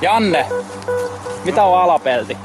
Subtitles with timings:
[0.00, 0.46] Janne,
[1.44, 2.38] mitä on alapelti?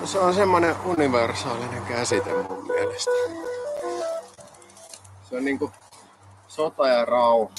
[0.00, 3.10] No se on semmoinen universaalinen käsite mun mielestä.
[5.28, 5.72] Se on niinku
[6.46, 7.50] sota ja rauha.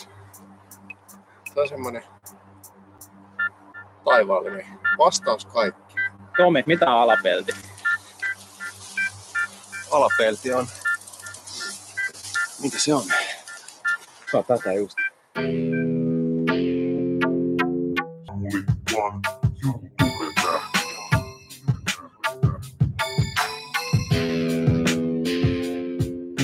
[1.54, 2.04] Se on semmoinen
[4.06, 5.96] taivaallinen vastaus kaikki.
[6.38, 7.52] Tomi, mitä on alapelti?
[9.92, 10.68] Alapelti on...
[12.62, 13.04] Mikä se on?
[14.32, 14.98] Se on tätä just.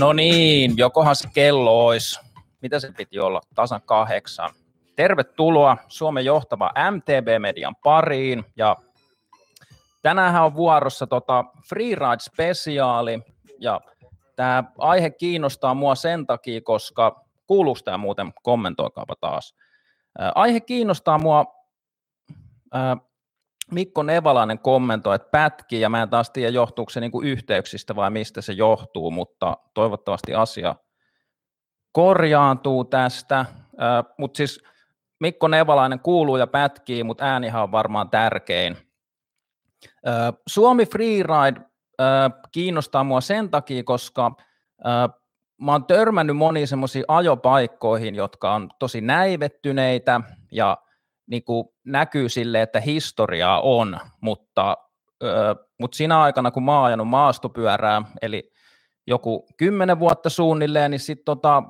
[0.04, 2.20] No niin, jokohan se kello olisi,
[2.62, 4.50] mitä se piti olla, tasan kahdeksan.
[4.96, 8.76] Tervetuloa Suomen johtava MTB-median pariin ja
[10.02, 13.22] tänään on vuorossa tota Freeride-spesiaali
[13.60, 13.82] ja
[14.36, 19.56] tämä aihe kiinnostaa mua sen takia, koska kuuluuko tämä muuten, kommentoikaapa taas.
[20.36, 21.46] Aihe kiinnostaa mua,
[23.72, 28.12] Mikko Nevalainen kommentoi, että pätki, ja mä en taas tiedä johtuuko se niinku yhteyksistä vai
[28.12, 30.76] mistä se johtuu, mutta toivottavasti asia
[31.92, 33.46] korjaantuu tästä.
[34.18, 34.64] Mutta siis
[35.20, 38.78] Mikko Nevalainen kuuluu ja pätkii, mutta äänihan on varmaan tärkein.
[40.48, 41.62] Suomi Freeride
[42.52, 44.32] kiinnostaa mua sen takia, koska
[45.62, 50.78] mä oon törmännyt moniin semmoisiin ajopaikkoihin, jotka on tosi näivettyneitä ja
[51.28, 54.78] niin kuin näkyy sille, että historiaa on, mutta,
[55.24, 58.52] ö, mutta siinä aikana, kun mä oon ajanut maastopyörää, eli
[59.08, 61.64] joku kymmenen vuotta suunnilleen, niin, sit tota,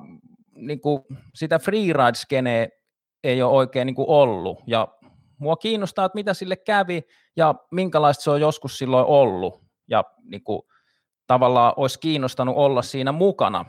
[0.54, 1.02] niin kuin
[1.34, 2.68] sitä freeride-skeneä
[3.24, 4.88] ei ole oikein niin kuin ollut, ja
[5.38, 7.02] mua kiinnostaa, että mitä sille kävi,
[7.36, 10.62] ja minkälaista se on joskus silloin ollut, ja niin kuin,
[11.26, 13.64] tavallaan olisi kiinnostanut olla siinä mukana.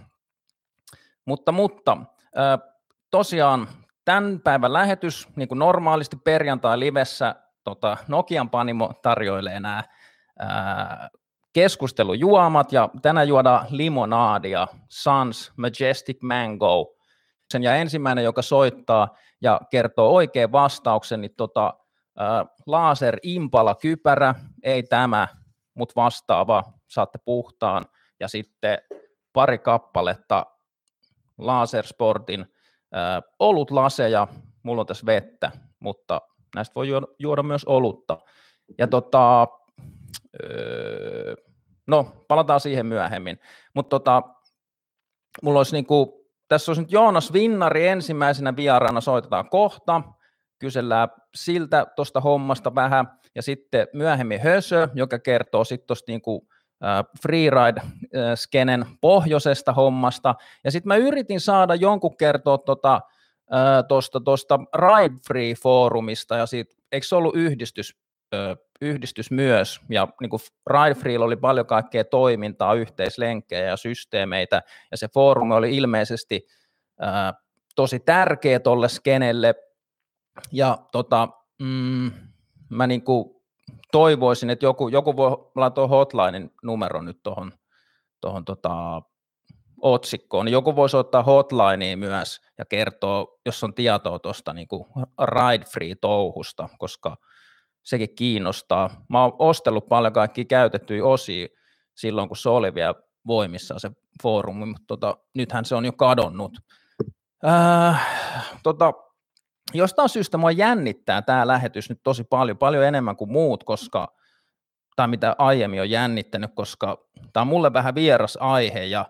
[1.25, 1.97] Mutta, mutta
[3.11, 3.67] tosiaan
[4.05, 9.83] tämän päivän lähetys, niin kuin normaalisti perjantai livessä, tota, Nokian Panimo tarjoilee nämä
[10.39, 11.09] ää,
[11.53, 16.95] keskustelujuomat, ja tänään juodaan limonaadia, Sans Majestic Mango.
[17.51, 21.73] Sen ja ensimmäinen, joka soittaa ja kertoo oikein vastauksen, niin tota,
[22.17, 25.27] ää, laser impala kypärä, ei tämä,
[25.73, 27.85] mutta vastaava, saatte puhtaan,
[28.19, 28.77] ja sitten
[29.33, 30.45] pari kappaletta
[31.37, 32.54] Lasersportin
[33.39, 34.27] olut laseja,
[34.63, 36.21] mulla on tässä vettä, mutta
[36.55, 36.87] näistä voi
[37.19, 38.17] juoda, myös olutta.
[38.77, 39.47] Ja tota,
[41.87, 43.39] no, palataan siihen myöhemmin.
[43.73, 44.21] Mutta tota,
[45.43, 50.01] mulla olisi niinku, tässä olisi nyt Joonas Vinnari ensimmäisenä vieraana, soitetaan kohta,
[50.59, 56.47] kysellään siltä tuosta hommasta vähän, ja sitten myöhemmin Hösö, joka kertoo sitten tuosta niinku,
[57.21, 63.01] freeride-skenen pohjoisesta hommasta, ja sitten mä yritin saada jonkun kertoa tuosta
[63.87, 67.95] tota, tosta Ride Free-foorumista, ja siitä, eikö se ollut yhdistys,
[68.81, 74.97] yhdistys myös, ja niin kuin Ride Free oli paljon kaikkea toimintaa, yhteislenkkejä ja systeemeitä, ja
[74.97, 76.47] se foorumi oli ilmeisesti
[77.75, 79.55] tosi tärkeä tuolle skenelle,
[80.51, 81.29] ja tota,
[81.61, 82.11] mm,
[82.69, 83.34] mä niin kuin
[83.91, 87.53] toivoisin, että joku, joku voi laittaa hotlinein numero nyt tuohon
[88.21, 89.01] tohon tota,
[89.81, 94.67] otsikkoon, niin joku voisi ottaa hotlineen myös ja kertoa, jos on tietoa tuosta niin
[95.23, 97.17] ride free touhusta, koska
[97.83, 99.05] sekin kiinnostaa.
[99.09, 101.47] Mä oon ostellut paljon kaikki käytettyjä osia
[101.95, 102.93] silloin, kun se oli vielä
[103.27, 103.91] voimissa se
[104.23, 106.57] foorumi, mutta tota, nythän se on jo kadonnut.
[107.47, 108.07] Äh,
[108.63, 108.93] tota,
[109.77, 114.15] jostain syystä mua jännittää tämä lähetys nyt tosi paljon, paljon enemmän kuin muut, koska,
[114.95, 116.97] tai mitä aiemmin on jännittänyt, koska
[117.33, 119.05] tämä on mulle vähän vieras aihe ja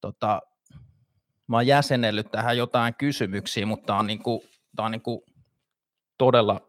[0.00, 0.42] tota,
[1.46, 4.44] mä oon jäsenellyt tähän jotain kysymyksiä, mutta tämä on, niinku,
[4.76, 5.24] tää on niinku
[6.18, 6.60] todella,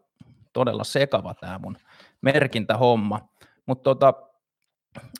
[0.52, 1.76] todella sekava tämä mun
[2.20, 3.28] merkintähomma.
[3.66, 4.14] Mutta tota,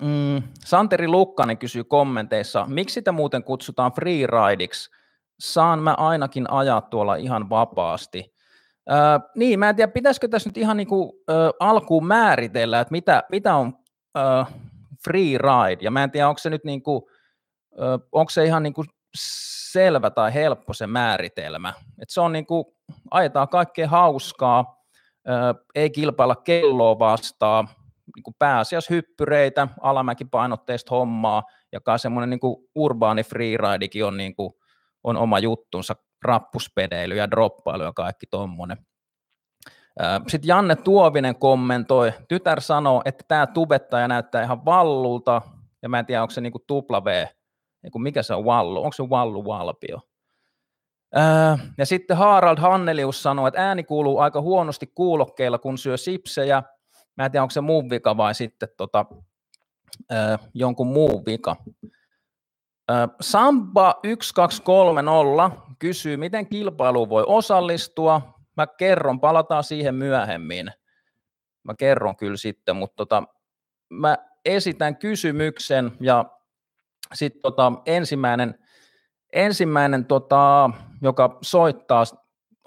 [0.03, 4.91] mm, Santeri Lukkanen kysyy kommenteissa, miksi sitä muuten kutsutaan freeridiksi,
[5.42, 8.34] saan mä ainakin ajaa tuolla ihan vapaasti.
[8.91, 8.97] Öö,
[9.36, 13.54] niin, mä en tiedä, pitäisikö tässä nyt ihan niinku, ö, alkuun määritellä, että mitä, mitä
[13.54, 13.78] on
[14.18, 14.21] ö,
[15.04, 17.09] free ride, ja mä en tiedä, onko se nyt niinku,
[17.80, 18.84] ö, onko se ihan niinku
[19.72, 21.72] selvä tai helppo se määritelmä.
[22.03, 22.77] Et se on niinku,
[23.10, 24.77] ajetaan kaikkea hauskaa,
[25.28, 25.33] ö,
[25.74, 27.68] ei kilpailla kelloa vastaan,
[28.16, 31.42] niinku pääasiassa hyppyreitä, alamäkipainotteista hommaa,
[31.72, 34.61] ja semmoinen niinku urbaani freeridekin on niinku,
[35.04, 38.77] on oma juttunsa, rappuspedeily ja droppailu ja kaikki tuommoinen.
[40.28, 45.43] Sitten Janne Tuovinen kommentoi, tytär sanoo, että tämä tubettaja näyttää ihan vallulta,
[45.83, 47.27] ja mä en tiedä, onko se niinku tupla V,
[47.83, 50.01] niinku mikä se on vallu, onko se vallu valpio?
[51.78, 56.63] Ja sitten Harald Hannelius sanoi, että ääni kuuluu aika huonosti kuulokkeilla, kun syö sipsejä.
[57.16, 59.05] Mä en tiedä, onko se muun vika vai sitten tota,
[60.55, 61.57] jonkun muun vika.
[63.21, 68.39] Samba 1230 kysyy, miten kilpailuun voi osallistua.
[68.57, 70.73] Mä kerron, palataan siihen myöhemmin.
[71.65, 73.23] Mä kerron kyllä sitten, mutta tota,
[73.91, 76.25] mä esitän kysymyksen ja
[77.15, 78.59] sitten tota, ensimmäinen,
[79.33, 80.71] ensimmäinen tota,
[81.03, 82.05] joka soittaa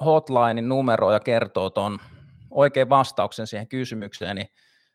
[0.05, 1.99] hotlinein numeroa ja kertoo tuon
[2.51, 4.47] oikein vastauksen siihen kysymykseen, niin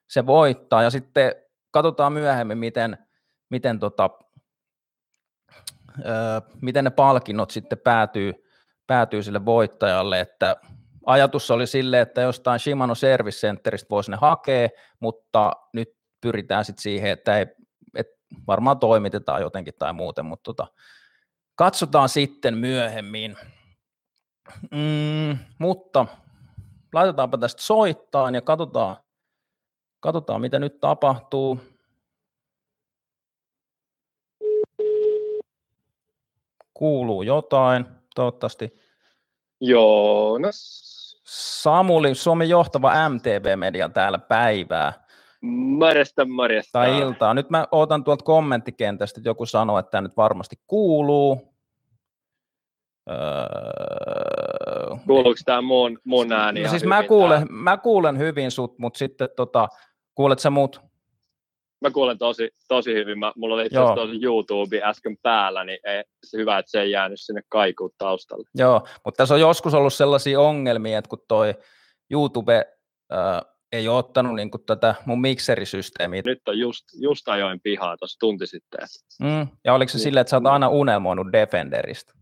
[0.09, 0.83] se voittaa.
[0.83, 1.35] Ja sitten
[1.71, 2.99] katsotaan myöhemmin, miten,
[3.51, 4.11] miten, tota,
[6.61, 8.45] miten ne palkinnot sitten päätyy,
[8.87, 10.57] päätyy sille voittajalle, että
[11.07, 14.69] ajatus oli sille, että jostain Shimano Service Centeristä voisi ne hakea,
[15.01, 15.89] mutta nyt
[16.21, 17.47] pyritään sitten siihen, että ei,
[17.95, 18.07] et
[18.47, 20.67] varmaan toimitetaan jotenkin tai muuten, mutta tota,
[21.55, 23.37] katsotaan sitten myöhemmin.
[24.71, 26.07] Mm, mutta
[26.95, 28.97] laitetaanpa tästä soittaan ja katsotaan,
[30.01, 31.61] katsotaan mitä nyt tapahtuu.
[36.81, 38.75] Kuuluu jotain, toivottavasti.
[39.61, 40.91] Joonas.
[41.27, 44.93] Samuli, Suomen johtava MTV-media täällä päivää.
[45.79, 46.79] Marjesta, marjesta.
[46.79, 47.35] Tai iltaa.
[47.35, 51.55] Nyt mä otan tuolta kommenttikentästä, että joku sanoo, että tämä nyt varmasti kuuluu.
[53.11, 53.17] Öö,
[55.07, 56.63] Kuuluuko tämä mun, mun ääni?
[56.63, 59.69] No siis mä kuulen, mä kuulen hyvin sut, mutta sitten tota,
[60.15, 60.90] kuulet sä mut?
[61.81, 63.19] Mä kuulen tosi, tosi hyvin.
[63.19, 66.91] Mä, mulla oli itse asiassa YouTube äsken päällä, niin ei, se hyvä, että se ei
[66.91, 68.49] jäänyt sinne kaikuun taustalle.
[68.55, 71.55] Joo, mutta tässä on joskus ollut sellaisia ongelmia, että kun toi
[72.11, 72.65] YouTube
[73.13, 73.41] äh,
[73.73, 76.23] ei ole ottanut niin kuin tätä mun mikserisysteemiä.
[76.25, 78.81] Nyt on just, just ajoin pihaa tuossa tunti sitten.
[79.21, 82.13] Mm, ja oliko se niin, silleen, että sä oot aina unelmoinut Defenderistä?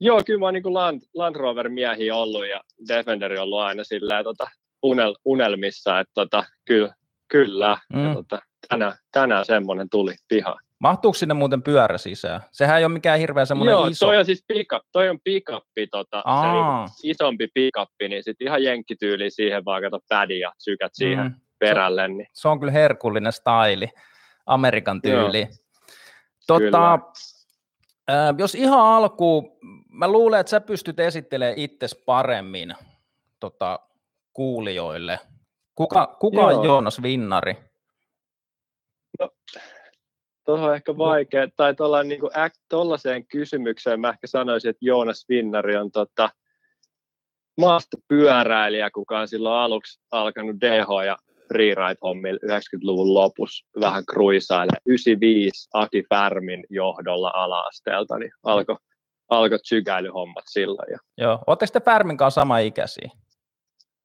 [0.00, 4.24] Joo, kyllä mä oon niin Land, Land Rover-miehiä ollut ja Defenderi on ollut aina silleen,
[4.24, 4.50] tota,
[4.82, 6.94] unel, unelmissa, että tota, kyllä,
[7.28, 7.78] kyllä.
[7.94, 8.08] Mm.
[8.08, 8.38] Ja, tota,
[8.68, 10.56] tänään, tänään semmoinen tuli piha.
[10.78, 12.40] Mahtuuko sinne muuten pyörä sisään?
[12.52, 14.06] Sehän ei ole mikään hirveän semmoinen Joo, iso.
[14.06, 18.62] toi on siis pika, toi on pikappi, tota, se niin isompi pikappi, niin sitten ihan
[18.62, 21.34] jenkkityyli siihen vaan kato pädi ja sykät siihen mm.
[21.58, 22.08] perälle.
[22.08, 22.26] Niin.
[22.32, 23.88] Se, se on kyllä herkullinen staili,
[24.46, 25.48] Amerikan tyyli.
[26.46, 26.98] Tota,
[28.10, 29.58] äh, jos ihan alkuun,
[29.88, 32.74] mä luulen, että sä pystyt esittelemään itsesi paremmin
[33.40, 33.80] tota,
[34.32, 35.18] kuulijoille.
[35.74, 37.69] Kuka, kuka on Joonas Vinnari?
[39.20, 39.30] No,
[40.44, 41.74] tuohon on ehkä vaikea, tai
[42.68, 46.30] tuollaiseen niin kysymykseen mä ehkä sanoisin, että Joonas Vinnari on tota,
[47.60, 51.16] maastopyöräilijä, kuka on silloin aluksi alkanut DH- ja
[51.52, 54.72] freeride-hommilla 90-luvun lopussa vähän kruisaille.
[54.86, 58.76] 95 Aki Färmin johdolla ala-asteelta, niin alkoi
[59.28, 60.92] alko tsykäilyhommat silloin.
[60.92, 60.98] Ja...
[61.18, 63.10] Joo, ootteko te Färmin kanssa sama ikäisiä?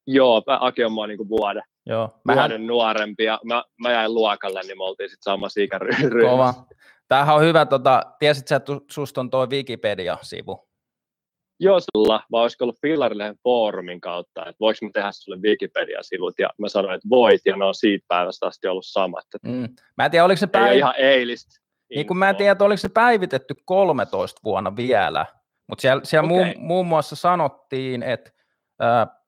[0.06, 2.10] Joo, Aki on mua niinku vuoden, Joo.
[2.24, 2.42] Mähän...
[2.42, 6.10] vuoden nuorempi ja mä, mä jäin luokalle, niin me oltiin sitten samassa ikäryhmässä.
[6.30, 6.54] Kova.
[7.08, 10.68] Tämähän on hyvä, tota, tiesit sä, että susta on toi Wikipedia-sivu?
[11.60, 16.50] Joo, sulla, vai olisiko ollut Fillarilehen foorumin kautta, että voiko mä tehdä sulle Wikipedia-sivut, ja
[16.58, 19.24] mä sanoin, että voit, ja ne on siitä päivästä asti ollut samat.
[19.42, 19.68] Mm.
[19.96, 20.76] Mä en tiedä, oliko se päiv...
[20.76, 21.60] ihan eilistä.
[21.94, 25.26] Niin kuin mä en tiedä, että oliko se päivitetty 13 vuonna vielä,
[25.68, 26.36] mutta siellä, siellä okay.
[26.36, 28.30] muun, muun muassa sanottiin, että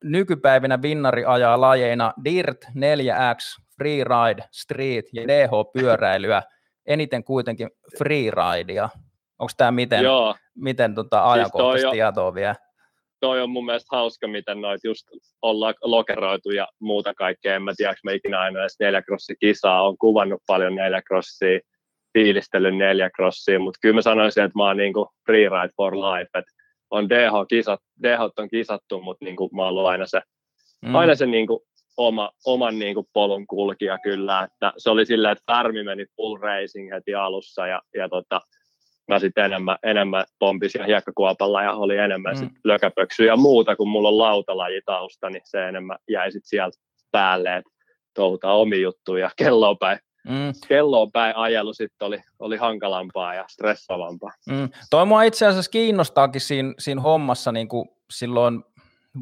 [0.04, 6.42] nykypäivinä Vinnari ajaa lajeina DIRT, 4X, Freeride, Street ja DH-pyöräilyä,
[6.86, 8.88] eniten kuitenkin freeridea.
[9.38, 10.34] Onko tämä miten, Joo.
[10.54, 12.54] miten tota ajankohtaista siis tietoa vielä?
[13.20, 15.06] Toi on mun mielestä hauska, miten noit just
[15.42, 17.54] ollaan lokeroitu ja muuta kaikkea.
[17.54, 19.88] En mä tiedä, mä ikinä aina edes neljäkrossi-kisaa.
[19.88, 21.60] on kuvannut paljon neljäkrossia,
[22.12, 26.38] fiilistellyt neljäkrossia, mutta kyllä mä sanoisin, että mä oon niinku freeride for life.
[26.38, 26.44] Et
[26.90, 30.20] on DH-kisat, DH on kisattu, mutta niin kuin mä oon ollut aina se,
[30.82, 30.94] mm.
[30.94, 31.60] aina se niin kuin
[31.96, 36.36] oma, oman niin kuin polun kulkija kyllä, että se oli silleen, että Färmi meni full
[36.36, 38.40] racing heti alussa ja, ja tota,
[39.08, 42.38] mä sitten enemmän, enemmän pompisin hiekkakuopalla ja oli enemmän mm.
[42.38, 46.78] sit lökäpöksyä ja muuta, kun mulla on lautalajitausta, niin se enemmän jäi sitten sieltä
[47.12, 47.70] päälle, että
[48.14, 50.52] touhutaan omi juttuja ja kelloon päin Mm.
[50.68, 54.30] Kelloon päin ajelu sitten oli, oli hankalampaa ja stressaavampaa.
[54.46, 54.68] Mm.
[54.90, 58.64] Toi mua itse asiassa kiinnostaakin siinä, siinä hommassa niin kuin silloin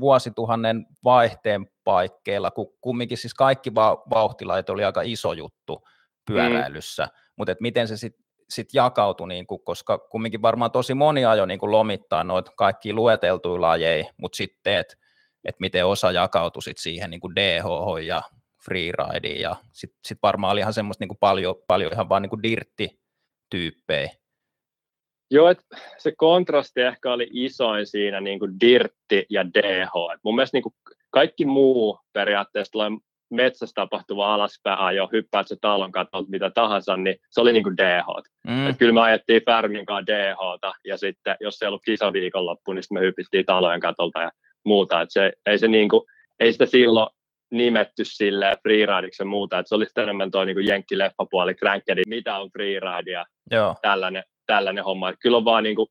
[0.01, 3.75] vuosituhannen vaihteen paikkeilla, kun kumminkin siis kaikki
[4.11, 5.83] vauhtilait oli aika iso juttu
[6.27, 7.11] pyöräilyssä, mm.
[7.37, 11.61] mutta miten se sitten sit jakautui, niin kuin, koska kumminkin varmaan tosi moni ajo niin
[11.61, 14.97] kuin lomittaa noita kaikki lueteltuja lajeja, mutta sitten, että
[15.45, 17.65] et miten osa jakautui sit siihen niin kuin DH
[18.07, 18.23] ja
[18.67, 22.31] freerideen ja sitten sit varmaan oli ihan semmoista niin kuin paljon, paljon ihan vaan niin
[22.31, 24.11] kuin dirtti-tyyppejä.
[25.31, 25.65] Joo, että
[25.99, 29.93] se kontrasti ehkä oli isoin siinä niin kuin dirtti ja DH.
[30.15, 30.75] Et mun mielestä niin kuin
[31.11, 32.91] kaikki muu periaatteessa tulee
[33.31, 37.77] metsässä tapahtuva alaspäin ajo, hyppäät se talon katolta mitä tahansa, niin se oli niin kuin
[37.77, 38.07] DH.
[38.47, 38.67] Mm.
[38.67, 42.83] Et kyllä me ajettiin Färmin kanssa dh ja sitten jos se ei ollut kisaviikonloppu, niin
[42.83, 44.31] sitten me hypittiin talojen katolta ja
[44.65, 45.01] muuta.
[45.01, 46.03] Et se, ei, se niin kuin,
[46.41, 47.16] ei sitä silloin
[47.51, 52.51] nimetty sille freeridiksi ja muuta, että se oli enemmän tuo niin jenkkileffapuoli, crankedi, mitä on
[52.51, 53.75] freeride ja Joo.
[53.83, 55.09] Tällainen, tällainen homma.
[55.09, 55.89] Et kyllä on vaan niin kuin,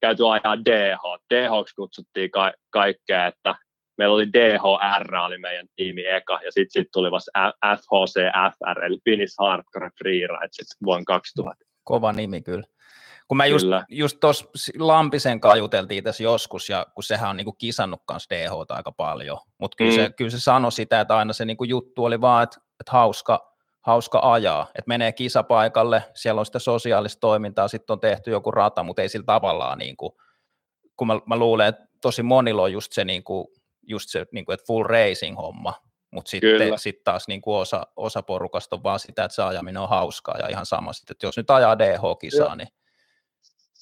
[0.00, 1.00] käyty ajaa DH.
[1.34, 3.54] DH kutsuttiin ka- kaikkea, että
[3.98, 7.30] meillä oli DHR, oli meidän tiimi eka, ja sitten sit tuli vasta
[7.76, 11.64] FHCFR, eli Finnish Hardcore Freeride, sitten vuonna 2000.
[11.84, 12.64] Kova nimi kyllä.
[13.30, 14.44] Kun mä just, just tuossa
[14.78, 19.38] Lampisen kanssa juteltiin tässä joskus, ja kun sehän on niinku kisannut kanssa DH aika paljon,
[19.58, 19.96] mutta kyllä, mm.
[19.96, 23.54] se, kyllä se sanoi sitä, että aina se niinku juttu oli vaan, että, että hauska,
[23.80, 28.82] hauska ajaa, että menee kisapaikalle, siellä on sitä sosiaalista toimintaa, sitten on tehty joku rata,
[28.82, 30.12] mutta ei sillä tavallaan, niin kuin,
[30.96, 33.46] kun mä, mä luulen, että tosi monilla on just se, niin kuin,
[33.82, 35.74] just se niin kuin, että full racing homma,
[36.10, 39.82] mutta sitten sit taas niin kuin osa, osa porukasta on vaan sitä, että se ajaminen
[39.82, 42.68] on hauskaa ja ihan sama sitten, että jos nyt ajaa DH-kisaa, niin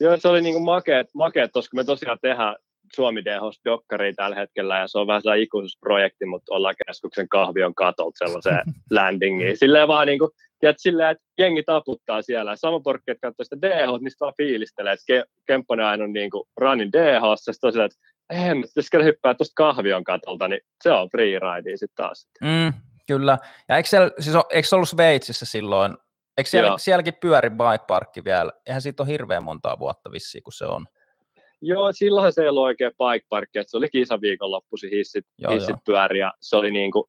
[0.00, 2.56] Joo, se oli niinku makeet, makeet koska me tosiaan tehdään
[2.94, 7.74] Suomi DHs dokkaria tällä hetkellä ja se on vähän sellainen ikuisuusprojekti, mutta ollaan keskuksen kahvion
[7.74, 9.56] katolta sellaiseen landingiin.
[9.56, 12.56] Silleen vaan niin kuin, tiedät, silleen, että jengi taputtaa siellä.
[12.56, 16.30] Sama porkki, että katsoo sitä DH, niistä vaan fiilistelee, että Ke- Kempponen aina on niin
[16.30, 17.98] kuin running DH, sitten tosiaan, että
[18.30, 22.28] ei, jos hyppää tuosta kahvion katolta, niin se on freeride sitten taas.
[22.42, 22.72] Mm,
[23.06, 23.38] kyllä.
[23.68, 25.96] Ja eikö, siellä, siis on, eikö se ollut Sveitsissä silloin
[26.38, 28.52] Eikö siellä, sielläkin pyöri bike parkki vielä?
[28.66, 30.86] Eihän siitä ole hirveän montaa vuotta vissiin, kun se on.
[31.60, 35.80] Joo, silloin se ei ollut oikein bike parkki, se oli kisaviikonloppuisin hissit, joo, hissit joo.
[35.86, 37.04] pyöri ja se oli niin kuin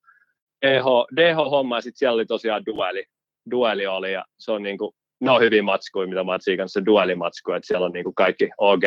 [0.62, 3.06] EH, DH-homma ja sitten siellä oli tosiaan dueli,
[3.52, 6.86] dueli oli ja se on niin kuin, ne on hyvin matskuja, mitä mä oon kanssa
[6.86, 8.84] duelimatskuja, että siellä on niin kuin kaikki OG,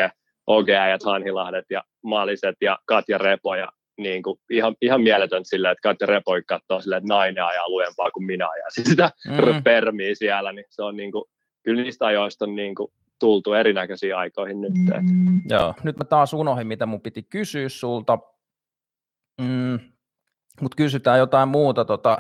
[0.47, 3.69] OG-äijät, Hanhilahdet ja Maaliset ja Katja Repo ja
[3.99, 8.11] niin kuin, ihan, ihan mieletön sillä, että Katja Repoi katsoo sillä, että nainen ajaa lujempaa
[8.11, 9.63] kuin minä ja sitä mm.
[9.63, 11.25] permiä siellä, niin se on niin kuin,
[11.63, 14.73] kyllä niistä ajoista on niin kuin, tultu erinäköisiin aikoihin nyt.
[15.01, 15.41] Mm.
[15.49, 18.19] Joo, nyt mä taas unohdin, mitä mun piti kysyä sulta,
[19.41, 19.79] mm,
[20.61, 21.85] mutta kysytään jotain muuta.
[21.85, 22.19] Tota.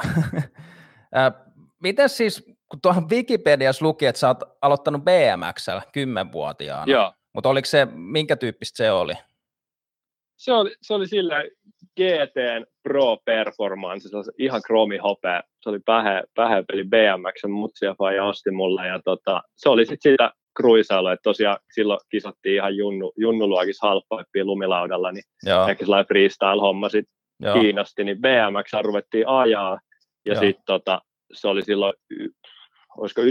[1.83, 7.13] Miten siis, kun tuohon Wikipediassa luki, että sä oot aloittanut BMXllä kymmenvuotiaana, Joo.
[7.35, 9.15] mutta oliko se, minkä tyyppistä se oli?
[10.43, 11.45] Se oli, se oli sillä
[11.97, 15.43] GTn Pro Performance, se oli ihan kromi hopea.
[15.61, 18.87] Se oli pähe, pähepeli BMX, mutsia ja osti mulle.
[18.87, 24.47] Ja tota, se oli sitten sitä kruisailua, että tosiaan silloin kisattiin ihan junnu, junnuluokis halppaippiin
[24.47, 25.69] lumilaudalla, niin Joo.
[25.69, 27.15] ehkä sellainen freestyle-homma sitten
[27.53, 29.81] kiinnosti, niin BMX ruvettiin ajaa,
[30.27, 31.01] ja sitten tota,
[31.33, 31.95] se oli silloin,
[32.97, 33.23] olisiko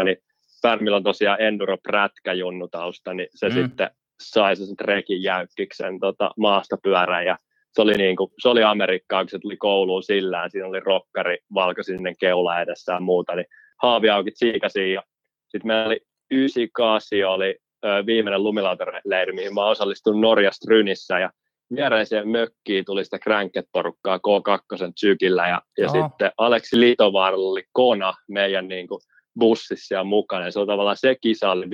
[0.00, 0.16] 96-97, niin
[0.62, 3.54] Pärmillä on tosiaan Enduro Prätkä junnutausta, niin se mm.
[3.54, 3.90] sitten
[4.22, 7.38] sai sen trekin jäykkiksen tota, maastopyörän ja
[7.72, 11.38] se oli, niin kuin, se oli Amerikkaa, kun se tuli kouluun sillään, siinä oli rokkari,
[11.54, 13.46] valkoisinen keula edessä ja muuta, niin
[13.82, 15.02] haaviaukit siikasiin ja
[15.48, 21.30] sitten meillä oli 98 oli ö, viimeinen lumilautaleiri, mihin mä osallistuin Norjasta Rynissä ja
[21.76, 28.68] viereiseen mökkiin tuli sitä Cranket-porukkaa K2 sykillä ja, ja sitten Aleksi Litovaaralla oli Kona meidän
[28.68, 29.00] niin kuin,
[29.38, 30.44] bussissa ja mukana.
[30.44, 31.66] Ja se, on tavallaan se, kisa oli,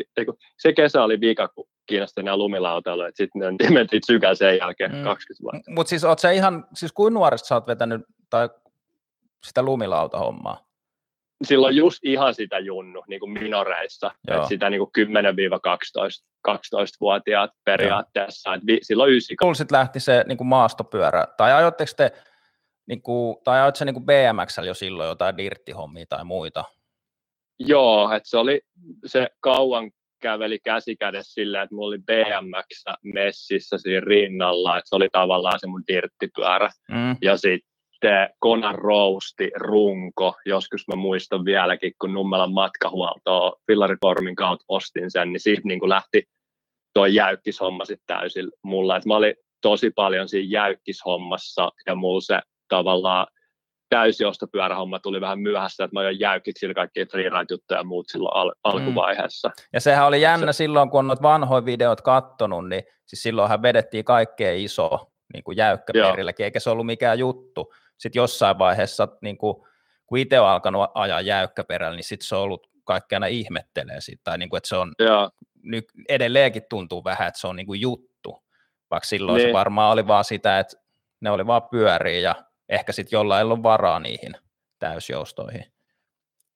[0.59, 4.95] se kesä oli vika, kun kiinnosti nämä lumilautailu, että sitten ne mentiin sykään sen jälkeen
[4.95, 5.03] mm.
[5.03, 5.71] 20 vuotta.
[5.71, 8.49] Mutta siis oot sä ihan, siis kuin nuoresta sä oot vetänyt tai
[9.45, 10.67] sitä lumilautahommaa?
[11.45, 18.55] Silloin just ihan sitä junnu, niin kuin minoreissa, että sitä niin kuin 10-12 12-vuotiaat periaatteessa.
[18.55, 19.59] Et vi, silloin 90.
[19.59, 22.13] sitten lähti se niin kuin maastopyörä, tai ajoitteko te,
[22.87, 26.65] niin kuin, tai ajoit se niin kuin BMXllä jo silloin jotain dirttihommia tai muita?
[27.59, 28.61] Joo, että se oli
[29.07, 29.91] se kauan
[30.21, 32.85] käveli käsi kädessä sillä, että mulla oli BMX
[33.15, 36.71] messissä siinä rinnalla, että se oli tavallaan se mun dirttipyörä.
[36.89, 37.17] Mm.
[37.23, 45.11] Ja sitten Konan Rousti, runko, joskus mä muistan vieläkin, kun Nummelan matkahuoltoa Fillariformin kautta ostin
[45.11, 46.25] sen, niin siitä niin lähti
[46.95, 48.97] tuo jäykkishomma sitten täysin mulla.
[48.97, 53.27] Et mä olin tosi paljon siinä jäykkishommassa ja mulla se tavallaan
[53.91, 59.49] täysiostopyörähomma tuli vähän myöhässä, että mä oon jäykiksillä kaikkia freeride-juttuja ja muut silloin al- alkuvaiheessa.
[59.49, 59.55] Mm.
[59.73, 60.57] Ja sehän oli jännä se...
[60.57, 65.57] silloin, kun on noita vanhoja videot kattonut, niin siis silloinhan vedettiin kaikkea iso niin kuin
[65.57, 67.73] jäykkäperilläkin, eikä se ollut mikään juttu.
[67.99, 69.57] Sitten jossain vaiheessa, niin kuin,
[70.07, 74.21] kun itse on alkanut ajaa jäykkäperällä, niin sitten se on ollut kaikki aina ihmettelee sitä,
[74.25, 74.93] tai niin kuin, että se on,
[75.63, 78.45] nyt edelleenkin tuntuu vähän, että se on niin kuin juttu,
[78.91, 79.49] vaikka silloin niin.
[79.49, 80.77] se varmaan oli vaan sitä, että
[81.21, 82.35] ne oli vaan pyöriä ja
[82.71, 84.33] ehkä sitten jollain on varaa niihin
[84.79, 85.65] täysjoustoihin.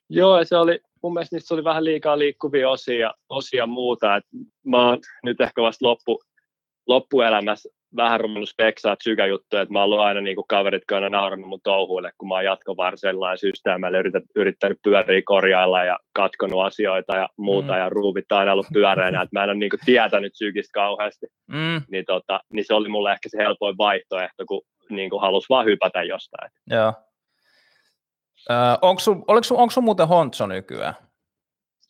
[0.08, 4.16] Joo, se oli, mun mielestä niissä oli vähän liikaa liikkuvia osia, osia muuta.
[4.16, 4.24] Et
[4.66, 6.22] mä oon nyt ehkä vasta loppu,
[6.86, 11.12] loppuelämässä vähän ruvennut speksaa sykäjuttuja, että mä oon ollut aina niin kuin kaverit, jotka on
[11.12, 16.64] naurannut mun touhuille, kun mä oon jatkovarsella ja systeemillä yrittänyt, yrittänyt pyöriä korjailla ja katkonut
[16.64, 17.78] asioita ja muuta, mm.
[17.78, 21.82] ja ruuvit aina ollut pyöreänä, että mä en ole niin kuin tietänyt sykistä kauheasti, Mm,
[21.90, 25.66] niin, tota, niin se oli mulle ehkä se helpoin vaihtoehto, kun niin kuin halusi vaan
[25.66, 26.50] hypätä jostain.
[26.70, 26.92] joo.
[28.50, 30.94] Öö, onko sun, oliko sun, onko sun muuten Hontso nykyään?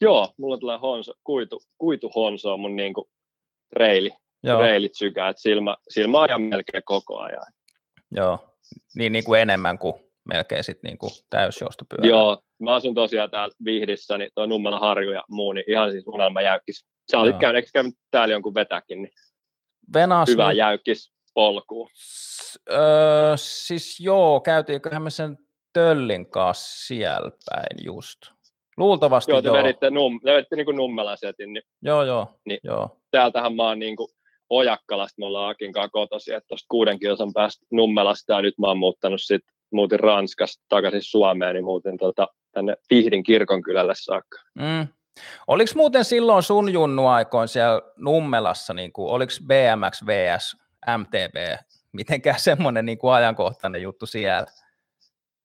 [0.00, 3.04] Joo, mulla tulee honso, kuitu, kuitu honso on mun niin kuin
[3.72, 4.10] reili,
[4.42, 7.46] Joo, reilit sykää, että silmä, silmä ajan melkein koko ajan.
[8.10, 8.38] joo.
[8.94, 12.08] Niin, niin kuin enemmän kuin melkein sit niin kuin täysjoustopyörä.
[12.08, 16.06] Joo, mä asun tosiaan täällä Vihdissä, niin tuo Nummela Harju ja muu, niin ihan siis
[16.06, 16.86] unelma jäykkis.
[17.10, 19.12] Sä olit käynyt, eikö käynyt täällä jonkun vetäkin, niin
[19.94, 21.88] Venas, hyvä jäykkis polkuun.
[22.70, 25.38] Öö, siis joo, käytiinköhän me sen
[25.72, 28.18] Töllin kanssa siellä päin just.
[28.76, 29.42] Luultavasti Joo, joo.
[29.42, 32.60] te Joo, veditte, num, te veditte niin Nummelan setin, niin joo, joo, Niin.
[32.64, 32.96] joo.
[33.10, 34.08] täältähän mä oon niin kuin
[34.50, 38.66] Ojakkalasta, me ollaan Akin kanssa kotoisin, että tuosta kuuden kilsan päästä Nummelasta, ja nyt mä
[38.66, 44.38] oon muuttanut sit, muutin Ranskasta takaisin Suomeen, niin muutin tota, tänne Vihdin kirkonkylälle saakka.
[44.54, 44.88] Mm.
[45.46, 50.56] Oliko muuten silloin sun junnuaikoin siellä Nummelassa, niin kuin, oliko BMX vs
[50.98, 54.46] MTB, mitenkään semmoinen niin kuin ajankohtainen juttu siellä?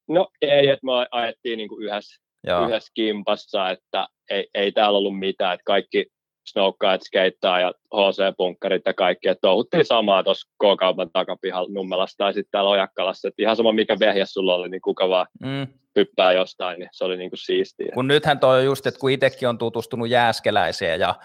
[0.07, 4.97] No ei, että me ajettiin niin kuin yhdessä Joo, yhdessä kimpassa, että ei, ei täällä
[4.97, 6.05] ollut mitään, että kaikki
[6.51, 12.51] snowkait, skeittaa ja HC-punkkarit ja kaikki, että touhuttiin samaa tuossa K-kaupan takapihalla Nummelassa tai sitten
[12.51, 15.67] täällä Ojakkalassa, että ihan sama mikä vehjä sulla oli, niin kuka vaan mm.
[15.95, 17.91] hyppää jostain, niin se oli niinku siistiä.
[17.93, 21.15] kun nythän toi on just, että kun itsekin on tutustunut Jääskeläiseen ja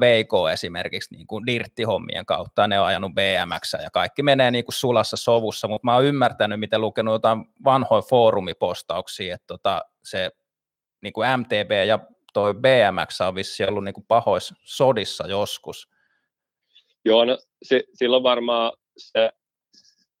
[0.00, 4.74] Veiko esimerkiksi niin kuin dirttihommien kautta, ne on ajanut BMX ja kaikki menee niin kuin
[4.74, 10.30] sulassa sovussa, mutta mä oon ymmärtänyt, miten lukenut jotain vanhoja foorumipostauksia, että tota, se
[11.00, 11.98] niin kuin MTB ja
[12.32, 15.88] toi BMX on vissi ollut niin kuin pahoissa sodissa joskus.
[17.04, 19.30] Joo, no si, silloin varmaan se,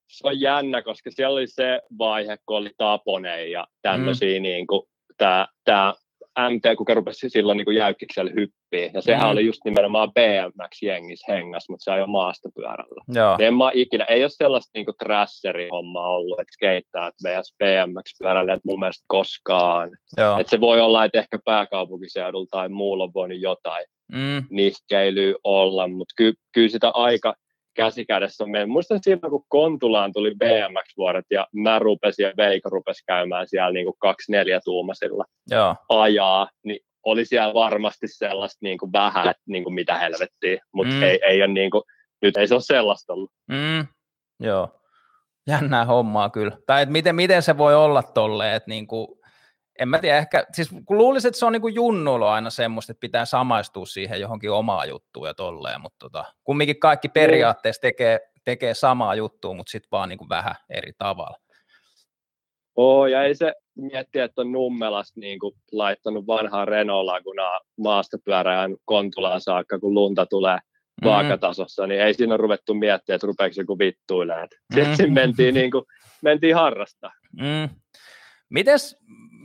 [0.08, 4.42] se on jännä, koska siellä oli se vaihe, kun oli Taponen ja tämmöisiä, mm.
[4.42, 4.82] niin kuin,
[5.16, 5.94] tämä, tämä
[6.38, 9.30] MT, kuka rupesi silloin niin kuin jäykkiksellä hyppiä, ja sehän Mm.
[9.30, 13.04] oli just nimenomaan BMX-jengissä hengas, mutta se ajoi maastopyörällä.
[13.08, 18.68] Joo, En mä ikinä, ei ole sellaista niinku trasseri-hommaa ollut, että skeittaat vs BMX-pyörällä, että
[18.68, 19.90] mun mielestä koskaan.
[20.16, 20.38] joo.
[20.38, 25.88] Et se voi olla, että ehkä pääkaupunkiseudulla tai muulla on voinut jotain Mm, nihkeilyä olla,
[25.88, 27.34] mutta ky, kyllä sitä aika
[27.74, 28.68] käsikädessä on meidän.
[28.70, 33.92] Muistan silloin, kun Kontulaan tuli BMX-vuodet ja mä rupesin ja Veiko rupesi käymään siellä niinku
[33.98, 39.98] kaksi neljä tuumasilla joo, ajaa, niin oli siellä varmasti sellaista niinku vähän, että niinku mitä
[39.98, 41.02] helvettiä, mutta Mm.
[41.02, 41.82] ei, ei ole niinku,
[42.22, 43.30] nyt ei se ole sellaista ollut.
[43.48, 43.86] mm,
[44.40, 44.68] joo.
[45.46, 46.56] Jännää hommaa kyllä.
[46.66, 49.18] Tai että miten, miten se voi olla tolleen, että niinku,
[49.78, 52.92] en mä tiedä, ehkä, siis kun luulisin, että se on niin kuin junnuilla aina semmoista,
[52.92, 58.20] että pitää samaistua siihen johonkin omaa juttuun ja tolleen, mutta tota, kumminkin kaikki periaatteessa tekee,
[58.44, 61.36] tekee samaa juttua, mutta sitten vaan niin kuin vähän eri tavalla.
[62.76, 68.76] Oo, ja ei se mietti, että on Nummelasta niin kuin laittanut vanhaa Renault Lagunaa maastopyörään
[68.84, 70.58] Kontulaan saakka, kun lunta tulee
[71.02, 71.08] Mm.
[71.08, 74.48] vaakatasossa, niin ei siinä ole ruvettu miettimään, että rupeeko joku vittuilemaan.
[74.76, 74.84] Mm.
[74.84, 75.84] Sitten mentiin, niin kuin,
[76.22, 77.10] mentiin harrasta.
[77.40, 77.68] Mm.
[78.50, 78.96] Mites,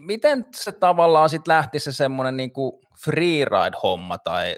[0.08, 2.52] miten se tavallaan sitten lähti se semmoinen niin
[3.06, 4.56] freeride-homma, tai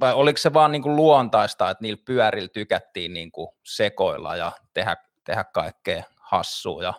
[0.00, 4.52] vai oliko se vaan niin kuin luontaista, että niillä pyörillä tykättiin niin kuin sekoilla ja
[4.74, 6.82] tehdä, tehdä kaikkea hassua?
[6.82, 6.94] Ja...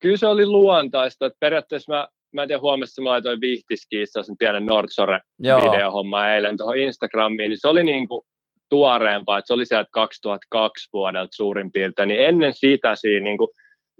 [0.00, 4.36] Kyllä se oli luontaista, että periaatteessa mä, mä en tiedä, huomassa mä laitoin Vihtiskiissa sen
[4.38, 8.22] pienen Nordsore videohomma eilen tuohon Instagramiin, niin se oli niin kuin
[8.68, 13.48] tuoreempaa, että se oli sieltä 2002 vuodelta suurin piirtein, niin ennen sitä siinä niin kuin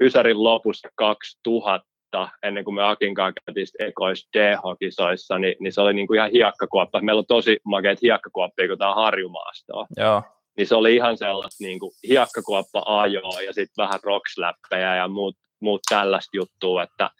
[0.00, 1.93] Ysärin lopussa 2000,
[2.42, 6.30] ennen kuin me Akin kanssa käytiin ekois DH-kisoissa, niin, niin se oli niin kuin ihan
[6.30, 7.00] hiekkakuoppa.
[7.00, 9.86] Meillä on tosi makeat hiekkakuoppia, kun tämä on harjumaastoa.
[9.96, 10.22] joo,
[10.56, 15.36] Niin se oli ihan sellaista niin kuin hiekkakuoppa ajoa ja sitten vähän rocksläppejä ja muut,
[15.60, 17.10] muut tällaista juttua, että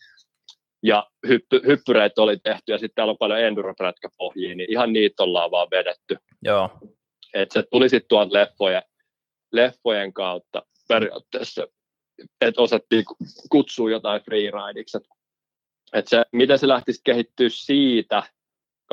[0.82, 5.50] ja hyppy, hyppyreitä oli tehty ja sitten täällä on paljon enduroprätkäpohjia, niin ihan niitä ollaan
[5.50, 6.16] vaan vedetty.
[6.42, 6.70] joo,
[7.34, 8.82] Et se tuli sitten tuolta leffojen,
[9.52, 11.66] leffojen kautta periaatteessa,
[12.40, 13.16] että osattiin ku-
[13.50, 14.96] kutsua jotain freeridiksi.
[14.96, 15.04] Et,
[15.92, 18.22] et se, miten se lähti sit kehittyä siitä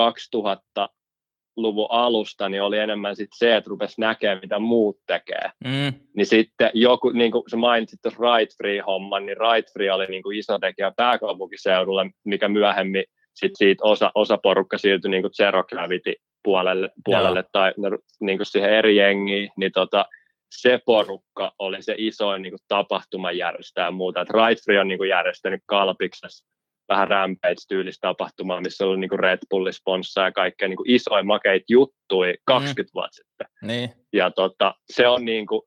[0.01, 5.51] 2000-luvun alusta, niin oli enemmän sit se, että rupesi näkemään, mitä muut tekee.
[5.65, 10.05] mm, Niin sitten joku, niin kuin sä mainitsit tuossa Ride Free-homman, niin Ride Free oli
[10.05, 13.03] niin kuin iso tekijä pääkaupunkiseudulla, mikä myöhemmin
[13.33, 17.73] sit siitä osa, osa porukka siirtyi niin kuin Zero Gravity puolelle, puolelle tai
[18.19, 20.05] niin kuin siihen eri jengiin, niin tota,
[20.51, 24.21] se porukka oli se isoin niin kuin tapahtumajärjestäjä ja muuta.
[24.21, 26.45] Et Ride Free on niin kuin järjestänyt Kalpiksessa
[26.89, 32.33] vähän Rampage-tyylistä tapahtumaa, missä oli niin Red Bullin sponssa ja kaikkea niin isoja makeita juttui
[32.45, 32.93] 20 mm.
[32.93, 33.47] vuotta sitten.
[33.61, 33.89] Niin.
[34.13, 35.61] Ja tota, se, on niin kuin,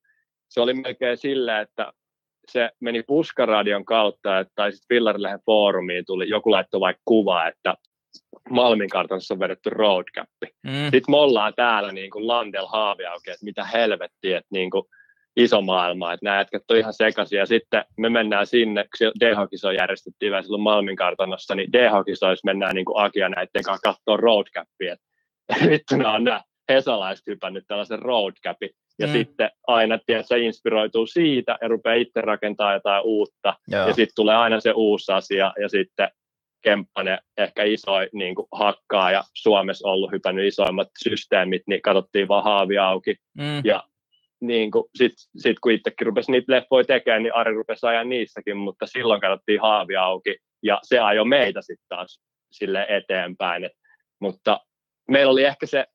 [0.48, 1.92] se oli melkein sillä, että
[2.50, 7.74] se meni Puskaradion kautta, että, tai sitten Villarilehen foorumiin tuli, joku laittoi vaikka kuva, että
[8.50, 10.46] Malmin kartanossa on vedetty roadcappi.
[10.62, 10.84] Mm.
[10.84, 14.84] Sitten me ollaan täällä niin kuin Landel Haaviauke, että mitä helvettiä, että niin kuin
[15.36, 19.70] iso maailma, että nämä jätkät on ihan sekaisin, ja sitten me mennään sinne, kun DH-kiso
[19.70, 24.92] järjestettiin vielä silloin Malmin kartanossa, niin DH-kisoissa mennään niin kuin Akia näiden kanssa katsoa roadcappia,
[24.92, 29.12] että vittu nämä on nämä hesalaiset hypännyt tällaisen roadcapin, ja mm.
[29.12, 33.86] sitten aina se inspiroituu siitä ja rupeaa itse rakentaa jotain uutta, Joo.
[33.86, 36.08] ja sitten tulee aina se uusi asia, ja sitten
[36.64, 42.44] Kemppanen ehkä isoin niin kuin hakkaa ja Suomessa ollut hypännyt isoimmat systeemit, niin katsottiin vaan
[42.44, 43.16] haavi auki.
[43.38, 43.60] Mm.
[43.64, 43.82] Ja
[44.40, 48.56] niin kuin, sit, sit kun itsekin rupesi niitä leffoja tekemään, niin Ari rupesi ajaa niissäkin,
[48.56, 52.20] mutta silloin katsottiin haavi auki ja se ajoi meitä sitten taas
[52.52, 53.64] sille eteenpäin.
[53.64, 53.72] Et,
[54.20, 54.60] mutta
[55.08, 55.86] meillä oli ehkä se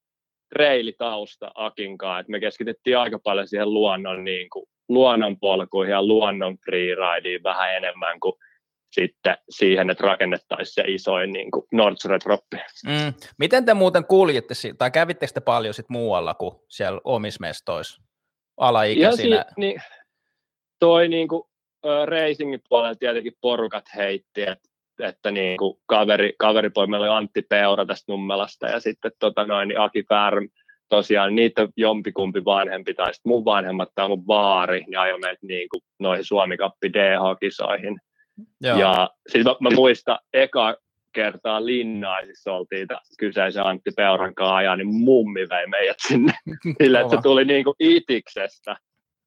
[0.51, 6.58] reilitausta Akinkaan, että me keskityttiin aika paljon siihen luonnon, niin kuin, luonnon polkuihin ja luonnon
[6.65, 8.34] freerideen vähän enemmän kuin
[8.91, 12.58] sitten siihen, että rakennettaisiin se isoin niin kuin Nordsredroppi.
[12.86, 13.13] Mm.
[13.38, 18.02] Miten te muuten kuljitte, tai kävittekö te paljon sit muualla kuin siellä omissa mestoissa
[18.58, 19.36] alaikäisinä?
[19.36, 19.82] Ja si- niin,
[20.80, 21.43] toi niin kuin,
[21.86, 27.41] uh, racingin puolella tietenkin porukat heitti, että että niin kuin kaveri, kaveri meillä oli Antti
[27.41, 30.49] Peura tästä Nummelasta ja sitten tota noin, niin Aki Färm,
[30.89, 35.69] tosiaan niitä jompikumpi vanhempi tai sitten mun vanhemmat tai mun baari, niin ajoi meitä niin
[35.69, 37.99] kuin noihin Suomi-kappi DH-kisoihin
[38.62, 38.78] Joo.
[38.78, 40.75] Ja siis mä, mä muistan eka
[41.13, 42.88] kertaa Linnaisissa oltiin
[43.19, 46.34] kyseisen Antti Peuran kanssa niin mummi vei meidät sinne.
[46.84, 48.75] Sillä, että se tuli niinku itiksestä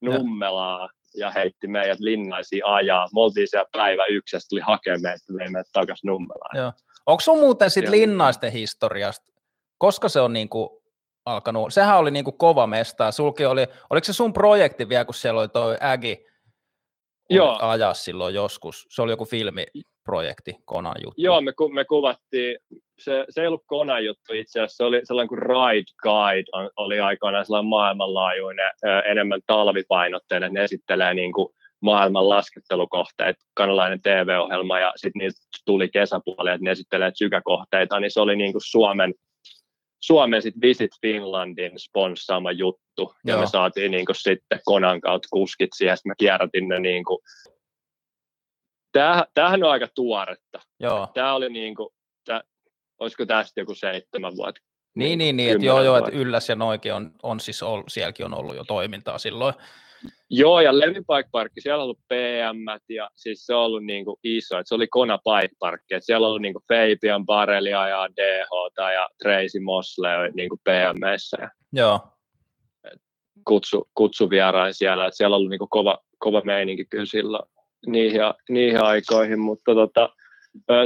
[0.00, 3.08] nummelaa ja heitti meidät linnaisiin ajaa.
[3.14, 6.56] Me oltiin siellä päivä yksi ja tuli hakemaan meidät, vei meidät takaisin nummelaan.
[6.56, 6.72] Joo.
[7.06, 9.32] Onko sun muuten sit linnaisten historiasta,
[9.78, 10.82] koska se on niinku
[11.24, 15.40] alkanut, sehän oli niinku kova mesta, sulki oli, oliko se sun projekti vielä, kun siellä
[15.40, 16.26] oli toi Ägi,
[17.34, 17.58] Joo.
[17.60, 18.86] ajaa silloin joskus.
[18.90, 21.22] Se oli joku filmiprojekti, Konan juttu.
[21.22, 22.58] Joo, me, ku, me kuvattiin,
[22.98, 27.00] se, se ei ollut Konan juttu itse asiassa, se oli sellainen kuin Ride Guide, oli
[27.00, 28.70] aikoinaan sellainen maailmanlaajuinen,
[29.04, 31.48] enemmän talvipainotteinen, ne esittelee niin kuin
[31.80, 38.20] maailman laskettelukohteet, kanalainen TV-ohjelma, ja sitten niistä tuli kesäpuolelle, että ne esittelee sykäkohteita, niin se
[38.20, 39.14] oli niin kuin Suomen
[40.04, 43.14] Suomen sit Visit Finlandin sponssaama juttu, Joo.
[43.24, 47.04] ja me saatiin niin kuin, sitten Konan kautta kuskit siihen, sitten mä kierrätin ne niin
[47.04, 47.18] kuin,
[48.92, 50.60] Tämähän, tämähän on aika tuoretta.
[50.80, 51.08] Joo.
[51.14, 51.88] Tämä oli niin kuin,
[52.24, 52.42] tämä,
[52.98, 54.60] olisiko tästä joku seitsemän vuotta?
[54.94, 58.26] Niin, niin, niin että joo, joo, että Ylläs ja Noikin on, on siis ollut, sielläkin
[58.26, 59.54] on ollut jo toimintaa silloin.
[60.30, 64.04] Joo, ja Levi Bike Park, siellä on ollut PM, ja siis se on ollut niin
[64.04, 67.26] kuin iso, että se oli Kona Bike Park, että siellä on ollut niin kuin Fabian
[67.26, 68.50] Barelia ja DH
[68.94, 71.50] ja Tracy Mosley niin kuin PMssä.
[71.72, 72.00] Joo.
[73.44, 77.44] Kutsu, kutsu vierain siellä, että siellä on ollut niin kuin kova, kova meininki kyllä silloin
[77.86, 80.08] niihin, niihin aikoihin, mutta tota,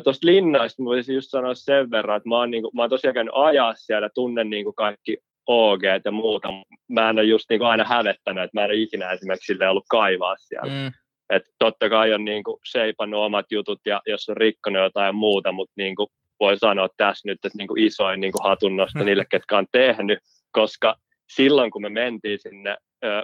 [0.05, 3.14] Tuosta linnaista voisin just sanoa sen verran, että mä oon, niin kuin, mä oon tosiaan
[3.14, 6.48] käynyt ajaa siellä, tunnen niin kuin kaikki OG ja muuta.
[6.88, 9.68] Mä en ole just niin kuin aina hävettänyt, että mä en ole ikinä esimerkiksi sille
[9.68, 10.72] ollut kaivaa siellä.
[10.72, 10.92] Mm.
[11.30, 15.52] Et totta kai on niin kuin seipannut omat jutut ja jos on rikkonut jotain muuta,
[15.52, 16.09] mutta niin kuin
[16.40, 20.18] voi sanoa tässä nyt, että niin kuin isoin niin kuin hatunnosta niille, ketkä on tehnyt,
[20.52, 20.96] koska
[21.28, 23.22] silloin kun me mentiin sinne ö,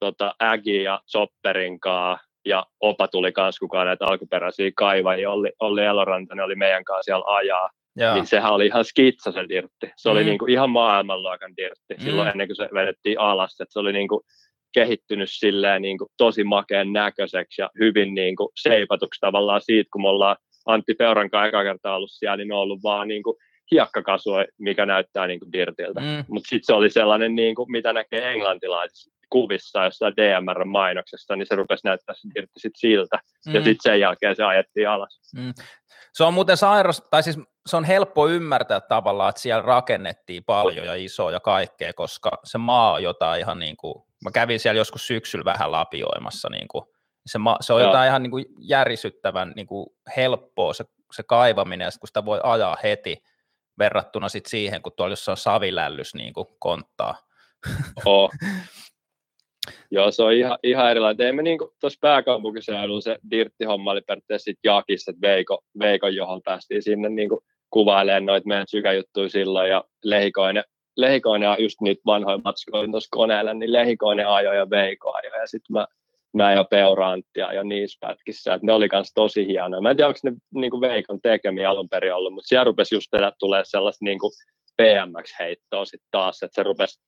[0.00, 5.84] tota, Ägi ja Chopperin kanssa, ja Opa tuli kanssa kukaan näitä alkuperäisiä kaivajia, Olli, Olli
[5.84, 8.14] Eloranta, oli meidän kanssa siellä ajaa, Joo.
[8.14, 9.92] niin sehän oli ihan skitsa se dirtti.
[9.96, 10.12] Se mm.
[10.12, 12.04] oli niin kuin ihan maailmanluokan dirtti mm.
[12.04, 13.60] silloin ennen kuin se vedettiin alas.
[13.60, 14.20] Että se oli niin kuin
[14.74, 20.02] kehittynyt silleen niin kuin tosi makeen näköiseksi ja hyvin niin kuin seipatuksi tavallaan siitä, kun
[20.02, 20.36] me ollaan
[20.66, 23.36] Antti Peuran kanssa eka kertaa ollut siellä, niin ne on ollut vaan niin kuin
[23.70, 26.00] hiekkakasvoi, mikä näyttää niin kuin dirtiltä.
[26.00, 26.24] Mm.
[26.28, 31.56] Mutta sitten se oli sellainen, niin kuin, mitä näkee englantilaisissa kuvissa jossain DMR-mainoksessa, niin se
[31.56, 33.18] rupesi näyttää se dirtti sit siltä.
[33.46, 33.54] Mm.
[33.54, 35.20] Ja sitten sen jälkeen se ajettiin alas.
[35.36, 35.54] Mm.
[36.12, 40.86] Se on muuten sairas, tai siis se on helppo ymmärtää tavallaan, että siellä rakennettiin paljon
[40.86, 44.78] ja isoa ja kaikkea, koska se maa on jotain ihan niin kuin, mä kävin siellä
[44.78, 46.84] joskus syksyllä vähän lapioimassa, niin kuin,
[47.26, 47.88] se, ma, se on Joo.
[47.88, 52.40] jotain ihan niin kuin järisyttävän niin kuin helppoa se, se kaivaminen, ja kun sitä voi
[52.42, 53.22] ajaa heti
[53.78, 57.18] verrattuna sit siihen, kun tuolla jossain savilällys niin kuin konttaa.
[58.04, 58.30] Oh.
[59.90, 61.16] Joo, se on ihan, ihan erilainen.
[61.16, 66.82] Teimme niin tuossa pääkaupunkiseudulla se dirtti-homma oli periaatteessa sitten Jakissa, että Veiko, Veikon johon päästiin
[66.82, 70.64] sinne niin kuin kuvailemaan noita meidän sykäjuttuja silloin ja Lehikoinen,
[70.96, 75.46] Lehikoinen ja just niitä vanhoja matskoja tuossa koneella, niin Lehikoinen ajoi ja Veiko ajoi ja
[75.46, 75.86] sitten mä
[76.32, 79.80] mä ja Peuranttia ja niissä pätkissä, että ne oli myös tosi hienoja.
[79.80, 83.10] Mä en tiedä, onko ne niin Veikon tekemiä alun perin ollut, mutta siellä rupesi just
[83.38, 84.32] tulee sellaista niin kuin
[84.82, 87.00] BMX-heittoa sitten taas, että se rupesi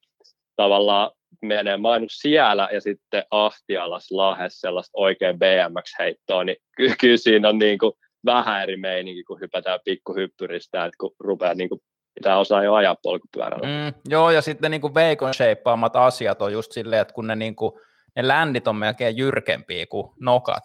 [0.56, 1.10] tavallaan
[1.42, 7.58] menee mainus siellä ja sitten Ahtialas Lahes sellaista oikein BMX-heittoa, niin ky- kyllä siinä on
[7.58, 7.92] niin kuin
[8.24, 11.80] vähän eri meininki, kun hypätään pikkuhyppyristä, että kun rupeaa niin kuin
[12.14, 13.66] pitää osaa jo ajaa polkupyörällä.
[13.66, 17.36] Mm, joo, ja sitten niin kuin veikon shapaamat asiat on just silleen, että kun ne,
[17.36, 17.72] niin kuin,
[18.16, 20.64] ne ländit on melkein jyrkempiä kuin nokat,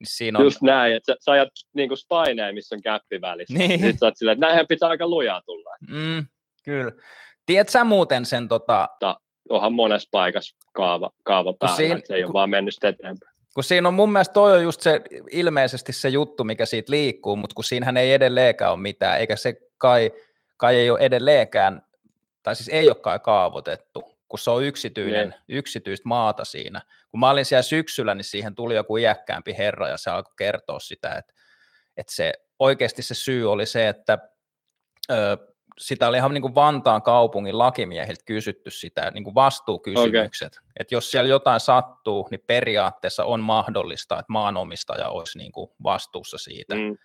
[0.00, 0.44] niin siinä on...
[0.44, 3.58] Just näin, että sä, sä ajat niin kuin spineen, missä on käppi välissä.
[3.58, 3.70] Niin.
[3.70, 5.76] Sitten sä oot silleen, että näinhän pitää aika lujaa tulla.
[5.90, 6.26] Mm,
[6.64, 6.92] kyllä.
[7.46, 8.88] Tiedätkö sä muuten sen, tota,
[9.48, 13.18] Onhan monessa paikassa kaava, kaava päällä, siinä- että se ei kun- ole vaan mennyt eteenpäin.
[13.54, 17.36] kun siinä on mun mielestä toi on just se ilmeisesti se juttu, mikä siitä liikkuu,
[17.36, 20.10] mutta kun siinähän ei edelleenkään ole mitään, eikä se kai,
[20.56, 21.82] kai ei ole edelleenkään,
[22.42, 26.80] tai siis ei ole kai kaavoitettu, kun se on yksityinen, yksityistä maata siinä.
[27.10, 30.80] Kun mä olin siellä syksyllä, niin siihen tuli joku iäkkäämpi herra ja se alkoi kertoa
[30.80, 31.32] sitä, että,
[31.96, 34.18] että se oikeasti se syy oli se, että
[35.10, 35.36] ö,
[35.78, 40.70] sitä oli ihan niin kuin Vantaan kaupungin lakimiehiltä kysytty sitä niin kuin vastuukysymykset, okay.
[40.80, 46.38] että jos siellä jotain sattuu, niin periaatteessa on mahdollista, että maanomistaja olisi niin kuin vastuussa
[46.38, 46.96] siitä, mm.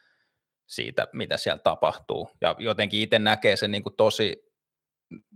[0.68, 2.30] Siitä, mitä siellä tapahtuu.
[2.42, 4.52] Ja jotenkin itse näkee sen niin kuin tosi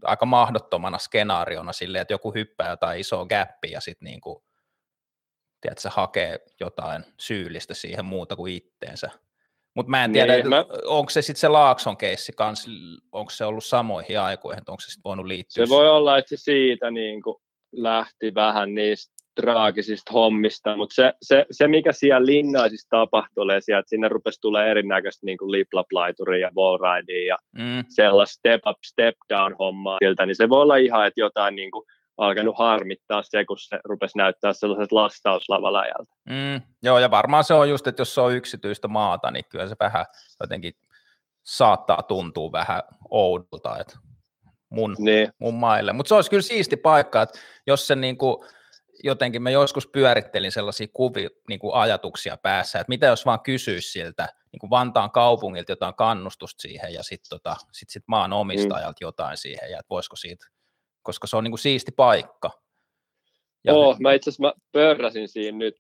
[0.04, 4.44] aika mahdottomana skenaariona silleen, että joku hyppää jotain isoa gäppiä ja sitten niin kuin,
[5.62, 9.10] tiedät, se hakee jotain syyllistä siihen muuta kuin itteensä.
[9.76, 12.72] Mutta mä en tiedä, Niin, mä- onko se sitten se Laakson keissi kanssa,
[13.12, 15.66] onko se ollut samoihin aikoihin, että onko se sitten voinut liittyä.
[15.66, 17.36] Se voi olla, että se siitä niin kuin
[17.76, 23.80] lähti vähän niistä traagisista hommista, mutta se, se, se, mikä siellä linnaisissa tapahtui, oli siellä,
[23.80, 28.78] että sinne rupesi tulee erinäköistä niin kuin liplaplaituria ja wallridea ja Mm, sellaista step up,
[28.86, 31.86] step down hommaa siltä, niin se voi olla ihan, että jotain niin kuin
[32.18, 36.14] alkanut harmittaa se, kun se rupesi näyttää sellaiset lastauslavaläjältä.
[36.30, 39.68] mm, joo, ja varmaan se on just, että jos se on yksityistä maata, niin kyllä
[39.68, 40.06] se vähän
[40.40, 40.74] jotenkin
[41.44, 43.98] saattaa tuntua vähän oudolta, että
[44.70, 45.94] mun, Niin, mun maille.
[45.94, 48.46] Mutta se olisi kyllä siisti paikka, että jos se niinku,
[49.04, 54.28] jotenkin, mä joskus pyörittelin sellaisia kuvi, niinku ajatuksia päässä, että mitä jos vaan kysyisi siltä
[54.52, 59.72] niinku Vantaan kaupungilta jotain kannustusta siihen ja sitten tota, sit, sit maan omistajalta jotain siihen
[59.72, 60.46] ja että voisiko siitä,
[61.06, 62.52] koska se on niinku siisti paikka.
[63.64, 65.76] Ja Joo, mä itse asiassa mä pörräsin siinä nyt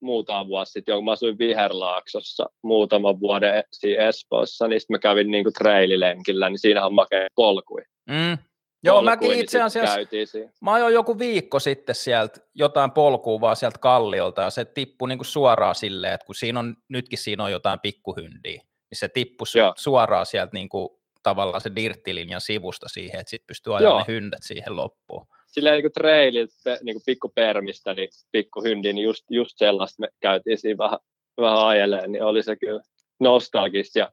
[0.00, 5.30] muutama vuosi sitten, kun mä asuin Viherlaaksossa muutaman vuoden siinä Espoossa, niin sitten mä kävin
[5.30, 7.82] niinku traililenkillä, niin siinähän on makea polkui.
[8.06, 8.38] Mm.
[8.82, 10.52] Joo, mäkin niin itse asiassa, siinä.
[10.60, 15.24] mä ajoin joku viikko sitten sieltä jotain polkua vaan sieltä kalliolta ja se tippui niinku
[15.24, 19.72] suoraan silleen, että kun siinä on, nytkin siinä on jotain pikkuhyndiä, niin se tippui Joo.
[19.76, 24.04] suoraan sieltä niinku tavallaan se dirttilinjan sivusta siihen, että sitten pystyy ajamaan Joo.
[24.08, 25.26] ne hyndät siihen loppuun.
[25.46, 30.58] Silleen niin kuin traililta, niin kuin pikkupermistä, niin pikkuhyndi, niin just, just sellaista me käytiin
[30.58, 30.98] siinä vähän,
[31.40, 32.82] vähän ajeleen, niin oli se kyllä
[33.20, 34.12] nostalgista ja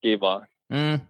[0.00, 0.46] kivaa.
[0.68, 1.00] Mm.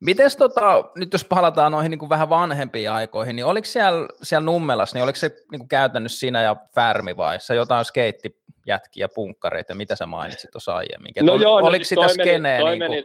[0.00, 4.44] Mites tota, nyt jos palataan noihin niin kuin vähän vanhempiin aikoihin, niin oliko siellä, siellä
[4.44, 9.74] Nummelassa, niin oliko se niin kuin käytännössä sinä ja Färmi vai se jotain skeittijätkiä, punkkareita,
[9.74, 11.12] mitä sä mainitsit tuossa aiemmin?
[11.16, 13.04] Et ol- no oliko siis sitä toi meni- toi, niin kuin, meni,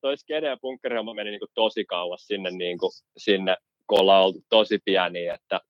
[0.00, 4.24] toi skene ja punkkerihomma meni niin kuin tosi kauas sinne, niin kuin, sinne, kun ollaan
[4.24, 5.60] oltu tosi pieniä, että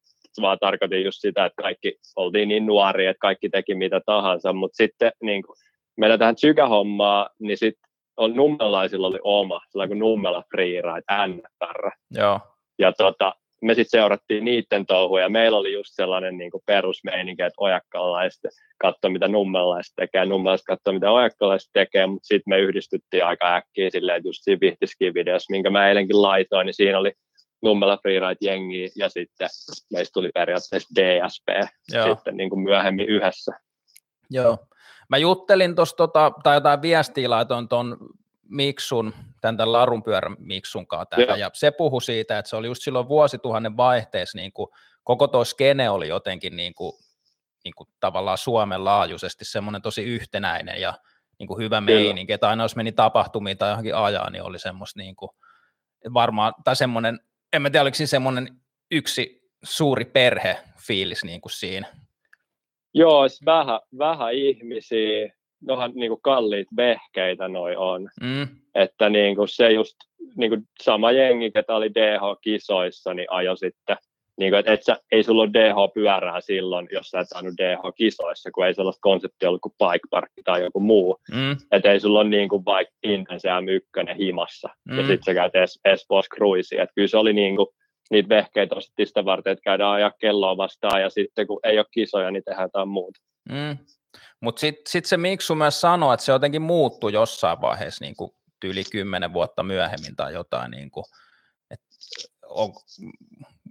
[0.41, 4.77] vaan tarkoitin just sitä, että kaikki oltiin niin nuoria, että kaikki teki mitä tahansa, mutta
[4.77, 5.57] sitten niin kuin,
[5.97, 12.41] meillä tähän psykähommaa, niin sitten on nummelaisilla oli oma, sellainen kuin Nummela Freeride, NFR, Joo.
[12.79, 15.29] ja tota, me sitten seurattiin niiden touhuja.
[15.29, 18.41] Meillä oli just sellainen niin kuin perusmeininki, että ojakkalaiset
[18.79, 23.91] katsoi, mitä nummelaiset tekee, nummelaiset katsoi, mitä ojakkalaiset tekee, mutta sitten me yhdistyttiin aika äkkiä
[23.91, 27.13] silleen, että just siinä Vihtiski-videossa, minkä mä eilenkin laitoin, niin siinä oli
[27.63, 29.49] Nummela Freeride-jengi ja sitten
[29.93, 32.15] meistä tuli periaatteessa DSP Joo.
[32.15, 33.53] sitten niin kuin myöhemmin yhdessä.
[34.31, 34.59] Joo.
[35.09, 37.97] Mä juttelin tuossa, tota, tai jotain viestiä laitoin tuon
[38.49, 41.37] Miksun, tämän, tämän larunpyörän Miksun kanssa tähän, Joo.
[41.37, 44.69] ja se puhui siitä, että se oli just silloin vuosituhannen vaihteessa, niin kuin,
[45.05, 46.93] koko tuo skene oli jotenkin niin kuin,
[47.65, 50.95] niin kuin tavallaan Suomen laajuisesti semmoinen tosi yhtenäinen ja
[51.39, 52.01] niin kuin hyvä Kyllä.
[52.01, 55.31] meininki, että aina jos meni tapahtumiin tai johonkin ajaa, niin oli semmoista niin kuin,
[56.15, 57.21] varmaan, tai semmoinen,
[57.53, 58.49] en mä tiedä, oliko siinä semmoinen
[58.91, 61.87] yksi suuri perhe fiilis niin kuin siinä.
[62.95, 65.33] Joo, vähän, vähän ihmisiä,
[65.67, 68.09] nohan niin kuin kalliit vehkeitä noi on.
[68.23, 69.97] Mm, että niin kuin se just
[70.37, 73.97] niin kuin sama jengi, ketä oli DH-kisoissa, niin ajo sitten,
[74.39, 78.51] niin kuin, että et sä, ei sulla ole DH-pyörää silloin, jos sä et saanut DH-kisoissa,
[78.51, 81.17] kun ei sellaista konseptia ollut kuin bike park tai joku muu.
[81.35, 84.97] mm, Että ei sulla ole niin kuin vaikka Intense M1 himassa, mm.
[84.99, 86.83] ja sitten sä käyt es- Espoossa cruiseen.
[86.83, 87.67] Että kyllä se oli niin kuin,
[88.11, 91.87] niitä vehkeitä ostettiin sitä varten, että käydään ajaa kelloa vastaan, ja sitten kun ei ole
[91.91, 93.21] kisoja, niin tehdään jotain muuta.
[93.49, 93.79] Mm.
[94.41, 98.31] Mutta sitten sit se Miksu myös sanoi, että se jotenkin muuttui jossain vaiheessa niin kuin
[98.65, 101.05] yli kymmenen vuotta myöhemmin tai jotain, niin kuin,
[101.71, 101.87] että
[102.47, 102.73] on,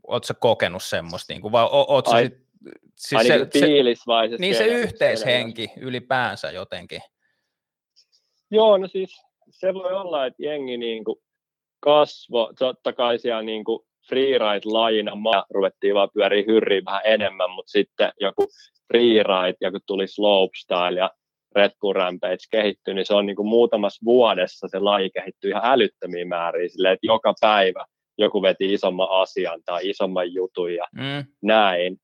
[0.07, 2.33] ootko kokenut semmoista, niin kuin, vai ootko Ai, sit,
[2.95, 7.01] siis se, niin, se, se niin se yhteishenki ylipäänsä jotenkin.
[8.51, 11.19] Joo, no siis se voi olla, että jengi niin kuin
[11.79, 18.11] kasvo, totta kai siellä niin kuin freeride-lajina ruvettiin vaan pyöriä hyrriin vähän enemmän, mutta sitten
[18.19, 18.47] joku
[18.91, 21.11] freeride ja kun tuli slopestyle ja
[21.55, 25.61] Red Bull Rampage kehittyi, niin se on niin kuin muutamassa vuodessa se laji kehittyi ihan
[25.65, 27.85] älyttömiin määriin, silleen, että joka päivä
[28.17, 31.25] joku veti isomman asian tai isomman jutun ja Mm.
[31.41, 31.97] näin.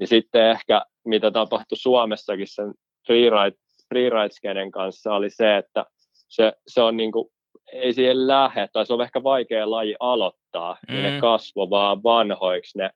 [0.00, 2.74] Niin sitten ehkä, mitä tapahtui Suomessakin sen
[3.06, 3.56] freeride,
[3.88, 5.84] freeride kanssa, oli se, että
[6.28, 7.28] se, se on niin kuin,
[7.72, 10.94] ei siihen lähde, tai se on ehkä vaikea laji aloittaa, mm.
[10.94, 11.20] niin ne Mm.
[11.20, 12.90] kasvo vaan vanhoiksi ne,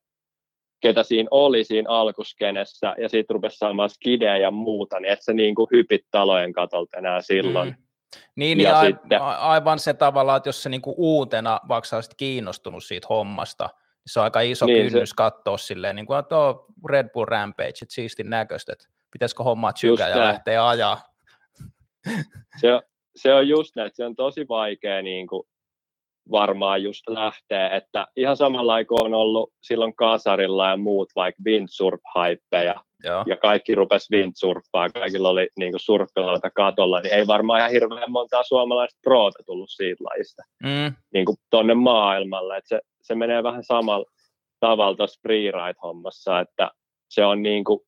[0.80, 5.32] ketä siinä oli siinä alkuskenessä, ja sitten rupesi saamaan skidejä ja muuta, niin et sä
[5.32, 7.68] niin kuin hypit talojen katolta enää silloin.
[7.68, 7.74] Mm.
[8.36, 11.96] Niin, Ja a, sitten- a, aivan se tavallaan, että jos se niinku uutena, vaikka sä
[11.96, 15.14] olisit kiinnostunut siitä hommasta, niin se on aika iso Niin, niin, kynnys se...
[15.16, 20.08] katsoa silleen, niin kuin, on Red Bull Rampage, että siistin näköistä, että pitäisikö hommaa tsykää
[20.08, 21.00] ja lähteä ajaa.
[22.60, 22.82] se, on-
[23.16, 25.42] se on just näin, että se on tosi vaikea niin kuin
[26.30, 32.74] varmaan just lähteä, että ihan samalla kuin on ollut silloin kasarilla ja muut vaikka windsurf-hypeja,
[33.04, 33.24] Joo.
[33.26, 38.10] ja kaikki rupes windsurfaa, kaikilla oli niin kuin surffilaita katolla, niin ei varmaan ihan hirveän
[38.10, 40.42] montaa suomalaista proota tullut siitä lajista.
[40.62, 44.06] Mm, niin kuin tonne maailmalle, että se, se menee vähän samalla
[44.60, 46.70] tavalla tuossa freeride-hommassa, että
[47.10, 47.80] se on niin kuin,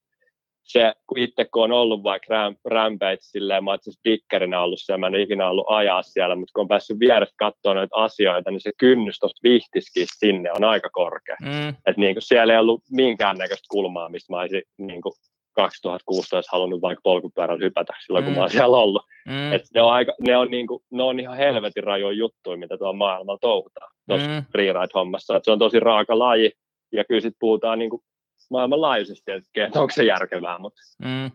[0.68, 4.78] se, kun itse kun on ollut vaikka Ram, Rampage, silleen, mä oon asiassa dikkerinä ollut
[4.80, 8.50] siellä, mä en ikinä ollut ajaa siellä, mutta kun on päässyt vierestä katsoa noita asioita,
[8.50, 11.36] niin se kynnys tuosta vihtiskin sinne on aika korkea.
[11.42, 15.12] mm, että niin kuin siellä ei ollut minkäännäköistä kulmaa, mistä mä olisin niin kuin
[15.56, 18.36] 2016 halunnut vaikka polkupyörällä hypätä silloin, kun Mm.
[18.36, 19.02] mä oon siellä ollut.
[19.28, 22.56] mm, Et ne, on aika, ne, on niin kuin, ne on ihan helvetin rajoja juttuja,
[22.58, 25.36] mitä tuolla maailmalla touhutaan tuossa mm, freeride-hommassa.
[25.36, 26.52] Et se on tosi raaka laji,
[26.92, 28.02] ja kyllä sitten puhutaan niin kuin
[28.50, 31.30] maailmanlaajuisesti, että onko se järkevää, mutta mm.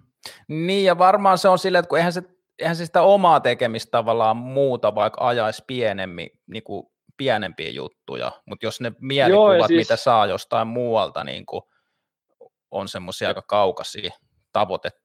[0.47, 2.23] Niin, ja varmaan se on silleen, että kun eihän se,
[2.59, 8.65] eihän se sitä omaa tekemistä tavallaan muuta, vaikka ajaisi pienemmin, niin kuin pienempiä juttuja, mutta
[8.65, 11.61] jos ne mielikuvat, siis- mitä saa jostain muualta, niin kuin,
[12.71, 14.11] on semmoisia aika kaukaisia
[14.53, 14.97] tavoitteita.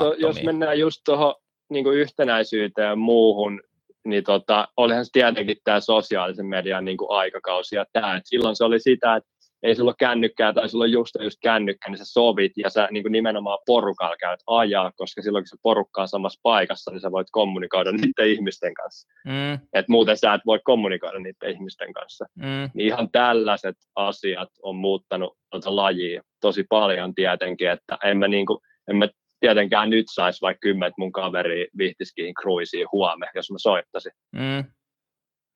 [0.00, 1.34] joo, jos mennään just tuohon
[1.70, 3.62] niin yhtenäisyyteen ja muuhun,
[4.04, 8.64] niin tota, olihan se tietenkin tämä sosiaalisen median niin kuin aikakausi ja tämä, silloin se
[8.64, 9.30] oli sitä, että
[9.64, 12.88] ei sulla ole kännykkää tai sulla on just, just kännykkä, niin sä sovit ja sä
[12.90, 17.00] niin kuin nimenomaan porukalla käyt ajaa, koska silloin kun se porukka on samassa paikassa, niin
[17.00, 19.08] sä voit kommunikoida niiden ihmisten kanssa.
[19.26, 22.24] Mm, Et muuten sä et voi kommunikoida niiden ihmisten kanssa.
[22.34, 28.28] mm, Niin ihan tällaiset asiat on muuttanut tuota lajia tosi paljon tietenkin, että en mä,
[28.28, 29.08] niinku, en mä
[29.40, 34.12] tietenkään nyt saisi vaikka kymmentä mun kaveria vihtiskiin kruisiin huomenna, jos mä soittaisin.
[34.32, 34.64] mm.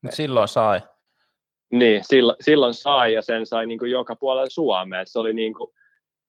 [0.02, 0.80] Mut silloin sai.
[1.72, 5.02] Niin, silloin, silloin sai ja sen sai niin kuin joka puolella Suomea.
[5.04, 5.70] Se oli niin kuin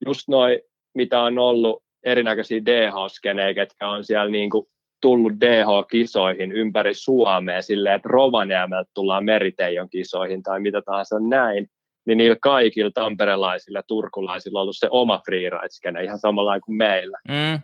[0.05, 0.59] just noin,
[0.95, 4.67] mitä on ollut erinäköisiä DH-skenejä, ketkä on siellä niin kuin
[5.01, 11.67] tullut DH-kisoihin ympäri Suomea silleen, että Rovaniemeltä tullaan Meriteijon kisoihin tai mitä tahansa näin,
[12.05, 17.17] niin niillä kaikilla tamperelaisilla ja turkulaisilla on ollut se oma freeride-skene ihan samalla kuin meillä.
[17.27, 17.59] Mm,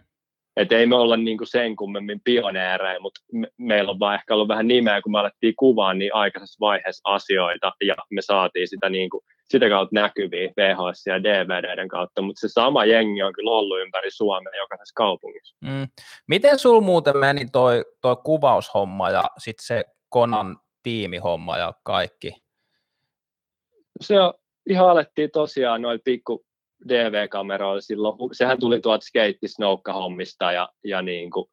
[0.55, 4.47] Et ei me olla niinku sen kummemmin pioneereja, mutta me, meillä on vaan ehkä ollut
[4.47, 9.21] vähän nimeä, kun me alettiin kuvaa niin aikaisessa vaiheessa asioita ja me saatiin sitä, niinku,
[9.49, 14.11] sitä kautta näkyviä VHS ja DVDiden kautta, mutta se sama jengi on kyllä ollut ympäri
[14.11, 15.55] Suomea jokaisessa kaupungissa.
[15.61, 15.87] mm.
[16.27, 22.31] Miten sul muuten meni toi, toi kuvaushomma ja sitten se Konan tiimihomma ja kaikki?
[24.01, 24.33] Se on,
[24.69, 26.45] ihan alettiin tosiaan noin pikku
[26.89, 31.45] DV-kameroilla silloin, sehän tuli tuolta skeittisnoukka-hommista ja, ja niin kuin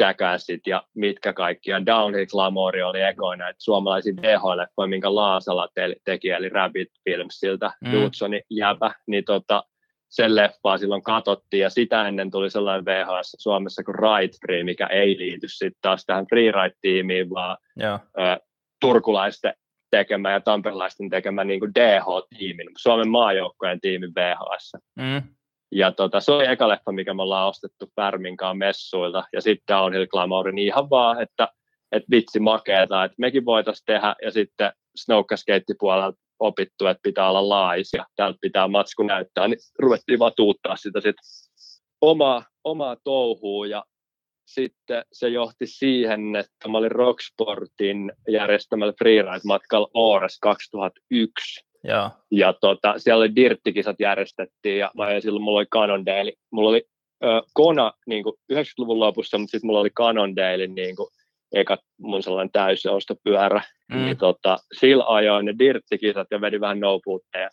[0.00, 5.96] Jackassit ja mitkä kaikki, ja Downhill Glamour oli ekoina, että suomalaisia DH-leffoja, minkä Laasala te-
[6.04, 7.92] teki, eli Rabbit Filmsiltä, Mm.
[7.92, 9.62] Dudsonin jäbä, niin tota,
[10.08, 14.86] sen leffaa silloin katsottiin, ja sitä ennen tuli sellainen VHS Suomessa kuin Ride Free, mikä
[14.86, 17.94] ei liity sitten taas tähän Freeride-tiimiin, vaan Joo.
[17.94, 18.40] ö,
[18.80, 19.54] turkulaisten
[19.90, 24.72] tekemä ja tamperelaisten tekemä niin kuin DH-tiimin, Suomen maajoukkojen tiimin VHS.
[24.96, 25.22] Mm,
[25.72, 29.24] Ja tota, se oli eka leffa, mikä me ollaan ostettu Pärminkaan messuilta.
[29.32, 30.06] Ja sitten Downhill
[30.52, 31.48] niin ihan vaan, että,
[31.92, 34.14] että vitsi makeeta, että mekin voitaisiin tehdä.
[34.22, 40.18] Ja sitten snowkaskeitti-puolella opittu, että pitää olla lais ja täältä pitää matsku näyttää, niin ruvettiin
[40.18, 41.16] vaan tuuttaa sitä sit
[42.00, 43.84] omaa, omaa touhua ja
[44.48, 52.10] sitten se johti siihen, että mä olin Rocksportin järjestämällä freeride-matkalla Oores 2001 joo.
[52.30, 56.82] ja tota, siellä oli dirttikisat järjestettiin ja mä olin silloin, mulla oli Cannondale, mulla oli
[57.54, 61.08] Kona niin kuin 90-luvun lopussa, mutta sitten mulla oli Cannondale niin kuin
[61.52, 64.04] eka mun sellainen täysostopyörä, mm.
[64.04, 67.00] niin tota, sillä ajoin ne dirttikisat ja vedin vähän no
[67.34, 67.50] ja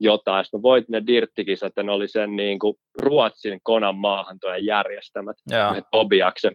[0.00, 0.44] jotain.
[0.44, 5.76] Sitten voitin ne dirttikisat ne oli sen niin kuin Ruotsin Konan maahantojen järjestämät, yeah.
[5.90, 6.52] Tobiaksen,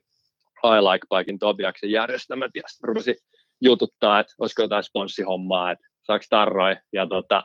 [0.64, 3.16] I Like Bikein Tobiaksen järjestämät, ja sitten rupesin
[3.62, 7.44] jututtaa, että olisiko jotain sponssihommaa, että saako tarroi, ja tota,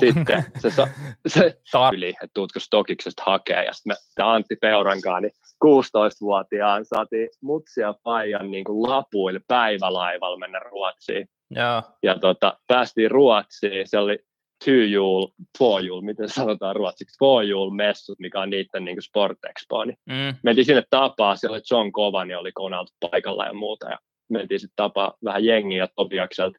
[0.00, 0.88] sitten se, sa,
[1.26, 1.56] se
[1.92, 5.32] yli, että tuutko Stokiksesta hakee, ja sitten me Antti Peurankaan, niin
[5.64, 11.28] 16-vuotiaan saatiin mutsia paijan niin kuin lapuille päivälaivalla mennä Ruotsiin.
[11.50, 14.18] Ja, ja tota, päästiin Ruotsiin, se oli
[14.64, 20.36] two-jule, four-jule, miten sanotaan ruotsiksi, four-jule messut, mikä on niiden niin sport expo, niin mm.
[20.42, 23.98] mentiin sinne tapaa, siellä oli John Kovani oli Konalta paikalla ja muuta, ja
[24.28, 26.58] mentiin sitten tapaa vähän jengiä Topiakselta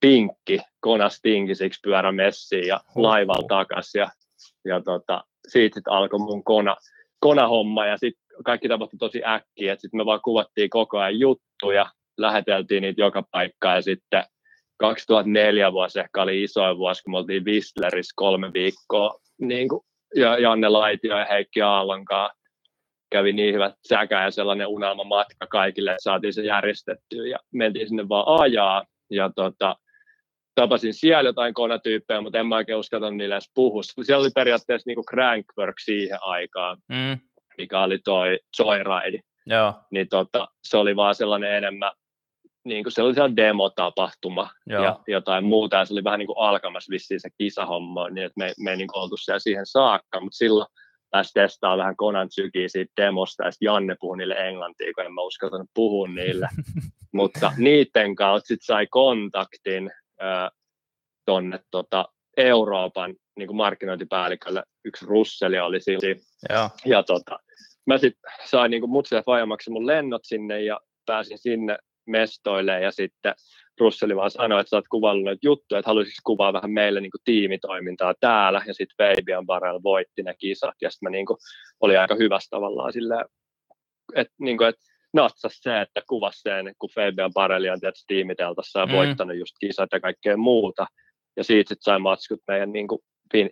[0.00, 4.10] pinkki, konas tinkisiksi pyörä messiin ja laivalla takas ja,
[4.64, 6.76] ja tota, siitä sitten alkoi mun kona,
[7.20, 11.86] kona-homma ja sitten kaikki tapahtui tosi äkkiä, että sitten me vaan kuvattiin koko ajan juttuja,
[12.18, 14.24] läheteltiin niitä joka paikkaan ja sitten
[14.76, 19.80] 2004 vuosi ehkä oli isoin vuosi, kun me oltiin Whistlerissä kolme viikkoa niin kuin,
[20.14, 22.30] ja Janne Laitio ja Heikki Aallonkaan
[23.10, 28.08] kävi niin hyvät säkä ja sellainen unelmamatka kaikille, että saatiin se järjestettyä ja mentiin sinne
[28.08, 29.76] vaan ajaa ja tota,
[30.54, 33.82] tapasin siellä jotain konatyyppejä, mutta en mä oikein uskata niille edes puhua.
[33.82, 37.18] Siellä oli periaatteessa niinku Crankwork siihen aikaan, mm.
[37.58, 39.20] mikä oli toi Joyride.
[39.46, 39.74] Joo.
[39.90, 41.92] Niin tota, se oli vaan sellainen enemmän,
[42.66, 44.84] niin kuin se oli siellä demotapahtuma Joo.
[44.84, 48.38] ja jotain muuta, ja se oli vähän niin kuin alkamassa vissiin se kisahomma, niin että
[48.38, 50.66] me, me ei niin oltu siellä siihen saakka, mutta silloin
[51.10, 55.22] pääsi testaa vähän Konan sykiä siitä demosta, ja Janne puhui niille englantia, kun en mä
[55.22, 56.48] uskaltanut puhua niille.
[57.12, 59.90] Mutta niiden kautta sitten sai kontaktin
[60.22, 60.50] äh,
[61.26, 62.04] tuonne tota,
[62.36, 64.62] Euroopan niin kuin markkinointipäällikölle.
[64.84, 66.00] Yksi Russeli oli siinä.
[66.48, 67.38] Ja, ja tota,
[67.86, 72.90] mä sitten sain niin mut ja Faija mun lennot sinne ja pääsin sinne mestoille ja
[72.90, 73.34] sitten
[73.80, 77.10] Russeli vaan sanoi, että sä oot kuvannut noita juttuja, että haluaisit kuvaa vähän meille niin
[77.10, 81.36] kuin tiimitoimintaa täällä, ja sitten Fabian Barrel voitti ne kisat, ja sitten mä niin kuin,
[81.80, 83.24] oli aika hyvässä tavallaan silleen,
[84.14, 84.82] että, niin kuin, että
[85.12, 88.92] natsas se, että kuvasi sen, kun Fabian Barrel on tietysti tiimiteltassa ja mm.
[88.92, 90.86] voittanut just kisat ja kaikkea muuta,
[91.36, 93.00] ja siitä sitten sai matskut meidän niin kuin,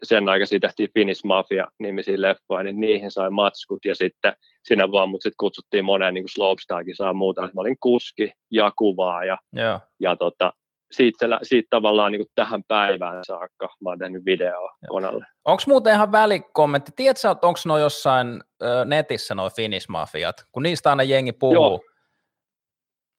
[0.02, 3.84] sen aikaisia tehtiin Finnish Mafia-nimisiä leffoja, niin niihin sai matskut.
[3.84, 4.32] Ja sitten
[4.64, 7.42] sinä vaan mut sitten kutsuttiin moneen niin slopestyle saa muuta.
[7.42, 9.80] Mä olin kuski ja kuvaa ja, yeah.
[10.00, 10.52] ja tota,
[10.92, 15.26] siitä, siitä tavallaan niin tähän päivään saakka mä oon tehnyt videoa konalle.
[15.44, 16.92] Onko muuten ihan välikommentti?
[16.96, 21.54] Tiedätkö, onko ne jossain ö, netissä noin Finnish Mafiat, kun niistä aina jengi puhuu?
[21.54, 21.80] Joo.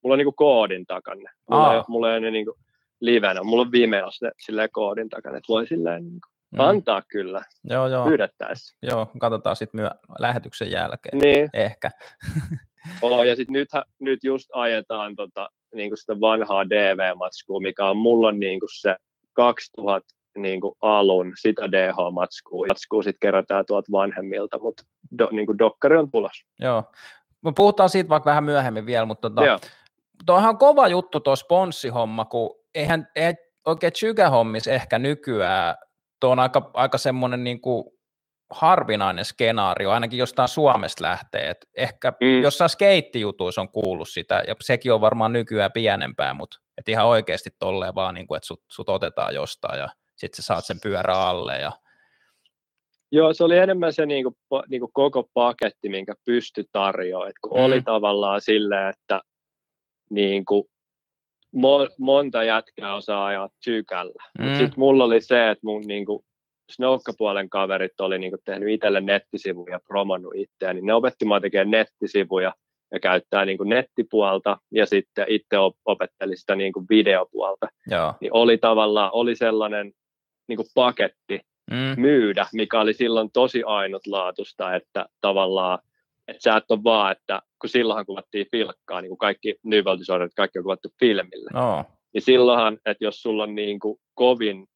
[0.03, 1.31] Mulla on niin koodin takana.
[1.49, 2.45] Mulla, ei, mulla ei ne niin
[3.01, 3.43] livenä.
[3.43, 6.34] Mulla on viimeos ne koodin takana, että voi silleen niin kuin.
[6.57, 8.05] Antaa kyllä, joo, joo.
[8.05, 8.77] pyydettäessä.
[8.81, 11.17] Joo, katsotaan sitten myö- lähetyksen jälkeen.
[11.17, 11.49] Niin.
[11.53, 11.91] Ehkä.
[13.01, 18.31] oh, ja sitten nyt, nyt just ajetaan tota, niinku sitä vanhaa DV-matskua, mikä on mulla
[18.31, 18.95] niinku se
[19.33, 22.67] 2000 niinku alun sitä DH-matskua.
[22.67, 24.83] Matskua sitten kerätään tuolta vanhemmilta, mutta
[25.19, 26.47] do, niinku dokkari on tulossa.
[26.59, 26.83] Joo.
[27.41, 29.59] Me puhutaan siitä vaikka vähän myöhemmin vielä, mutta tota,
[30.25, 33.35] tuohan on kova juttu tuo sponssihomma, kun eihän, eihän
[33.65, 33.91] oikein
[34.31, 35.75] hommis ehkä nykyään
[36.25, 37.85] tuo on aika, aika semmoinen niin kuin
[38.49, 41.49] harvinainen skenaario, ainakin jostain Suomesta lähtee.
[41.49, 42.41] Et ehkä mm.
[42.41, 47.49] jossain skeittijutuissa on kuullut sitä, ja sekin on varmaan nykyään pienempää, mutta et ihan oikeasti
[47.59, 51.13] tolleen vaan, niin kuin, että sut, sut otetaan jostain ja sitten sä saat sen pyörä
[51.13, 51.57] alle.
[51.59, 51.71] Ja...
[53.11, 57.31] Joo, se oli enemmän se niin kuin, niin kuin koko paketti, minkä pysty tarjoamaan.
[57.41, 57.65] kun mm.
[57.65, 59.21] oli tavallaan silleen, että
[60.09, 60.63] niin kuin,
[61.55, 64.23] mo, monta jätkää osaa ajaa tykällä.
[64.39, 64.49] Mm.
[64.49, 66.25] Sitten mulla oli se, että mun niinku,
[66.71, 71.71] snowkkapuolen kaverit oli niinku tehnyt itselle nettisivuja ja promonnut itseään, niin ne opetti mua tekemään
[71.71, 72.53] nettisivuja
[72.93, 77.67] ja käyttää niinku nettipuolta ja sitten itse opetteli sitä niinku videopuolta.
[77.87, 78.13] Joo.
[78.21, 79.91] Niin oli tavallaan, oli sellainen
[80.47, 81.39] niinku paketti
[81.71, 82.01] mm.
[82.01, 85.79] myydä, mikä oli silloin tosi ainutlaatusta, että tavallaan
[86.27, 90.59] että sä et ole vaan, että kun silloinhan kuvattiin filkkaa, niin kuin kaikki nyvaltisoidat, kaikki
[90.59, 91.49] on kuvattu filmille.
[91.53, 91.85] No.
[92.13, 94.67] Niin silloinhan, että jos sulla on niin kuin kovin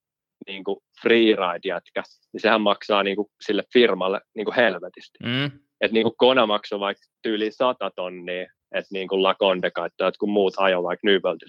[0.47, 5.17] niin kuin freeride-jätkä, niin sehän maksaa niin kuin sille firmalle niin kuin helvetisti.
[5.23, 5.45] Mm.
[5.81, 10.29] Että niin kuin Kona maksoi vaikka tyyli 100 tonnia, että niin kuin Laconde tai jotkut
[10.29, 11.39] muut ajoi vaikka New World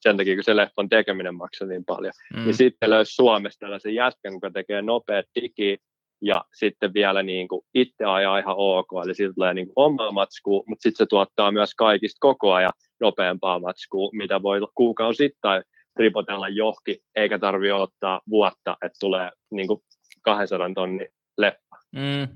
[0.00, 2.12] Sen takia, kun se leffan tekeminen maksoi niin paljon.
[2.36, 2.44] Mm.
[2.44, 5.78] Niin sitten löysi Suomesta tällaisen jätkän, joka tekee nopeat digi,
[6.22, 10.12] ja sitten vielä niin kuin itse ajaa ihan ok, eli siitä tulee niin kuin omaa
[10.12, 15.62] matskua, mutta sitten se tuottaa myös kaikista koko ajan nopeampaa matskua, mitä voi kuukausittain
[15.96, 19.80] ripotella johki, eikä tarvitse ottaa vuotta, että tulee niin kuin
[20.22, 21.06] 200 tonni
[21.38, 21.76] leffa.
[21.92, 22.28] Mm.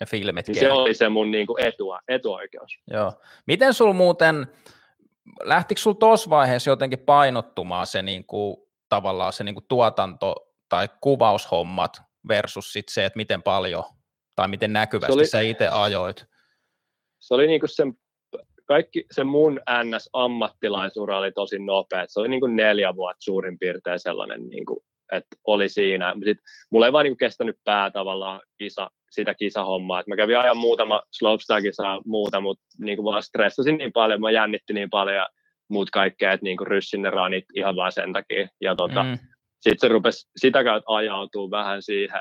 [0.00, 0.48] ja filmit.
[0.48, 2.72] Niin se oli se mun niin kuin etua, etuoikeus.
[2.90, 3.12] Joo.
[3.46, 4.46] Miten sul muuten,
[5.44, 8.56] lähtikö sul tuossa vaiheessa jotenkin painottumaan se niin kuin,
[8.88, 10.34] tavallaan se niin kuin tuotanto
[10.68, 13.84] tai kuvaushommat versus sit se, että miten paljon
[14.36, 16.24] tai miten näkyvästi oli, sä itse ajoit?
[17.18, 17.92] Se oli niin kuin sen,
[18.64, 22.04] kaikki se mun NS-ammattilaisura oli tosi nopea.
[22.08, 24.78] Se oli niin kuin neljä vuotta suurin piirtein sellainen, niin kuin,
[25.12, 26.14] että oli siinä.
[26.24, 26.38] Sit,
[26.70, 30.00] mulla ei vaan niin kuin kestänyt pää tavallaan kisa, sitä kisahommaa.
[30.00, 34.30] Et mä kävin ajan muutama slopestyle-kisaa muuta, mutta niin kuin vaan stressasin niin paljon, mä
[34.30, 35.28] jännitti niin paljon ja
[35.68, 38.48] muut kaikkea, että niin kuin ryssin ne ranit ihan vaan sen takia.
[38.60, 39.18] Ja tota, mm.
[39.60, 42.20] Sitten se rupesi sitä kautta ajautuu vähän siihen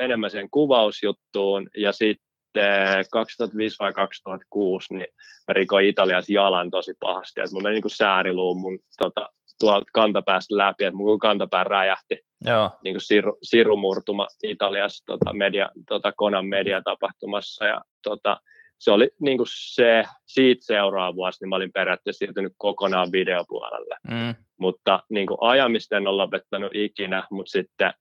[0.00, 5.06] enemmän sen kuvausjuttuun ja sitten 2005 vai 2006 niin
[5.48, 9.28] mä rikoin Italiassa jalan tosi pahasti, että mun meni niin sääriluun mun tota,
[9.60, 12.18] tuolta kantapäästä läpi, että mun kantapää räjähti.
[12.44, 12.70] Joo.
[12.84, 18.40] Niin kuin siru, sirumurtuma Italiassa tota, media, tota, Konan mediatapahtumassa ja tota,
[18.78, 23.96] se oli niin kuin se, siitä seuraava vuosi, niin mä olin periaatteessa siirtynyt kokonaan videopuolelle.
[24.10, 24.34] Mm.
[24.58, 27.92] Mutta niin kuin ajamista en ole lopettanut ikinä, mutta sitten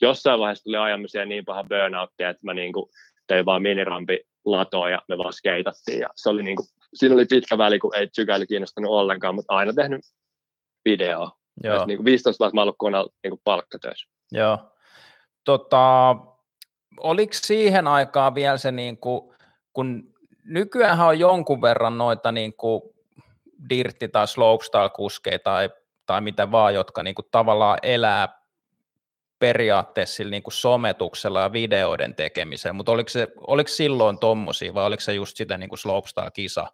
[0.00, 2.90] jossain vaiheessa tuli ajamisia niin paha burnouttia, että mä niin kuin
[3.26, 6.00] tein vaan minirampi latoa ja me vaan skeitattiin.
[6.00, 9.54] Ja se oli niin kuin, siinä oli pitkä väli, kun ei tsykäily kiinnostanut ollenkaan, mutta
[9.54, 10.00] aina tehnyt
[10.84, 11.32] videoa.
[11.64, 11.86] Joo.
[11.86, 14.08] Niin kuin 15 vuotta mä ollut koneella niin kuin palkkatöissä.
[14.32, 14.58] Joo.
[15.44, 16.16] Tota,
[17.00, 19.34] oliko siihen aikaan vielä se, niin kuin,
[19.72, 20.14] kun
[20.44, 22.82] nykyään on jonkun verran noita niin kuin
[23.70, 25.70] dirtti- tai slopestyle-kuskeja tai,
[26.06, 28.40] tai mitä vaan, jotka niin kuin tavallaan elää
[29.38, 34.84] periaatteessa sillä niin kuin sometuksella ja videoiden tekemisellä, mutta oliko, se, oliko silloin tommosia vai
[34.84, 36.66] oliko se just sitä niin kuin slopestyle-kisa,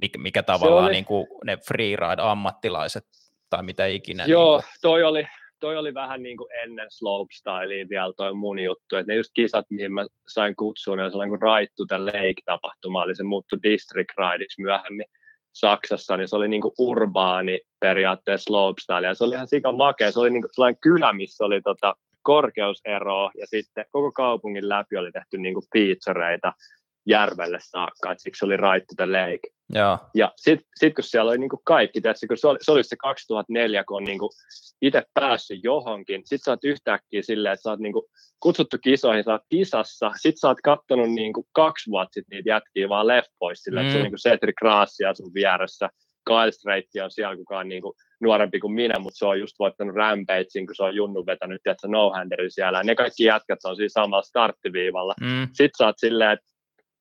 [0.00, 0.92] mikä, mikä tavallaan oli...
[0.92, 3.06] niin kuin ne freeride-ammattilaiset
[3.50, 4.24] tai mitä ikinä?
[4.24, 4.80] Joo, niin kuin...
[4.82, 5.28] toi, oli,
[5.64, 9.66] toi oli vähän niin kuin ennen slopestylea vielä toi mun juttu, että ne just kisat,
[9.70, 14.14] mihin mä sain kutsuun, oli sellainen kuin Ride to the Lake-tapahtuma, eli se muuttui District
[14.18, 15.06] Rideiksi myöhemmin,
[15.52, 20.12] Saksassa, niin se oli niinku urbaani periaatteessa slopestyle, ja se oli ihan sika makea.
[20.12, 25.12] Se oli niinku sellainen kylä, missä oli tota korkeusero, ja sitten koko kaupungin läpi oli
[25.12, 26.52] tehty niinku featureita
[27.06, 29.48] järvelle saakka, että siksi oli Right to the Lake.
[29.74, 29.98] Joo.
[30.14, 32.84] Ja sitten sit, kun siellä oli niin kuin kaikki, tietysti, kun se oli, se oli
[32.84, 34.18] se 2004, kun on niin
[34.82, 38.04] itse päässyt johonkin, sitten sä oot yhtäkkiä silleen, että sä oot niin kuin
[38.40, 42.50] kutsuttu kisoihin, sä oot kisassa, sitten sä oot kattonut niin kuin kaksi vuotta sitten niitä
[42.50, 43.88] jätkiä vaan leffoissa, silleen, mm.
[43.88, 45.88] että se on niin Cedric Grassia sun vieressä,
[46.26, 49.58] Kyle Strait on siellä, kuka on niin kuin nuorempi kuin minä, mutta se on just
[49.58, 52.82] voittanut Rampagein, kun se on Junnu vetänyt, että no handeri siellä.
[52.82, 55.14] Ne kaikki jätkät on siinä samalla starttiviivalla.
[55.20, 55.42] Mm.
[55.44, 56.46] Sitten sä oot silleen, että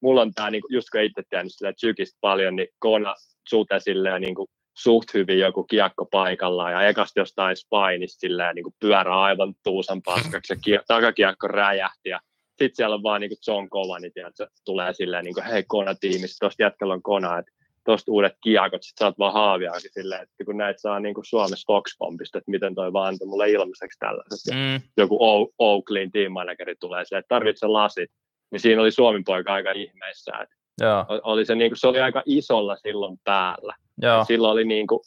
[0.03, 3.15] mulla on tämä, niin just kun itse tiennyt sillä tsykistä paljon, niin Kona
[3.49, 4.47] suute silleen niin kuin
[4.77, 10.01] suht hyvin joku kiekko paikallaan ja ekasti jostain spainista silleen niin kuin pyörä aivan tuusan
[10.01, 14.13] paskaksi ja kie- takakiekko räjähti ja sitten siellä on vaan niin kuin John Kova, niin
[14.13, 14.35] tiedät,
[14.65, 17.51] tulee silleen niin kuin, hei Kona-tiimissä, tuosta jätkällä on Kona, että
[17.85, 21.25] tuosta uudet kiekot, sit sä oot vaan haaviaakin silleen, että kun näitä saa niin kuin
[21.25, 24.55] Suomessa Fox-pompista, että miten toi vaan antoi mulle ilmaiseksi tällaiset.
[24.55, 24.87] Mm.
[24.97, 25.17] Joku
[25.59, 28.09] Oakleyn team manageri tulee silleen, että tarvitset lasit,
[28.53, 29.71] niin siinä oli Suomen poika aika.
[29.71, 30.47] Että
[30.81, 31.05] Joo.
[31.23, 33.75] Oli se, niin kuin, se oli aika isolla silloin päällä.
[34.01, 34.25] Joo.
[34.25, 34.99] Silloin oli niin kuin,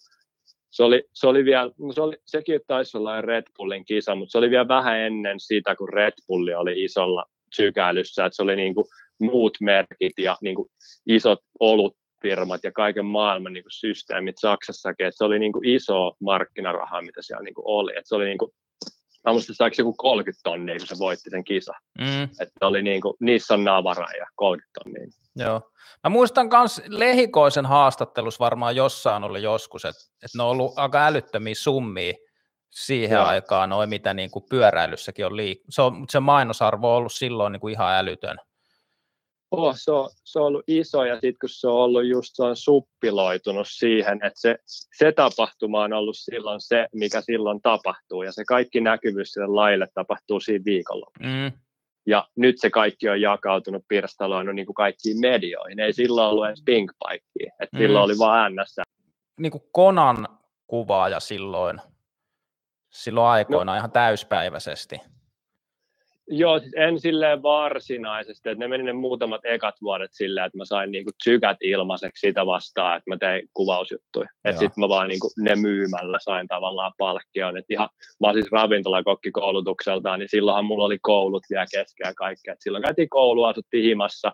[0.70, 4.32] se oli, se oli vielä, no se oli, sekin taisi olla Red Bullin kisa, mutta
[4.32, 7.24] se oli vielä vähän ennen sitä, kun Red Bulli oli isolla
[7.54, 8.86] sykäilyssä, että se oli niin kuin
[9.20, 10.68] muut merkit ja niin kuin
[11.06, 16.16] isot olutfirmat ja kaiken maailman niin kuin systeemit Saksassakin, että se oli niin kuin iso
[16.20, 18.50] markkinaraha, mitä siellä niin kuin oli, että se oli niin kuin
[19.26, 21.72] mä muistan, saiko joku 30 tonnia, kun se voitti sen kisa.
[21.98, 22.22] Mm.
[22.22, 25.06] Että oli niin kuin, niissä on navara ja 30 tonnia.
[25.36, 25.70] Joo.
[26.04, 31.06] Mä muistan myös Lehikoisen haastattelussa varmaan jossain oli joskus, että, että ne on ollut aika
[31.06, 32.14] älyttömiä summia
[32.70, 33.26] siihen Joo.
[33.26, 37.52] aikaan, noin mitä niin kuin pyöräilyssäkin on liik- se, on, se mainosarvo on ollut silloin
[37.52, 38.36] niin kuin ihan älytön.
[39.56, 42.42] Oh, se, on, se on ollut iso ja sitten kun se on ollut just se
[42.42, 44.56] on suppiloitunut siihen, että se,
[44.98, 49.88] se tapahtuma on ollut silloin se, mikä silloin tapahtuu ja se kaikki näkyvyys sille laille
[49.94, 51.28] tapahtuu siinä viikonlopussa.
[51.28, 51.52] Mm.
[52.06, 55.80] Ja nyt se kaikki on jakautunut, pirstaloinut niin kuin kaikkiin medioihin.
[55.80, 56.90] Ei silloin ollut edes pink
[57.60, 57.78] että mm.
[57.78, 58.76] silloin oli vaan NS.
[59.40, 60.28] Niin kuin Konan
[60.66, 61.80] kuvaaja silloin,
[62.92, 65.00] silloin aikoina no, ihan täyspäiväisesti.
[66.28, 70.64] Joo, siis en silleen varsinaisesti, että ne meni ne muutamat ekat vuodet silleen, että mä
[70.64, 74.28] sain niinku tsykät ilmaiseksi sitä vastaan, että mä tein kuvausjuttuja.
[74.44, 77.56] Että sitten mä vaan niinku ne myymällä sain tavallaan palkkion.
[77.56, 77.88] Että ihan,
[78.20, 82.52] mä siis ravintolakokki koulutukseltaan, niin silloinhan mulla oli koulut vielä kesken ja kaikkea.
[82.52, 84.32] Et silloin käytiin koulua, asuttiin himassa,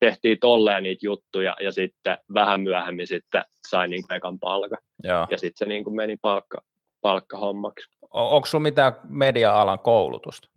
[0.00, 4.78] tehtiin tolleen niitä juttuja ja sitten vähän myöhemmin sitten sain niinku ekan palkan.
[5.04, 5.26] Joo.
[5.30, 6.58] Ja sitten se niinku meni palkka,
[7.00, 7.88] palkkahommaksi.
[8.10, 10.49] Onko sulla mitään media-alan koulutusta?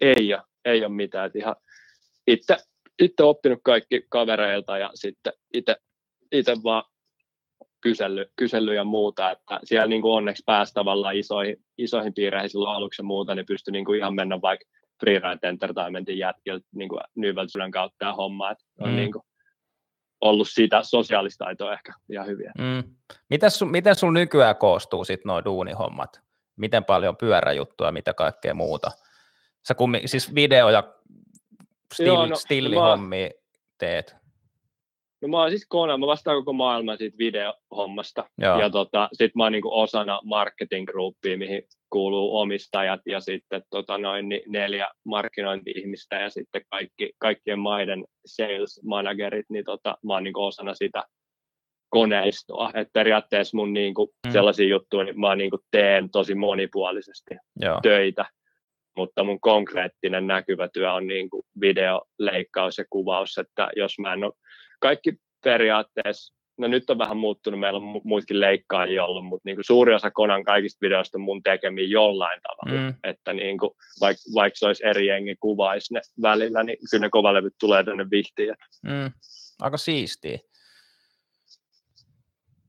[0.00, 1.26] Ei ole, ei ole mitään.
[1.26, 1.56] Että ihan
[2.26, 2.56] itse,
[2.98, 5.76] itse oppinut kaikki kavereilta ja sitten itse,
[6.32, 6.84] itse vaan
[7.80, 12.76] kysellyt, kysellyt ja muuta, että siellä niin kuin onneksi pääsi tavallaan isoihin, isoihin piireihin silloin
[12.76, 14.66] aluksi ja muuta, niin pystyi niin kuin ihan mennä vaikka
[15.00, 18.96] Freeride Entertainmentin jätkiltä niin Nyveltsylän kautta tämä homma, että on mm.
[18.96, 19.22] niin kuin
[20.20, 22.52] ollut siitä sosiaalista taitoa ehkä ihan hyviä.
[22.58, 22.94] Mm.
[23.30, 26.20] Miten, sun, miten sun nykyään koostuu sitten nuo duunihommat?
[26.56, 28.90] Miten paljon pyöräjuttuja, mitä kaikkea muuta?
[29.68, 30.94] Sä kummi, siis video- ja
[31.94, 33.30] still, Joo, no, stillihommia
[33.78, 34.16] teet.
[35.22, 38.24] No mä oon siis kone, mä vastaan koko maailman siitä videohommasta.
[38.38, 38.60] Joo.
[38.60, 43.98] Ja tota, sit mä oon niinku osana marketing groupia, mihin kuuluu omistajat ja sitten tota
[43.98, 50.24] noin niin neljä markkinointi-ihmistä ja sitten kaikki, kaikkien maiden sales managerit, niin tota, mä oon
[50.24, 51.04] niinku osana sitä
[51.88, 52.70] koneistoa.
[52.74, 54.32] Et periaatteessa mun niinku mm.
[54.32, 57.80] sellaisia juttuja, niin mä niinku teen tosi monipuolisesti Joo.
[57.82, 58.24] töitä
[58.96, 64.24] mutta mun konkreettinen näkyvä työ on niin kuin videoleikkaus ja kuvaus, että jos mä en
[64.24, 64.32] ole
[64.80, 65.12] kaikki
[65.44, 69.94] periaatteessa, no nyt on vähän muuttunut, meillä on muitakin leikkaajia ollut, mutta niin kuin suuri
[69.94, 72.94] osa Konan kaikista videoista on mun tekemiä jollain tavalla, mm.
[73.04, 73.70] että niin kuin,
[74.00, 78.06] vaikka, vaikka se olisi eri jengi kuvaisi ne välillä, niin kyllä ne kovalevyt tulee tänne
[78.10, 78.54] vihtiin.
[78.82, 79.12] Mm.
[79.60, 80.38] Aika siistiä.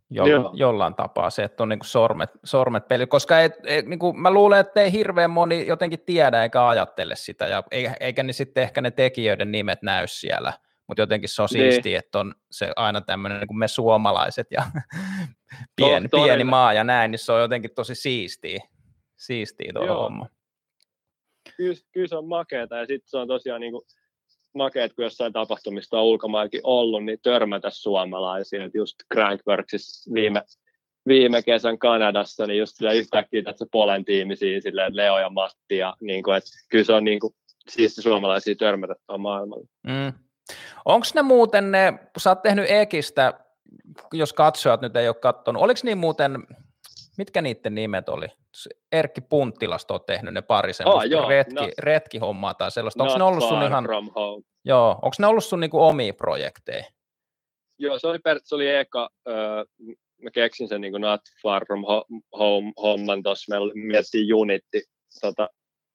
[0.10, 4.00] Jo, jollain tapaa se, että on niin kuin sormet, sormet peli, koska et, et, niin
[4.00, 7.64] kuin mä luulen, että ei hirveän moni jotenkin tiedä eikä ajattele sitä, ja
[8.00, 10.54] eikä ne sitten ehkä ne tekijöiden nimet näy siellä,
[10.88, 11.72] mutta jotenkin se on niin.
[11.72, 14.66] siistiä, että on se aina tämmöinen niin kuin me suomalaiset ja
[15.76, 18.64] pieni, to, pieni maa ja näin, niin se on jotenkin tosi siistiä,
[19.18, 20.28] siistiä tuo homma.
[21.58, 23.86] Kyllä, kyllä se on makeeta ja sitten se on tosiaan niin kuin
[24.56, 28.66] makeet, kun jossain tapahtumista on ulkomaillakin ollut, niin törmätä suomalaisia.
[28.66, 30.42] Et just Crankworksissa viime,
[31.08, 36.24] viime kesän Kanadassa, niin just yhtäkkiä tässä Polen tiimisiä, silleen Leo ja Matti, ja niin
[36.24, 37.34] kuin, että kyllä se on niin kuin,
[37.70, 39.68] siisti suomalaisia törmätä maailmalla.
[39.88, 40.14] Mm.
[40.86, 43.34] Onko ne muuten ne, sä oot tehnyt Ekistä,
[44.14, 46.48] jos katsojat nyt ei ole katsonut, oliko niin muuten,
[47.18, 48.28] mitkä niiden nimet oli?
[48.92, 53.04] Erkki Punttilasta on tehnyt ne pari semmoista oh, joo, retki, no, retkihommaa tai sellaista.
[53.04, 53.88] Onko ne ollut sun ihan,
[54.66, 56.84] joo, onko ne ollut sun niinku omia projekteja?
[57.80, 59.64] Joo, se oli, se oli eka, öö,
[60.22, 61.84] mä keksin sen niinku Not Far From
[62.40, 64.82] Home homman tuossa, me miettii Unity,
[65.22, 65.50] tota,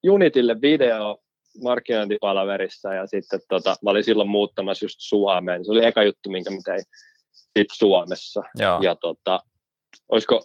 [0.09, 1.19] Unitille video
[1.63, 5.65] markkinointipalaverissa ja sitten tota, mä olin silloin muuttamassa just Suomeen.
[5.65, 6.83] Se oli eka juttu, minkä mä tein
[7.59, 8.43] sit Suomessa.
[8.59, 8.81] Joo.
[8.83, 9.41] Ja tota,
[10.09, 10.41] olisiko,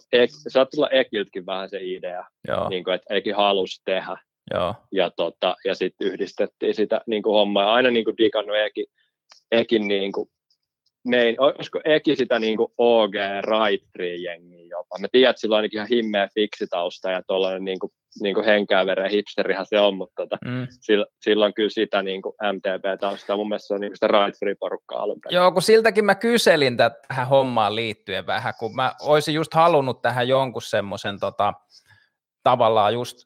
[0.48, 2.24] saattaa olla Ekiltkin vähän se idea,
[2.68, 4.16] niin kuin, että Eki halusi tehdä.
[4.54, 4.74] Joo.
[4.92, 7.62] Ja, tota, ja sitten yhdistettiin sitä niin kuin hommaa.
[7.62, 8.86] Ja aina niin kuin digannut Eki,
[9.52, 10.28] Ekin niin kuin,
[11.06, 14.98] mein, olisiko Eki sitä niin kuin OG Right Free jengiä jopa.
[14.98, 17.92] Mä tiedän, että sillä on ainakin ihan himmeä fiksitausta ja tuollainen niin kuin,
[18.22, 20.66] niin kuin henkää veren hipsterihan se on, mutta tota, mm.
[20.70, 23.36] sillä, sillä, on kyllä sitä niin kuin MTP-taustaa.
[23.36, 26.76] Mun mielestä se on niin kuin sitä Right Free-porukkaa alun Joo, kun siltäkin mä kyselin
[26.76, 31.52] tähän hommaan liittyen vähän, kun mä olisin just halunnut tähän jonkun semmoisen tota,
[32.42, 33.18] tavallaan just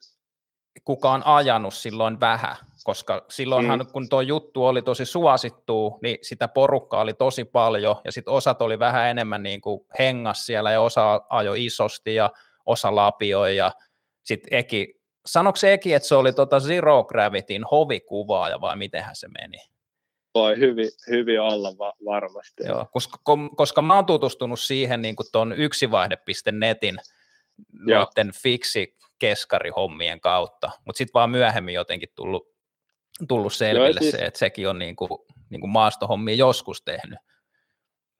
[0.84, 2.56] kuka on ajanut silloin vähän,
[2.90, 3.86] koska silloinhan mm.
[3.92, 8.62] kun tuo juttu oli tosi suosittu, niin sitä porukkaa oli tosi paljon ja sitten osat
[8.62, 12.30] oli vähän enemmän niin kuin hengas siellä ja osa ajoi isosti ja
[12.66, 13.72] osa lapioi ja
[14.22, 19.58] sitten Eki, sanoiko Eki, että se oli tota Zero Gravityn hovikuvaaja vai mitenhän se meni?
[20.34, 22.62] Voi hyvin, hyvin olla va- varmasti.
[22.66, 23.18] Joo, koska,
[23.56, 26.98] koska mä oon tutustunut siihen niin tuon yksivaihde.netin
[27.72, 32.49] noiden fiksi keskarihommien kautta, mutta sitten vaan myöhemmin jotenkin tullut,
[33.28, 35.10] tullut selville Joo, siis, se, että sekin on niin kuin,
[35.50, 37.18] niin kuin maastohommia joskus tehnyt.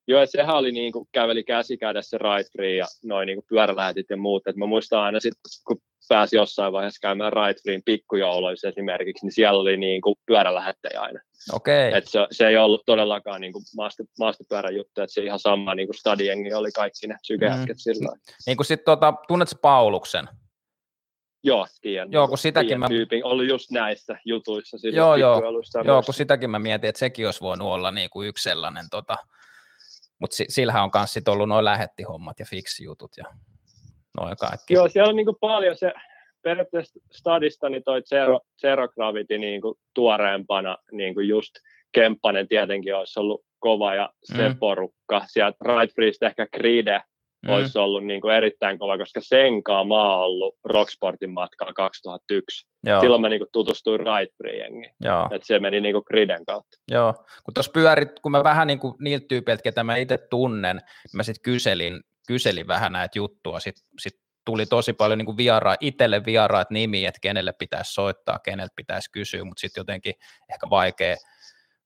[0.09, 4.07] Joo, että sehän oli niin kuin, käveli käsi kädessä Ride Free ja noin niin pyörälähetit
[4.11, 4.47] ja muut.
[4.47, 9.33] Et mä muistan aina sitten, kun pääsi jossain vaiheessa käymään Ride Freein pikkujouluissa esimerkiksi, niin
[9.33, 11.21] siellä oli niin kuin pyörälähettejä aina.
[11.53, 11.93] Okay.
[11.95, 15.75] Et se, se, ei ollut todellakaan niin kuin maasto, maastopyörän juttu, että se ihan sama
[15.75, 17.79] niin kuin stadiengi oli kaikki ne sykehätket mm.
[17.79, 18.21] silloin.
[18.47, 20.29] Niin kuin sitten tuota, tunnetko Pauluksen?
[21.43, 22.13] Joo, tiedän.
[22.13, 22.89] Joo, kun sitäkin mä...
[22.89, 24.77] Tyypin, oli just näissä jutuissa.
[24.93, 25.43] Joo, joo,
[25.85, 29.17] joo, kun sitäkin mä mietin, että sekin olisi voinut olla niin kuin yksi sellainen, tota,
[30.19, 33.25] mutta sillähän on myös ollut noin lähettihommat ja fiksi-jutut ja
[34.21, 34.75] noin kaikki.
[34.75, 35.93] Joo, siellä on niin kuin paljon se,
[36.43, 41.55] periaatteessa stadista niin toi Zero, Zero Gravity niin kuin tuoreempana, niin kuin just
[41.93, 44.57] Kemppanen tietenkin olisi ollut kova ja se mm.
[44.59, 45.23] porukka.
[45.27, 47.03] Sieltä Right Freest ehkä Kride
[47.47, 47.55] mm.
[47.55, 52.67] olisi ollut niin kuin erittäin kova, koska sen kanssa mä oon ollut Rocksportin matkalla 2001.
[52.85, 53.01] Joo.
[53.01, 54.95] Silloin mä niin kuin tutustuin Right Free-jengiin.
[55.31, 56.79] Että se meni niin kuin Griden kautta.
[56.91, 57.15] Joo,
[57.45, 61.17] kun tuossa pyörit, kun mä vähän niin kuin niiltä tyypeiltä, ketä mä itse tunnen, niin
[61.17, 66.25] mä sitten kyselin, kyselin vähän näitä juttua, sitten sit tuli tosi paljon niin viera, itselle
[66.25, 70.15] vieraat nimiä, että kenelle pitäisi soittaa, kenelle pitäisi kysyä, mutta sitten jotenkin
[70.53, 71.17] ehkä vaikea,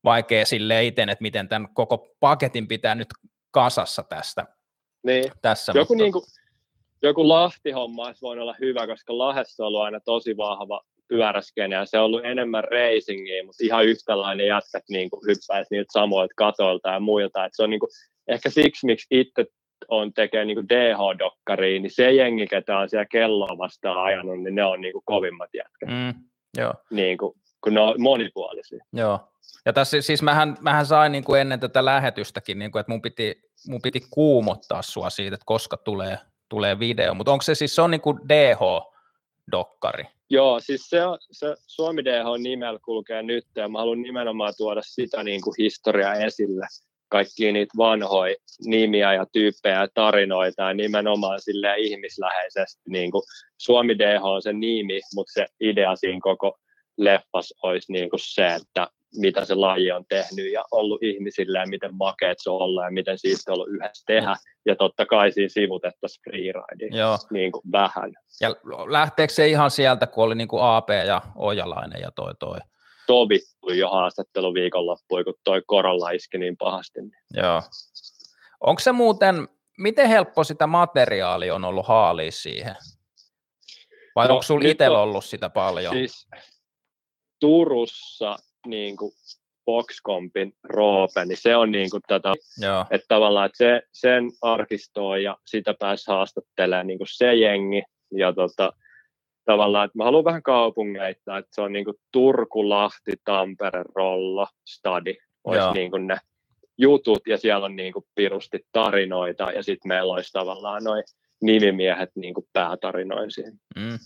[0.05, 3.09] vaikea sille itse, että miten tämän koko paketin pitää nyt
[3.50, 4.46] kasassa tästä.
[5.05, 5.32] Niin.
[5.42, 6.05] Tässä, joku, mutta...
[6.05, 6.24] niin kuin,
[7.02, 11.86] joku Lahti-homma olisi voinut olla hyvä, koska Lahdessa on ollut aina tosi vahva pyöräskene ja
[11.86, 16.88] se on ollut enemmän racingia, mutta ihan yhtälainen jätkät niin kuin hyppäisi niiltä samoilta katoilta
[16.88, 17.44] ja muilta.
[17.44, 17.90] Et se on niin kuin,
[18.28, 19.46] ehkä siksi, miksi itse
[19.88, 24.64] on tekee niin DH-dokkariin, niin se jengi, ketä on siellä kelloa vastaan ajanut, niin ne
[24.64, 25.88] on niin kuin kovimmat jätkät.
[25.88, 26.20] Mm,
[26.59, 26.74] joo.
[26.90, 27.34] Niin kuin,
[27.65, 28.85] kun ne on monipuolisia.
[28.93, 29.21] Joo.
[29.67, 33.03] Ja tässä siis mähän, mähän sain niin kuin ennen tätä lähetystäkin, niin kuin, että mun
[33.03, 37.75] piti, mun piti kuumottaa sua siitä, että koska tulee, tulee video, mutta onko se siis,
[37.75, 40.05] se on niin kuin DH-dokkari?
[40.31, 40.99] Joo, siis se,
[41.31, 46.15] se Suomi DH nimellä kulkee nyt, ja mä haluan nimenomaan tuoda sitä niin kuin historiaa
[46.15, 46.67] esille,
[47.09, 48.35] kaikkia niitä vanhoja
[48.67, 52.83] nimiä ja tyyppejä ja tarinoita ja nimenomaan sille ihmisläheisesti.
[52.89, 53.23] Niin kuin
[53.59, 56.59] Suomi DH on se nimi, mutta se idea siinä koko
[56.97, 61.66] leffas olisi niin kuin se, että mitä se laji on tehnyt ja ollut ihmisille ja
[61.66, 64.36] miten makeet se on ollut ja miten siitä on ollut yhdessä tehdä.
[64.66, 67.18] Ja totta kai siinä sivutettaisiin freeriding Joo.
[67.30, 68.12] niin kuin vähän.
[68.40, 68.51] Ja
[68.90, 72.59] lähteekö se ihan sieltä, kun oli niin kuin AP ja Ojalainen ja toi toi?
[73.07, 77.01] Sovittu jo haastattelu viikonloppuun, kun toi korolla iski niin pahasti.
[77.34, 77.62] Joo.
[78.61, 82.76] Onko se muuten, miten helppo sitä materiaalia on ollut haalia siihen?
[84.16, 85.95] Vai no, onko sinulla itsellä ollut sitä paljon?
[85.95, 86.28] Siis
[87.41, 89.12] Turussa niin kuin
[89.66, 92.85] Foxcompin Roope, niin se on niin kuin tätä, Joo.
[92.91, 97.82] että tavallaan että se, sen arkistoon ja sitä pääsi haastattelemaan niin kuin se jengi,
[98.16, 98.72] ja tota,
[99.45, 104.47] tavallaan, että mä haluan vähän kaupungeita, että se on niin kuin Turku, Lahti, Tampere, Rollo,
[104.66, 106.18] Stadi, olisi niin kuin ne
[106.78, 111.05] jutut, ja siellä on niin kuin pirusti tarinoita, ja sitten meillä olisi tavallaan noin
[111.43, 113.61] nimimiehet niin kuin päätarinoin siihen.
[113.76, 113.99] Mm.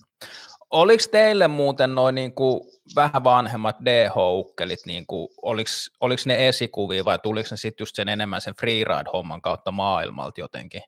[0.70, 2.60] Oliko teille muuten noin niin kuin
[2.96, 8.08] vähän vanhemmat DH-ukkelit, niin kuin, oliko, oliko ne esikuvia vai tuliko ne sitten just sen
[8.08, 10.82] enemmän sen freeride-homman kautta maailmalta jotenkin?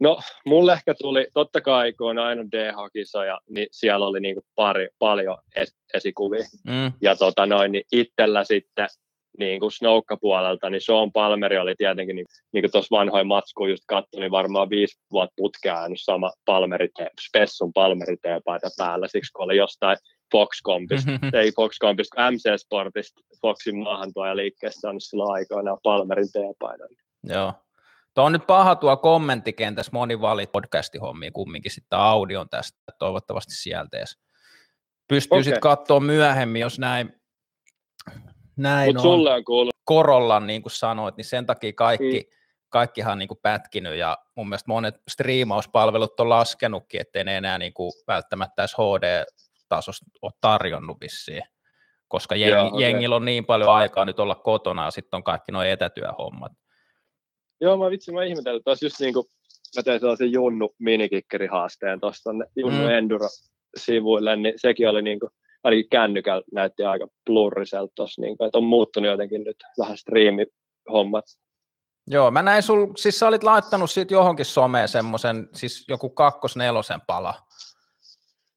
[0.00, 4.44] No, mulle ehkä tuli, totta kai kun on aina DH-kisoja, niin siellä oli niin kuin
[4.54, 6.44] pari, paljon es, esikuvia.
[6.64, 6.92] Mm.
[7.00, 8.88] Ja tota noin, niin itsellä sitten
[9.38, 13.82] niin kuin Snoukka-puolelta, niin Sean Palmeri oli tietenkin, niin, niin kuin tuossa vanhoin matsku just
[13.86, 16.88] katsoin, niin varmaan viisi vuotta putkea nyt sama Palmeri,
[17.28, 19.96] Spessun Palmeri paita päällä, siksi kun oli jostain
[20.32, 21.30] Foxcompista, mm-hmm.
[21.34, 26.88] ei Foxcompista, MC Sportista, Foxin maahantuoja liikkeessä on silloin aikoinaan Palmerin teepaidan.
[27.24, 27.52] Joo.
[28.14, 33.54] Tuo on nyt paha tuo kommenttikentässä, moni valit podcastin hommiin kumminkin sitten audion tästä, toivottavasti
[33.54, 34.18] sieltä edes.
[35.08, 35.42] Pystyy okay.
[35.42, 37.17] sitten katsoa myöhemmin, jos näin,
[38.58, 39.02] näin Mut on.
[39.02, 39.74] sulle on kuullut.
[39.84, 42.36] Korolla, niin kuin sanoit, niin sen takia kaikki, mm.
[42.68, 47.58] kaikkihan on niin kuin pätkinyt ja mun mielestä monet striimauspalvelut on laskenutkin, ettei ne enää
[47.58, 51.42] niin kuin välttämättä edes HD-tasosta ole tarjonnut vissiin,
[52.08, 52.80] koska jengi, Joo, okay.
[52.80, 56.52] jengillä on niin paljon aikaa nyt olla kotona ja sitten on kaikki nuo etätyöhommat.
[57.60, 59.26] Joo, mä vitsi, mä ihmetellyt, tuossa just niin kuin,
[59.76, 62.88] mä tein sellaisen Junnu minikikkerihaasteen tuossa tonne Junnu mm.
[62.88, 65.30] Enduro-sivuille, niin sekin oli niin kuin,
[65.64, 71.24] ainakin kännykällä näytti aika blurriselta tuossa, niin että on muuttunut jotenkin nyt vähän striimihommat.
[72.06, 77.00] Joo, mä näin sul, siis sä olit laittanut siitä johonkin someen semmoisen, siis joku kakkos-nelosen
[77.06, 77.34] pala.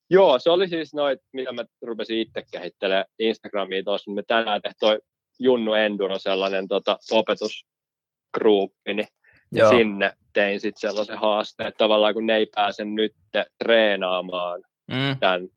[0.10, 4.80] Joo, se oli siis noin, mitä mä rupesin itse kehittelemään Instagramiin tuossa, me tänään tehtiin
[4.80, 5.00] toi
[5.40, 9.08] Junnu Enduro sellainen tota, opetusgruppi, niin
[9.52, 9.70] Joo.
[9.70, 13.16] sinne tein sitten sellaisen haasteen, että tavallaan kun ne ei pääse nyt
[13.64, 15.20] treenaamaan mm.
[15.20, 15.48] tämän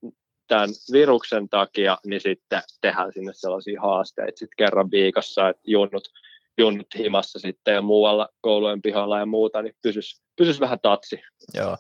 [0.48, 6.08] tämän viruksen takia, niin sitten tehdään sinne sellaisia haasteita sitten kerran viikossa, että junnut,
[6.58, 11.20] junnut himassa sitten ja muualla koulujen pihalla ja muuta, niin pysyisi pysys vähän tatsi.
[11.54, 11.76] Joo,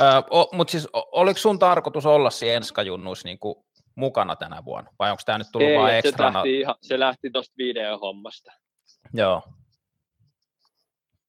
[0.00, 0.04] ö,
[0.52, 3.54] mutta siis oliko sun tarkoitus olla siinä enskajunnuissa niin kuin
[3.94, 6.32] mukana tänä vuonna, vai onko tämä nyt tullut Ei, vain ekstrana?
[6.32, 8.52] Se lähti, ihan, se lähti tuosta videohommasta.
[9.12, 9.42] Joo.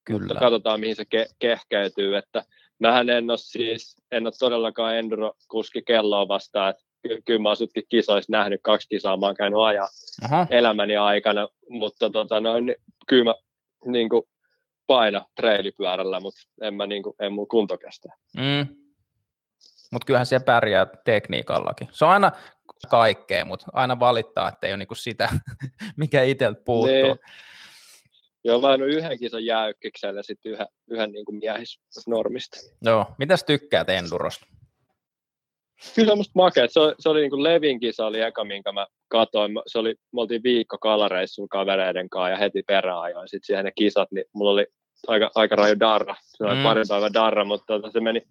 [0.04, 0.20] Kyllä.
[0.20, 2.44] Mutta katsotaan, mihin se ke- kehkeytyy, että
[2.78, 7.84] Mähän en ole siis, en ole todellakaan Enduro-kuski kelloa vastaan, että ky- kyllä mä oon
[7.88, 9.88] kisoissa nähnyt kaksi kisaa, mä oon käynyt ajaa
[10.24, 10.46] Aha.
[10.50, 12.74] elämäni aikana, mutta tota, noin,
[13.08, 13.34] kyllä mä
[13.92, 14.22] niin kuin,
[14.86, 18.08] paina treilipyörällä, mutta en mä niin kuin, en mun kunto kestä.
[18.36, 18.76] Mm.
[19.92, 21.88] Mutta kyllähän se pärjää tekniikallakin.
[21.92, 22.32] Se on aina
[22.90, 25.28] kaikkea, mutta aina valittaa, että ei ole niinku sitä,
[25.96, 27.14] mikä itseltä puuttuu.
[27.14, 27.18] Niin.
[28.46, 32.56] Joo, mä oon yhden kisan jäykkiksellä ja sitten yhden, yhden niin kuin miehisnormista.
[32.82, 34.46] Joo, mitäs tykkäät Endurosta?
[35.94, 36.68] Kyllä se musta makea.
[36.68, 39.52] Se, se oli niin kuin Levin kisa oli eka, minkä mä katoin.
[39.66, 43.72] Se oli, me oltiin viikko kalareissulla kavereiden kanssa ja heti perään ajoin sitten siihen ne
[43.74, 44.66] kisat, niin mulla oli
[45.08, 46.14] aika, aika raju darra.
[46.22, 46.62] Se oli mm.
[46.62, 48.22] pari päivän darra, mutta tota, se meni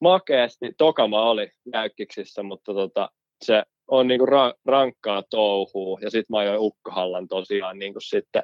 [0.00, 0.72] makeasti.
[0.78, 3.10] Tokama oli jäykkiksissä, mutta tota,
[3.44, 8.42] se on niinku ra- rankkaa touhua, ja sitten mä ajoin Ukkohallan tosiaan niinku sitten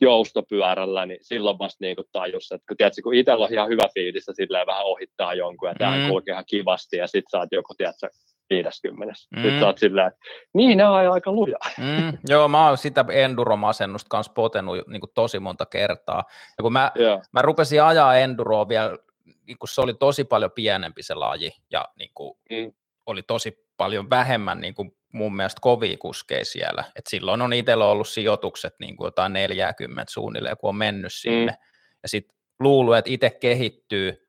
[0.00, 4.26] joustopyörällä, niin silloin vasta niinku tajus, että kun, tiedätkö, kun itsellä on ihan hyvä fiilis,
[4.32, 6.08] silleen vähän ohittaa jonkun, ja tämä mm.
[6.08, 8.08] kulkee ihan kivasti, ja sitten saat joku, tiedätkö,
[8.50, 9.14] 50.
[9.30, 9.42] Mm.
[9.42, 10.20] Sitten sä oot silleen, että
[10.54, 11.70] niin, ne on aika lujaa.
[11.78, 16.24] Mm, joo, mä oon sitä enduromasennusta kanssa potenut niin kuin tosi monta kertaa.
[16.58, 17.20] Ja kun mä, yeah.
[17.32, 18.98] mä rupesin ajaa enduroa vielä,
[19.46, 22.72] niin kun se oli tosi paljon pienempi se laji, ja niin kuin mm.
[23.06, 26.84] oli tosi paljon vähemmän niin kuin mun mielestä kovia kuskeja siellä.
[26.96, 31.52] Et silloin on itsellä ollut sijoitukset niin kuin jotain 40 suunnilleen, kun on mennyt sinne.
[31.52, 31.58] Mm.
[32.02, 34.26] Ja sitten luullut, että itse kehittyy,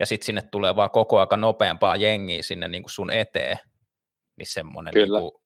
[0.00, 3.58] ja sitten sinne tulee vaan koko aika nopeampaa jengiä sinne niin kuin sun eteen,
[4.36, 5.18] niin semmoinen Kyllä.
[5.18, 5.42] Niin kuin,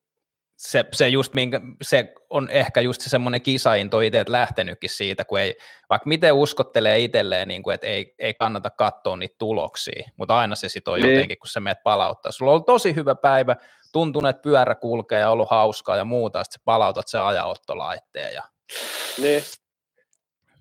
[0.56, 5.40] se, se, just minkä, se on ehkä just se semmoinen kisainto itse lähtenytkin siitä, kun
[5.40, 5.56] ei,
[5.90, 10.54] vaikka miten uskottelee itselleen, niin kuin, että ei, ei kannata katsoa niitä tuloksia, mutta aina
[10.54, 11.14] se sitten on niin.
[11.14, 12.32] jotenkin, kun se meet palauttaa.
[12.32, 13.56] Sulla on tosi hyvä päivä,
[13.96, 18.34] tuntunut, että pyörä kulkee ja ollut hauskaa ja muuta, sitten palautat se ajaottolaitteen.
[18.34, 18.42] Ja...
[19.22, 19.42] Niin.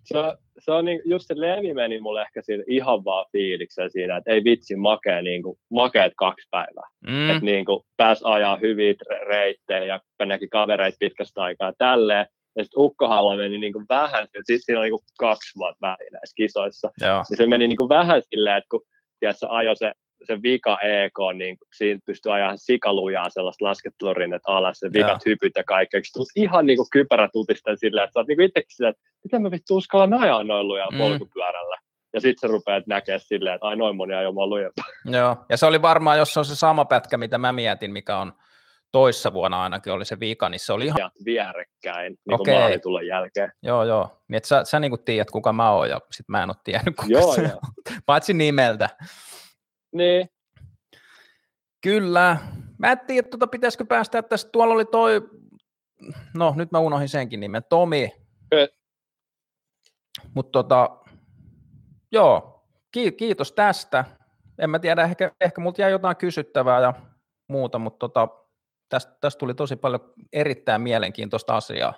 [0.04, 0.16] Se,
[0.60, 4.32] se on niin, just se levi meni mulle ehkä siinä ihan vaan fiiliksen siinä, että
[4.32, 6.90] ei vitsi makea niin kuin, makeet kaksi päivää.
[7.08, 7.30] Mm.
[7.30, 8.94] Että niin kuin, pääs ajaa hyviä
[9.28, 12.28] reittejä ja näki kavereita pitkästä aikaa tälleen.
[12.58, 16.14] Ja sitten Ukkohalla meni niin kuin vähän, sitten siinä oli niin kuin kaksi vuotta väliin
[16.14, 16.92] näissä kisoissa.
[17.02, 17.24] Joo.
[17.30, 18.82] Niin se meni niin kuin vähän silleen, että kun
[19.20, 19.92] tiedätkö, ajo se
[20.24, 25.64] se vika EK, niin siinä pystyy ajaa sikalujaa sellaista laskettelurinnetta alas, se vikat hypyt ja
[25.64, 26.14] kaikkeksi.
[26.14, 29.42] Tulet ihan niin kuin kypärä tutisten silleen, että sä oot niin itsekin silleen, että miten
[29.42, 30.98] mä vittu uskallan ajaa noin lujaa mm.
[30.98, 31.78] polkupyörällä.
[32.14, 34.86] Ja sitten sä rupeat näkemään silleen, että ai noin moni ajoi lujempaa.
[35.06, 38.18] Joo, ja se oli varmaan, jos se on se sama pätkä, mitä mä mietin, mikä
[38.18, 38.34] on
[38.92, 41.12] toissa vuonna ainakin oli se vika, niin se oli ihan...
[41.26, 42.70] vierekkäin, niin okay.
[42.70, 43.52] kuin tulon jälkeen.
[43.64, 44.22] Joo, joo.
[44.28, 46.56] Niin, että sä, sä niin kuin tiedät, kuka mä oon, ja sit mä en ole
[46.64, 47.60] tiennyt, kuka joo, joo.
[48.06, 48.90] Paitsi nimeltä.
[49.96, 50.30] Niin.
[51.84, 52.38] Kyllä.
[52.78, 54.52] Mä en tiedä, tuota, pitäisikö päästä tästä.
[54.52, 55.22] Tuolla oli toi,
[56.34, 58.12] no nyt mä unohdin senkin nimen, Tomi.
[60.34, 60.98] Mutta tota,
[62.12, 62.64] joo,
[63.18, 64.06] kiitos tästä.
[64.60, 66.94] En mä tiedä, ehkä, ehkä multa jäi jotain kysyttävää ja
[67.48, 68.28] muuta, mutta tota,
[68.90, 71.94] tästä, tästä tuli tosi paljon erittäin mielenkiintoista asiaa.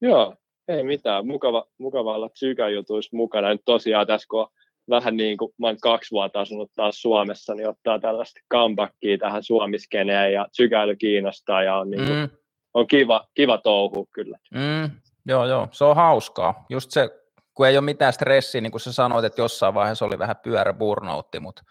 [0.00, 0.36] Joo,
[0.68, 1.26] ei mitään.
[1.26, 3.48] Mukava, mukava olla psykäjutuissa mukana.
[3.48, 4.48] Nyt tosiaan tässä, kun
[4.90, 10.32] vähän niin kuin mä kaksi vuotta asunut taas Suomessa, niin ottaa tällaista comebackia tähän suomiskeneen
[10.32, 12.28] ja sykäily kiinnostaa ja on, niin kuin, mm.
[12.74, 14.38] on kiva, kiva touhu kyllä.
[14.54, 14.90] Mm.
[15.26, 16.64] Joo, joo, se on hauskaa.
[16.70, 17.10] Just se,
[17.54, 20.72] kun ei ole mitään stressiä, niin kuin sä sanoit, että jossain vaiheessa oli vähän pyörä
[20.72, 21.62] burnoutti, mutta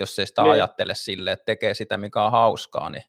[0.00, 0.52] jos ei sitä niin.
[0.52, 3.04] ajattele sille, että tekee sitä, mikä on hauskaa, niin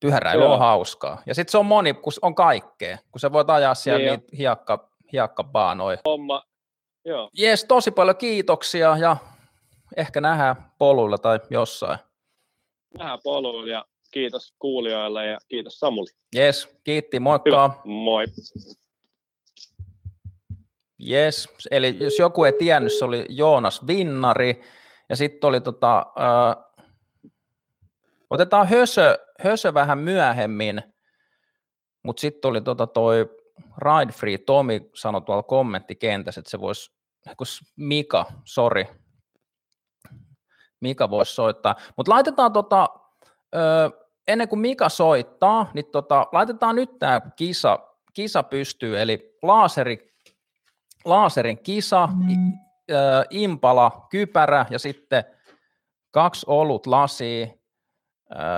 [0.00, 1.22] pyöräily on hauskaa.
[1.26, 4.36] Ja sitten se on moni, kun on kaikkea, kun sä voit ajaa siellä niin niitä
[4.36, 5.98] hiekka, hiekkabaanoja.
[6.04, 6.42] Homma,
[7.04, 7.30] Joo.
[7.36, 9.16] Jes, tosi paljon kiitoksia ja
[9.96, 11.98] ehkä nähdään poluilla tai jossain.
[12.98, 16.10] Nähdään poluilla ja kiitos kuulijoille ja kiitos Samuli.
[16.34, 17.68] Jes, kiitti, moikka.
[17.68, 17.70] Hyvä.
[17.84, 18.24] Moi.
[20.98, 24.60] Jes, eli jos joku ei tiennyt, se oli Joonas Vinnari
[25.08, 26.64] ja sitten oli tota, äh,
[28.30, 30.82] otetaan hösö, hösö vähän myöhemmin,
[32.02, 33.39] mutta sitten oli tota toi
[33.78, 36.90] Ride Free Tomi sanoi tuolla kommenttikentässä, että se voisi,
[37.76, 38.84] Mika, sorry,
[40.80, 42.88] Mika voisi soittaa, mutta laitetaan tota,
[43.54, 43.58] ö,
[44.28, 47.78] ennen kuin Mika soittaa, niin tota, laitetaan nyt tämä kisa,
[48.14, 50.14] kisa pystyy, eli laaseri,
[51.04, 52.52] laaserin kisa, mm.
[52.90, 55.24] ö, impala, kypärä ja sitten
[56.10, 57.46] kaksi olut lasia,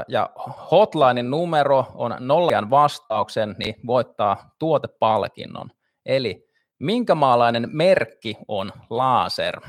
[0.08, 0.30] ja
[0.70, 5.70] hotlinein numero on nollan vastauksen, niin voittaa tuotepalkinnon.
[6.06, 6.48] Eli
[6.78, 9.60] minkä maalainen merkki on laser?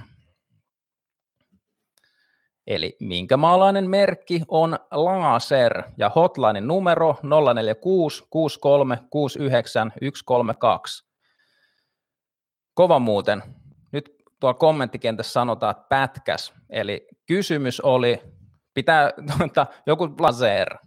[2.68, 5.84] Eli minkä maalainen merkki on laser?
[5.98, 7.16] Ja hotlinein numero
[7.54, 11.06] 046 63 69 132.
[12.74, 13.44] Kova muuten.
[13.92, 16.54] Nyt tuolla kommenttikentässä sanotaan, että pätkäs.
[16.70, 18.22] Eli kysymys oli,
[18.74, 20.78] Pitää tuota, joku laser.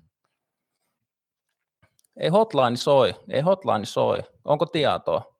[2.17, 4.23] Ei hotline soi, ei hotline soi.
[4.45, 5.37] Onko tietoa?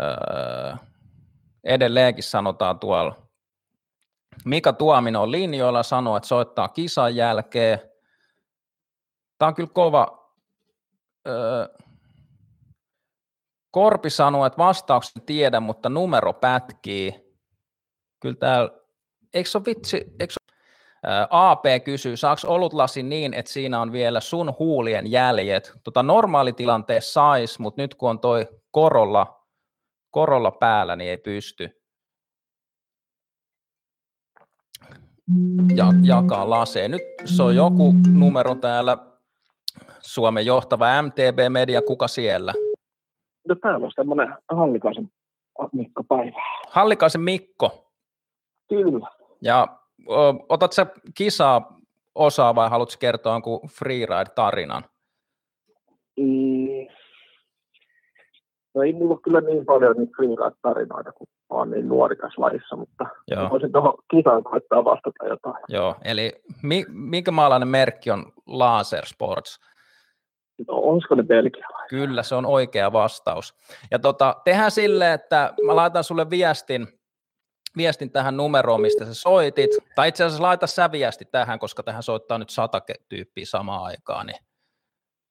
[0.00, 0.74] Öö,
[1.64, 3.28] edelleenkin sanotaan tuolla.
[4.44, 7.78] Mika Tuominen on linjoilla, sanoo, että soittaa kisan jälkeen.
[9.38, 10.30] Tämä on kyllä kova.
[11.28, 11.68] Öö,
[13.70, 17.34] Korpi sanoo, että vastauksen tiedä, mutta numero pätkii.
[18.20, 18.83] Kyllä täällä
[19.34, 20.34] eikö se ole vitsi, eikö
[21.30, 25.72] AP kysyy, saako olutlasi niin, että siinä on vielä sun huulien jäljet?
[25.84, 29.44] Tota normaalitilanteessa sais, mutta nyt kun on toi korolla,
[30.10, 31.84] korolla päällä, niin ei pysty.
[35.76, 36.90] ja, jakaa laseen.
[36.90, 38.98] Nyt se on joku numero täällä,
[40.00, 42.52] Suomen johtava MTB Media, kuka siellä?
[43.48, 45.10] No täällä on semmoinen Hallikaisen
[45.72, 46.42] Mikko Päivä.
[46.68, 47.90] Hallikaisen Mikko.
[48.68, 49.23] Kyllä.
[49.44, 49.66] Ja
[50.48, 51.78] otat sä kisaa
[52.14, 54.84] osaa vai haluatko kertoa jonkun freeride-tarinan?
[56.16, 56.86] Mm.
[58.74, 63.06] No ei mulla kyllä niin paljon niitä freeride-tarinoita, kun olen niin nuori tässä lajissa, mutta
[63.28, 63.50] Joo.
[63.50, 65.64] voisin tuohon kisaan koittaa vastata jotain.
[65.68, 66.32] Joo, eli
[66.62, 69.60] mi, minkä maalainen merkki on Laser Sports?
[70.68, 71.88] No, olisiko ne belgialaisia?
[71.88, 73.54] Kyllä, se on oikea vastaus.
[73.90, 76.86] Ja tota, tehdään silleen, että mä laitan sulle viestin,
[77.76, 79.70] viestin tähän numeroon, mistä sä soitit.
[79.94, 84.26] Tai itse asiassa laita sä viesti tähän, koska tähän soittaa nyt sata tyyppiä samaan aikaan.
[84.26, 84.38] Niin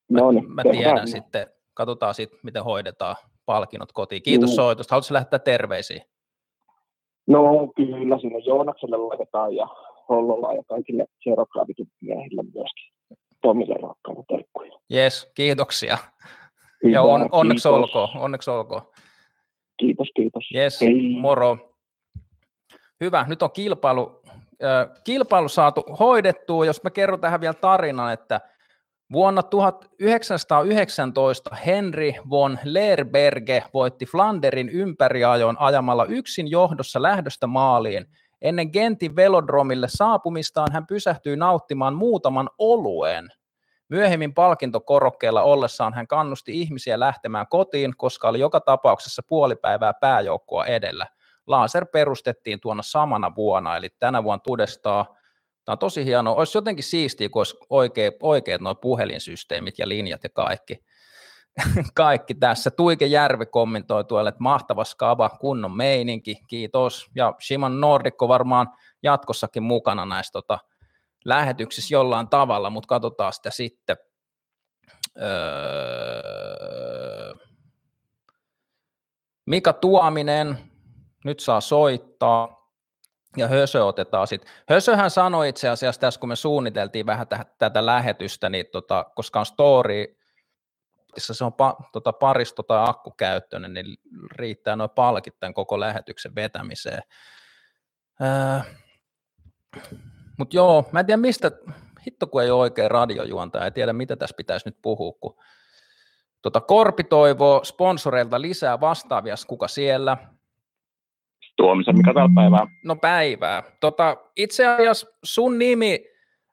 [0.10, 1.08] No niin, mä tehdään tiedän niin.
[1.08, 3.16] sitten, katsotaan sitten, miten hoidetaan
[3.46, 4.24] palkinnot kotiin.
[4.24, 4.56] Kiitos Juu.
[4.56, 4.94] soitosta.
[4.96, 6.04] Haluatko lähettää terveisiä?
[7.28, 7.44] No
[7.76, 9.68] kyllä, siinä Joonakselle laitetaan ja
[10.10, 12.94] Hollolla ja kaikille Serogravikin miehille myöskin.
[13.42, 14.72] Tomille rakkaita terkkuja.
[14.90, 15.98] Jes, kiitoksia.
[16.84, 17.80] Ja Hyvä, on, onneksi kiitos.
[17.96, 18.82] olkoon, onneksi olkoon.
[19.78, 20.44] Kiitos, kiitos.
[20.54, 21.16] Jes, Hei.
[21.20, 21.73] moro.
[23.04, 24.22] Hyvä, nyt on kilpailu,
[25.04, 26.66] kilpailu saatu hoidettua.
[26.66, 28.42] Jos mä kerron tähän vielä tarinan, että
[29.12, 38.06] vuonna 1919 Henry von Leerberge voitti Flanderin ympäriajon ajamalla yksin johdossa lähdöstä maaliin.
[38.42, 43.30] Ennen Gentin velodromille saapumistaan hän pysähtyi nauttimaan muutaman oluen.
[43.90, 50.66] Myöhemmin palkintokorokkeella ollessaan hän kannusti ihmisiä lähtemään kotiin, koska oli joka tapauksessa puoli päivää pääjoukkoa
[50.66, 51.08] edellä.
[51.48, 55.06] Laser perustettiin tuona samana vuonna, eli tänä vuonna tudestaa.
[55.66, 56.36] Tämä on tosi hienoa.
[56.36, 60.80] Olisi jotenkin siistiä, kun olisi oikeat, oikeat nuo puhelinsysteemit ja linjat ja kaikki.
[61.96, 62.72] kaikki tässä.
[62.72, 67.08] Tuike Järvi kommentoi tuolle, että mahtava skava, kunnon meininki, kiitos.
[67.16, 68.68] Ja Shimon Nordikko varmaan
[69.04, 70.60] jatkossakin mukana näissä tota,
[71.26, 73.98] lähetyksissä jollain tavalla, mutta katsotaan sitä sitten.
[75.22, 77.34] Öö...
[79.46, 80.58] Mika Tuominen,
[81.24, 82.64] nyt saa soittaa,
[83.38, 84.52] ja Hösö otetaan sitten.
[84.70, 89.40] Hösöhän sanoi itse asiassa tässä, kun me suunniteltiin vähän täh- tätä lähetystä, niin tota, koska
[89.40, 90.06] on story,
[91.18, 93.86] se on pa, tota, paristo tai akkukäyttöinen, niin
[94.32, 97.04] riittää noin palkit tämän koko lähetyksen vetämiseen.
[98.22, 98.60] Öö,
[100.38, 101.52] Mutta joo, mä en tiedä mistä,
[102.08, 105.36] hitto kun ei ole oikein radiojuontaja, ei tiedä mitä tässä pitäisi nyt puhua, kun
[106.42, 110.18] tota, Korpi toivoo sponsoreilta lisää vastaavia, kuka siellä,
[111.58, 112.68] Tuomisen, mikä täällä päivää.
[112.84, 113.64] No päivää.
[113.80, 116.00] Tota, itse asiassa sun nimi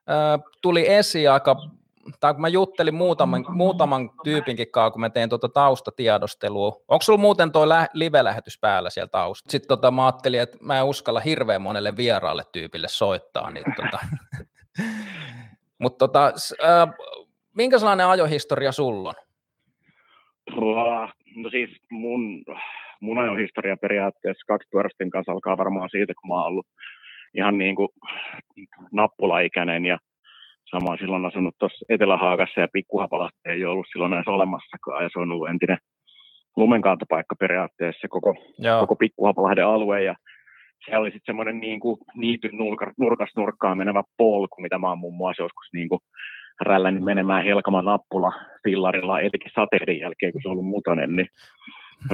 [0.09, 1.55] äh, tuli esiin aika,
[2.19, 6.81] tai kun mä juttelin muutaman, muutaman tyypinkin kanssa, kun mä tein tuota taustatiedostelua.
[6.87, 9.51] Onko sulla muuten toi lä- live-lähetys päällä siellä taustalla?
[9.51, 13.51] Sitten tota, mä ajattelin, että mä en uskalla hirveän monelle vieraalle tyypille soittaa.
[13.51, 13.99] Niin, tota.
[15.81, 16.25] Mutta tota,
[16.63, 16.93] äh,
[17.55, 19.15] minkä sellainen ajohistoria sulla on?
[21.35, 22.45] No siis mun,
[23.01, 26.67] mun ajohistoria periaatteessa kaksipyöräisten kanssa alkaa varmaan siitä, kun mä oon ollut
[27.33, 27.89] ihan niin kuin
[28.91, 29.97] nappulaikäinen ja
[30.71, 35.31] sama silloin asunut tuossa Etelä-Haagassa ja Pikkuhapalasta ei ollut silloin edes olemassakaan ja se on
[35.31, 35.77] ollut entinen
[36.57, 40.15] lumenkaantopaikka periaatteessa koko, Joo, koko Pikkuhapalahden alue ja
[40.85, 44.99] se oli sitten semmoinen niin kuin niityn nurka, nurkasta nurkkaan menevä polku, mitä mä oon
[44.99, 45.99] muun muassa joskus niin kuin
[46.61, 48.33] rällänyt menemään Helkaman nappula
[48.63, 51.27] fillarilla, etenkin sateiden jälkeen, kun se on ollut mutonen, niin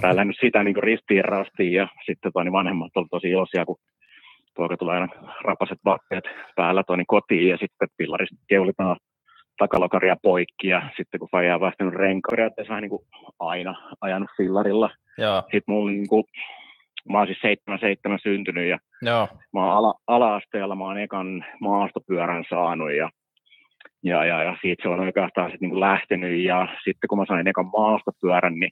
[0.04, 3.78] rällänyt sitä niin kuin ristiin rastiin ja sitten toi, niin vanhemmat oli tosi iloisia, kun
[4.56, 5.08] poika tulee aina
[5.44, 6.24] rapaset vaatteet
[6.56, 8.98] päällä toi, niin kotiin ja sitten fillarista keulitaan
[9.58, 13.06] takalokaria poikki ja sitten kun faija on vaihtanut renkaan, periaatteessa vähän niin kuin
[13.40, 14.90] aina ajanut fillarilla.
[15.18, 16.24] joo, Sitten mulla niin kuin,
[17.10, 22.44] mä oon siis 77 syntynyt ja joo, mä oon ala, ala-asteella, mä oon ekan maastopyörän
[22.50, 23.10] saanut ja,
[24.04, 27.48] ja, ja, ja siitä se on oikeastaan sit niinku lähtenyt ja sitten kun mä sain
[27.48, 28.72] ekan maastopyörän, niin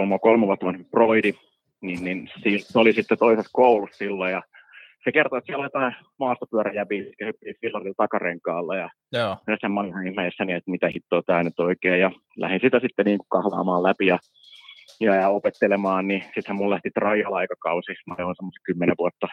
[0.00, 1.34] oon kolme vuotta vanhempi broidi,
[1.80, 2.28] niin, niin
[2.58, 4.42] se oli sitten toisessa koulussa silloin ja
[5.04, 5.94] se kertoo, että siellä on jotain
[7.24, 11.60] hyppii fillarilla takarenkaalla ja joo, yhdessä mä olin ihan ihmeessäni, että mitä hittoa tämä nyt
[11.60, 12.00] oikein.
[12.00, 14.18] Ja lähdin sitä sitten niin kuin kahlaamaan läpi ja,
[15.00, 17.92] ja, ja opettelemaan, niin sittenhän mulla lähti trial-aikakausi.
[18.06, 19.28] Mä olin semmoisen kymmenen vuotta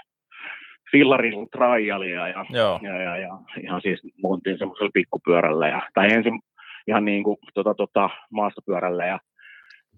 [0.92, 5.68] fillarin trialia ja, joo, ja, ja, ja, ihan siis montin semmoisella pikkupyörällä.
[5.68, 6.40] Ja, tai ensin
[6.88, 9.20] ihan niin kuin tota, tota, maastopyörällä ja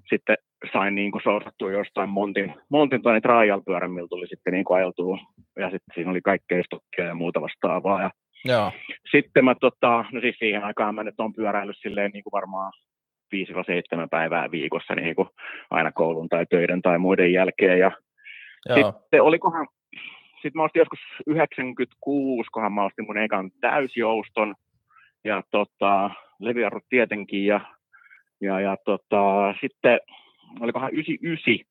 [0.09, 0.35] sitten
[0.73, 5.17] sain niin kuin sortattua jostain montin, montin toinen trial-pyörän, millä tuli sitten niin kuin ajeltua.
[5.59, 8.01] Ja sitten siinä oli kaikkea stokkia ja muuta vastaavaa.
[8.01, 8.11] Ja
[8.45, 8.71] joo,
[9.11, 12.71] sitten mä tota, no siis siihen aikaan mä nyt on pyöräillyt silleen niin kuin varmaan
[13.35, 15.27] 5-7 päivää viikossa niin kuin
[15.69, 17.79] aina koulun tai töiden tai muiden jälkeen.
[17.79, 17.91] Ja
[18.65, 19.67] joo, sitten olikohan
[20.41, 24.55] sitten mä ostin joskus 96, kohan mä ostin mun ekan täysjouston
[25.23, 27.61] ja tota, leviarvot tietenkin ja,
[28.41, 29.99] ja, ja tota, sitten
[30.59, 31.65] olikohan 99,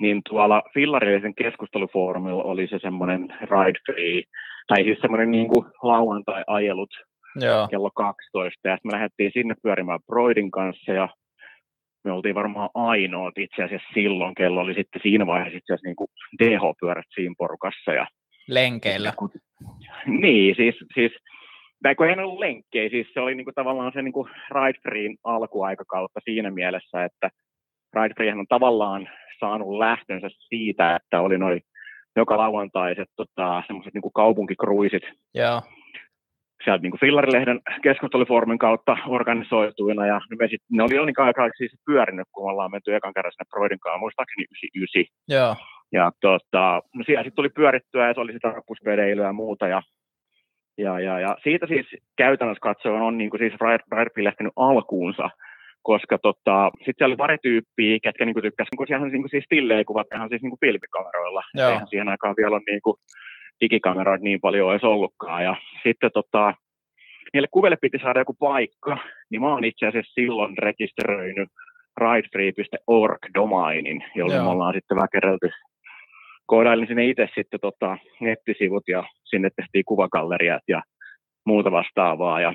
[0.00, 4.22] niin tuolla Fillarillisen keskustelufoorumilla oli se semmoinen ride free,
[4.66, 6.90] tai siis semmoinen niin kuin lauantai-ajelut
[7.36, 7.68] Joo.
[7.68, 11.08] kello 12, ja sitten me lähdettiin sinne pyörimään Broidin kanssa, ja
[12.04, 15.96] me oltiin varmaan ainoat itse asiassa silloin, kello oli sitten siinä vaiheessa itse asiassa niin
[15.96, 17.92] kuin DH-pyörät siinä porukassa.
[17.92, 18.06] Ja,
[18.48, 19.12] Lenkeillä.
[20.06, 21.12] Niin, siis, siis
[21.82, 24.78] tai kun ei ollut lenkkejä, siis se oli niin kuin tavallaan se niin kuin Ride
[24.82, 27.30] Freein alkuaikakautta siinä mielessä, että
[27.96, 29.08] Ride Free on tavallaan
[29.40, 31.60] saanut lähtönsä siitä, että oli noin
[32.16, 35.02] joka lauantaiset tota, semmoiset niin kaupunkikruisit.
[35.34, 35.62] Joo
[36.64, 42.28] sieltä niin Fillarilehden keskustelufoorumin kautta organisoituina, ja me sit, ne oli niin aikaa siis pyörinyt,
[42.32, 45.04] kun ollaan menty ekan kerran sinne Broidin kanssa, muistaakseni 99.
[45.28, 45.56] Joo.
[45.92, 49.82] Ja tota, no siellä sitten tuli pyörittyä, ja se oli sitä rappusvedeilyä ja muuta, ja,
[50.78, 55.30] ja, ja, ja siitä siis käytännössä katsoen on niin kuin siis Ride lähtenyt alkuunsa,
[55.82, 59.84] koska tota, sitten siellä oli pari tyyppiä, ketkä niin tykkäsivät, kun siellä niin siis stillejä
[59.84, 61.42] kuvat ihan siis niin pilvikameroilla.
[61.70, 62.96] Eihän siihen aikaan vielä ole niin kuin,
[63.60, 65.44] digikameroita niin paljon edes ollutkaan.
[65.44, 66.54] Ja sitten tota,
[67.32, 68.98] niille kuville piti saada joku paikka,
[69.30, 71.48] niin mä oon itse asiassa silloin rekisteröinyt
[71.96, 74.44] ridefree.org-domainin, jolle Joo.
[74.44, 75.50] me ollaan sitten väkerelty.
[76.46, 80.82] Koodailin sinne itse sitten tota, nettisivut ja sinne tehtiin kuvagalleriat ja
[81.46, 82.40] muuta vastaavaa.
[82.40, 82.54] Ja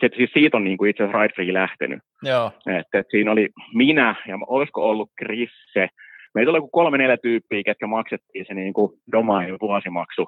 [0.00, 1.98] se, siis siitä on niin kuin itse asiassa Ridefree lähtenyt.
[2.22, 2.52] Joo.
[2.66, 5.88] Et, et siinä oli minä ja olisiko ollut Krisse,
[6.34, 10.26] meitä oli kolme neljä tyyppiä, ketkä maksettiin se niin kuin domain vuosimaksu.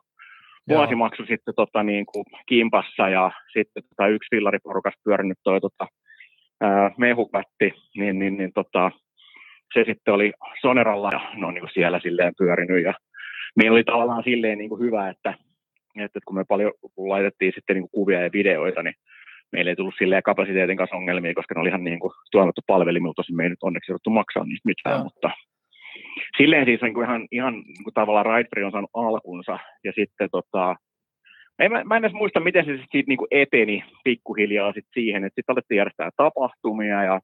[0.69, 5.87] Vuosimaksu sitten tota, niin kuin kimpassa ja sitten tota, yksi fillariporukas pyörinyt toi tota,
[6.61, 8.91] ää, mehukatti, niin, niin, niin tota,
[9.75, 12.95] se sitten oli Soneralla ja no niin kuin siellä silleen pyörinyt ja
[13.57, 15.35] meillä oli tavallaan silleen niin kuin hyvä, että,
[15.99, 18.95] että kun me paljon laitettiin sitten niin kuin kuvia ja videoita, niin
[19.53, 23.15] meillä ei tullut silleen kapasiteetin kanssa ongelmia, koska ne oli ihan niin kuin tuotettu palvelimilla,
[23.15, 25.05] tosin me ei nyt onneksi jouduttu maksaa niistä mitään, ja.
[25.05, 25.31] mutta
[26.37, 30.29] silleen siis niin kuin ihan, ihan niin kuin tavallaan Ridefree on saanut alkunsa, ja sitten
[30.33, 30.77] tota,
[31.59, 34.87] ei, mä, mä en edes muista, miten se sitten siitä niin kuin eteni pikkuhiljaa sit
[34.95, 37.21] siihen, että sitten alettiin järjestää tapahtumia, ja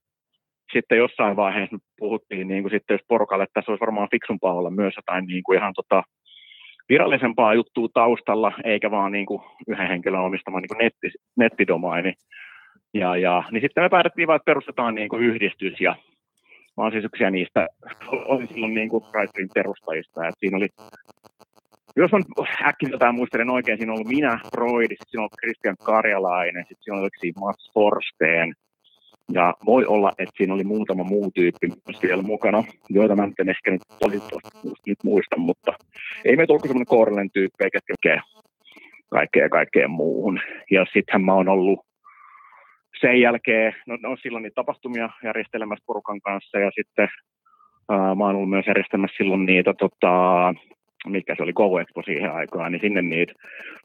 [0.73, 4.95] sitten jossain vaiheessa puhuttiin, niin kuin sitten jos porukalle, tässä olisi varmaan fiksumpaa olla myös
[4.97, 6.03] jotain niin kuin ihan tota,
[6.89, 12.13] virallisempaa juttua taustalla, eikä vaan niin kuin yhden henkilön omistama niin kuin netti, nettidomaini.
[12.95, 15.97] Ja, ja, niin sitten me päätettiin vaan, että perustetaan niin kuin yhdistys, ja
[16.77, 17.69] olen siis yksiä niistä,
[18.09, 19.05] olin silloin niin kuin
[19.55, 20.69] perustajista, että siinä oli,
[21.97, 22.19] jos mä
[22.91, 26.99] jotain muistelen oikein, siinä on ollut minä, Freud, sitten siinä on Christian Karjalainen, sitten siinä
[26.99, 28.55] oli Mats Forsteen,
[29.33, 31.69] ja voi olla, että siinä oli muutama muu tyyppi
[32.01, 33.83] siellä mukana, joita mä en ehkä nyt
[34.87, 35.73] nyt muista, mutta
[36.25, 37.79] ei meitä ollut semmoinen koordellinen tyyppi, eikä
[39.11, 40.41] kaikkea kaikkea muuhun.
[40.71, 41.81] Ja sittenhän mä oon ollut
[43.01, 47.09] sen jälkeen, no, no silloin niitä tapahtumia järjestelemässä porukan kanssa ja sitten
[47.89, 50.55] ää, mä oon ollut myös järjestämässä silloin niitä, tota,
[51.07, 53.33] mikä se oli Go Expo siihen aikaan, niin sinne niitä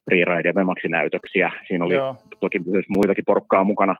[0.06, 1.52] freeride- ja Vemaxi-näytöksiä.
[1.68, 2.16] Siinä oli Joo.
[2.40, 3.96] toki myös muitakin porukkaa mukana,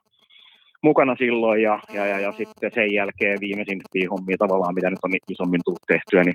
[0.82, 5.12] mukana silloin ja, ja, ja, ja, sitten sen jälkeen viimeisin hommia tavallaan, mitä nyt on
[5.30, 6.34] isommin tullut tehtyä, niin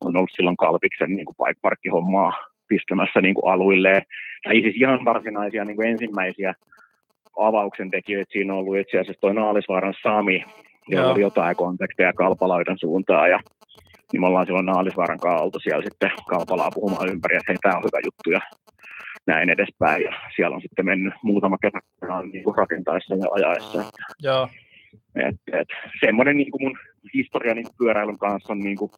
[0.00, 2.32] on ollut silloin Kalpiksen niin kuin bike parkkihommaa
[2.68, 4.02] pistämässä niin kuin aluilleen.
[4.50, 6.54] Ei siis ihan varsinaisia niin kuin ensimmäisiä
[7.38, 10.44] avauksen tekijöitä siinä on ollut itse asiassa toi Naalisvaaran Sami,
[10.88, 13.40] jolla oli jotain kontakteja Kalpalaidan suuntaan ja
[14.12, 17.76] niin me ollaan silloin Naalisvaaran kanssa oltu siellä sitten Kalpalaa puhumaan ympäri, että hei, tämä
[17.76, 18.40] on hyvä juttu ja
[19.26, 20.02] näin edespäin.
[20.02, 21.78] Ja siellä on sitten mennyt muutama kerta
[22.32, 23.84] niin kuin rakentaessa ja ajaessa.
[24.22, 24.48] Joo.
[25.16, 25.68] Et, et,
[26.04, 26.78] semmoinen niin kuin mun
[27.14, 28.90] historia niin pyöräilyn kanssa on niin kuin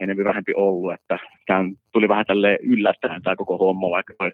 [0.00, 4.32] enemmän vähempi ollut, että tämä tuli vähän tälle yllättäen tämä koko homma, vaikka toi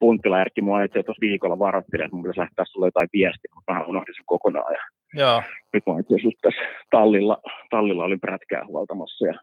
[0.00, 3.72] Punttila Erkki mua itse tuossa viikolla varoitteli, että mun pitäisi lähteä sulle jotain viestiä, mutta
[3.72, 4.74] vähän unohdin sen kokonaan.
[4.74, 4.80] Ja
[5.14, 5.42] Joo.
[5.72, 7.38] Nyt mä itse tässä tallilla,
[7.70, 9.34] tallilla olin prätkää huoltamassa ja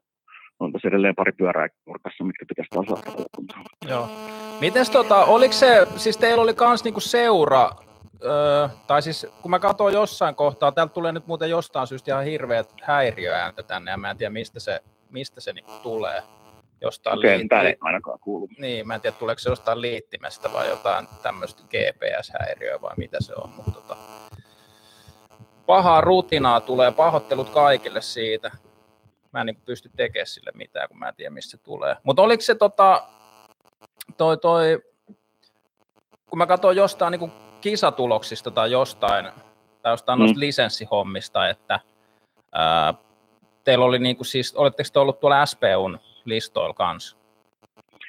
[0.60, 3.12] on tässä edelleen pari pyörää nurkassa, mitkä pitäisi tasata.
[3.88, 4.10] Joo.
[4.60, 7.70] Mites tota, oliko se, siis teillä oli kans niinku seura,
[8.24, 12.24] öö, tai siis kun mä katsoin jossain kohtaa, täältä tulee nyt muuten jostain syystä ihan
[12.24, 16.24] hirveät häiriöääntä tänne, ja mä en tiedä mistä se, mistä se niinku tulee
[16.82, 17.68] jostain okay, liittimestä.
[17.68, 18.50] ei ainakaan kuulu.
[18.58, 23.34] Niin, mä en tiedä tuleeko se jostain liittimestä vai jotain tämmöistä GPS-häiriöä vai mitä se
[23.36, 23.98] on, mutta tota,
[25.66, 28.52] pahaa rutinaa tulee, pahoittelut kaikille siitä.
[29.34, 31.95] Mä en niin pysty tekemään sille mitään, kun mä en tiedä, mistä se tulee.
[32.03, 33.03] Mutta oliko se tota,
[34.18, 34.81] toi, toi,
[36.30, 37.31] kun mä katsoin jostain niin
[37.61, 39.26] kisatuloksista tai jostain,
[39.81, 40.22] tai jostain mm.
[40.22, 41.80] noista lisenssihommista, että
[42.51, 42.93] ää,
[43.64, 47.18] teillä oli niin kuin siis, oletteko te ollut tuolla SPUn listoilla kanssa?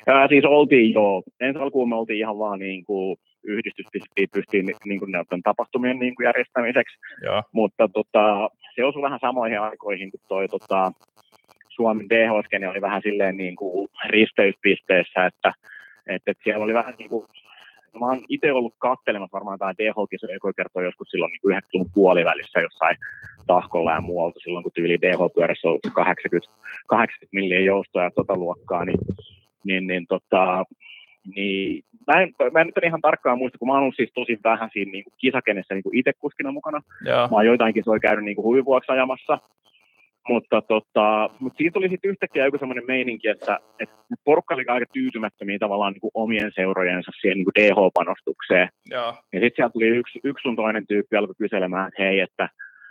[0.06, 3.86] Ja siis oltiin jo, ensi alkuun me oltiin ihan vaan niin kuin yhdistys
[4.32, 7.42] pystiin niin kuin näiden tapahtumien niin kuin järjestämiseksi, Joo.
[7.52, 10.92] mutta tota, se osui vähän samoihin aikoihin kuin toi tota,
[11.74, 15.52] Suomen DH-skene oli vähän silleen niin kuin risteyspisteessä, että,
[16.06, 17.26] että, että siellä oli vähän niin kuin
[17.94, 21.90] No, mä oon itse ollut kattelemassa varmaan jotain DH-kisoja, joka kertoo joskus silloin niin 90-luvun
[21.94, 22.96] puolivälissä jossain
[23.46, 26.52] tahkolla ja muualta, silloin kun tyyli DH-pyörässä on 80,
[26.86, 28.98] 80 milliä joustoa ja tota luokkaa, niin,
[29.64, 30.64] niin, niin, tota,
[31.36, 34.38] niin mä, en, mä en nyt ihan tarkkaan muista, kun mä oon ollut siis tosi
[34.44, 36.80] vähän siinä niin kuin kisakenessä niin kuin itse kuskina mukana.
[37.04, 37.28] Joo.
[37.28, 39.38] Mä oon joitain kisoja käynyt niin kuin huvivuoksi ajamassa,
[40.28, 44.86] mutta, tota, mutta siinä tuli sitten yhtäkkiä joku semmoinen meininki, että, että porukka oli aika
[44.92, 48.68] tyytymättömiä tavallaan niin kuin omien seurojensa siihen niin kuin DH-panostukseen.
[48.90, 49.06] Joo.
[49.06, 52.48] Ja sitten sieltä tuli yksi, yksi sun toinen tyyppi alkoi kyselemään, että hei, että,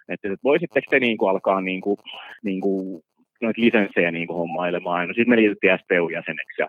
[0.10, 1.98] että, että voisitteko te niin kuin alkaa niin kuin,
[2.44, 3.04] niin kuin
[3.42, 5.08] noita lisenssejä niin kuin hommailemaan.
[5.08, 6.68] No sitten me liityttiin SPU-jäseneksi ja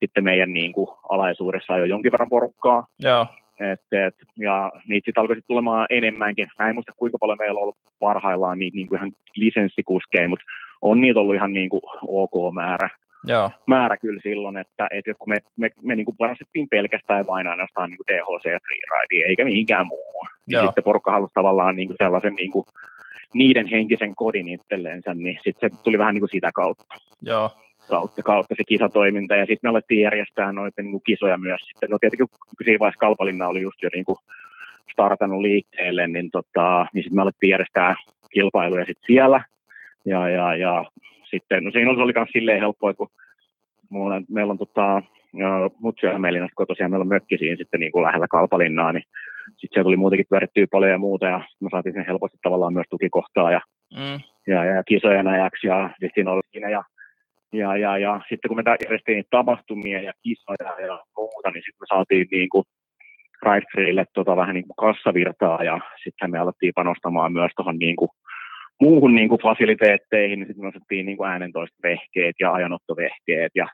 [0.00, 2.86] sitten meidän niin kuin, alaisuudessa jo jonkin verran porukkaa.
[2.98, 3.26] Joo.
[3.60, 6.48] Et, et, ja niitä sitten alkoi sit tulemaan enemmänkin.
[6.58, 10.44] Mä en muista kuinka paljon meillä on ollut parhaillaan niitä niin kuin ihan lisenssikuskeja, mutta
[10.82, 12.88] on niitä ollut ihan niin kuin ok määrä,
[13.24, 13.50] Joo.
[13.66, 17.98] määrä kyllä silloin, että, että kun me, me, me niin panostettiin pelkästään vain ainoastaan niin
[18.12, 20.28] DHC ja freeride, eikä mihinkään muuhun.
[20.48, 20.66] Joo.
[20.66, 22.64] sitten porukka halusi tavallaan niin kuin sellaisen niin kuin
[23.34, 26.84] niiden henkisen kodin itselleensä, niin sitten se tuli vähän niin kuin sitä kautta
[27.22, 27.50] Joo.
[27.90, 29.36] Kautta, kautta se kisatoiminta.
[29.36, 31.60] Ja sitten me alettiin järjestää noita niin kisoja myös.
[31.60, 34.18] Sitten, no tietenkin kun siinä vaiheessa Kalpalinna oli just jo niin kuin
[34.92, 37.94] startannut liikkeelle, niin, tota, niin sitten me alettiin järjestää
[38.30, 39.44] kilpailuja sit siellä.
[40.04, 40.84] Ja, ja, ja
[41.30, 43.08] sitten, no siinä oli myös silleen helppoa, kun
[43.88, 45.02] mulla, meillä on tota,
[45.80, 49.04] Mutsi ja Hämeenlinnasta kotoisin, meillä on mökki siinä sitten niin kuin lähellä Kalpalinnaa, niin
[49.46, 52.86] sitten siellä tuli muutenkin pyörittyä paljon ja muuta, ja me saatiin sen helposti tavallaan myös
[52.90, 53.60] tukikohtaa ja,
[53.96, 54.20] Mm.
[54.46, 56.84] ja, ja kisojen ajaksi, ja sitten siinä oli siinä, ja
[57.52, 61.80] ja, ja, ja sitten kun me järjestettiin niitä tapahtumia ja kisoja ja muuta, niin sitten
[61.80, 62.64] me saatiin niin kuin
[63.42, 68.10] Ride tota vähän niin kuin kassavirtaa ja sitten me alettiin panostamaan myös tuohon niin kuin
[68.80, 73.66] muuhun niin kuin fasiliteetteihin, niin sitten me ostettiin niin kuin äänentoistovehkeet ja ajanottovehkeet ja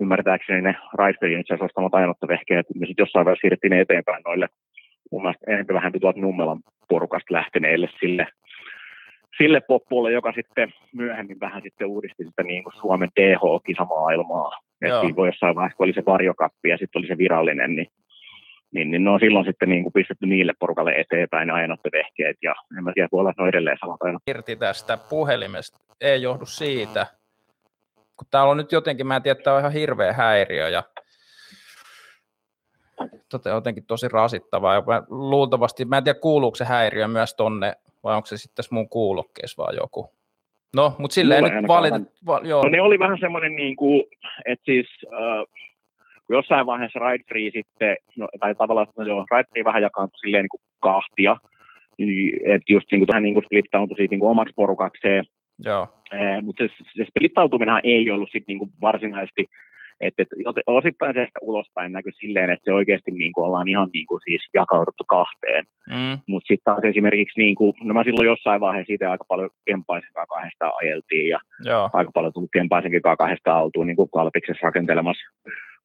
[0.00, 4.46] ymmärtääkseni ne Ride Freelin itse asiassa ostamat ajanottovehkeet, me sitten jossain vaiheessa siirrettiin eteenpäin noille.
[5.12, 8.26] Mun mielestä enemmän vähän tuolta Nummelan porukasta lähteneille sille
[9.38, 14.58] sille poppuulle, joka sitten myöhemmin vähän sitten uudisti sitä niin kuin Suomen DH-kisamaailmaa.
[14.80, 15.02] Joo.
[15.02, 17.86] Että voi jossain vaiheessa, kun oli se varjokappi ja sitten oli se virallinen, niin,
[18.72, 22.54] niin, niin ne on silloin sitten niin kuin pistetty niille porukalle eteenpäin ne ajanottovehkeet ja
[22.78, 24.22] en mä tiedä, voi olla, että edelleen samat ajanot.
[24.26, 27.06] irti tästä puhelimesta ei johdu siitä,
[27.94, 30.82] kun täällä on nyt jotenkin, mä en tiedä, tämä on ihan hirveä häiriö ja
[33.44, 34.74] jotenkin tosi rasittavaa.
[34.74, 37.74] Ja luultavasti, mä en tiedä kuuluuko se häiriö myös tonne,
[38.08, 40.10] vai onko se sitten tässä mun kuulokkeessa vaan joku.
[40.76, 43.76] No, mutta silleen Mulla ei nyt valitet, va, joo, No ne oli vähän semmoinen, niin
[43.76, 44.02] kuin,
[44.46, 45.64] että siis äh,
[46.28, 50.42] jossain vaiheessa Ride Free sitten, no, tai tavallaan, no joo, Ride Free vähän jakaantui silleen
[50.42, 51.36] niin kuin kahtia,
[51.98, 55.24] niin, että just niin kuin, tähän niin kuin splittautui siitä niin kuin omaksi porukakseen,
[55.64, 59.46] joo, Eh, mutta se, se splittautuminenhan ei ollut sit niinku varsinaisesti,
[60.00, 63.90] että et, joten osittain se ehkä ulospäin näkyy silleen, että se oikeasti niinku ollaan ihan
[63.92, 65.64] niinku siis jakauduttu kahteen.
[65.90, 70.12] mm, Mutta sitten taas esimerkiksi, niinku, no mä silloin jossain vaiheessa siitä aika paljon Kempaisen
[70.14, 75.24] kanssa kahdesta ajeltiin ja joo, aika paljon tullut Kempaisenkin kanssa kahdesta oltua niinku kalpiksessa rakentelemassa,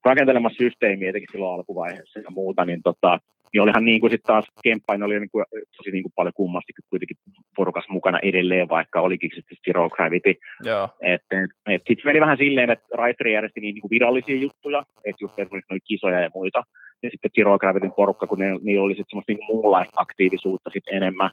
[0.06, 3.20] rakentelemassa systeemiä etenkin silloin alkuvaiheessa ja muuta, niin tota,
[3.54, 5.46] niin olihan niin kuin sitten taas Kemppain oli niin kuin,
[5.78, 7.18] tosi niin kuin paljon kummasti kuitenkin
[7.56, 10.36] porukas mukana edelleen, vaikka olikin sitten Zero Gravity.
[10.64, 14.36] joo, Et, et, et sitten meni vähän silleen, että Raitri järjesti niin, niin kuin virallisia
[14.36, 16.64] juttuja, että just esimerkiksi noita kisoja ja muita.
[17.04, 20.96] Ja sitten Zero Gravityn porukka, kun ne, niillä oli sitten semmoista niin muunlaista aktiivisuutta sitten
[20.96, 21.30] enemmän.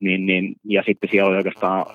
[0.00, 1.86] Niin, niin, ja sitten siellä oli oikeastaan,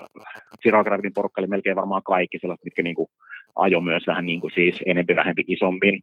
[0.84, 3.08] Gravityn porukka oli melkein varmaan kaikki sellaiset, mitkä niin kuin
[3.56, 6.00] ajo myös vähän niin kuin siis enempi vähempi isommin.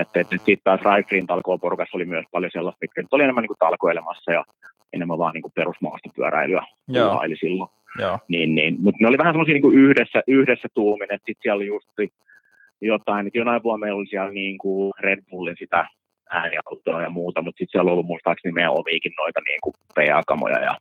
[0.00, 3.42] Että et, nyt sitten taas Raitrin talkooporukassa oli myös paljon sellaista, mitkä nyt oli enemmän
[3.42, 4.44] niin kuin talkoilemassa ja
[4.92, 7.10] enemmän vaan niin kuin perusmaastopyöräilyä Joo.
[7.10, 7.70] puuhaili silloin.
[8.28, 8.76] Niin, niin.
[8.80, 11.88] Mutta ne oli vähän semmoisia niin yhdessä, yhdessä tuumin, että sitten siellä oli just
[12.80, 15.88] jotain, että jonain vuonna meillä oli siellä niin kuin Red Bullin sitä
[16.30, 20.60] ääniautoa ja muuta, mutta sitten siellä on ollut muistaakseni meidän omiikin noita niin kuin PA-kamoja
[20.60, 20.74] ja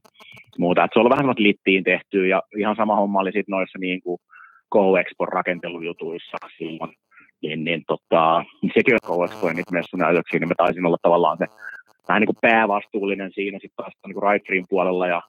[0.57, 0.83] muuta.
[0.83, 3.79] Et se on ollut vähän semmoista littiin tehty ja ihan sama homma oli sitten noissa
[3.79, 4.19] niin kuin
[4.71, 6.91] Go-Expon rakentelujutuissa silloin.
[7.41, 8.43] Niin, niin tota,
[8.73, 11.45] sekin on Go-Expo ja niitä messunäytöksiä, niin mä taisin olla tavallaan se
[12.07, 15.21] vähän niin kuin päävastuullinen siinä sitten taas niin kuin Ride puolella ja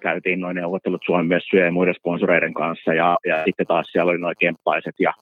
[0.00, 4.18] käytiin noin neuvottelut Suomen messujen ja muiden sponsoreiden kanssa ja, ja sitten taas siellä oli
[4.18, 5.12] noin kemppaiset ja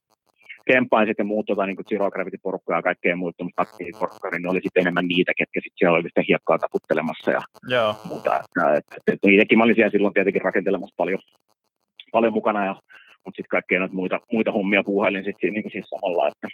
[0.66, 4.42] kemppaiset ja muut tota, niin kuin Zero Gravity porukkaa ja kaikkea muuta tämmöistä aktiiviporukkaa, niin
[4.42, 8.40] ne oli sitten enemmän niitä, ketkä sitten siellä oli sitä hiekkaa taputtelemassa ja joo, muuta.
[8.40, 11.18] Että, et, et, niitäkin mä olin siellä silloin tietenkin rakentelemassa paljon,
[12.12, 12.74] paljon mukana, ja,
[13.24, 16.48] mutta sitten kaikkea noita muita, muita hommia puuhailin sitten niin kuin siis samalla, että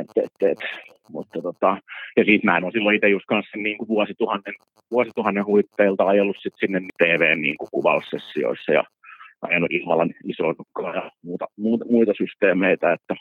[0.00, 0.58] Et, et, et.
[1.10, 1.78] Mutta tota,
[2.16, 4.54] ja siitä mä en ole silloin itse just kanssa niin kuin vuosituhannen,
[4.90, 8.84] vuosituhannen huippeilta ajellut sit sinne TV niin kuin kuvaussessioissa ja
[9.42, 10.54] ajanut ilmalla isoa
[10.94, 13.14] ja muuta, muuta, muita systeemeitä, että,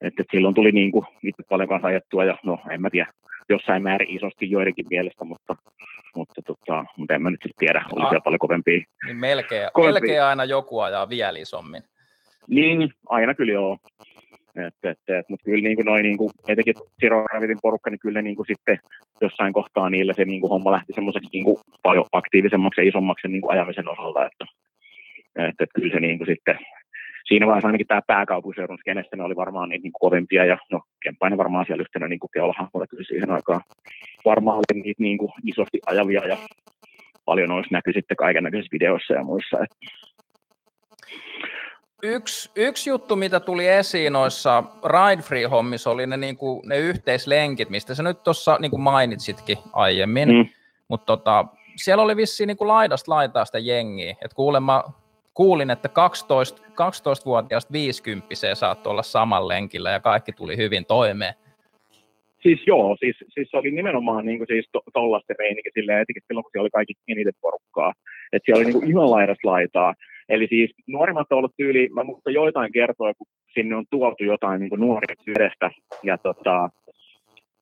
[0.00, 3.12] että, silloin tuli niin kuin itse paljon kanssa ajettua ja no en mä tiedä,
[3.48, 5.56] jossain määrin isosti joidenkin mielestä, mutta,
[6.16, 8.84] mutta, tota, mutta en mä nyt sitten tiedä, oli siellä paljon kovempia.
[9.06, 10.00] Niin melkein, kovempia.
[10.00, 11.82] melkein aina joku ajaa vielä isommin.
[12.48, 13.78] Niin, aina kyllä joo.
[14.56, 17.98] Et, et, et, mutta kyllä niin kuin noin, niin kuin, etenkin Zero Gravitin porukka, niin
[17.98, 18.78] kyllä niin kuin sitten
[19.20, 23.28] jossain kohtaa niille se niin kuin homma lähti semmoiseksi niin kuin paljon aktiivisemmaksi ja isommaksi
[23.28, 24.44] niin kuin ajamisen osalta, että,
[25.36, 26.58] että, kyllä se niin kuin sitten
[27.24, 31.38] siinä vaiheessa ainakin tämä pääkaupunkiseudun skenestä ne oli varmaan niin, niin kovempia ja no Kemppainen
[31.38, 33.60] varmaan siellä yhtenä niin kuin keulahahmolla kyllä siihen aikaan
[34.24, 36.36] varmaan oli niitä niin kuin isosti ajavia ja
[37.24, 39.58] paljon noissa näkyi sitten kaiken näköisissä videoissa ja muissa.
[39.62, 39.76] Että
[42.02, 47.70] Yksi, yksi juttu, mitä tuli esiin noissa Ride Free-hommissa, oli ne, niin kuin, ne yhteislenkit,
[47.70, 50.48] mistä sä nyt tuossa niin mainitsitkin aiemmin, mm.
[50.88, 51.44] mutta tota,
[51.76, 54.84] siellä oli vissiin niin kuin laidasta laitaa sitä jengiä, että kuulemma
[55.34, 61.34] kuulin, että 12, 12-vuotiaasta 50 saattoi olla saman lenkillä ja kaikki tuli hyvin toimeen.
[62.42, 66.22] Siis joo, siis, siis se oli nimenomaan niin kuin siis to, tollasten meininki silleen, etenkin
[66.26, 67.92] silloin, kun siellä oli kaikki eniten porukkaa.
[68.32, 69.94] Että siellä oli niin kuin ihan laidasta laitaa.
[70.28, 74.60] Eli siis nuorimmat on ollut tyyli, mä muistan joitain kertoa, kun sinne on tuotu jotain
[74.60, 75.70] niin nuoria edestä.
[76.02, 76.70] Ja tota,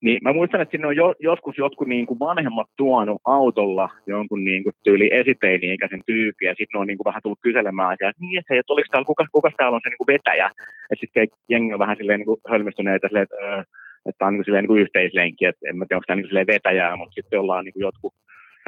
[0.01, 4.45] niin mä muistan, että sinne on jo, joskus jotkut niin kuin vanhemmat tuonut autolla jonkun
[4.45, 8.39] niin kuin tyyli esiteini-ikäisen tyypin, ja sitten on niin kuin vähän tullut kyselemään, että niin,
[8.39, 10.51] että, että oliko täällä, kuka, kuka täällä on se niin kuin vetäjä?
[10.91, 13.65] Että sitten jengi on vähän silleen niin kuin hölmistyneitä, silleen, että,
[14.07, 16.21] että tämä on niin kuin, silleen, niin kuin yhteislenki, että en mä tiedä, onko tämä
[16.21, 18.15] niin vetäjää, mutta sitten ollaan niin kuin jotkut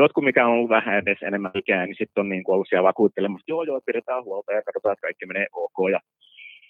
[0.02, 2.88] jotkut, mikä on ollut vähän edes enemmän ikää, niin sitten on niin kuin ollut siellä
[2.88, 6.00] vakuuttelemassa, että joo, joo, pidetään huolta ja katsotaan, että kaikki menee ok ja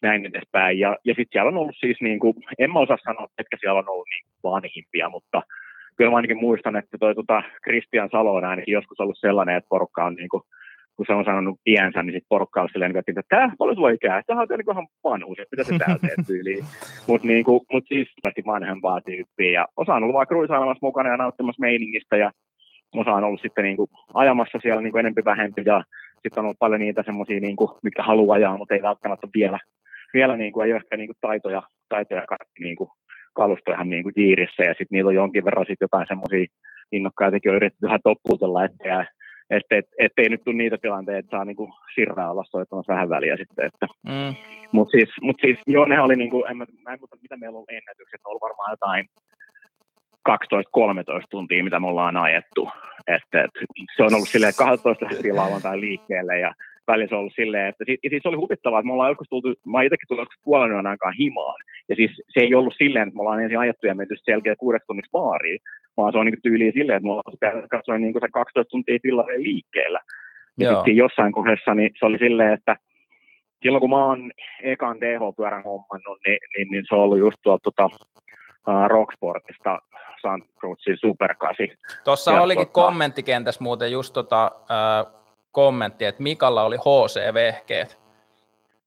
[0.03, 0.79] näin edespäin.
[0.79, 3.79] Ja, ja sitten siellä on ollut siis, niin kuin, en mä osaa sanoa, että siellä
[3.79, 5.43] on ollut niin vanhimpia, mutta
[5.97, 9.69] kyllä mä ainakin muistan, että toi tota, Christian Salo on ainakin joskus ollut sellainen, että
[9.69, 10.43] porukka on niin kuin,
[10.97, 14.23] kun se on sanonut iänsä, niin sitten porukka on silleen, että tämä paljon sulla ikää,
[14.27, 16.65] tämä on niin ihan vanhuus, että mitä se täällä teet tyyliin.
[17.09, 18.09] Mutta niin mut siis
[18.47, 22.31] vanhempaa tyyppiä ja osa on ollut vaikka ruisailemassa mukana ja nauttimassa meiningistä ja
[22.95, 25.85] osa on ollut sitten niin kuin ajamassa siellä niin kuin enempi vähempi ja
[26.23, 29.59] sitten on ollut paljon niitä semmoisia, niin kuin, mitkä haluaa ajaa, mutta ei välttämättä vielä,
[30.15, 32.27] vielä niin kuin, ei ole ehkä niin kuin taitoja, taitoja
[32.59, 32.91] niin kuin,
[33.35, 36.47] kalusto ihan niin kuin jiirissä ja sitten niillä on jonkin verran sitten jotain semmoisia
[36.93, 39.07] innokkaitakin on yritetty vähän toppuutella, että
[39.51, 43.09] että et, et, ei nyt tule niitä tilanteita, että saa niinku sirraa olla soittamassa vähän
[43.09, 43.67] väliä sitten.
[43.67, 43.87] Että.
[44.07, 44.35] Mm.
[44.73, 47.59] Mutta siis, mut siis, joo, ne oli, niinku, en, mä, mä en muista, mitä meillä
[47.59, 49.07] on ennätykset, on ollut varmaan jotain
[50.29, 50.33] 12-13
[51.31, 52.69] tuntia, mitä me ollaan ajettu.
[53.07, 53.51] Että, et,
[53.97, 56.55] se on ollut silleen, että 12 lähdettiin lauantai liikkeelle ja
[56.91, 59.49] välillä se on ollut silleen, että siis, siis oli huvittavaa, että me ollaan joskus tultu,
[59.67, 61.61] mä oon itsekin tullut joskus puolen yön aikaan himaan.
[61.89, 64.87] Ja siis se ei ollut silleen, että me ollaan ensin ajettu ja menty selkeä kuudeksi
[64.87, 65.61] tunniksi baariin,
[65.97, 69.43] vaan se on niin tyyliin silleen, että me ollaan katsoin niin se 12 tuntia fillareen
[69.43, 70.01] liikkeellä.
[70.59, 72.77] Ja sitten jossain kohdassa niin se oli silleen, että
[73.63, 74.31] silloin kun mä oon
[74.63, 77.85] ekan DH-pyörän hommannut, niin, niin, niin, se on ollut just tuolta tota,
[78.69, 79.79] uh, Rocksportista
[80.23, 81.67] Santa Cruzin Super 8.
[82.05, 82.73] Tuossa olikin tota...
[82.73, 85.20] kommenttikentässä muuten just tota, uh,
[85.51, 87.99] kommentti, että Mikalla oli HC-vehkeet.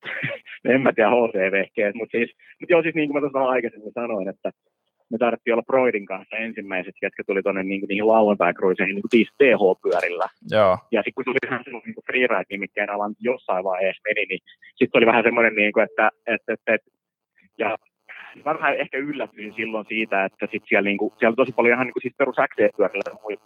[0.74, 4.30] en mä tiedä HC-vehkeet, mutta siis, mut joo, siis niin kuin mä tuossa aikaisemmin sanoin,
[4.30, 4.52] että
[5.12, 10.28] me tarvittiin olla Broidin kanssa ensimmäiset, jotka tuli tuonne niin, niihin lauantai-cruiseihin niin TH-pyörillä.
[10.52, 10.78] Joo.
[10.92, 14.40] Ja sitten kun tuli ihan silloin niin freeride-nimikkeen alan jossain vaiheessa meni, niin
[14.76, 16.92] sitten oli vähän semmoinen, niin kuin, että, että, että, että
[17.58, 17.78] ja
[18.46, 21.74] mä vähän ehkä yllätyin silloin siitä, että sit siellä, niin kuin, siellä oli tosi paljon
[21.74, 23.38] ihan niin kuin, siis perus XC-pyörillä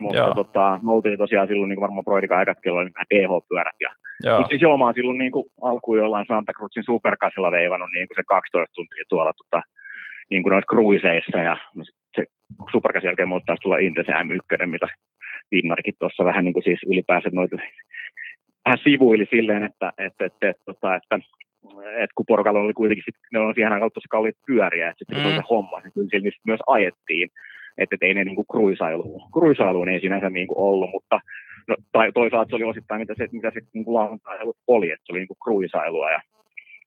[0.00, 0.34] mutta joo.
[0.34, 3.76] tota, me oltiin tosiaan silloin niin kuin varmaan Broidikan aikat kello niin DH-pyörät.
[3.80, 3.90] Ja,
[4.36, 8.08] mutta siis joo, mä oon silloin niin kuin, alkuun jollain Santa Cruzin superkasilla veivannut niin
[8.08, 9.62] kuin se 12 tuntia tuolla tota,
[10.30, 11.56] niin kuin noissa cruiseissa ja
[12.16, 12.24] se
[12.72, 14.88] superkäs jälkeen mulla taas tulla Intese M1, mitä
[15.50, 17.56] Vinnarikin tuossa vähän niin kuin siis ylipäänsä noita
[18.64, 21.18] vähän sivuili silleen, että, että, että, että, että, että
[22.02, 25.32] että kun porukalla oli kuitenkin, sit, ne on siihen aikaan tosi kalliit pyöriä, että sitten
[25.32, 25.36] mm.
[25.36, 27.28] se homma, niin kyllä siellä myös ajettiin,
[27.80, 31.20] että et ei ne niinku kruisailuun, kruisailuun ei sinänsä niinku ollut, mutta
[31.68, 35.12] no, tai toisaalta se oli osittain mitä se, mitä se niinku lauantailu oli, että se
[35.12, 36.20] oli niinku kruisailua ja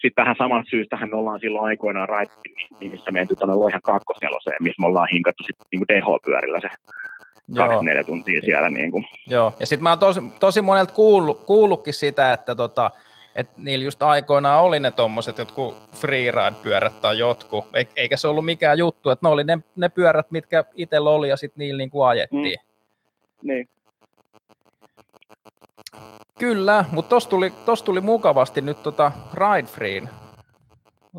[0.01, 4.57] sitten vähän samasta syystähän me ollaan silloin aikoinaan raittiin, niin missä menty tuonne Loihan kakkosneloseen,
[4.59, 6.69] missä me ollaan hinkattu sitten niin DH-pyörillä se
[7.55, 8.69] kaksi neljä tuntia siellä.
[8.69, 9.05] Niin kuin.
[9.27, 12.91] Joo, ja sitten mä oon tosi, tosi monelta kuullut, kuullutkin sitä, että tota,
[13.35, 17.65] et niillä just aikoinaan oli ne tommoset jotkut freeride-pyörät tai jotkut,
[17.95, 21.37] eikä se ollut mikään juttu, että ne oli ne, ne pyörät, mitkä itsellä oli ja
[21.37, 22.59] sitten niillä niinku ajettiin.
[23.41, 23.47] Mm.
[23.47, 23.69] Niin.
[26.39, 30.01] Kyllä, mutta tuossa tuli, tos tuli mukavasti nyt tota Ride Free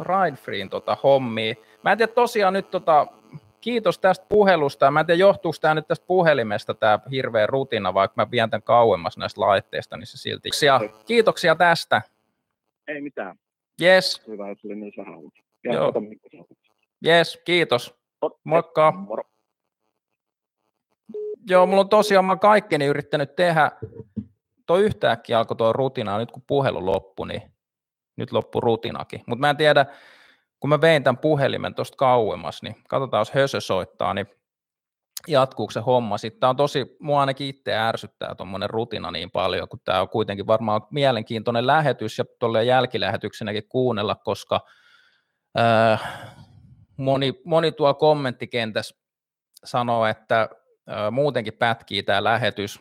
[0.03, 1.55] Ride Freein tota hommia.
[1.82, 3.07] Mä en tiedä tosiaan nyt tota,
[3.65, 4.91] kiitos tästä puhelusta.
[4.91, 8.62] Mä en tiedä, johtuuko tämä nyt tästä puhelimesta, tämä hirveä rutina, vaikka mä vien tämän
[8.62, 10.49] kauemmas näistä laitteista, niin se silti.
[11.07, 12.03] Kiitoksia tästä.
[12.89, 13.39] Ei mitään.
[13.82, 14.23] Yes.
[14.27, 14.93] Hyvä, että oli niin.
[15.65, 15.93] Joo.
[17.07, 17.95] Yes, kiitos.
[18.45, 18.93] Moikka.
[18.93, 19.23] Moro.
[21.49, 23.70] Joo, mulla on tosiaan mä kaikkeni yrittänyt tehdä.
[24.66, 27.43] Tuo yhtäkkiä alkoi tuo rutina, nyt kun puhelu loppui, niin
[28.16, 29.23] nyt loppu rutinakin.
[29.27, 29.86] Mutta mä en tiedä,
[30.65, 34.27] kun mä vein tämän puhelimen tuosta kauemmas, niin katsotaan, jos Hösö soittaa, niin
[35.28, 36.19] jatkuuko se homma.
[36.19, 40.09] Sitten tämä on tosi, mua ainakin itse ärsyttää tuommoinen rutina niin paljon, kun tämä on
[40.09, 44.61] kuitenkin varmaan mielenkiintoinen lähetys ja tuolle jälkilähetyksenäkin kuunnella, koska
[45.59, 46.03] äh,
[46.97, 48.97] moni, moni tuolla kommenttikentässä
[49.65, 52.81] sanoo, että äh, muutenkin pätkii tämä lähetys,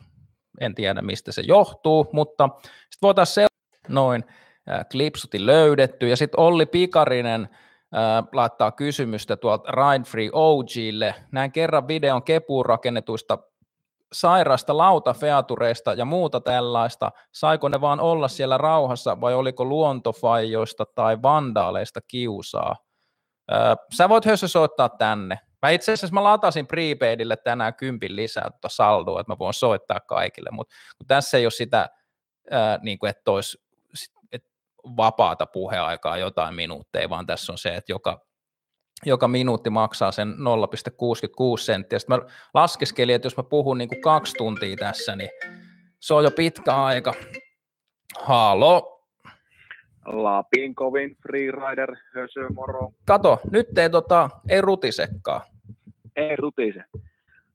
[0.61, 3.47] en tiedä mistä se johtuu, mutta sitten voitaisiin se
[3.87, 4.23] noin,
[4.71, 7.49] äh, klipsuti löydetty, ja sitten Olli Pikarinen
[7.95, 11.15] äh, laittaa kysymystä tuolta Ride Free OGlle.
[11.31, 13.37] Näin kerran videon kepuun rakennetuista
[14.13, 17.11] sairaasta lautafeatureista ja muuta tällaista.
[17.31, 22.75] Saiko ne vaan olla siellä rauhassa vai oliko luontofajoista tai vandaaleista kiusaa?
[23.93, 25.39] Sä voit hössö soittaa tänne.
[25.61, 29.99] Mä itse asiassa mä latasin prepaidille tänään kympin lisää tuota saldoa, että mä voin soittaa
[29.99, 31.89] kaikille, mutta mut tässä ei ole sitä,
[32.51, 33.62] ää, niin kuin, että olisi
[34.97, 38.25] vapaata puheaikaa jotain minuutteja, vaan tässä on se, että joka,
[39.05, 41.99] joka minuutti maksaa sen 0,66 senttiä.
[41.99, 45.29] Sitten mä laskeskelin, että jos mä puhun niin kuin kaksi tuntia tässä, niin
[45.99, 47.13] se on jo pitkä aika.
[48.19, 48.93] Halo,
[50.05, 52.91] Lapin kovin freerider, hösö, moro.
[53.05, 55.45] kato, nyt ei, tota, ei rutisekkaa.
[56.15, 56.83] Ei rutise.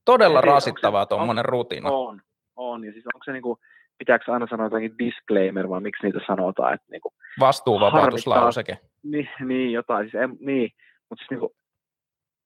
[0.05, 1.91] Todella tiedä, rasittavaa tuommoinen rutina.
[1.91, 2.23] On,
[2.57, 2.85] on.
[2.85, 3.59] Ja siis onko se niinku,
[3.99, 8.79] pitääkö aina sanoa jotakin disclaimer vai miksi niitä sanotaan, että niinku, Vastuuvapautuslauseke.
[9.03, 10.71] niin, niin jotain, siis en, niin,
[11.09, 11.55] mutta siis niinku,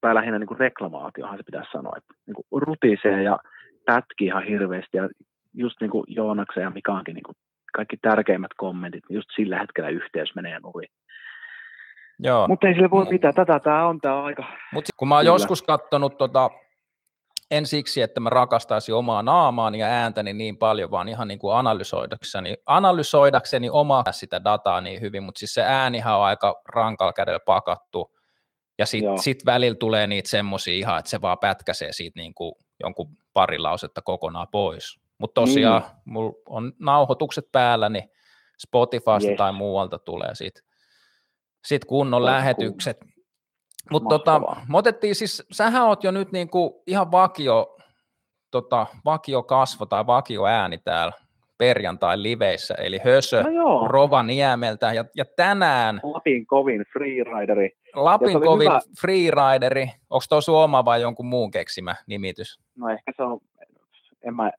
[0.01, 3.39] tai lähinnä niinku reklamaatiohan se pitäisi sanoa, että niinku rutisee ja
[3.85, 5.09] pätkii ihan hirveästi ja
[5.53, 7.31] just niinku Joonaksen ja Mikaankin niinku
[7.73, 10.89] kaikki tärkeimmät kommentit, niin just sillä hetkellä yhteys menee nurin.
[12.19, 12.47] Joo.
[12.47, 14.43] Mutta ei sille voi Mu- mitään, tätä tämä on, tämä on aika,
[14.73, 15.35] Mutta kun mä oon Kyllä.
[15.35, 16.49] joskus katsonut, tota,
[17.51, 21.55] en siksi, että mä rakastaisin omaa naamaani ja ääntäni niin paljon, vaan ihan niin kuin
[21.55, 27.39] analysoidakseni, analysoidakseni omaa sitä dataa niin hyvin, mutta siis se äänihän on aika rankalla kädellä
[27.45, 28.11] pakattu,
[28.77, 32.55] ja sitten sit välillä tulee niitä semmoisia ihan, että se vaan pätkäsee siitä niin kuin
[32.79, 34.99] jonkun pari lausetta kokonaan pois.
[35.17, 35.91] Mutta tosiaan, Niin.
[36.05, 38.09] mulla on nauhoitukset päällä, niin
[38.59, 39.37] Spotifysta Yes.
[39.37, 40.61] tai muualta tulee sit,
[41.65, 42.97] sit kunnon Toi lähetykset.
[43.91, 47.77] Mutta tota, me otettiin siis, sähän oot jo nyt niinku ihan vakio,
[48.51, 51.13] tota, vakio kasvo tai vakio ääni täällä
[51.57, 57.69] perjantai liveissä, eli Hösö no joo, Rovaniemeltä, ja, ja tänään Lapin kovin freerideri.
[57.93, 62.59] Lapin kovin hyvä- freerideri, onko tuo sun oma vai jonkun muun keksimä nimitys?
[62.77, 63.39] No ehkä se on,
[64.23, 64.51] en mä,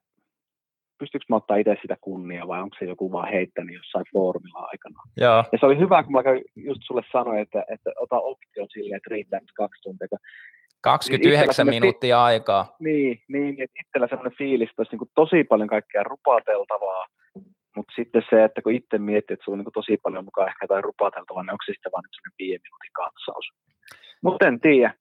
[0.99, 4.99] pystyykö mä ottaa itse sitä kunnia vai onko se joku vaan heittänyt jossain foorumilla aikana.
[5.17, 5.43] Joo.
[5.51, 6.21] Ja se oli hyvä, kun mä
[6.55, 10.07] just sulle sanoin, että, että ota option silleen, että riittää nyt kaksi tuntia.
[10.07, 10.19] kun-
[10.81, 12.75] 29 semmoinen pi- minuuttia aikaa.
[12.79, 17.05] Niin, niin että itsellä sellainen fiilis, että olisi niin tosi paljon kaikkea rupateltavaa,
[17.75, 20.63] mutta sitten se, että kun itse miettii, että sulla on niin tosi paljon mukaan ehkä
[20.63, 23.45] jotain rupateltavaa, niin onko se sitten vaan sellainen viiden minuutin katsaus.
[24.23, 24.93] Mutta en tiedä.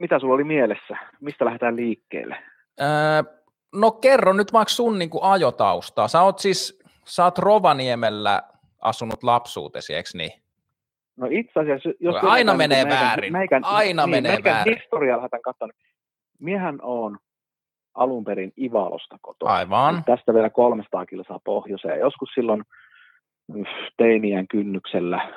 [0.00, 0.96] Mitä sulla oli mielessä?
[1.20, 2.36] Mistä lähdetään liikkeelle?
[2.80, 3.41] Öö,
[3.74, 6.08] no kerro nyt vaikka sun niin kuin ajotaustaa.
[6.08, 8.42] Sä oot siis, sä oot Rovaniemellä
[8.80, 10.42] asunut lapsuutesi, eikö niin?
[11.16, 12.14] No itse asiassa, jos...
[12.14, 13.32] Aina lähdetään menee meikän- väärin.
[13.32, 14.74] Meikän, Aina niin, menee meikän väärin.
[14.74, 15.78] historiaa lähdetään katsomaan.
[16.38, 17.18] Miehän on
[17.94, 19.52] alun perin Ivalosta kotoa.
[19.52, 20.04] Aivan.
[20.06, 22.00] Tästä vielä 300 kilsaa pohjoiseen.
[22.00, 22.62] Joskus silloin
[23.48, 23.64] mm,
[23.96, 25.30] teinien kynnyksellä,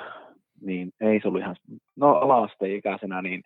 [0.60, 1.56] niin ei se ollut ihan,
[1.96, 3.42] no alaasteikäisenä, niin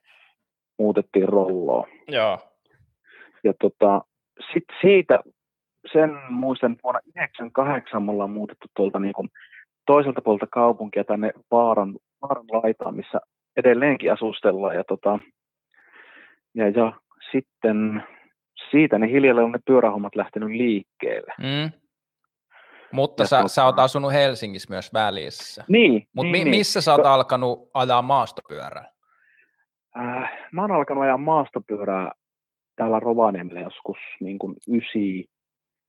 [0.79, 1.87] muutettiin rolloa.
[2.09, 2.39] Joo.
[3.45, 4.03] Ja tota,
[4.53, 5.19] sit siitä,
[5.93, 9.29] sen muistan, että vuonna 98 me ollaan muutettu tuolta niin kuin
[9.87, 13.21] toiselta puolelta kaupunkia tänne Vaaran, Vaaran laitaan, missä
[13.57, 14.75] edelleenkin asustellaan.
[14.75, 15.19] Ja, tota,
[16.55, 16.93] ja, ja
[17.33, 18.03] sitten
[18.71, 21.33] siitä ne hiljalleen on ne pyörähommat lähtenyt liikkeelle.
[21.39, 21.71] Mm.
[22.93, 25.65] Mutta Ja sä, tota- sä oot asunut Helsingissä myös välissä.
[25.69, 26.59] Niin, Mutta niin, mi- niin.
[26.59, 28.91] missä sä oot To- alkanut ajaa maastopyörällä?
[29.99, 32.12] Äh, mä oon alkanut ajaa maastopyörää
[32.81, 35.24] täällä Rovaniemellä joskus niin kuin ysi,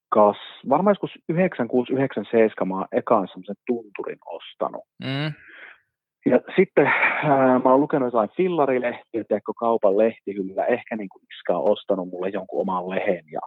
[0.09, 0.37] kas,
[0.69, 4.83] varmaan joskus 96, 97 mä oon ekaan semmoisen tunturin ostanut.
[5.03, 5.33] Mm.
[6.25, 11.57] Ja sitten äh, mä oon lukenut jotain fillarilehtiä, tiedätkö, kaupan lehtihyllä, ehkä niin kuin Iska
[11.57, 13.25] on ostanut mulle jonkun oman lehen.
[13.31, 13.39] Ja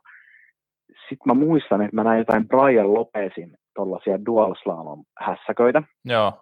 [1.08, 5.82] sitten mä muistan, että mä näin jotain Brian Lopezin tuollaisia dual slalom hässäköitä.
[6.04, 6.32] Joo.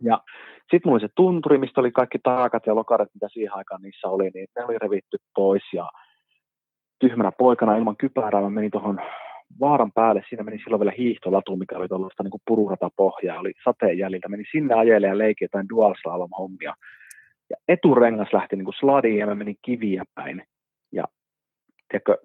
[0.00, 0.20] Ja
[0.60, 4.08] sitten mulla oli se tunturi, mistä oli kaikki taakat ja lokaret, mitä siihen aikaan niissä
[4.08, 5.88] oli, niin ne oli revitty pois ja
[6.98, 9.00] tyhmänä poikana ilman kypärää mä menin tuohon
[9.60, 14.28] vaaran päälle, siinä meni silloin vielä hiihtolatu, mikä oli tuollaista niin pururatapohjaa, oli sateen jäljiltä,
[14.28, 15.94] meni sinne ajelemaan ja leikki jotain dual
[16.38, 16.74] hommia.
[17.50, 20.42] Ja eturengas lähti niin sladiin ja mä menin kiviä päin.
[20.92, 21.04] Ja
[21.88, 22.16] tiedätkö,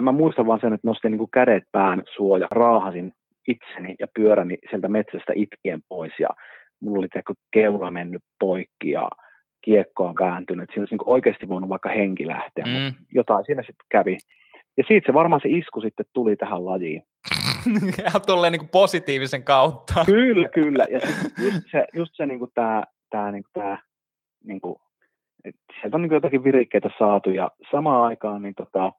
[0.00, 3.12] mä muistan vaan sen, että nostin niin kädet pään suoja, raahasin
[3.48, 6.28] itseni ja pyöräni sieltä metsästä itkien pois ja
[6.80, 9.08] mulla oli tiedätkö, keula mennyt poikki ja
[9.66, 10.68] kiekko on kääntynyt.
[10.70, 12.72] Siinä olisi niin oikeasti voinut vaikka henki lähteä, mm.
[12.72, 14.18] mutta jotain siinä sitten kävi.
[14.76, 17.02] Ja siitä se varmaan se isku sitten tuli tähän lajiin.
[18.04, 20.04] ja tolleen niin positiivisen kautta.
[20.06, 20.86] Kyllä, kyllä.
[20.90, 21.00] Ja
[21.44, 23.78] just se, just se niin kuin tämä, tämä, niin kuin tämä
[24.44, 24.76] niin kuin,
[25.80, 28.92] sieltä on niin jotakin virikkeitä saatu ja samaan aikaan niin tota,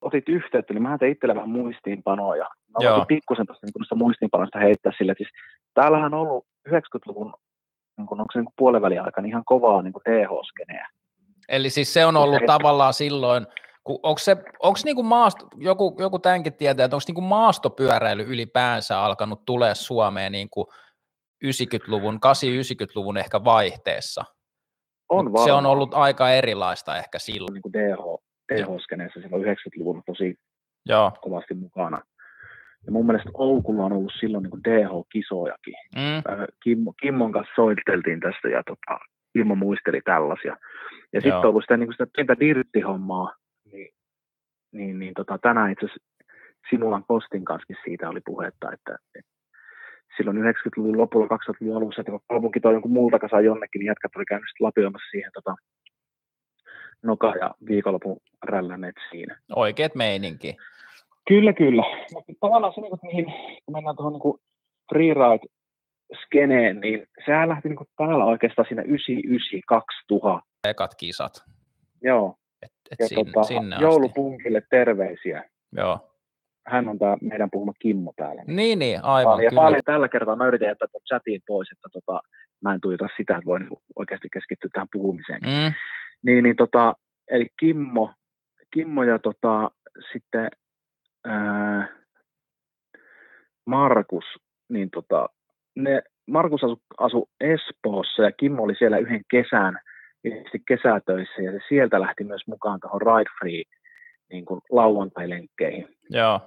[0.00, 2.48] otit yhteyttä, niin mä tein itselle vähän muistiinpanoja.
[2.98, 5.30] Mä pikkusen tuosta niin muistiinpanoista heittää sille, siis
[5.74, 7.34] täällähän on ollut 90-luvun
[7.98, 10.88] niin kuin, onko se niin puolivälin aikana ihan kovaa niin DH-skeneä.
[11.48, 13.46] Eli siis se on ollut se tavallaan silloin,
[13.84, 19.44] onko se, onko niinku maasto, joku, joku tämänkin tietää, että onko niinku maastopyöräily ylipäänsä alkanut
[19.44, 20.72] tulee Suomeen niinku
[21.44, 24.24] 90-luvun, 80-90-luvun ehkä vaihteessa?
[25.08, 27.54] On Se on ollut aika erilaista ehkä silloin.
[27.54, 30.34] Niin kuin DH, DH-skeneessä silloin 90-luvun tosi
[30.86, 31.12] Joo.
[31.20, 32.02] kovasti mukana.
[32.86, 35.74] Ja mun mielestä Oukulla on ollut silloin niin DH-kisojakin.
[35.96, 36.22] Mm.
[36.62, 38.98] Kimmo, Kimmon kanssa soiteltiin tästä ja tota,
[39.32, 40.56] Kimmo muisteli tällaisia.
[41.12, 43.34] Ja sitten on ollut sitä, niin sitä pientä dirttihommaa,
[43.72, 43.88] niin,
[44.72, 46.02] niin, niin tota, tänään itse asiassa
[46.70, 49.32] Simulan Kostin kanssa siitä oli puhetta, että, että
[50.16, 54.16] silloin 90-luvun lopulla, 2000-luvun alussa, että kun kaupunki toi jonkun muulta kanssa jonnekin, niin jätkät
[54.16, 55.54] oli käynyt lapioimassa siihen tota,
[57.02, 59.38] noka- ja viikonlopun rällänneet siinä.
[59.56, 60.56] Oikeet meininki.
[61.28, 61.82] Kyllä, kyllä.
[62.14, 63.24] Mutta tavallaan se, niin kuin, mihin,
[63.64, 64.40] kun mennään tuohon niin
[64.92, 65.46] freeride
[66.24, 70.40] skeneen, niin sehän lähti niin kuin täällä oikeastaan siinä 99-2000.
[70.68, 71.32] Ekat kisat.
[72.02, 72.34] Joo.
[72.62, 75.44] Et, et ja sin, tota, sinne joulupunkille terveisiä.
[75.72, 76.08] Joo.
[76.66, 78.42] Hän on tämä meidän puhuma Kimmo täällä.
[78.46, 79.42] Niin, niin, aivan.
[79.42, 82.20] Ja paljon tällä kertaa mä yritän jättää tuon chatiin pois, että tota,
[82.62, 85.40] mä en tuijota sitä, että voin oikeasti keskittyä tähän puhumiseen.
[85.40, 85.72] Mm.
[86.26, 86.94] Niin, niin tota,
[87.30, 88.10] eli Kimmo,
[88.74, 89.70] Kimmo ja tota,
[90.12, 90.48] sitten
[91.24, 91.88] ää,
[93.66, 94.24] Markus,
[94.68, 95.28] niin tota,
[95.76, 99.78] ne, Markus asu, asu Espoossa ja Kimmo oli siellä yhden kesän,
[100.24, 103.62] ilmeisesti kesätöissä ja se sieltä lähti myös mukaan tuohon Ride Free
[104.30, 105.88] niin kuin lauantai-lenkkeihin.
[106.10, 106.40] Joo.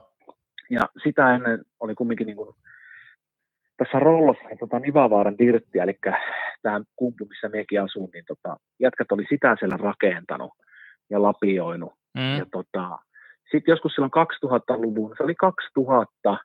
[0.69, 2.55] Ja sitä ennen oli kumminkin niin kuin,
[3.77, 5.97] tässä rollossa niin tota Nivavaaran dirtti, eli
[6.61, 10.51] tämä kumpu, missä mekin asun, niin tota, jätkät oli sitä siellä rakentanut
[11.09, 11.93] ja lapioinut.
[12.17, 12.37] Mm.
[12.37, 12.97] Ja tota,
[13.51, 14.11] sitten joskus silloin
[14.45, 16.37] 2000-luvun, se oli 2000,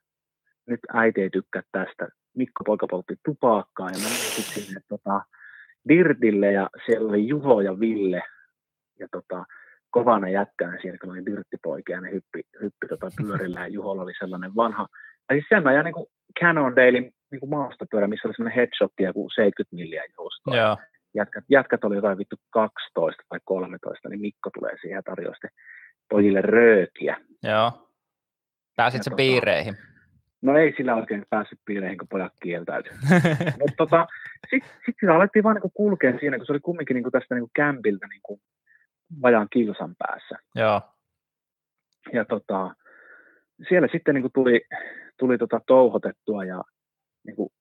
[0.66, 5.20] nyt äiti ei tykkää tästä, Mikko poika poltti tupakkaa ja mä menin sinne tota,
[5.89, 8.22] Dirtille ja siellä oli Juho ja Ville
[8.98, 9.44] ja tota,
[9.90, 14.12] kovana jätkänä siinä, kun oli dirttipoikia ja ne hyppi, hyppi tota pyörillä ja Juholla oli
[14.18, 14.86] sellainen vanha,
[15.31, 16.06] ja siis sen ajan niin
[16.40, 20.56] Cannondalein niin maastopyörä, missä oli sellainen headshot ja 70 milliä juustoa.
[20.56, 20.77] Joo.
[21.14, 25.35] Jätkät, jätkät oli jotain vittu 12 tai 13, niin Mikko tulee siihen ja tarjoaa
[26.11, 27.16] pojille röökiä.
[27.43, 27.89] Joo.
[28.77, 29.77] Pääsit se tota, piireihin?
[30.43, 32.93] No ei sillä oikein päässyt piireihin, kun pojat kieltäytyi.
[33.61, 34.07] Mutta tota,
[34.51, 37.51] sitten sit sitä alettiin vaan niinku kulkea siinä, kun se oli kumminkin niinku tästä niinku
[37.55, 38.41] kämpiltä niinku
[39.23, 40.39] vajaan kilsan päässä.
[40.55, 40.81] Joo.
[42.12, 42.74] Ja tota,
[43.69, 44.61] siellä sitten niinku tuli,
[45.19, 46.62] tuli tota touhotettua ja
[47.27, 47.53] niinku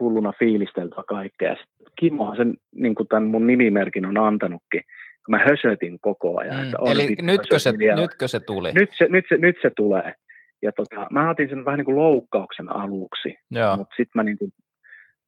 [0.00, 1.56] hulluna fiilisteltyä kaikkea.
[1.98, 4.82] Kimmohan sen niin kuin tämän mun nimimerkin on antanutkin
[5.28, 6.56] mä hösötin koko ajan.
[6.56, 6.62] Mm.
[6.62, 8.72] Että on Eli nytkö se, nytkö se tuli?
[8.72, 10.14] Nyt se, nyt se, nyt se tulee.
[10.62, 13.34] Ja tota, mä otin sen vähän niin kuin loukkauksen aluksi,
[13.76, 14.52] mutta sitten mä niin kuin,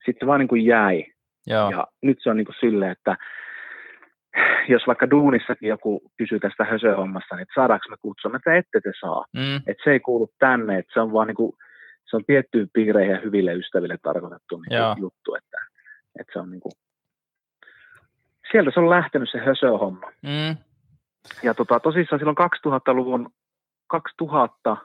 [0.05, 1.05] sit se vaan niin kuin jäi.
[1.47, 1.71] Joo.
[1.71, 3.17] Ja nyt se on niin kuin silleen, että
[4.73, 8.93] jos vaikka duunissakin joku kysyy tästä hösöhommasta, niin että saadaanko me kutsua, että ette te
[9.01, 9.25] saa.
[9.37, 9.57] Mm.
[9.57, 11.53] Että se ei kuulu tänne, että se on vaan niin kuin,
[12.11, 15.59] se on tiettyyn piireihin ja hyville ystäville tarkoitettu niin juttu, että,
[16.21, 16.73] että se on niin kuin,
[18.53, 20.13] sieltä se on lähtenyt se hösö-homma.
[20.23, 20.57] Mm.
[21.43, 23.31] Ja tota, tosissaan silloin 2000-luvun
[23.87, 24.77] 2000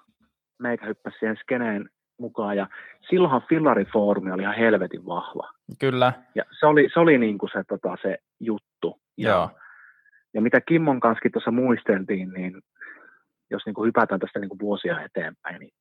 [0.60, 2.68] meikä hyppäsi siihen skeneen mukaan ja
[3.10, 5.53] silloinhan fillarifoorumi oli ihan helvetin vahva.
[5.80, 6.14] Kyllä.
[6.35, 8.99] Ja se oli, se, oli niin kuin se, tota, se juttu.
[9.18, 9.49] Ja, Joo.
[10.34, 12.61] ja mitä Kimmon kanssa tuossa muisteltiin, niin
[13.52, 15.73] jos niin kuin hypätään tästä niin kuin vuosia eteenpäin, niin,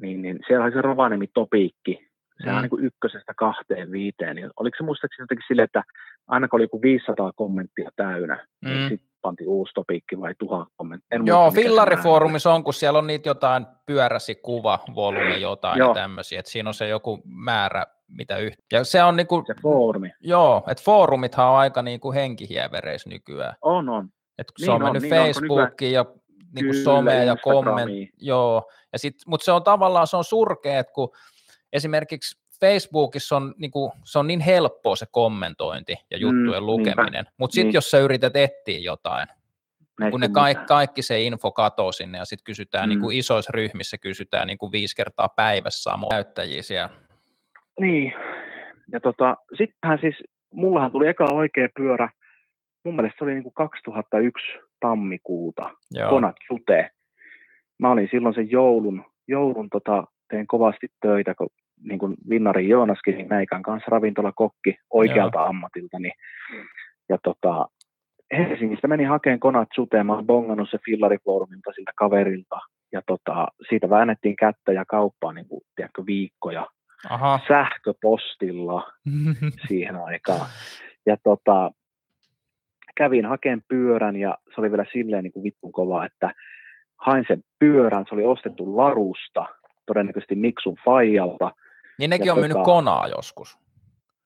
[0.00, 1.26] niin, niin siellä oli se Rovaniemi
[2.38, 2.56] Topiikki, se mm.
[2.56, 4.36] on niin kuin ykkösestä kahteen viiteen.
[4.36, 5.82] Niin oliko se muistaakseni jotenkin silleen, että
[6.26, 8.78] aina kun oli joku 500 kommenttia täynnä, niin mm.
[8.78, 11.16] niin sitten pantiin uusi topikki vai tuhat kommenttia.
[11.16, 15.88] En Joo, Fillarifoorumissa on, kun siellä on niitä jotain pyöräsi kuva, volyymi jotain Joo.
[15.88, 18.58] ja tämmöisiä, että siinä on se joku määrä mitä yht...
[18.72, 20.12] Ja se on niinku, Se foorumi.
[20.20, 23.54] joo, että foorumithan on aika niinku henkihievereis nykyään.
[23.62, 24.08] On, on.
[24.38, 26.04] Et kun se Niin on on, mennyt niin on, Facebookiin ja
[26.54, 27.90] niinku Kyllä, someen ja komment,
[28.20, 31.10] joo, ja sit, mutta se on tavallaan se on surkea, että kun
[31.74, 37.54] esimerkiksi Facebookissa on, niinku, se on niin helppoa se kommentointi ja juttujen Mm, lukeminen, mutta
[37.54, 37.74] sitten Niin.
[37.74, 39.28] jos sä yrität etsiä jotain,
[40.00, 42.88] Ne kun ne kaikki, kaikki se info katoo sinne ja sitten kysytään Mm.
[42.88, 46.90] niin kuin isoissa ryhmissä kysytään niin kuin viisi kertaa päivässä samoja käyttäjiä siellä.
[47.80, 48.12] Niin.
[48.92, 50.14] Ja tota, sittenhän siis,
[50.52, 52.08] mullahan tuli eka oikea pyörä,
[52.84, 54.46] mun mielestä se oli niinku 2001
[54.80, 56.10] tammikuuta, Joo.
[56.10, 56.90] Konat Jute.
[57.78, 61.48] Mä olin silloin sen joulun, joulun tota, tein kovasti töitä, kun
[61.84, 65.46] niin kuin Vinnari Joonaskin, niin Näikän kanssa ravintolakokki oikealta Joo.
[65.46, 66.10] ammatiltani.
[67.08, 67.66] Ja tota,
[68.32, 72.58] Helsingistä menin hakemaan Konat Juteen, mä oon bongannut se fillarifoorumilta siltä kaverilta.
[72.92, 76.66] Ja tota, siitä väännettiin kättä ja kauppaa niin kuin, tiedätkö, viikkoja
[77.10, 77.40] Aha.
[77.48, 78.92] sähköpostilla
[79.68, 80.46] siihen aikaan.
[81.06, 81.70] Ja tota,
[82.96, 86.34] kävin hakemaan pyörän ja se oli vielä silleen niin kuin vittun kova, että
[86.96, 89.46] hain sen pyörän, se oli ostettu Larusta,
[89.86, 91.50] todennäköisesti Miksun Fajalta.
[91.98, 93.58] Niin nekin Ja on myynyt tota- konaa joskus.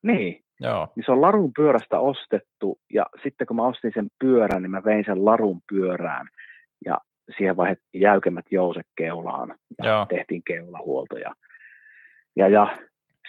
[0.02, 0.88] Niin, Joo.
[0.96, 4.84] niin se on Larun pyörästä ostettu ja sitten kun mä ostin sen pyörän, niin mä
[4.84, 6.28] vein sen Larun pyörään
[6.84, 6.98] ja
[7.36, 10.06] siihen vaihdettiin jäykemmät jouset keulaan ja Joo.
[10.06, 11.16] tehtiin keulahuolto.
[11.16, 11.34] Ja,
[12.36, 12.78] ja, ja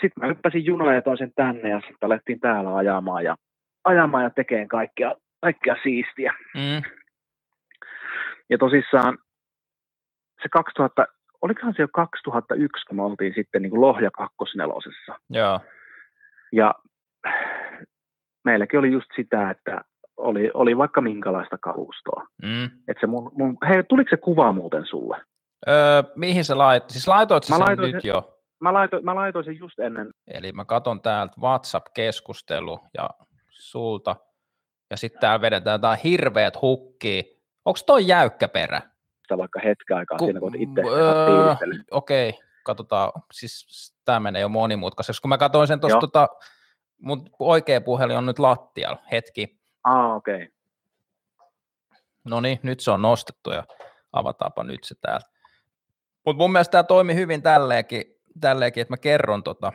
[0.01, 3.35] sitten mä hyppäsin junaan ja toin sen tänne ja sitten alettiin täällä ajamaan ja,
[3.83, 6.33] ajamaan ja tekemään kaikkea, kaikkea siistiä.
[6.55, 6.81] Mm.
[8.49, 9.17] Ja tosissaan
[10.41, 11.05] se 2000,
[11.41, 15.15] olikohan se jo 2001, kun me oltiin sitten niin kuin Lohja kakkosnelosessa.
[15.29, 15.59] Joo.
[16.51, 16.75] Ja
[18.45, 19.81] meilläkin oli just sitä, että
[20.17, 22.27] oli, oli vaikka minkälaista kalustoa.
[22.43, 22.65] Mm.
[22.87, 25.17] Et se mun, mun, hei, tuliko se kuva muuten sulle?
[25.67, 26.83] Öö, mihin se lait?
[26.89, 28.35] Siis laitoit sä sen laitoin nyt sen- jo?
[28.61, 30.09] Mä laitoin, mä laitoin sen just ennen.
[30.27, 33.09] Eli mä katon täältä WhatsApp-keskustelu ja
[33.49, 34.15] sulta.
[34.89, 37.23] Ja sitten täällä vedetään jotain hirveät hukkia.
[37.65, 38.81] Onko toi jäykkä perä?
[39.29, 41.55] Sitä vaikka hetken aikaa Ku- siinä, kun itse öö.
[41.91, 42.33] Okei,
[42.63, 43.11] katsotaan.
[43.31, 45.21] Siis tämä menee jo monimutkaiseksi.
[45.21, 46.01] Kun mä katsoin sen tuosta, Joo.
[46.01, 46.29] tota,
[47.01, 49.01] mun oikea puhelin on nyt lattialla.
[49.11, 49.59] Hetki.
[49.83, 50.35] Ah, okei.
[50.35, 50.47] Okay.
[52.23, 53.63] No niin, nyt se on nostettu ja
[54.13, 55.27] avataanpa nyt se täällä.
[56.25, 58.03] Mutta mun mielestä tämä toimi hyvin tälleenkin,
[58.39, 59.73] tälleenkin, että mä kerron tota.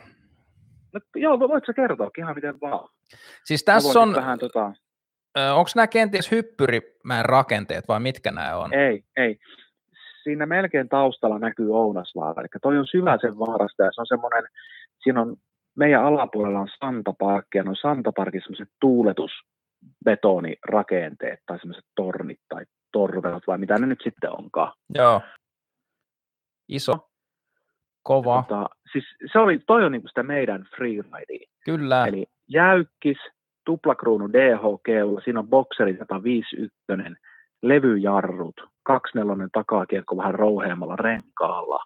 [0.93, 2.89] No, joo, voitko sä kertoa ihan miten vaan?
[3.45, 4.73] Siis tässä on, Vähän, tota,
[5.55, 8.73] onko nämä kenties hyppyrimäen rakenteet vai mitkä nämä on?
[8.73, 9.37] ei, ei.
[10.23, 12.41] Siinä melkein taustalla näkyy Ounasvaara.
[12.41, 14.43] Eli toi on Syväsen vaarasta ja se on semmoinen,
[15.03, 15.35] siinä on
[15.75, 23.43] meidän alapuolella on Santaparkki ja ne on Santaparkin semmoiset tuuletusbetonirakenteet tai semmoiset tornit tai torvelat
[23.47, 24.73] vai mitä ne nyt sitten onkaan.
[24.95, 25.21] Joo.
[26.69, 27.09] Iso,
[28.03, 31.47] kova, Tota, siis se oli, toi on niinku sitä meidän freeridea.
[31.65, 32.05] kyllä.
[32.07, 33.17] Eli jäykkis,
[33.65, 36.55] tuplakruunu DH-keula, siinä on bokseri 151,
[37.61, 41.83] levyjarrut, 24 takakiekko vähän rouheammalla renkaalla.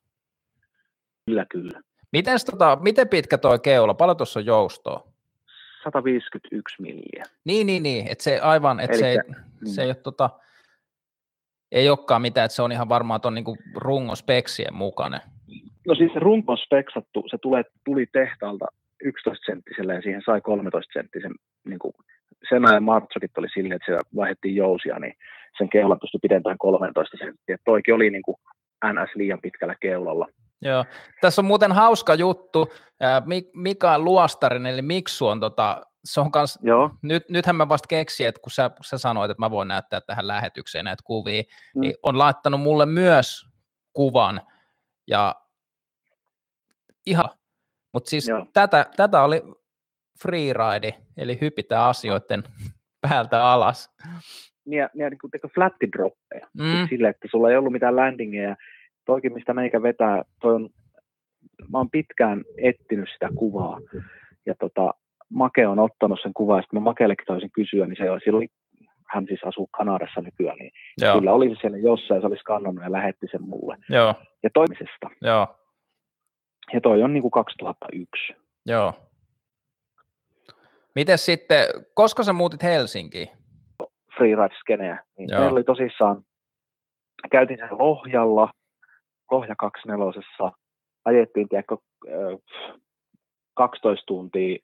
[1.26, 1.82] Kyllä, kyllä.
[2.12, 3.94] Mites, tota, miten pitkä toi keula?
[3.94, 5.08] Paljon tuossa on joustoa?
[5.84, 7.24] 151 milliä.
[7.46, 8.08] Niin, niin, niin.
[8.08, 9.34] Että se aivan, että se, ei, Elikkä,
[9.66, 10.30] se ei ole tota,
[11.72, 15.22] ei olekaan mitään, että se on ihan varmaan tuon niinku rungospeksien mukainen.
[15.88, 18.66] No siis se runko on speksattu, se tulee, tuli tehtaalta
[19.04, 21.32] 11 senttiselle ja siihen sai 13 senttisen.
[21.66, 21.94] Niin kuin
[22.50, 25.14] sen ajan Martsokit oli silleen, että siellä vaihdettiin jousia, niin
[25.58, 27.58] sen keula pystyi pidentämään 13 senttiä.
[27.66, 28.38] Toikin oli niin kuin
[28.86, 30.28] NS liian pitkällä keulalla.
[30.62, 30.86] Joo.
[31.22, 32.74] Tässä on muuten hauska juttu.
[33.02, 37.70] Ää, Mik- Mikael Luostarinen, eli Miksu on tota, se on kans, Joo, nyt, nythän mä
[37.70, 41.44] vasta keksin, että kun sä, sä sanoit, että mä voin näyttää tähän lähetykseen näitä kuvia,
[41.76, 41.82] Mm.
[41.82, 43.46] niin on laittanut mulle myös
[43.94, 44.42] kuvan.
[45.08, 45.36] Ja
[47.06, 47.30] ihan,
[47.94, 48.46] mutta siis Joo.
[48.54, 49.42] tätä, tätä oli
[50.22, 52.44] freeride, eli hypitään asioiden
[53.10, 53.96] päältä alas.
[54.66, 56.48] niin, ja, niin kuin teko flatti droppeja.
[56.54, 56.64] Mm.
[56.66, 56.88] Mm.
[56.90, 58.56] Sille, että sulla ei ollut mitään landingeja.
[59.06, 60.70] Toikin, mistä meikä vetää, toi on,
[61.72, 63.80] mä oon pitkään etsinyt sitä kuvaa.
[64.46, 64.94] Ja tota,
[65.30, 68.50] Make on ottanut sen kuvan, ja sitten mä Makeellekin taisin kysyä, niin se oli, silloin,
[69.08, 70.72] hän siis asuu Kanadassa nykyään, niin
[71.02, 73.78] Joo, kyllä oli se siellä jossain, se olisi skannannut ja lähetti sen mulle.
[73.90, 74.14] joo,
[74.44, 75.10] Ja toimisesta.
[75.22, 75.48] joo,
[76.74, 78.34] Ja toi on niin kuin 2001.
[78.66, 78.94] joo.
[80.96, 83.28] Miten sitten, koska sä muutit Helsinkiin?
[84.18, 85.04] freeride-skeneä.
[85.18, 85.40] Niin Joo.
[85.40, 86.22] meillä oli tosissaan,
[87.32, 88.52] käytiin sen Lohjalla,
[89.32, 90.22] Lohja 24,
[91.06, 91.78] ajettiin tiedätkö,
[92.08, 92.38] ö,
[93.54, 94.58] 12 tuntia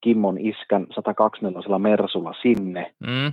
[0.00, 2.94] Kimmon iskän 124 Mersulla sinne.
[3.06, 3.32] Mm?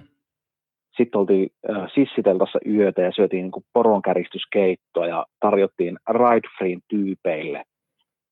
[0.98, 7.64] Sitten oltiin ö, Sissiteltassa yötä ja syötiin niin poronkäristuskeittoa ja tarjottiin ride free tyypeille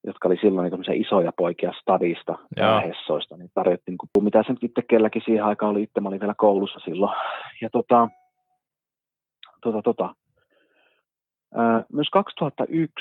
[0.06, 2.82] jotka oli silloin niin isoja poikia stadista Joo.
[2.82, 6.10] Hessoista, niin tarjottiin, niin kuin, mitä se nyt itse kelläkin siihen aikaan oli, itse mä
[6.10, 7.15] olin vielä koulussa silloin.
[7.61, 8.10] Ja tota,
[9.61, 10.15] tota, tota.
[11.56, 12.95] Ää, myös 2001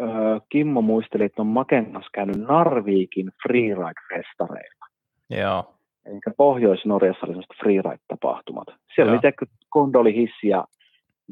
[0.00, 0.08] ää,
[0.48, 4.86] Kimmo muisteli, että on Maken kanssa käynyt Narvikin freeride-festareilla.
[5.30, 5.74] Joo.
[6.06, 8.68] Eli Pohjois-Norjassa oli sellaiset freeride-tapahtumat.
[8.94, 9.20] Siellä Joo.
[9.24, 10.64] oli kondolihissi ja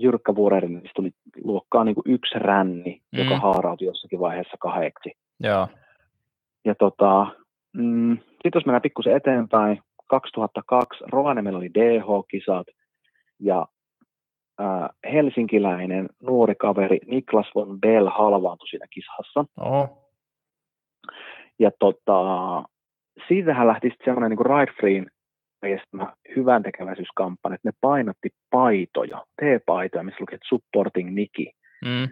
[0.02, 1.10] Jyrkkä Vuorerin, niin tuli
[1.44, 3.18] luokkaa niin kuin yksi ränni, mm.
[3.18, 5.12] joka haarautui jossakin vaiheessa kahdeksi.
[5.40, 5.68] Joo.
[6.64, 7.26] Ja tota,
[7.72, 12.66] mm, sitten jos mennään pikkusen eteenpäin, 2002 Rovaniemellä oli DH-kisat
[13.40, 13.66] ja
[14.58, 19.44] ää, helsinkiläinen nuori kaveri Niklas von Bell halvaantui siinä kisassa.
[19.60, 20.08] Oho.
[21.58, 22.22] Ja tota,
[23.28, 25.06] siitähän lähti sitten semmoinen niin Ride Freen
[25.62, 26.62] järjestämä hyvän
[27.54, 31.52] että ne painotti paitoja, T-paitoja, missä luki, että supporting Niki.
[31.84, 32.08] Mm.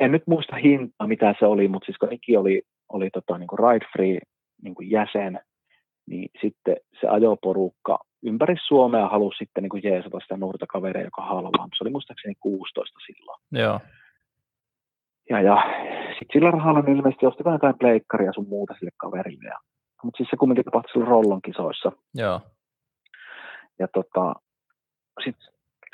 [0.00, 3.48] En nyt muista hintaa, mitä se oli, mutta siis kun Niki oli, oli tota, niin
[3.58, 4.18] Ride Free
[4.62, 5.40] niin jäsen,
[6.06, 11.68] niin sitten se ajoporukka ympäri Suomea halusi sitten niin jeesata sitä nuorta kaveria, joka halvaa.
[11.78, 13.40] Se oli muistaakseni 16 silloin.
[13.52, 13.80] Joo.
[15.30, 15.56] Ja, ja
[16.08, 19.48] sitten sillä rahalla ne ilmeisesti ostivat jotain pleikkaria sun muuta sille kaverille.
[19.48, 19.58] Ja,
[20.04, 21.92] mutta siis se kumminkin tapahtui silloin Rollon kisoissa.
[22.14, 22.40] Joo.
[23.78, 24.34] Ja tota,
[25.24, 25.36] sit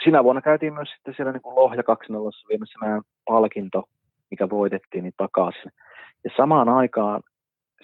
[0.05, 3.85] sinä vuonna käytiin myös sitten siellä niin Lohja 2.0 viemässä meidän palkinto,
[4.31, 5.73] mikä voitettiin, niin takaisin.
[6.25, 7.23] Ja samaan aikaan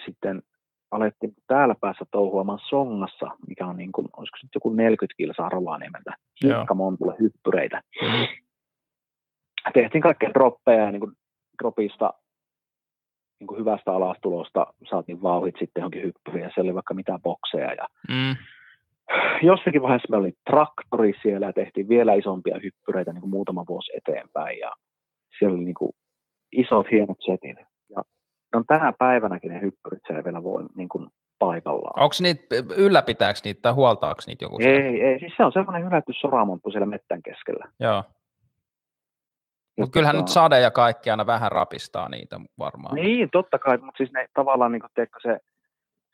[0.05, 0.43] sitten
[0.90, 5.48] alettiin täällä päässä touhuamaan Songassa, mikä on niin kuin, olisiko se nyt joku 40 kilsaa
[5.48, 7.82] Rovaniemeltä, hiekkamontulle hyppyreitä.
[8.03, 8.27] Mm.
[9.74, 11.12] Tehtiin kaikkea droppeja ja niin kuin
[11.62, 12.15] dropista
[13.41, 17.73] niin kuin hyvästä alastulosta saatiin vauhit sitten johonkin hyppyriin ja siellä oli vaikka mitään bokseja
[17.75, 18.37] ja Mm.
[19.43, 23.93] jossakin vaiheessa meillä oli traktori siellä ja tehtiin vielä isompia hyppyreitä niin kuin muutama vuosi
[23.97, 24.73] eteenpäin ja
[25.39, 25.93] siellä oli niin kuin
[26.53, 27.57] isot hienot setit.
[27.91, 28.03] Ja
[28.55, 31.09] on tänä päivänäkin ne hyppyrit siellä vielä voi niin kuin
[31.39, 32.03] paikallaan.
[32.03, 32.43] Onko niitä,
[32.77, 34.57] ylläpitääkö niitä tai huoltaako niitä joku?
[34.61, 37.65] Ei, ei, siis se on semmoinen hylätty soramonttu siellä mettän keskellä.
[37.81, 38.03] Joo.
[39.78, 42.94] Mutta kyllähän tota- nyt sade ja kaikki aina vähän rapistaa niitä varmaan.
[42.94, 45.39] Niin, totta kai, mutta siis ne tavallaan, niin teekö se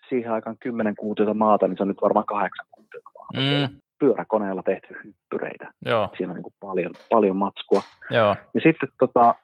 [0.08, 3.68] siihen aikaan 10 kuutiota maata, niin se on nyt varmaan 8 kuutiota maata.
[3.68, 3.76] Mm.
[3.98, 5.72] Pyöräkoneella tehty hyppyreitä.
[5.86, 7.82] Joo, Siinä on niin kuin paljon, paljon matskua.
[8.10, 8.36] joo.
[8.54, 9.34] Ja sitten tota,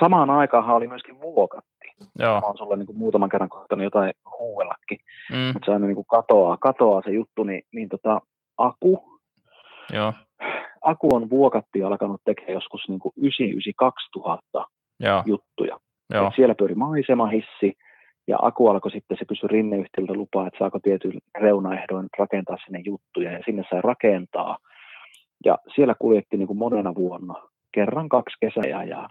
[0.00, 1.70] samaan aikaan oli myöskin vuokatti.
[2.18, 2.40] Joo.
[2.40, 4.98] Mä oon sulle niin kuin muutaman kerran kohtanut jotain huuellakin,
[5.32, 5.36] Mm.
[5.52, 8.20] mutta se aina niin kuin katoaa, katoaa se juttu, niin, niin tota,
[8.58, 9.19] Aku,
[9.92, 10.12] Joo.
[10.82, 13.12] Aku on vuokatti alkanut tekemään joskus niin kuin
[14.58, 14.64] 99-2000
[15.00, 15.22] Joo.
[15.26, 15.78] juttuja.
[16.14, 16.26] Joo.
[16.26, 17.72] Et siellä pyöri maisemahissi,
[18.28, 23.32] ja Aku alkoi sitten, se kysyi rinneyhtiöltä lupaa, että saako tietyillä reunaehdoin rakentaa sinne juttuja,
[23.32, 24.58] ja sinne sai rakentaa.
[25.44, 27.34] Ja siellä kuljetti niin kuin monena vuonna,
[27.74, 29.08] kerran kaksi kesää, ja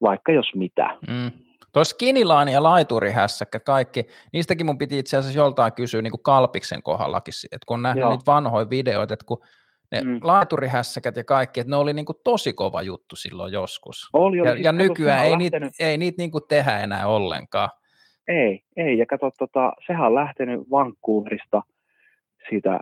[0.00, 0.96] vaikka jos mitä.
[1.08, 1.30] Mm.
[1.72, 6.82] Tuo skinilaani ja laiturihässäkkä kaikki, niistäkin mun piti itse asiassa joltain kysyä niin kuin Kalpiksen
[6.82, 8.10] kohdallakin, että kun on nähnyt Joo.
[8.10, 9.38] niitä vanhoja videoita, että kun
[9.92, 10.20] ne Mm.
[10.22, 14.08] laiturihässäkät ja kaikki, että ne oli niin kuin tosi kova juttu silloin joskus.
[14.12, 17.68] Oli, oli, Ja, siis ja nykyään ei niitä, ei niitä niin kuin tehdä enää ollenkaan.
[18.28, 21.62] Ei, ei, ja kato, tota, sehän on lähtenyt Vancouverista
[22.48, 22.80] siitä,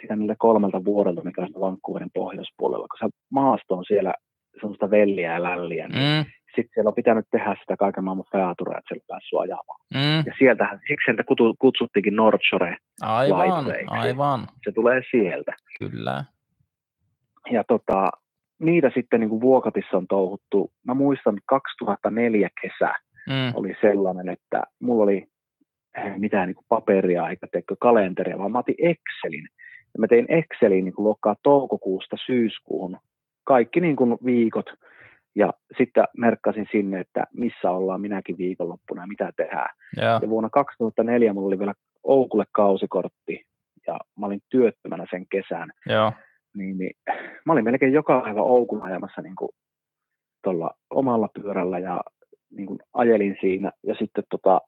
[0.00, 4.14] siitä niille kolmelta vuodelta, mikä on Vancouverin pohjoispuolella, kun se maasto on siellä
[4.60, 8.78] semmoista velliä ja lälliä, niin Mm, sitten siellä on pitänyt tehdä sitä kaiken maailman featurea,
[8.78, 9.80] että siellä päässyt ajamaan.
[9.94, 11.24] mm, Ja sieltähän, siksi sieltä
[11.58, 15.52] kutsuttiinkin North Shore, aivan, aivan, se tulee sieltä.
[15.78, 16.24] kyllä.
[17.50, 18.10] Ja tota,
[18.58, 22.94] niitä sitten niin kuin Vuokatissa on touhuttu, mä muistan 2004 kesä
[23.28, 25.26] Mm, oli sellainen, että mulla oli
[25.96, 29.48] eh, mitään niin kuin paperia eikä teikö kalenteria, vaan mä otin Excelin.
[29.94, 32.98] Ja mä tein Excelin niin kuin luokkaa toukokuusta syyskuuhun
[33.44, 34.66] kaikki niin kuin viikot.
[35.34, 39.74] Ja sitten merkkasin sinne, että missä ollaan minäkin viikonloppuna ja mitä tehdään.
[39.96, 43.44] joo, Ja vuonna 2004 mulla oli vielä Oukulle kausikortti
[43.86, 45.70] ja mä olin työttömänä sen kesän.
[45.86, 46.12] joo,
[46.56, 46.92] Niin, niin,
[47.44, 49.48] mä olin melkein joka päivä Oukun ajamassa niin kuin
[50.44, 52.00] tuolla omalla pyörällä ja
[52.50, 53.72] niin kuin ajelin siinä.
[53.82, 54.60] Ja sitten tota,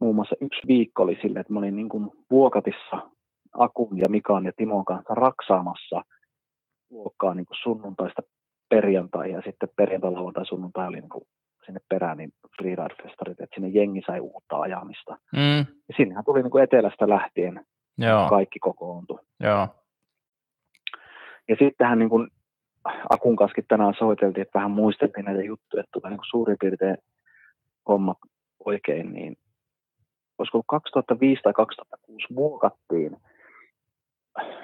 [0.00, 3.10] muun muassa yksi viikko oli sille, että mä olin niin kuin Vuokatissa
[3.58, 6.02] Akun ja Mikan ja Timon kanssa raksaamassa
[6.90, 8.22] luokkaa niin kuin sunnuntaista
[8.68, 11.24] perjantai ja sitten perjantai, lauantai, sunnuntai oli niin kuin
[11.66, 12.32] sinne perään niin
[12.62, 15.16] freeride-festarit, että sinne jengi sai uutta ajamista.
[15.32, 17.64] mm, Ja sinnehän tuli niin kuin etelästä lähtien
[17.98, 19.18] joo, kaikki kokoontui.
[19.40, 19.68] joo,
[21.48, 22.28] Ja sittenhän niin kuin
[23.10, 26.96] Akun kanssa tänään soiteltiin, että vähän muisteltiin näitä juttuja, että tulee niin suurin piirtein
[27.88, 28.18] hommat
[28.64, 29.36] oikein, niin
[30.38, 33.16] olisiko ollut 2005 tai 2006 muokattiin,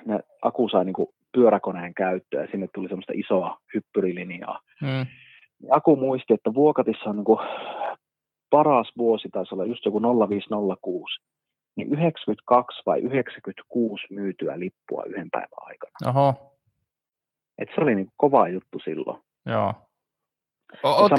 [0.04, 4.60] ne Aku sai niin kuin pyöräkoneen käyttöön ja sinne tuli semmoista isoa hyppyrilinjaa.
[4.82, 5.06] mm,
[5.60, 7.38] Niin Aku muisti, että Vuokatissa on niin kuin
[8.50, 11.20] paras vuosi taisi olla just joku 0506,
[11.76, 15.92] niin 92 vai 96 myytyä lippua yhden päivän aikana.
[16.08, 16.49] Oho,
[17.60, 19.22] Et se oli niin kova juttu silloin.
[19.46, 19.74] joo.
[20.82, 21.16] Onko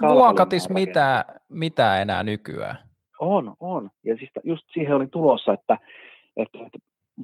[0.00, 2.78] maa mitään, mitään enää nykyään?
[3.20, 3.90] On, on.
[4.04, 5.78] Ja siis just siihen oli tulossa, että,
[6.36, 6.78] että, että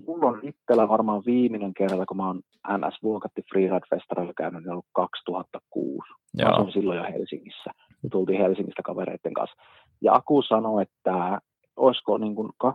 [0.06, 4.70] mulla on itsellä varmaan viimeinen kerta, kun mä oon NS Vuokatti Freeride Festarilla käynyt, niin
[4.70, 6.08] ollut 2006.
[6.08, 6.52] Mä Joo.
[6.52, 7.70] asuin silloin jo Helsingissä.
[8.02, 9.62] Me tultiin Helsingistä kavereiden kanssa.
[10.02, 11.40] Ja Aku sanoi, että
[11.76, 12.70] olisiko niin kuin 2011-2012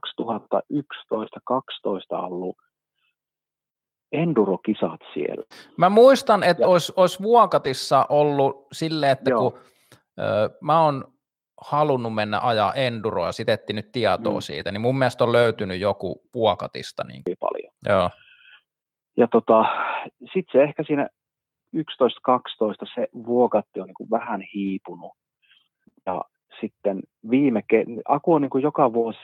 [2.11, 2.57] ollut
[4.11, 5.43] endurokisat siellä.
[5.77, 9.51] Mä muistan, että olisi, olisi Vuokatissa ollut silleen, että Joo.
[9.51, 9.59] kun
[10.19, 11.03] ö, mä oon
[11.61, 14.41] halunnut mennä ajaa enduroa ja sit etti nyt tietoa Mm.
[14.41, 17.03] siitä, niin mun mielestä on löytynyt joku Vuokatista.
[17.03, 17.73] Niin, Hyvin paljon.
[17.89, 18.09] joo,
[19.17, 19.65] Ja tota,
[20.33, 21.07] sitten se ehkä siinä
[21.77, 21.79] 11-12
[22.95, 25.11] se vuokatti on niin vähän hiipunut.
[26.05, 26.21] Ja
[26.61, 29.19] sitten viime, ke- Aku on niin kuin joka vuosi,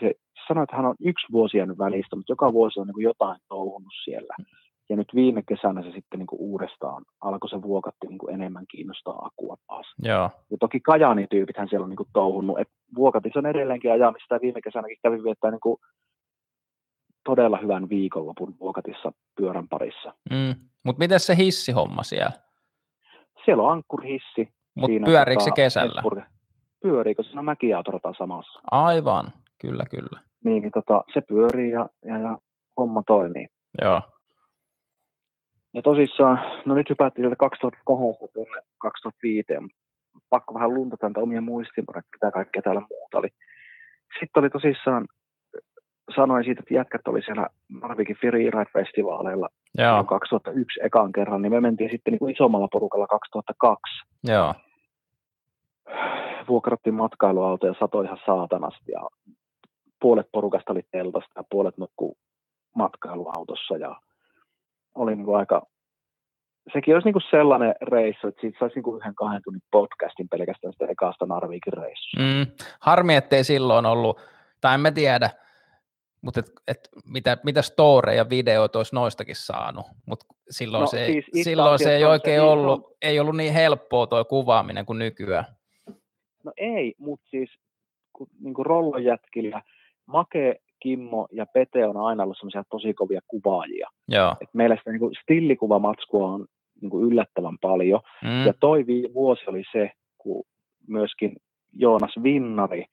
[0.47, 3.39] sanoi, että hän on yksi vuosi jäänyt välistä, mutta joka vuosi on niin kuin jotain
[3.49, 4.35] touhunut siellä.
[4.89, 8.65] Ja nyt viime kesänä se sitten niin kuin uudestaan alkoi se vuokatti niin kuin enemmän
[8.72, 9.85] kiinnostaa Akua taas.
[9.99, 12.59] joo, Ja toki Kajaanin tyypithän siellä on niin kuin touhunnut.
[12.59, 15.77] Et vuokatis on edelleenkin ajamista ja viime kesänäkin kävin viettää niin kuin
[17.26, 20.14] todella hyvän viikonlopun vuokatissa pyörän parissa.
[20.30, 20.55] mm.
[20.84, 22.31] mutta miten se hissihomma siellä?
[23.45, 24.53] Siellä on ankkurihissi.
[24.76, 26.01] Mutta siinä, pyöriikö se tota, kesällä?
[26.01, 26.30] Hesburg-
[26.81, 28.59] Pyöriikö siinä mäkiautorata samassa?
[28.72, 29.26] Aivan,
[29.61, 30.19] kyllä, kyllä.
[30.43, 32.38] Niin, niin tota, se pyörii ja, ja, ja
[32.77, 33.47] homma toimii.
[33.81, 34.01] Joo,
[35.77, 39.45] Ja tosissaan, no nyt hypättiin sieltä 2002 tuonne 2005,
[40.13, 43.27] mutta pakko vähän luntata näitä omia muistiinpanoja, että mitä kaikkea täällä muuta oli.
[44.19, 45.07] Sitten oli tosissaan,
[46.15, 47.47] sanoin siitä, että jätkät oli siellä
[47.81, 49.47] Narvikin Freeride-festivaaleilla
[49.77, 54.05] joo, jo 2001 ekan kerran, niin me mentiin sitten niin kuin isommalla porukalla 2002.
[54.23, 54.53] joo,
[56.47, 59.01] Vuokrattiin matkailuautoja, satoi ihan saatanasti ja
[60.01, 62.17] puolet porukasta oli teltasta ja puolet nukkuu
[62.75, 63.95] matkailuautossa ja
[64.98, 65.61] oli niin kuin aika,
[66.74, 70.30] sekin olisi niin kuin sellainen reissu, että siitä saisi niin kuin yhden kahden tunnin podcastin
[70.30, 72.19] pelkästään sitä ekasta Narvikin reissusta.
[72.19, 72.65] Mm.
[72.80, 74.22] Harmi, ettei silloin ollut,
[74.61, 75.30] tai en mä tiedä,
[76.22, 81.06] mutta et, et mitä, mitä storeja ja videoita olisi noistakin saanut, mutta silloin, No se,
[81.06, 84.26] ei, siis itse silloin se ei on oikein se ollut, ei ollut niin helppoa tuo
[84.26, 85.45] kuvaaminen kuin nykyään.
[86.44, 87.49] No ei, mutta siis
[88.14, 89.61] kun, niin kuin rollojätkillä
[90.06, 93.89] Make, Kimmo ja Pete on aina ollut semmoisia tosi kovia kuvaajia.
[94.07, 94.35] Joo.
[94.41, 96.45] Et meillä sitä niin kuin stillikuvamatkua on
[96.81, 98.01] niin kuin yllättävän paljon.
[98.23, 98.45] Mm.
[98.45, 100.43] Ja toi vuosi oli se, kun
[100.87, 101.35] myöskin
[101.73, 102.85] Joonas Vinnari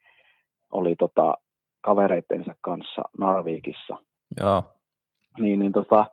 [0.73, 1.35] oli tota,
[1.81, 3.97] kavereittensa kanssa Narvikissa.
[4.41, 4.63] Joo.
[5.39, 6.07] Niin, niin tota,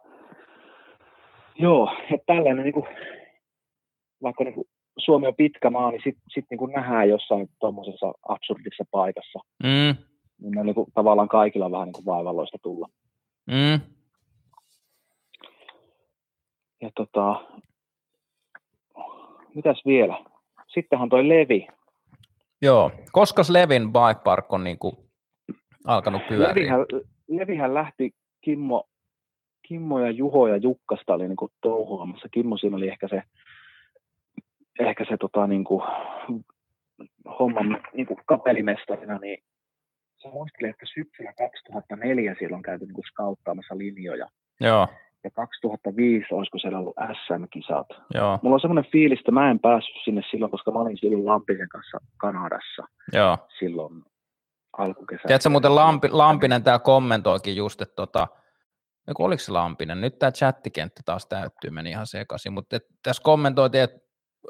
[1.56, 2.88] joo, että tällainen niin kuin,
[4.24, 4.68] vaikka niin kuin
[4.98, 9.40] Suomi on pitkä maa, niin sitten sit niin nähdään jossain tuommoisessa absurdissa paikassa.
[9.64, 10.11] Mm.
[10.42, 12.88] Niin on niin kuin, tavallaan kaikilla vähän niin kuin vaivalloista tulla.
[13.48, 13.82] Mm.
[16.82, 17.42] Ja tota,
[19.56, 20.26] mitäs vielä?
[20.68, 21.68] Sittenhän toi Levi.
[22.62, 22.92] Joo.
[23.12, 25.06] Koska Levin bike park on niinku
[25.86, 26.50] alkanut pyöriä?
[26.50, 26.80] Levihän,
[27.28, 28.12] Levihän lähti
[28.42, 28.84] Kimmo,
[29.68, 32.30] Kimmo ja Juho ja Jukkasta oli niinku touhuamassa.
[32.30, 33.24] Kimmo siinä oli ehkä se,
[34.80, 35.84] ehkä se tota, niinku,
[37.40, 39.44] homman niinku kapelimestarina, niin
[40.22, 44.28] se muisteli, että syksyllä 2004 siellä on käyty niinku skauttaamassa linjoja.
[44.60, 44.88] Joo.
[45.24, 47.88] Ja 2005 olisiko siellä ollut SM-kisat.
[48.14, 48.40] Joo.
[48.42, 51.70] Mulla on semmoinen fiilis, että mä en päässyt sinne silloin, koska mä olin silloin Lampisen
[51.70, 52.84] kanssa Kanadassa
[53.14, 53.38] Joo.
[53.60, 54.04] silloin
[54.78, 55.28] alkukesänä.
[55.28, 58.28] Tiedätkö muuten Lampi, Lampinen täällä kommentoikin just, että tota,
[59.08, 60.02] Eiku, oliko se Lampinen?
[60.02, 64.00] Nyt tämä chattikenttä taas täyttyy, meni ihan sekaisin, mutta tässä kommentoitiin, että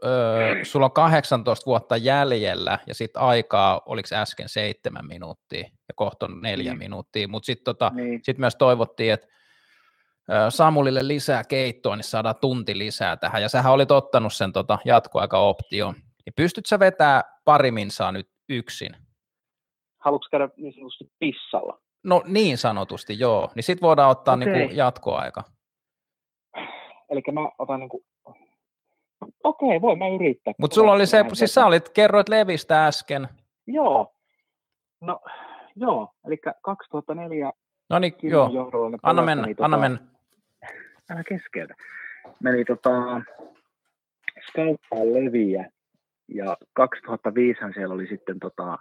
[0.05, 6.25] öö, sulla on 18 vuotta jäljellä ja sitten aikaa, oliko äsken seitsemän minuuttia ja kohta
[6.25, 6.79] on neljä Niin.
[6.79, 9.27] minuuttia, mutta sitten tota, Niin, sit myös toivottiin, että
[10.49, 15.93] Samulille lisää keittoa, niin saadaan tunti lisää tähän, ja sähän olit ottanut sen tota jatkoaika-option.
[15.95, 18.95] Niin pystyt sä vetää pari minsaa nyt yksin?
[19.99, 21.79] haluatko käydä niin sanotusti pissalla?
[22.03, 23.49] No niin sanotusti, joo.
[23.55, 24.47] Niin sit voidaan ottaa Okei.
[24.53, 25.43] niinku jatkoaika.
[27.09, 28.03] Eli mä otan niinku...
[29.43, 30.53] Okei, voi mä yrittää.
[30.57, 33.27] Mutta sulla oli se, siis sä olit, kerroit Levistä äsken.
[33.67, 34.13] Joo.
[35.01, 35.19] No,
[35.75, 36.13] joo.
[36.25, 37.51] Eli 2004
[37.91, 38.49] No niin, joo.
[39.03, 39.99] Anna mennä, anna tota, mennä.
[41.09, 41.73] Älä keskeltä.
[42.43, 43.21] Meni tota,
[44.49, 45.71] skauttaa leviä
[46.27, 48.77] ja 2005 siellä oli sitten tota,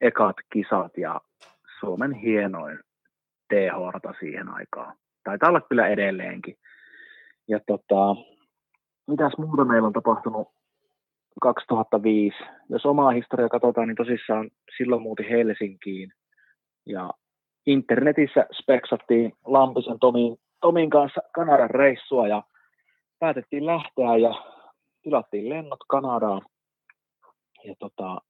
[0.00, 1.20] ekat kisat ja
[1.80, 2.78] Suomen hienoin
[3.54, 4.96] TH-rata siihen aikaan.
[5.24, 6.56] Taitaa olla kyllä edelleenkin.
[7.48, 8.16] Ja tota,
[9.08, 10.48] mitäs muuta meillä on tapahtunut
[11.42, 12.36] 2005.
[12.68, 16.12] Jos omaa historiaa katsotaan, niin tosissaan silloin muutin Helsinkiin.
[16.86, 17.10] Ja
[17.66, 22.42] internetissä speksattiin Lampisen Tomin, Tomin kanssa Kanadan reissua ja
[23.18, 24.34] päätettiin lähteä ja
[25.02, 26.42] tilattiin lennot Kanadaan.
[27.64, 28.20] Ja tota,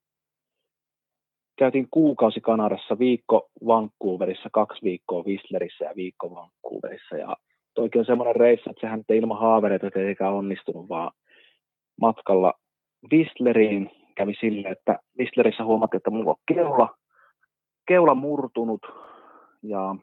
[1.59, 7.17] käytiin kuukausi Kanadassa, viikko Vancouverissa, kaksi viikkoa Whistlerissä ja viikko Vancouverissa.
[7.17, 7.37] Ja
[7.79, 11.11] toikin on semmoinen reissu, että sehän ei ilman haavereita tietenkään onnistunut, vaan
[12.01, 12.53] matkalla
[13.13, 16.97] Whistleriin kävi sille, että Whistlerissä huomattiin, että mulla on keula,
[17.89, 18.87] keula murtunut
[19.63, 19.97] ja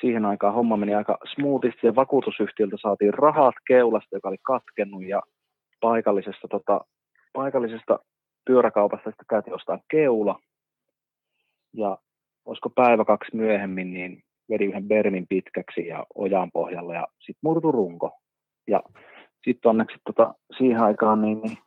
[0.00, 5.22] siihen aikaan homma meni aika smoothisti ja vakuutusyhtiöltä saatiin rahat keulasta, joka oli katkennut ja
[5.80, 6.80] paikallisesta, tota,
[7.32, 7.98] paikallisesta
[8.46, 10.40] pyöräkaupasta sitten käytiin ostaa keula.
[11.74, 11.98] Ja
[12.44, 17.72] olisiko päivä kaksi myöhemmin, niin vedi yhden bermin pitkäksi ja ojan pohjalla ja sitten murtu
[17.72, 18.12] runko.
[18.66, 18.82] Ja
[19.44, 21.58] sitten onneksi tota, siihen aikaan niin, niin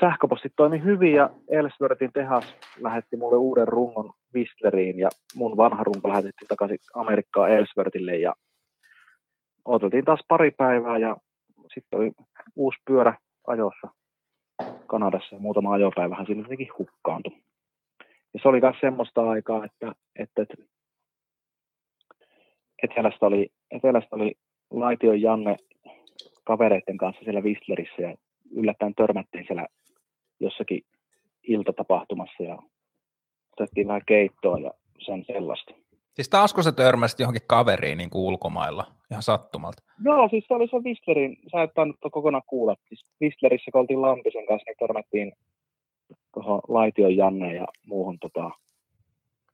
[0.00, 6.08] sähköpostit toimi hyvin ja Ellsworthin tehas lähetti mulle uuden rungon Whistleriin ja mun vanha runko
[6.08, 8.34] lähetettiin takaisin Amerikkaan Ellsworthille ja
[9.64, 11.16] odoteltiin taas pari päivää ja
[11.74, 12.12] sitten oli
[12.56, 13.14] uusi pyörä
[13.46, 13.88] ajossa
[14.86, 17.32] Kanadassa ja muutama ajopäivähän siinä jotenkin hukkaantui.
[18.34, 20.56] Ja se oli myös semmoista aikaa, että, että, että
[22.82, 24.34] etelästä oli, etelästä oli
[24.70, 25.56] Laition Janne
[26.44, 28.14] kavereiden kanssa siellä Whistlerissä ja
[28.50, 29.66] yllättäen törmättiin siellä
[30.40, 30.82] jossakin
[31.42, 32.58] iltatapahtumassa ja
[33.52, 35.74] otettiin vähän keittoa ja sen sellaista.
[36.14, 39.82] Siis taasko se törmäsit johonkin kaveriin niin kuin ulkomailla ihan sattumalta?
[40.04, 42.76] Joo, siis se oli se Whistlerin, sä et tainnut kokonaan kuulla.
[42.88, 45.32] Siis Whistlerissä, kun oltiin Lampisen kanssa, niin törmättiin
[46.34, 48.50] tuohon Laition Janne ja muuhun tota,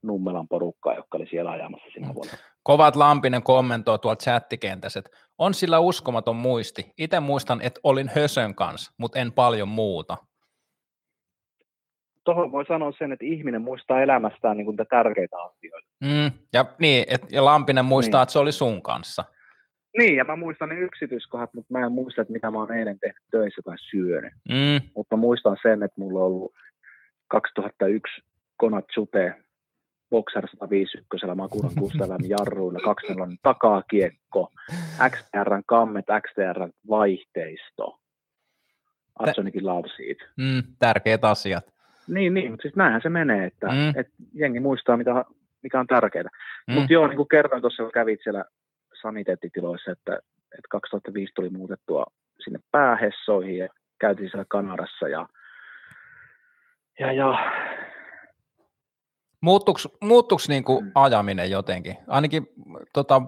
[0.02, 2.14] Nummelan porukkaa, joka oli siellä ajamassa sinä mm.
[2.14, 2.32] vuonna.
[2.62, 6.93] Kovat Lampinen kommentoi tuolta chattikentässä, että on sillä uskomaton muisti.
[6.98, 10.16] Itse muistan, että olin Hösön kanssa, mutta en paljon muuta.
[12.24, 15.89] Tuohon voi sanoa sen, että ihminen muistaa elämästään niin kuin tärkeitä asioita.
[16.01, 18.22] Mm, ja, niin, et, ja Lampinen muistaa, niin.
[18.22, 19.24] että se oli sun kanssa.
[19.99, 22.99] Niin, ja mä muistan ne yksityiskohdat, mutta mä en muista, että mitä mä oon eilen
[22.99, 24.33] tehnyt töissä tai syönyt.
[24.49, 24.89] Mm.
[24.97, 26.53] Mutta muistan sen, että mulla on ollut
[27.29, 28.23] 2001
[28.57, 29.35] Konat Chute
[30.11, 34.53] Boxer 151 Makuran Kustavan jarruilla, 24 takakiekko,
[35.11, 37.99] XTRn kammet, XTRn vaihteisto.
[39.19, 40.25] Atsonikin love siitä.
[40.37, 41.65] Mm, tärkeät asiat.
[42.09, 43.89] Niin, niin, mutta siis näinhän se menee, että, mm.
[43.89, 45.25] että jengi muistaa, mitä,
[45.62, 46.29] mikä on tärkeää.
[46.69, 46.75] Mm.
[46.75, 48.45] Mutta joo, niin kuin kerroin tuossa, kun kävit siellä
[49.05, 50.14] saniteettitiloissa, että,
[50.59, 52.06] että 2005 tuli muutettua
[52.44, 53.68] sinne päähessoihin ja
[54.01, 55.28] käytiin siellä Kanadassa ja,
[56.98, 57.28] ja, ja
[59.44, 60.90] Muuttuuko, niin kuin mm.
[60.94, 61.97] ajaminen jotenkin?
[62.09, 62.47] Ainakin
[62.93, 63.22] tota,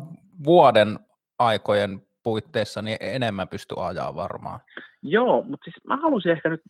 [0.45, 0.99] vuoden
[1.39, 4.61] aikojen puitteissa niin enemmän pystyy ajaa varmaan.
[5.03, 6.61] Joo, mutta siis mä halusin ehkä nyt,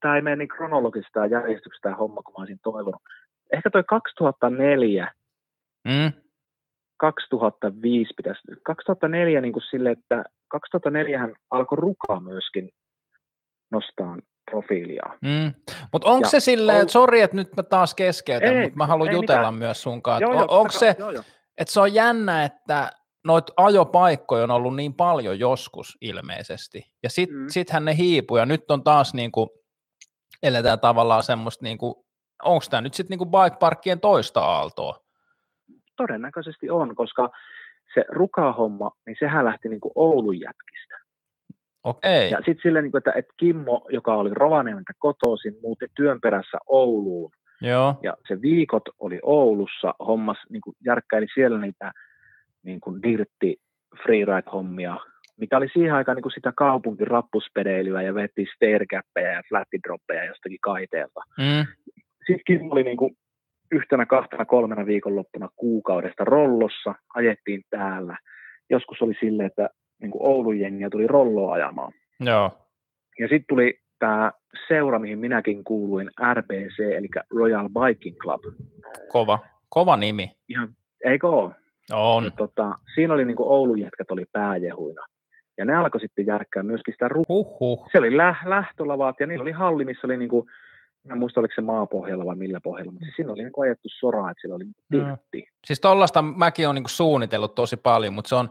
[0.00, 3.02] tämä ei mene niin kronologista tämä järjestyksestä tämä homma, kun mä olisin toivonut.
[3.52, 5.12] Ehkä toi 2004,
[5.84, 6.12] mm.
[6.96, 12.70] 2005 pitäisi, 2004 niin kuin sille, että 2004 hän alkoi rukaa myöskin
[13.70, 14.16] nostaa
[14.50, 15.02] profiilia.
[15.22, 15.54] Mm.
[15.92, 19.50] Mutta onko se silleen, että sori, että nyt mä taas keskeytän, mutta mä haluan jutella
[19.50, 19.54] mitään.
[19.54, 20.28] myös sun kanssa.
[20.28, 21.22] On, onko se, joo, joo.
[21.58, 22.92] että se on jännä, että
[23.24, 27.46] noita ajopaikkoja on ollut niin paljon joskus ilmeisesti, ja sitten mm.
[27.48, 29.48] sittenhän ne hiipuu, ja nyt on taas niin kuin,
[30.42, 31.94] eletään tavallaan semmoista, niin kuin,
[32.42, 35.05] onko tämä nyt sitten niin bike parkkien toista aaltoa?
[35.96, 37.30] Todennäköisesti on, koska
[37.94, 40.96] se rukahomma, niin sehän lähti niin kuin Oulun jätkistä.
[41.84, 42.30] Okei.
[42.30, 47.30] Ja sitten silleen, niin että, että Kimmo, joka oli Rovaniemeltä kotoisin, muutti työn perässä Ouluun.
[47.60, 47.94] Joo.
[48.02, 51.92] Ja se viikot oli Oulussa, hommas, niin kuin järkkäili siellä niitä
[52.62, 53.56] niin kuin dirtti
[54.02, 54.96] freeride-hommia,
[55.36, 60.58] mikä oli siihen aikaan niin kuin sitä kaupunkin rappuspedeilyä ja vetti stairgappeja ja flattidroppeja jostakin
[60.60, 61.20] kaiteelta.
[61.38, 61.66] Mm.
[62.26, 63.16] Sitten Kimmo oli niin kuin
[63.72, 68.16] yhtenä, kahtena, kolmena viikonloppuna kuukaudesta rollossa, ajettiin täällä.
[68.70, 69.68] Joskus oli silleen, että
[70.02, 71.92] niin kuin Oulun jengiä tuli rolloa ajamaan.
[72.20, 72.50] Joo.
[73.18, 74.32] Ja sitten tuli tämä
[74.68, 78.40] seura, mihin minäkin kuuluin, RBC, eli Royal Biking Club.
[79.08, 79.38] Kova,
[79.68, 80.30] kova nimi.
[80.48, 80.68] Ihan,
[81.04, 81.50] eikö ole?
[81.92, 82.24] On.
[82.24, 85.06] Ja, tota, siinä oli niin kuin Oulun jätkät oli pääjehuina.
[85.58, 87.88] Ja ne alkoi sitten järkkää myöskin sitä ru- Huhhuh.
[87.92, 90.46] Se oli lä- lähtölavaat ja niillä oli halli, missä oli niin kuin,
[91.10, 94.40] en muista oliko se maapohjalla vai millä pohjalla, mutta siinä oli niin ajettu soraa, että
[94.40, 95.40] siellä oli tirtti.
[95.40, 95.56] Mm.
[95.66, 98.50] Siis tollaista mäkin olen niin suunnitellut tosi paljon, mutta se on,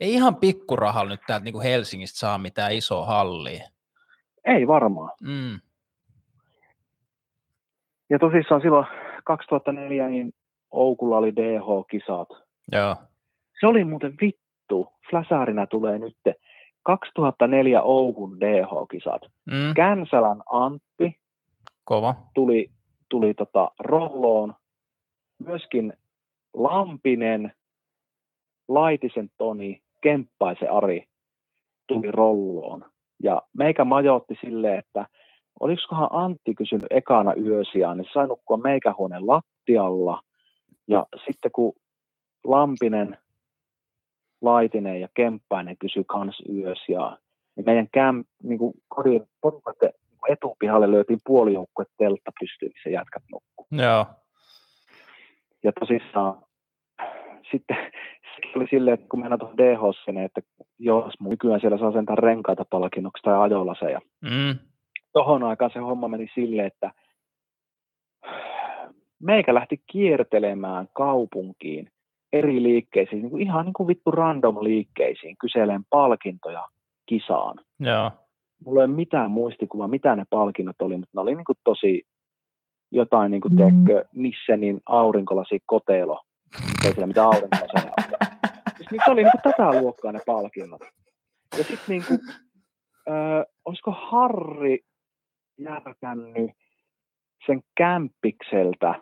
[0.00, 3.68] ei ihan pikkurahalla nyt täältä niin Helsingistä saa mitään isoa hallia.
[4.44, 5.10] Ei varmaan.
[5.22, 5.60] Mm.
[8.10, 8.86] Ja tosissaan silloin
[9.24, 10.32] 2004 niin
[10.70, 12.28] Oukulla oli DH-kisat.
[12.72, 12.96] Joo.
[13.60, 14.92] Se oli muuten vittu.
[15.10, 16.16] Flasarina tulee nyt
[16.82, 19.22] 2004 Oukun DH-kisat.
[19.46, 21.20] Mm, Känsälän Antti
[21.88, 22.14] kova.
[22.34, 22.70] tuli,
[23.08, 24.54] tuli tota rolloon.
[25.38, 25.92] Myöskin
[26.54, 27.52] Lampinen,
[28.68, 31.04] Laitisen Toni, Kemppaisen Ari
[31.86, 32.84] tuli rolloon.
[33.22, 35.06] Ja meikä majoitti silleen, että
[35.60, 40.20] olisikohan Antti kysynyt ekana yösiä, niin sai nukkua meikähuoneen lattialla.
[40.88, 41.72] Ja sitten kun
[42.44, 43.18] Lampinen,
[44.40, 47.16] Laitinen ja Kemppainen kysyi kans yösiä,
[47.56, 49.76] niin meidän käm, niin kuin kodin porukat
[50.28, 53.66] etupihalle löytiin puolijoukkue teltta pystyyn, missä jätkät nukkuu.
[53.70, 54.06] Joo.
[55.64, 56.42] Ja tosissaan
[57.50, 57.76] sitten
[58.52, 60.40] se oli silleen, että kun mennään tuohon dh niin että
[60.78, 64.00] jos mun nykyään siellä saa sentään renkaita palkinnoksi tai ajolaseja.
[64.22, 64.58] Mm,
[65.12, 66.90] Tohon aikaan se homma meni silleen, että
[69.22, 71.90] meikä lähti kiertelemään kaupunkiin
[72.32, 76.68] eri liikkeisiin, niin kuin ihan niin kuin vittu random liikkeisiin, kyseleen palkintoja
[77.06, 77.56] kisaan.
[77.80, 78.10] joo.
[78.64, 82.02] Mulla ei ole mitään muistikuvaa, mitä ne palkinnot oli, mutta ne oli niin kuin tosi
[82.90, 86.22] jotain, niin kuin teekö, Nissenin aurinkolasi kotelo,
[86.84, 88.18] ei siellä mitään aurinkolaseja ole.
[88.76, 90.80] Siis niin se oli niin kuin tätä luokkaa ne palkinnot.
[91.58, 92.20] Ja sitten niin kuin,
[93.08, 94.78] öö, olisiko Harri
[95.58, 96.50] järkännyt
[97.46, 98.94] sen kämppikseltä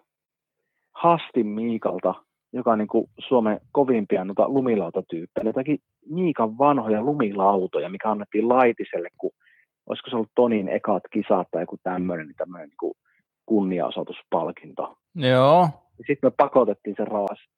[0.95, 2.15] Hastin Miikalta,
[2.53, 5.79] joka on niin kuin Suomen kovimpia noita lumilautatyyppejä, jotakin
[6.09, 9.31] Miikan vanhoja lumilautoja, mikä annettiin Laitiselle, kun
[9.87, 12.93] olisiko se ollut Tonin ekat kisat tai joku tämmöinen, niin tämmöinen niin
[13.47, 14.99] kunniaosoituspalkinto.
[15.15, 15.69] Joo.
[15.97, 17.49] Sitten me pakotettiin se raas.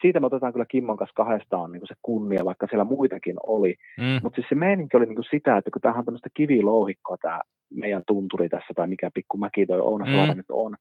[0.00, 3.74] Siitä me otetaan kyllä Kimmon kanssa kahdestaan niin kuin se kunnia, vaikka siellä muitakin oli.
[3.98, 7.16] Mm, Mutta siis se meininki oli niin kuin sitä, että kun tämähän on tämmöistä kivilouhikkoa
[7.22, 10.36] tämä meidän tunturi tässä, tai mikä pikku mäki toi Ounasluoto Mm.
[10.36, 10.76] nyt on.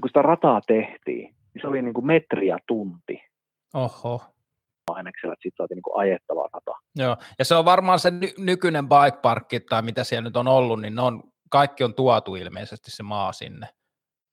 [0.00, 3.22] Kun sitä rataa tehtiin, niin se oli niin kuin metriä tunti
[3.74, 4.20] oho.
[4.94, 6.72] Aineksella, että siitä saatiin niin ajettava rata.
[6.96, 7.16] Joo.
[7.38, 10.80] Ja se on varmaan se ny- nykyinen bike parkki tai mitä siellä nyt on ollut,
[10.80, 13.66] niin ne on, kaikki on tuotu ilmeisesti se maa sinne.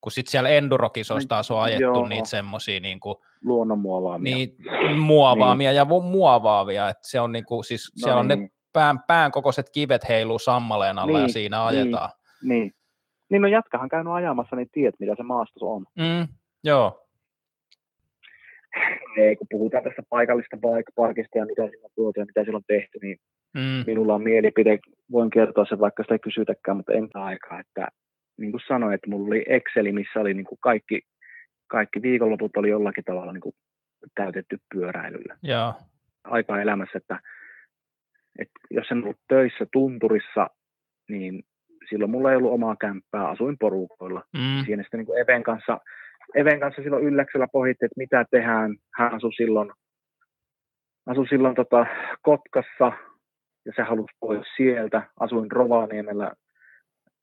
[0.01, 2.07] Kun sitten siellä Endurokisoissa taas on ajettu Joo.
[2.07, 3.15] niitä semmoisia niin kuin,
[3.45, 4.35] Luonnonmuovaamia.
[4.35, 4.55] niin,
[4.99, 8.51] muovaamia ja vu- muovaavia, että se on niin kuin, siis No siellä on ne niin.
[8.73, 11.67] pään, pään kokoiset kivet heiluu sammaleen alla ja Niin, siinä niin.
[11.67, 12.09] ajetaan.
[12.43, 12.71] Niin.
[13.29, 15.85] Niin no jätkähän on käynyt ajamassa, niin tiedät, mitä se maasto on.
[15.97, 16.27] Mm,
[16.63, 17.00] joo,
[19.37, 20.57] kun puhutaan tästä paikallista
[20.95, 23.17] parkista ja mitä siinä on tuotu ja mitä siellä on tehty, niin
[23.53, 24.79] mm, minulla on mielipide,
[25.11, 27.87] voin kertoa sen vaikka sitä ei kysytäkään, mutta en aikaa, että
[28.37, 31.01] niin kuin sanoin, että mulla oli Exceli, missä oli niin kuin kaikki,
[31.67, 33.55] kaikki viikonloput oli jollakin tavalla niin kuin
[34.15, 35.37] täytetty pyöräilyllä.
[35.43, 35.73] joo,
[36.23, 37.19] Aikaa elämässä, että,
[38.39, 40.47] että jos en ollut töissä tunturissa,
[41.09, 41.43] niin
[41.89, 44.23] silloin mulla ei ollut omaa kämppää, asuin porukoilla.
[44.33, 45.79] mm, Siinä sitten niin kuin Even kanssa,
[46.35, 48.75] Even kanssa silloin Ylläksellä pohditti, että mitä tehdään.
[48.95, 49.71] Hän asui silloin,
[51.05, 51.85] asui silloin tota
[52.21, 52.91] Kotkassa
[53.65, 55.03] ja se halusi pois sieltä.
[55.19, 56.31] Asuin Rovaniemellä,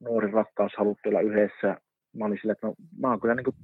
[0.01, 1.77] nuori rakkaus haluttiin olla yhdessä.
[2.17, 3.55] Mä olin silleen, että no, mä oon kyllä niin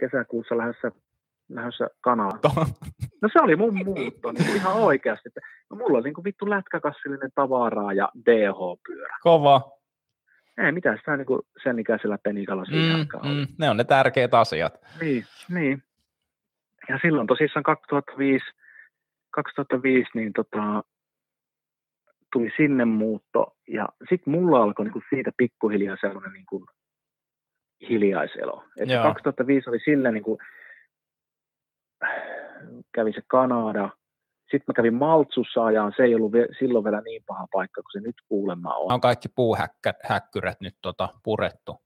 [0.00, 0.92] kesäkuussa lähdössä,
[1.48, 2.68] lähdössä Kanadaan.
[3.22, 5.28] No se oli mun muutto niin kuin ihan oikeasti.
[5.28, 5.40] Että,
[5.70, 9.16] no, mulla oli niin kuin vittu lätkäkassillinen tavaraa ja DH-pyörä.
[9.22, 9.81] kova.
[10.58, 13.84] Ei mitään sitä niin kuin sen ikäisellä penikalla siihen Mm, aikaan mm, ne on ne
[13.84, 14.80] tärkeät asiat.
[15.00, 15.82] Niin, niin.
[16.88, 18.44] Ja silloin tosissaan 2005,
[19.30, 20.84] 2005 niin tota,
[22.32, 26.66] tuli sinne muutto ja sitten mulla alkoi niinku siitä pikkuhiljaa sellainen niinku
[27.88, 28.64] hiljaiselo.
[28.76, 29.02] Että Joo.
[29.02, 30.38] 2005 oli sillä niinku,
[32.92, 33.90] kävi se Kanada,
[34.52, 37.92] sitten mä kävin Maltsussa ajaan, se ei ollut vie, silloin vielä niin paha paikka kuin
[37.92, 38.92] se nyt kuulemma on.
[38.92, 41.82] on kaikki puuhäkkyrät nyt tota, purettu.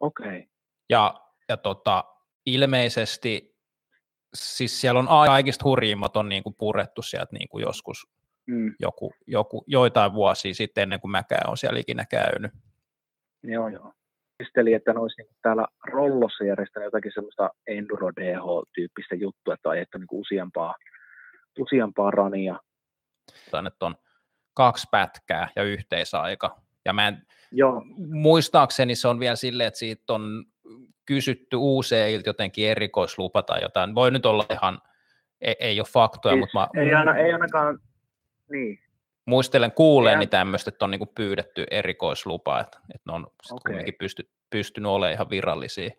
[0.00, 0.42] Okei, okay.
[0.90, 1.14] Ja,
[1.48, 2.04] ja tota,
[2.46, 3.56] ilmeisesti,
[4.34, 8.08] siis siellä on kaikista hurjimmat on niin kuin purettu sieltä niin kuin joskus
[8.46, 12.52] mm, joku, joku, joitain vuosia sitten ennen kuin mäkään on siellä ikinä käynyt.
[13.42, 13.92] Joo, joo.
[14.42, 19.72] Muistelin, että ne olisi niin täällä Rollossa järjestänyt jotakin semmoista Enduro DH-tyyppistä juttua, että on
[19.72, 20.74] ajettu niin useampaa,
[21.58, 22.60] useampaa rania.
[23.66, 23.96] Että on
[24.54, 26.60] kaksi pätkää ja yhteisaika.
[26.84, 27.22] Ja mä en,
[27.52, 30.44] Joo, muistaakseni se on vielä silleen, että siitä on
[31.06, 33.94] kysytty UCIlta jotenkin erikoislupa tai jotain.
[33.94, 34.78] Voi nyt olla ihan,
[35.40, 37.78] ei, ei ole faktoja, Siis mutta mä ei, aina, ei ainakaan,
[38.50, 38.78] niin,
[39.24, 43.62] muistelen kuuleeni Ei- tämmöistä, että on niinku pyydetty erikoislupa, että, että ne on Okei.
[43.66, 45.90] kuitenkin pysty, pystynyt olemaan ihan virallisia.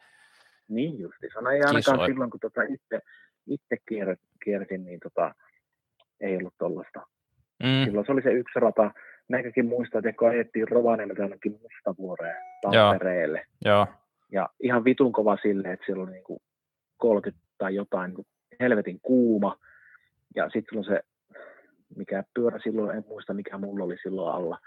[0.67, 1.27] niin justi.
[1.41, 2.05] No ei ainakaan Kisoja.
[2.07, 3.01] silloin, kun tota itse,
[3.47, 5.35] itse kier, kiertin, niin tota,
[6.21, 6.99] ei ollut tollasta.
[7.63, 8.91] Mm, Silloin se oli se yksi rata.
[9.29, 13.45] Näkökin muistaa, että kun ajettiin Rovaniemeltä jonnekin Mustavuoreen Tampereelle.
[13.65, 13.87] joo,
[14.31, 16.41] Ja ihan vitun kova silleen, että siellä oli niinku
[16.97, 18.25] 30 tai jotain niinku
[18.59, 19.57] helvetin kuuma.
[20.35, 21.01] Ja sitten sulla on se
[21.95, 24.59] mikä pyörä silloin, en muista mikä mulla oli silloin alla,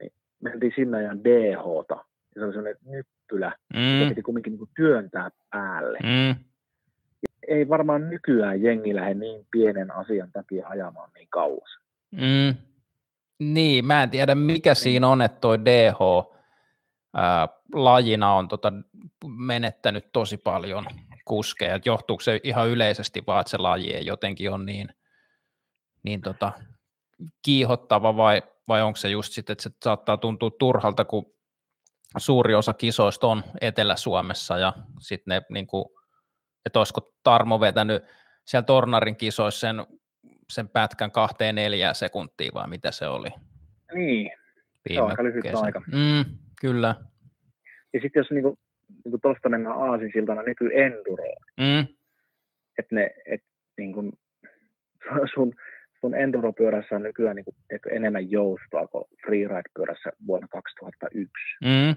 [0.00, 0.12] niin
[0.42, 1.94] mentiin sinne ajan DH-ta.
[2.34, 3.98] Ja se oli sellainen nyppylä, mm.
[3.98, 5.98] joka piti kumminkin niin kuin työntää päälle.
[6.02, 6.44] Mm.
[7.48, 11.78] Ei varmaan nykyään jengi lähde niin pienen asian takia ajamaan niin kauas.
[12.10, 12.54] Mm.
[13.38, 15.98] Niin, mä en tiedä mikä siinä on, että toi DH
[17.14, 18.72] ää, lajina on tota,
[19.26, 20.86] menettänyt tosi paljon
[21.24, 21.74] kuskeja.
[21.74, 24.88] Et johtuuko se ihan yleisesti vaan, että se laji ei jotenkin ole niin,
[26.02, 26.52] niin tota,
[27.42, 31.34] kiihottava vai, vai onko se just sitten, että se saattaa tuntua turhalta, kun
[32.18, 35.84] suuri osa kisoista on Etelä-Suomessa ja sitten ne, niin kuin,
[36.68, 38.04] että olisiko Tarmo vetänyt
[38.44, 39.76] siellä Tornarin kisoissa sen,
[40.50, 43.28] sen pätkän kahteen neljään sekuntia vai mitä se oli?
[43.94, 44.30] Niin,
[44.94, 45.64] se on aika lyhyt kesän.
[45.64, 45.80] aika.
[45.80, 46.24] Mm,
[46.60, 46.94] kyllä.
[47.92, 48.58] Ja sitten jos niinku,
[49.04, 51.86] niinku tuosta mennään aasinsiltana nyky enduroon, Mm,
[52.78, 53.42] että ne, et,
[53.78, 54.02] niinku,
[55.34, 55.52] sun,
[56.00, 57.54] sun enduropyörässä on nykyään niinku,
[57.90, 61.32] enemmän joustoa kuin freeride-pyörässä vuonna 2001.
[61.64, 61.94] mm,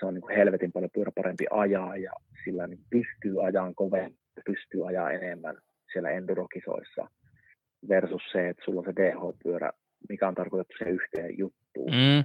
[0.00, 2.12] Se on niinku helvetin paljon pyörä parempi ajaa ja
[2.44, 5.56] sillä niin pystyy ajamaan kovemmin, pystyy ajaa enemmän
[5.92, 7.08] siellä endurokisoissa
[7.88, 9.70] versus se, että sulla on se DH-pyörä,
[10.08, 11.90] mikä on tarkoitettu se yhteen juttuun.
[11.90, 12.24] mm.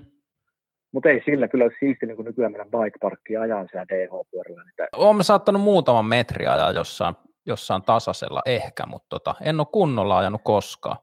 [0.92, 4.64] Mutta ei sillä kyllä ole siisti niin nykyään mennä bike-parkkiin ja ajaa siellä DH-pyörällä.
[4.64, 7.16] Niin Olen saattanut muutaman metri ajaa jossain,
[7.46, 10.98] jossain tasaisella ehkä, mutta tota, en ole kunnolla ajanut koskaan.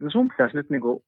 [0.00, 1.04] no sun pitäisi nyt niinku,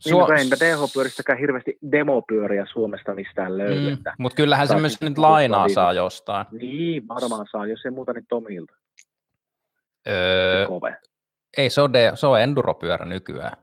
[0.00, 4.14] Suo- niin ei DH-pyöristäkään hirveästi demopyöriä Suomesta mistään mm, löydetä.
[4.18, 6.46] mutta kyllähän se myös nyt lainaa saa jostain.
[6.50, 8.74] Niin, varmaan saa, jos ei muuta, niin Tomilta.
[10.08, 10.66] Öö,
[11.56, 13.56] ei se ole, de, se on enduropyörä nykyään.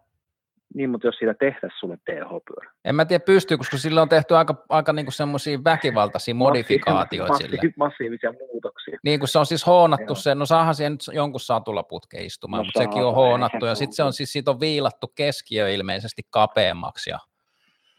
[0.74, 2.72] Niin, mutta jos siitä tehtäisiin sulle DH-pyörä.
[2.86, 7.44] En mä tiedä pystyy, koska sillä on tehty aika, aika niinku semmoisia väkivaltaisia modifikaatioita Massi-
[7.44, 7.74] sille.
[7.78, 8.98] Massiivisia muutoksia.
[9.04, 10.16] Niin kuin se on siis hoonattu Joo.
[10.16, 13.76] se, no saahan siihen nyt jonkun satulla putke istumaan, No mutta sekin on hoonattu ja
[13.76, 17.20] sitten se on siis, siitä on viilattu keskiö ilmeisesti kapeammaksi ja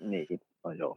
[0.00, 0.26] Niin,
[0.64, 0.96] no joo.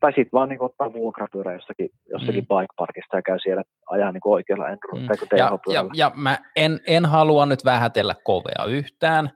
[0.00, 2.46] Tai sitten vaan niin ottaa vuokrapyörä jostakin, jostakin Mm.
[2.54, 2.58] mm.
[2.60, 5.06] bike parkista ja käy siellä ajaa niin oikealla enduro- Mm.
[5.06, 9.30] kun ja, ja, ja mä en, en halua nyt vähätellä kovea yhtään,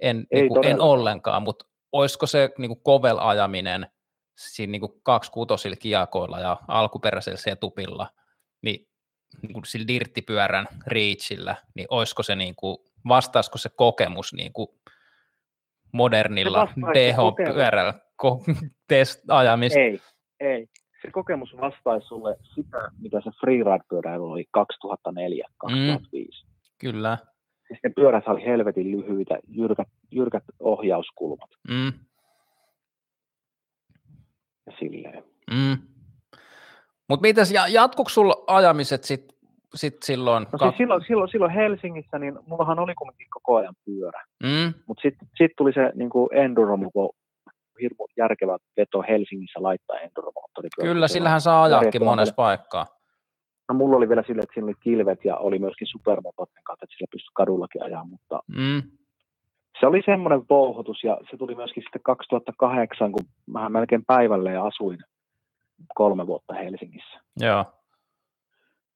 [0.00, 3.86] en, Ei niin kuin, en ollenkaan, mutta olisiko se niin kuin kovel ajaminen
[4.38, 8.10] siinä niin kuin kaksikuutosilla kiakoilla ja alkuperäisellä setupilla,
[8.62, 8.88] niin,
[9.42, 14.68] niin kuin sillä dirttipyörän reachillä, niin olisiko se niin kuin, vastaisiko se kokemus niin kuin
[15.92, 19.80] modernilla DH-pyörällä ko- test ajamista?
[19.80, 20.00] Ei,
[20.40, 20.66] ei.
[21.02, 25.72] Se kokemus vastaisi sulle sitä, mitä se freeride-pyörä oli 2004-2005.
[25.72, 25.98] Mm.
[26.78, 27.18] Kyllä.
[27.68, 31.92] Siis ne pyörät oli helvetin lyhyitä, jyrkät, jyrkät ohjauskulmat Mm,
[34.66, 35.24] ja silleen.
[35.50, 35.76] mm.
[37.08, 39.36] Mutta mitäs, ja jatkuiko sulla ajamiset sit,
[39.74, 40.46] sit silloin?
[40.52, 44.24] No siis silloin, silloin, silloin Helsingissä, niin mullahan oli kuitenkin koko ajan pyörä.
[44.42, 46.76] mm, Mutta sitten sit tuli se niin kuin enduro
[47.82, 50.88] hirmu järkevä veto Helsingissä laittaa enduromoottoripyörä.
[50.92, 52.86] Kyllä, sillähän saa järjestelmä monessa paikkaa.
[53.68, 56.94] No mulla oli vielä silleen, että siinä oli kilvet ja oli myöskin supermopotten kautta, että
[56.96, 58.82] sillä pystyi kadullakin ajaa, mutta Mm,
[59.80, 64.64] se oli semmoinen pouhotus ja se tuli myöskin sitten 2008, kun mä melkein päivälle ja
[64.64, 64.98] asuin
[65.94, 67.20] kolme vuotta Helsingissä.
[67.40, 67.64] joo.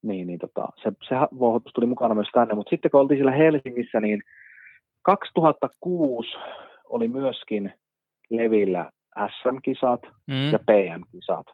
[0.03, 3.33] Niin, niin tota, se, se vouhotus tuli mukana myös tänne, mutta sitten kun oltiin siellä
[3.33, 4.23] Helsingissä, niin
[5.03, 6.29] 2006
[6.85, 7.73] oli myöskin
[8.31, 8.91] Levillä
[9.29, 11.47] SM-kisat Mm, ja PM-kisat.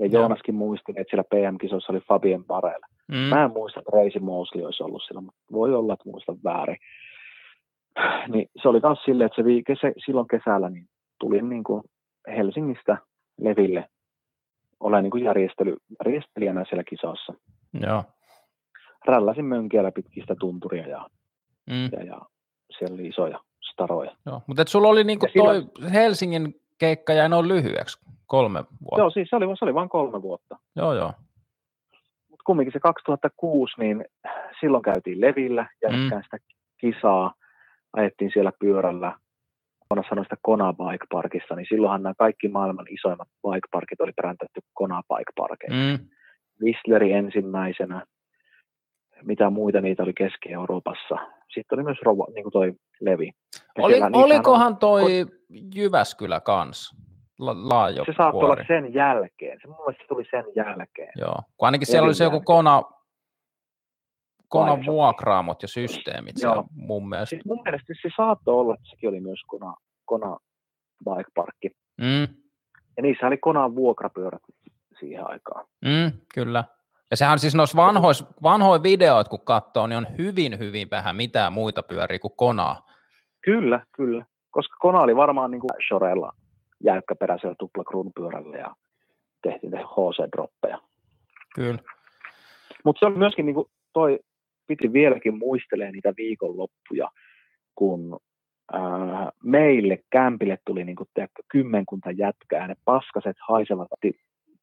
[0.00, 0.20] Ja Joo.
[0.22, 2.86] Joonaskin muisti, että siellä PM-kisoissa oli Fabien Barella.
[3.08, 6.36] mm, Mä en muista, että Reisi Mosley olisi ollut siellä, mutta voi olla, että muistan
[6.44, 6.76] väärin.
[8.32, 10.88] Niin se oli taas silleen, että se vii, kesä, silloin kesällä niin
[11.20, 11.82] tulin niin kuin
[12.36, 12.96] Helsingistä
[13.40, 13.88] Leville
[14.80, 17.34] olen niin kuin järjestely, järjestelijänä siellä kisassa.
[17.86, 18.04] joo.
[19.06, 21.06] Rälläsin mönkiällä pitkistä tunturia ja,
[21.70, 22.20] Mm, ja, ja
[22.78, 23.40] siellä oli isoja
[23.72, 24.16] staroja.
[24.26, 24.42] joo.
[24.46, 25.62] Mutta sulla oli niinku Ja toi
[25.92, 27.98] Helsingin keikka jäi noin lyhyeksi,
[28.30, 29.00] kolme vuotta.
[29.00, 30.56] Joo, siis se oli, se oli vain kolme vuotta.
[30.76, 31.12] Joo, joo.
[32.28, 34.04] Mutta kumminkin se 2006, niin
[34.60, 36.22] silloin käytiin Levillä ja Mm.
[36.22, 36.38] sitä
[36.80, 37.34] kisaa.
[37.92, 39.16] Ajettiin siellä pyörällä.
[39.88, 44.12] Kona sanoi sitä Kona Bike Parkissa, niin silloinhan nämä kaikki maailman isoimmat bike parkit oli
[44.12, 45.98] präntätty Kona Bike Parkeiksi.
[45.98, 46.08] Mm.
[46.62, 48.04] Whistleri ensimmäisenä.
[49.22, 51.14] Mitä muita niitä oli Keski-Euroopassa.
[51.54, 53.30] Sitten oli myös Rova, niin kuin toi Levi.
[53.78, 55.26] Ja Oli, olikohan toi
[55.74, 56.96] Jyväskylä kans?
[57.40, 59.58] La, se saattoi olla sen jälkeen.
[59.62, 61.12] Se mun mielestä se tuli sen jälkeen.
[61.16, 62.82] Joo, kun ainakin siellä oli se joku kona,
[64.48, 66.52] konan se- vuokraamot ja systeemit Joo.
[66.52, 67.30] siellä mun mielestä.
[67.30, 70.36] Siis mun mielestä se saattoi olla, että sekin oli myös Kona, Kona
[71.04, 71.70] Bike Parkki.
[72.00, 72.28] Mm,
[72.96, 74.42] Ja niissä oli Konan vuokrapyörät
[75.00, 75.66] siihen aikaan.
[75.84, 76.64] mm, kyllä.
[77.10, 81.52] Ja sehän siis noissa vanhoissa vanhoja videoita, kun katsoo, niin on hyvin, hyvin vähän mitään
[81.52, 82.86] muita pyöriä kuin konaa.
[83.44, 84.24] Kyllä, kyllä.
[84.50, 86.32] Koska kona oli varmaan niin kuin Shorella
[86.84, 88.74] jäykkäperäisellä tuplakruunupyörällä ja
[89.42, 90.78] tehtiin HC-droppeja.
[91.54, 91.78] Kyllä.
[92.84, 94.18] Mutta se on myöskin niin kuin toi,
[94.66, 97.10] piti vieläkin muistelee niitä viikonloppuja,
[97.74, 98.20] kun
[98.72, 103.88] ää, meille kämpille tuli niin kuin, tiedätkö, kymmenkunta jätkää, ne paskaset haisevat.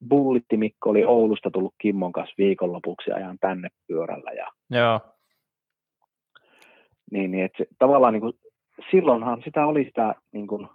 [0.09, 4.31] Bullitti Mikko oli Oulusta tullut Kimmon kanssa viikonlopuksi ajan tänne pyörällä.
[4.31, 4.99] Ja, Joo.
[7.11, 8.33] niin, niin että se, tavallaan niin kuin,
[8.91, 10.67] silloinhan sitä oli sitä niin kuin,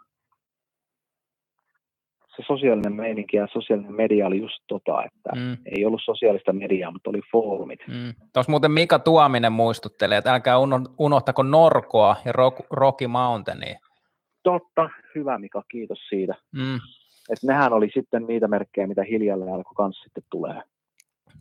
[2.37, 5.57] se sosiaalinen meininki ja sosiaalinen media oli just tota, että Mm.
[5.67, 7.81] ei ollut sosiaalista mediaa, mutta oli foorumit.
[7.89, 8.15] Mm.
[8.33, 13.79] Tuossa muuten Mika Tuominen muistuttelee, että älkää uno- unohtako Norkoa ja Rock, Rocky Mountainia.
[14.43, 16.35] Totta, hyvä Mika, kiitos siitä.
[16.53, 16.77] Mm.
[17.31, 20.63] Että nehän oli sitten niitä merkkejä, mitä hiljalleen alkoi kanssa sitten tulee.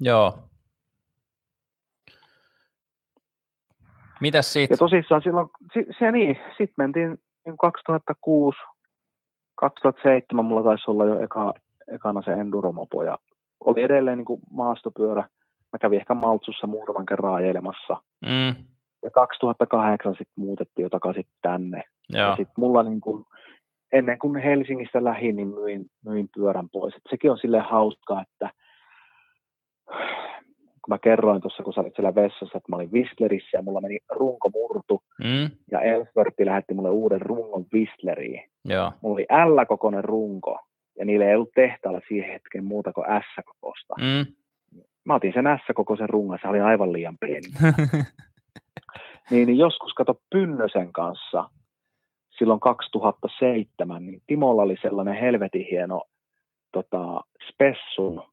[0.02, 0.38] Joo.
[4.22, 4.78] Mitäs Ja siitä?
[4.78, 8.58] tosissaan silloin, si, se niin, sitten mentiin niin 2006,
[9.56, 11.54] 2007 mulla taisi olla jo eka,
[11.92, 13.18] ekana se enduromopo ja
[13.66, 15.22] oli edelleen niin kuin maastopyörä.
[15.74, 17.98] Mä kävin ehkä Maltsussa muutaman kerran ajelemassa.
[18.22, 18.56] Mm.
[19.04, 21.84] Ja 2008 sitten muutettiin jo takaisin tänne.
[22.10, 22.30] Joo.
[22.30, 23.26] Ja sitten mulla niin kuin,
[23.92, 26.96] ennen kuin Helsingistä lähin, niin myin, myin pyörän pois.
[26.96, 28.50] Et sekin on silleen hauskaa, että
[30.82, 33.82] kun mä kerroin tuossa, kun sä olit siellä vessassa, että mä olin Whistlerissä ja mulla
[33.82, 35.50] meni runko murtu Mm.
[35.72, 38.51] ja Ellsworth lähetti mulle uuden rungon Whistleriin.
[38.66, 38.92] Joo.
[39.02, 40.60] Mulla oli L-kokoinen runko
[41.00, 43.94] ja niillä ei ollut tehtaalla siihen hetkeen muuta kuin S-kokosta.
[43.98, 44.34] Mm.
[45.06, 47.48] Mä otin sen S-kokoisen rungon, se oli aivan liian pieni.
[49.32, 51.50] niin, niin joskus kato Pynnösen kanssa
[52.38, 56.04] silloin 2007, niin Timolla oli sellainen helvetin hieno
[56.72, 58.24] tota, Spessun.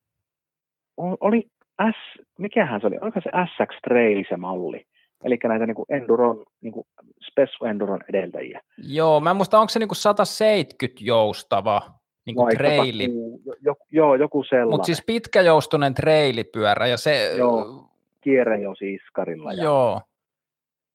[0.97, 1.47] Oli
[1.91, 4.87] S, mikähän se oli, oliko se SX Trail se malli?
[5.25, 6.87] Eli näitä niin kuin Enduron, niin kuin
[7.31, 8.61] Spessu Enduron edeltäjiä.
[8.79, 11.83] Joo, mä en muista, onko se niinku 170 joustava
[12.27, 14.71] niinku Vai treili, 106, jo, jo, joo, joku sellainen.
[14.71, 17.85] mutta siis pitkäjoustunen treilipyörä ja se, Joo.
[18.21, 19.53] Kierre jo siis iskarilla.
[19.53, 20.01] Ja joo.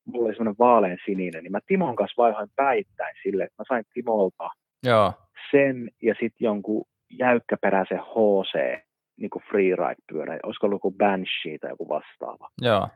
[0.06, 3.86] mulla oli semmoinen vaalean sininen, niin mä Timon kanssa vaihoin päittäin silleen, että mä sain
[3.94, 4.50] Timolta
[4.84, 5.14] joo.
[5.52, 6.86] sen ja sitten jonkun
[7.20, 8.84] jäykkäperäisen HC,
[9.18, 12.50] niin kuin freeride-pyörä, olisiko ollut joku Banshee tai joku vastaava.
[12.62, 12.88] Joo.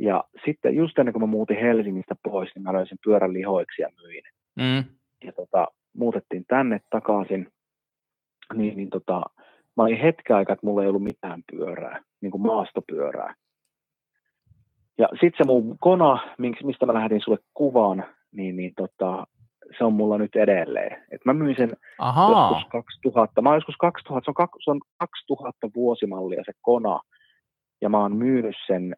[0.00, 3.88] Ja sitten just ennen kuin mä muutin Helsingistä pois, niin mä löysin pyörän lihoiksi ja
[4.02, 4.22] myin.
[4.56, 4.84] Mm.
[5.24, 5.66] Ja tota,
[5.96, 7.48] muutettiin tänne takaisin,
[8.54, 9.22] niin, niin tota,
[9.76, 13.34] mä olin hetken aikaa, että mulla ei ollut mitään pyörää, niin kuin maastopyörää.
[14.98, 19.26] Ja sitten se mun kona, mistä mä lähdin sulle kuvaan, niin, niin tota,
[19.78, 21.02] se on mulla nyt edelleen.
[21.10, 22.50] Et mä myin sen Ahaa.
[22.50, 23.42] joskus 2000.
[23.42, 27.00] Mä oon joskus 2000, se on, kak- se on 2000 vuosimallia se kona.
[27.80, 28.96] Ja mä oon myynyt sen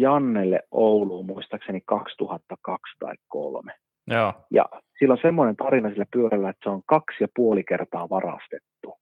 [0.00, 3.72] Jannelle Ouluun muistaakseni 2002 tai 2003.
[4.06, 4.32] Joo.
[4.50, 8.94] Ja sillä on semmoinen tarina sillä pyörällä, että se on kaksi ja puoli kertaa varastettu.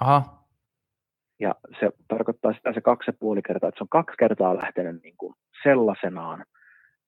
[0.00, 0.22] Aha.
[1.40, 5.02] Ja se tarkoittaa sitä se kaksi ja puoli kertaa, että se on kaksi kertaa lähtenyt
[5.02, 6.44] niin kuin sellaisenaan.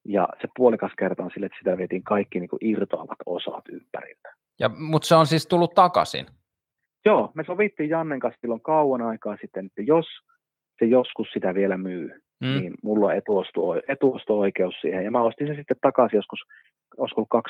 [0.05, 4.35] Ja se puolikas kerta on sille, että sitä vietiin kaikki niin kuin irtoavat osat ympäriltä.
[4.61, 6.27] Ja, mutta se on siis tullut takaisin.
[7.05, 10.07] Joo, me sovittiin Jannen kanssa silloin kauan aikaa sitten, että jos
[10.79, 12.61] se joskus sitä vielä myy, Mm.
[12.61, 15.05] niin mulla on etuosto, etuosto-oikeus siihen.
[15.05, 16.41] Ja mä ostin sen sitten takaisin joskus,
[16.97, 17.45] olisiko ollut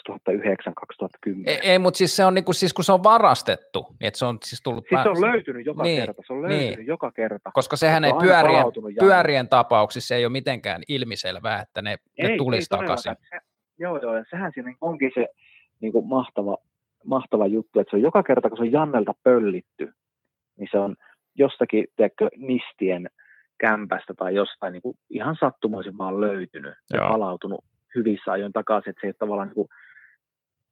[1.29, 1.43] 2009-2010.
[1.47, 4.25] Ei, ei mutta siis se on niinku, siis kun se on varastettu, niin että se
[4.25, 6.65] on siis tullut Siis se on löytynyt joka Niin, kerta, se on niin.
[6.65, 7.51] löytynyt joka kerta.
[7.55, 8.65] koska sehän se ei pyörien,
[9.01, 13.13] pyörien tapauksissa ei ole mitenkään ilmiselvää, että ne, ne tulisi takaisin.
[13.13, 13.41] todellakaan.
[13.43, 13.47] Se,
[13.79, 15.27] joo, joo, ja sehän siinä onkin se
[15.81, 16.57] niin kuin mahtava,
[17.05, 19.93] mahtava juttu, että se on joka kerta, kun se on Jannelta pöllitty,
[20.59, 20.97] niin se on
[21.35, 23.11] jostakin, tiedätkö, nistien
[23.61, 27.09] kämpästä tai jostain niin kuin ihan sattumoisin vaan löytynyt ja Joo.
[27.09, 27.65] palautunut
[27.95, 29.69] hyvissä ajoin takaisin, että se ei ole tavallaan niin kuin,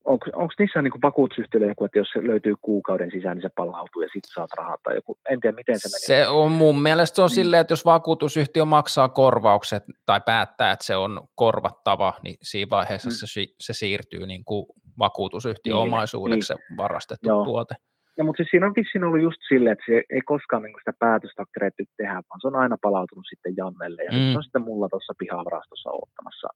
[0.04, 4.02] onko, onko niissä niin vakuutusyhtiöillä joku, että jos se löytyy kuukauden sisään, niin se palautuu
[4.02, 6.06] ja sitten saat rahaa tai joku, en tiedä miten se meni.
[6.22, 7.34] Se on mun mielestä se on Niin.
[7.34, 13.08] silleen, että jos vakuutusyhtiö maksaa korvaukset tai päättää, että se on korvattava, niin siinä vaiheessa
[13.08, 13.14] Mm.
[13.14, 14.66] se, se siirtyy niin kuin
[14.98, 17.44] vakuutusyhtiön Niin, omaisuudeksi se varastettu Joo.
[17.44, 17.74] tuote.
[18.18, 20.92] Ja, mutta siis siinä on vissiin ollut just silleen, että se ei koskaan niin sitä
[20.98, 24.02] päätöstä ole keretty tehdä, vaan se on aina palautunut sitten Jannelle.
[24.02, 24.18] Ja Mm.
[24.18, 24.32] mm.
[24.32, 26.48] se on sitten mulla tuossa pihavarastossa ottamassa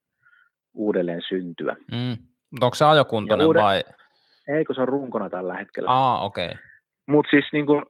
[0.75, 1.77] uudelleen syntyä.
[1.93, 2.17] Mm.
[2.51, 3.83] Mutta onko se ajokuntoinen Ja uude- vai?
[4.49, 5.91] Eikö se on runkona tällä hetkellä?
[5.91, 6.47] Aa, okei.
[6.47, 6.59] Okay.
[7.09, 7.83] Mutta siis niin kuin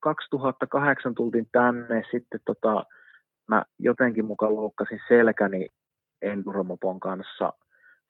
[0.00, 2.84] 2008 tultiin tänne, sitten tota,
[3.48, 5.66] mä jotenkin mukaan loukkasin selkäni
[6.22, 7.52] Enduromopon kanssa.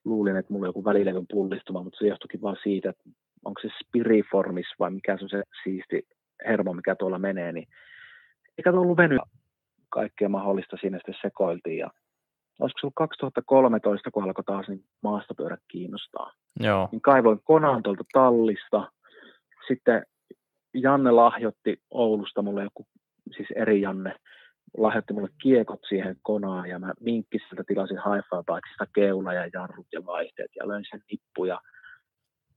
[0.05, 3.03] Luulin, että mulla on joku välilevyn pullistuma, mutta se johtuikin vaan siitä, että
[3.45, 6.07] onko se Spiriformis vai mikä se on se siisti
[6.47, 7.69] hermo, mikä tuolla menee, niin
[8.59, 9.19] eikä ollut veny
[9.89, 11.79] kaikkea mahdollista siinä sitten sekoiltiin.
[11.79, 11.91] Ja
[12.61, 16.33] olisiko se ollut 2013, kun alkoi taas niin maastopyörät kiinnostaa.
[16.61, 16.89] Joo.
[16.93, 18.93] Niin kaivoin konaan tuolta tallista.
[19.69, 20.07] Sitten
[20.75, 22.87] Janne lahjoitti Oulusta mulle joku,
[23.37, 24.17] siis eri Janne,
[24.77, 30.51] lahjoitti mulle kiekot siihen konaan ja mä Minkkiseltä tilasin hi keula ja jarrut ja vaihteet
[30.57, 31.61] ja löin sen nippu ja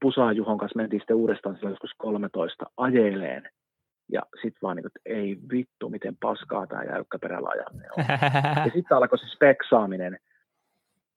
[0.02, 3.49] Pusaa Juhon kanssa mentiin sitten uudestaan silloin joskus 13 ajeleen
[4.11, 8.06] ja sitten vaan niin kuin, että ei vittu, miten paskaa tämä jäykkäperälajanne on.
[8.65, 10.19] ja sitten alkoi se speksaaminen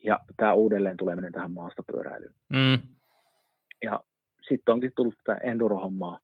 [0.05, 2.35] ja tämä uudelleen tuleminen tähän maastopyöräilyyn.
[2.49, 2.79] Mm.
[3.83, 4.01] Ja
[4.49, 6.19] sitten onkin tullut tämä enduro-hommaa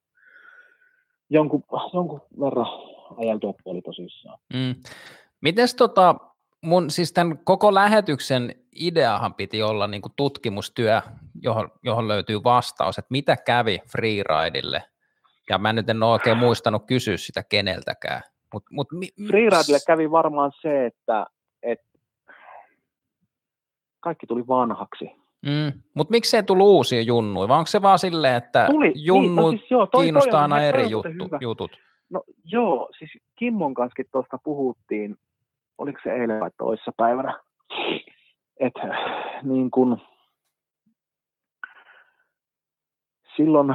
[1.30, 2.66] jonkun, jonkun verran
[3.16, 4.38] ajeltua puoli tosissaan.
[4.54, 4.74] Mm.
[5.40, 6.14] Mites tota,
[6.62, 11.02] mun siis tämän koko lähetyksen ideahan piti olla niin tutkimustyö,
[11.42, 14.82] johon, johon löytyy vastaus, että mitä kävi freeridille–
[15.50, 18.22] ja mä nyt en ole oikein muistanut kysyä sitä keneltäkään.
[18.52, 21.26] Mut, mut, mi, Freeridelle kävi varmaan se, että,
[21.62, 21.86] että
[24.00, 25.10] kaikki tuli vanhaksi.
[25.46, 25.80] Mm.
[25.94, 29.50] Mutta miksei tullut uusia junnuja, vai onko se vaan silleen, että tuli, junnu niin, no
[29.50, 31.70] siis joo, toi, kiinnostaa toi aina eri juttu, jutut?
[32.10, 35.16] No joo, siis Kimmon kanssa tuosta puhuttiin,
[35.78, 37.40] oliko se eilen vai toissa päivänä,
[38.60, 38.88] että
[39.42, 40.00] niin kun,
[43.36, 43.74] silloin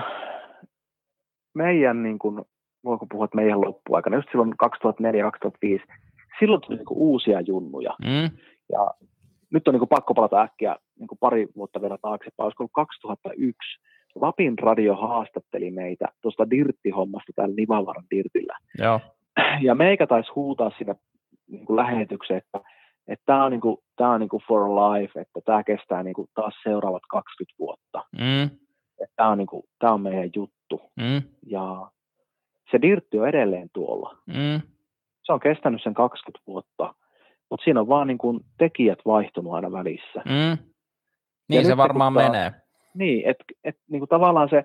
[1.54, 2.42] meidän, niin kuin,
[2.84, 5.96] voiko puhua, että meidän loppuaikana, just silloin 2004-2005,
[6.40, 7.96] silloin tuli niin uusia junnuja.
[8.02, 8.38] Mm.
[8.72, 8.92] Ja
[9.52, 12.72] nyt on niin kuin pakko palata äkkiä niin kuin pari vuotta vielä taaksepäin, olisiko ollut
[12.74, 13.82] 2001,
[14.16, 18.58] Lapin radio haastatteli meitä tuosta dirttihommasta täällä Nivavaran dirtillä.
[18.78, 19.00] Joo.
[19.62, 20.96] Ja meikä taisi huutaa siinä
[21.48, 22.60] niin kuin lähetykseen, että
[23.08, 26.14] että tämä on, niin kuin, tämä on niin kuin for life, että tämä kestää niin
[26.14, 28.06] kuin taas seuraavat 20 vuotta.
[28.20, 28.44] Mm.
[29.02, 30.92] Että tämä, on niin kuin, tämä on meidän juttu juttu.
[30.98, 31.22] Mm.
[31.46, 31.92] Ja
[32.72, 34.18] se dirtti on edelleen tuolla.
[34.28, 34.62] Mm.
[35.24, 36.94] Se on kestänyt sen 20 vuotta,
[37.52, 40.22] mutta siinä on vaan niin kuin tekijät vaihtunut aina välissä.
[40.26, 40.58] Mm.
[41.50, 42.52] Niin ja se varmaan taas, menee.
[42.94, 44.64] Niin, että et, niin tavallaan se,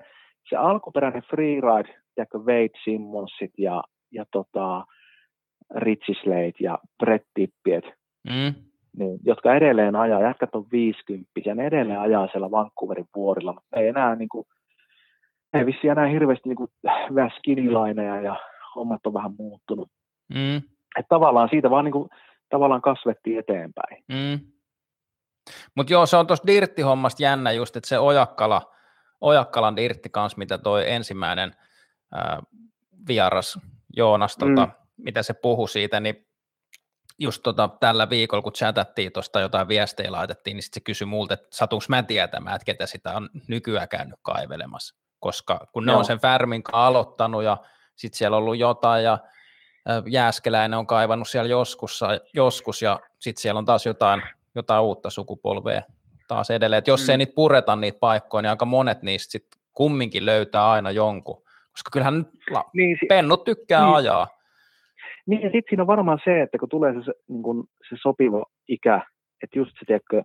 [0.48, 3.82] se alkuperäinen freeride, tiedätkö, Wade Simmonsit ja,
[4.12, 4.84] ja tota,
[5.74, 7.84] Richie Slade ja Brett Tippiet,
[8.24, 8.54] mm.
[8.98, 13.80] niin, jotka edelleen ajaa, jätkät on 50 ja ne edelleen ajaa siellä Vancouverin vuorilla, mutta
[13.80, 14.46] ei enää niin kuin,
[15.52, 16.68] ei vissiin enää hirveästi niin
[17.14, 18.36] vähän skinilainen ja
[18.74, 19.88] hommat on vähän muuttunut.
[20.34, 20.56] Mm.
[20.98, 22.08] Että tavallaan siitä vaan niin kuin,
[22.50, 24.04] tavallaan kasvettiin eteenpäin.
[24.08, 24.40] Mm.
[25.74, 28.74] Mutta joo, se on tuossa dirttihommasta jännä just, että se Ojakkala,
[29.20, 31.56] Ojakkalan dirtti kanssa, mitä toi ensimmäinen
[32.12, 32.42] ää,
[33.08, 33.58] vieras
[33.96, 34.72] Joonas, tota, mm.
[34.96, 36.26] mitä se puhui siitä, niin
[37.18, 41.34] just tota, tällä viikolla, kun chatattiin tuosta jotain viestejä laitettiin, niin sitten se kysyi multa,
[41.34, 45.98] että satunko mä tietämään, että ketä sitä on nykyään käynyt kaivelemassa koska kun ne Joo.
[45.98, 47.56] on sen Färmin aloittanut ja
[47.96, 49.18] sitten siellä on ollut jotain ja
[50.06, 52.00] Jääskeläinen on kaivannut siellä joskus,
[52.34, 54.22] joskus ja sitten siellä on taas jotain,
[54.54, 55.82] jotain uutta sukupolvea
[56.28, 56.78] taas edelleen.
[56.78, 57.10] Et jos mm.
[57.10, 61.90] ei niitä pureta niitä paikkoja, niin aika monet niistä sitten kumminkin löytää aina jonkun, koska
[61.92, 64.26] kyllähän la- niin, pennut tykkää niin, ajaa.
[65.26, 68.44] Niin ja sitten siinä on varmaan se, että kun tulee se, niin kun se sopiva
[68.68, 69.00] ikä,
[69.42, 70.22] että just se tiedätkö,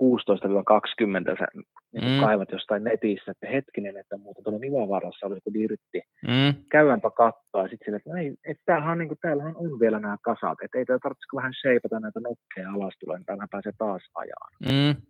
[0.00, 1.46] 16-20 sä
[1.92, 2.20] niin mm.
[2.20, 6.00] kaivat jostain netistä, että hetkinen, että muuta tuolla Nivavarassa oli joku dirtti.
[6.22, 6.54] Mm.
[6.70, 10.16] Käydäänpä katsoa ja sitten että, ei, että tämähän on, niin kuin, täällähän on vielä nämä
[10.22, 14.52] kasat, että ei tarvitsisi vähän sheipata näitä nokkeja alas tulee, niin täällä pääsee taas ajaan.
[14.64, 15.02] Mm.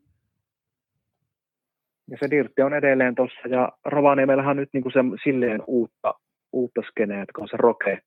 [2.10, 6.14] Ja se dirtti on edelleen tuossa, ja Rovaniemellähän on nyt niin kuin se, silleen uutta,
[6.52, 7.98] uutta skeneä, että on se roke,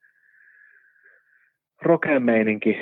[1.81, 2.77] roke-meininki,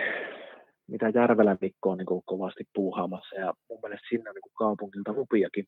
[0.88, 4.53] mitä Järvelän Mikko on niin kuin kovasti puuhaamassa ja mun mielestä sinne on niin kuin
[4.57, 5.66] kaupungilta lupiakin.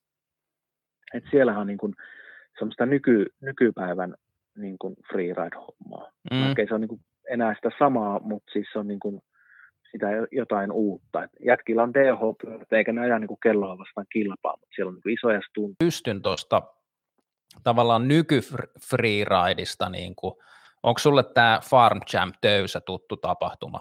[1.14, 1.94] Et siellähän on niin kuin
[2.60, 4.16] semmoista nyky, nykypäivän
[4.58, 6.12] niin kuin freeride-hommaa.
[6.32, 6.52] Mm.
[6.52, 9.22] Okei, se on niin kuin enää sitä samaa, mutta siis se on niin kuin
[9.92, 11.24] sitä jotain uutta.
[11.24, 12.20] Et jätkillä on dh
[12.72, 15.76] eikä ne aja niin kuin kelloa vastaan kilpaa, mutta siellä on niin kuin isoja stuntia.
[15.80, 16.62] Pystyn tuosta
[17.64, 20.34] tavallaan nyky-freeridista, niin kuin,
[20.84, 23.80] onko sulle tämä Farm Jam töysä tuttu tapahtuma?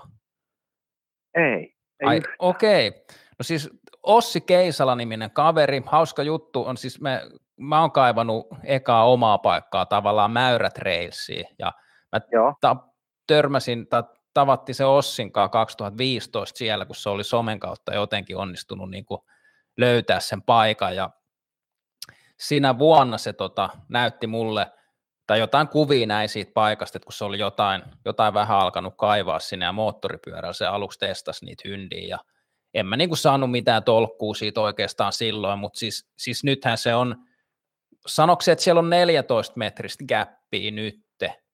[1.36, 1.76] Ei.
[2.10, 2.88] ei okei.
[2.88, 3.00] Okay.
[3.38, 3.70] No siis
[4.02, 7.22] Ossi Keisala-niminen kaveri, hauska juttu on siis, me,
[7.56, 11.72] mä oon kaivannut ekaa omaa paikkaa tavallaan Mäyrät Railsiin, ja
[12.12, 12.20] mä
[12.60, 12.88] ta-
[13.26, 19.04] törmäsin, ta- tavatti se Ossin 2015 siellä, kun se oli somen kautta jotenkin onnistunut niin
[19.04, 19.20] kuin
[19.76, 21.10] löytää sen paikan, ja
[22.40, 24.66] siinä vuonna se tota, näytti mulle
[25.27, 29.39] tai jotain kuvia näin siitä paikasta, että kun se oli jotain, jotain vähän alkanut kaivaa
[29.39, 32.19] sinne ja moottoripyörällä se aluksi testasi niitä hyndiä ja
[32.74, 37.16] en mä niinku saanut mitään tolkkuu siitä oikeastaan silloin, mutta siis, siis nythän se on,
[38.07, 41.07] sanoksi, että siellä on 14 metristä gäppiä nytte,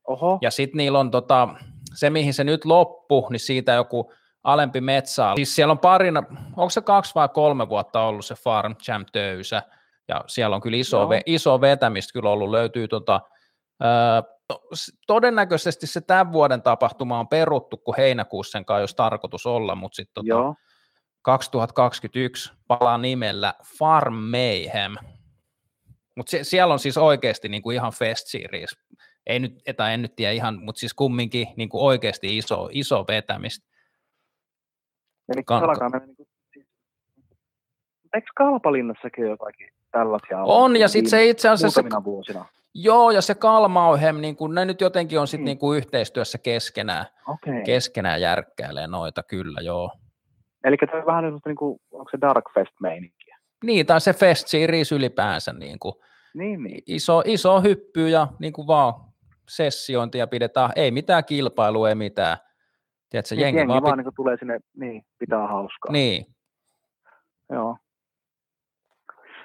[0.09, 0.39] Oho.
[0.43, 1.49] Ja sitten niillä on tota,
[1.95, 4.13] se, mihin se nyt loppu, niin siitä joku
[4.43, 5.33] alempi metsä.
[5.35, 6.23] Siis siellä on parina,
[6.57, 9.63] onko se kaksi vai kolme vuotta ollut se Farm Jam töysä,
[10.09, 13.21] ja siellä on kyllä iso, ve, iso vetämistä kyllä ollut, löytyy tota,
[15.07, 20.25] todennäköisesti se tämän vuoden tapahtuma on peruttu, kun heinäkuussa sen olisi tarkoitus olla, mutta sitten
[20.25, 20.55] tota,
[21.23, 24.95] 2021 palaa nimellä Farm Mayhem.
[26.17, 28.77] Mutta siellä on siis oikeasti niinku ihan fest series.
[29.27, 33.67] Ei nyt, että en nyt tiedä ihan, mutta siis kumminkin niinku oikeasti iso, iso vetämistä.
[35.35, 36.67] Eli Kan- alkaa mennä niin kuin, siis,
[38.15, 41.83] eikö Kalpalinnassakin jotakin tällaisia On, ja sitten se itse asiassa...
[41.83, 42.45] Se, vuosina.
[42.75, 45.59] Joo, ja se Kalmauhem, niin kun, ne nyt jotenkin on sitten mm.
[45.63, 47.63] niin yhteistyössä keskenään, okay.
[47.65, 49.91] keskenään järkkäilee noita, kyllä joo.
[50.65, 53.39] Eli tämä on vähän niin kuin, onko se Dark Fest-meininkiä?
[53.65, 55.95] Niin, tai se Fest Series ylipäänsä, niin kuin,
[56.35, 56.83] niin, niin.
[56.87, 58.95] Iso, iso hyppy ja niin kuin vaan
[59.49, 62.37] sessiointia pidetään, ei mitään kilpailua, ei mitään.
[63.11, 65.93] Tiedätkö, niin, jengi, jengi vaan, vaan niin tulee sinne, niin, pitää hauskaa.
[65.93, 66.27] Niin.
[67.51, 67.77] Joo.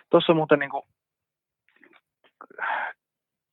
[0.09, 0.83] Tuossa muuten niin kuin,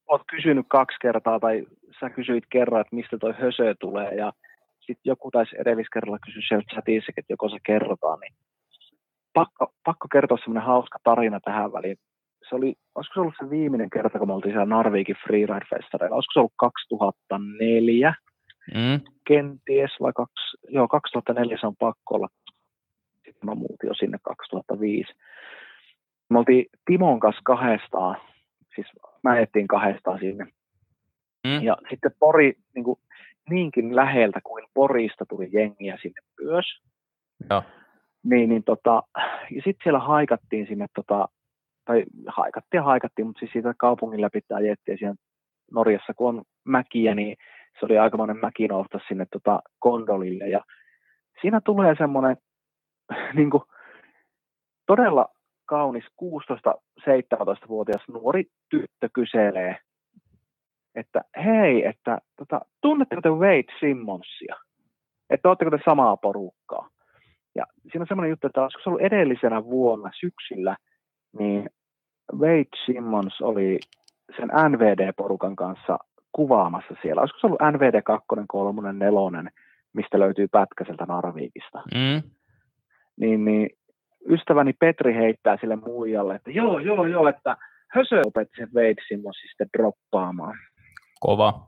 [0.09, 1.67] oot kysynyt kaksi kertaa, tai
[2.01, 4.33] sä kysyit kerran, että mistä toi hösö tulee, ja
[4.81, 8.35] sitten joku taisi edelliskerralla kysyä sieltä chatissa, että joko se kerrotaan, niin
[9.35, 11.97] pakko, pakko kertoa semmoinen hauska tarina tähän väliin.
[12.49, 16.33] Se oli, olisiko se ollut se viimeinen kerta, kun me oltiin siellä Narvikin Freeride-festareilla, olisiko
[16.33, 18.15] se ollut 2004,
[18.75, 19.01] mm.
[19.27, 22.29] kenties, vai kaksi, joo, 2004 se on pakko olla,
[23.15, 25.13] sitten mä muutin jo sinne 2005.
[26.31, 28.17] Me oltiin Timon kanssa kahdestaan,
[28.75, 28.87] siis
[29.25, 30.45] mä ajettiin kahdestaan sinne.
[31.47, 31.63] Mm.
[31.63, 32.99] Ja sitten Pori, niin kuin,
[33.51, 36.67] niinkin läheltä kuin Porista tuli jengiä sinne myös.
[37.51, 37.63] Joo.
[38.25, 39.03] Niin, niin tota,
[39.51, 41.29] ja sitten siellä haikattiin sinne, tota,
[41.85, 45.15] tai haikattiin ja haikattiin, mutta siis siitä kaupungin läpi ajettiin siellä
[45.73, 47.37] Norjassa, kun on mäkiä, niin
[47.81, 50.49] se oli aikamoinen mäki nousta sinne tota kondolille.
[50.49, 50.61] Ja
[51.41, 52.37] siinä tulee semmoinen
[53.37, 53.63] niin kuin,
[54.87, 55.29] todella
[55.67, 59.79] kaunis 16-17-vuotias nuori tyttö kyselee
[60.95, 64.57] että hei, että tota, tunnetteko te Wade Simmonsia?
[65.31, 66.89] Että oletteko te samaa porukkaa?
[67.55, 70.77] Ja siinä on semmoinen juttu, että olisiko se ollut edellisenä vuonna syksyllä,
[71.39, 71.71] niin
[72.33, 73.79] Wade Simmons oli
[74.37, 75.99] sen NVD-porukan kanssa
[76.33, 77.21] kuvaamassa siellä.
[77.21, 79.51] Olisiko se ollut NVD 2, 3, 4,
[79.93, 81.83] mistä löytyy pätkä sieltä Narviikista.
[81.95, 82.23] Mm.
[83.21, 83.71] Niin, niin
[84.29, 87.57] ystäväni Petri heittää sille muijalle, että joo, joo, joo, että
[87.95, 88.69] Hösö opetti sen
[89.09, 90.59] Simmonsin sitten droppaamaan.
[91.21, 91.67] Kova.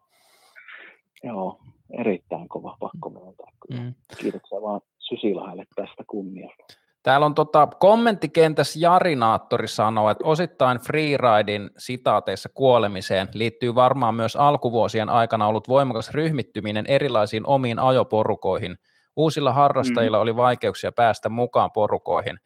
[1.25, 1.59] Joo,
[1.99, 3.47] erittäin kova, pakko myöntää.
[3.71, 3.95] Mm.
[4.19, 6.65] Kiitoksia vaan Sysilahdelle tästä kunniasta.
[7.03, 15.09] Täällä on tota, kommenttikentässä Jarinaattori sanoo, että osittain freeridin sitaateissa kuolemiseen liittyy varmaan myös alkuvuosien
[15.09, 18.77] aikana ollut voimakas ryhmittyminen erilaisiin omiin ajoporukoihin.
[19.17, 20.23] Uusilla harrastajilla mm.
[20.23, 22.39] oli vaikeuksia päästä mukaan porukoihin.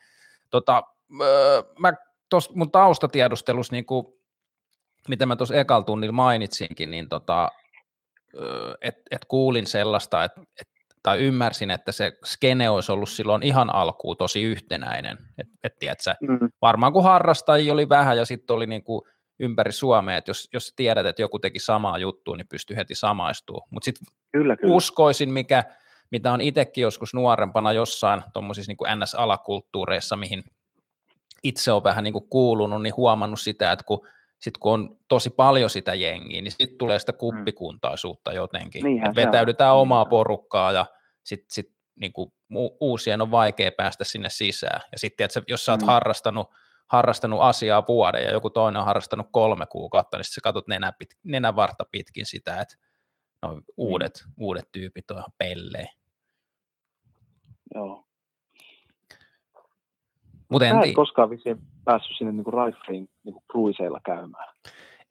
[0.51, 0.83] Tota,
[1.21, 1.93] öö, mä
[2.29, 3.85] tuossa mun taustatiedustelussa niin
[5.09, 7.49] mitä mä tuossa ekalla tunnilla mainitsinkin, niin tota,
[8.83, 10.69] että et kuulin sellaista, että et,
[11.03, 15.19] tai ymmärsin, että se skene olisi ollut silloin ihan alkuun tosi yhtenäinen.
[15.39, 16.49] Et, et tiedätkö, mm.
[16.63, 19.03] Varmaan kun harrastajia oli vähän ja sitten oli niin kuin
[19.39, 23.69] ympäri Suomea, että jos, jos tiedät, että joku teki samaa juttua, niin pystyy heti samaistumaan.
[23.71, 24.07] Mutta sitten
[24.65, 25.65] uskoisin, mikä,
[26.11, 30.45] mitä on itsekin joskus nuorempana jossain tuommoisissa niin NS-alakulttuureissa, mihin
[31.43, 34.07] itse on vähän niin kuin kuulunut, niin huomannut sitä, että kun
[34.41, 37.19] sitten kun on tosi paljon sitä jengiä, niin sitten tulee sitä mm.
[37.19, 38.85] kuppikuntaisuutta jotenkin.
[38.85, 39.81] Niinhän vetäydytään on.
[39.81, 40.87] omaa porukkaa ja
[41.23, 42.13] sitten sit, niin
[42.81, 44.81] uusien on vaikea päästä sinne sisään.
[44.93, 45.87] Ja sitten, että jos sä oot mm.
[45.87, 46.51] harrastanut,
[46.87, 51.11] harrastanut asiaa vuoden ja joku toinen on harrastanut kolme kuukautta, niin sä katsot nenä, pit,
[51.23, 52.77] nenä varta pitkin sitä, että
[53.43, 54.33] no, uudet, mm.
[54.41, 55.89] uudet tyypit on ihan pelleen.
[57.75, 58.05] Joo.
[60.51, 64.55] Mut en, en koskaan vissiin päässyt sinne niin Raifriin niin cruiseilla käymään.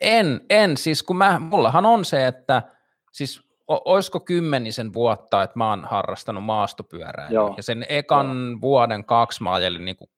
[0.02, 2.64] En, en, siis kun mä, mullahan on se, että
[3.12, 7.30] siis o, olisiko kymmenisen vuotta, että mä oon harrastanut maastopyörää.
[7.30, 7.54] Joo.
[7.58, 8.62] Ja sen ekan Joo.
[8.62, 10.10] vuoden kaksi mä ajelin niin kuin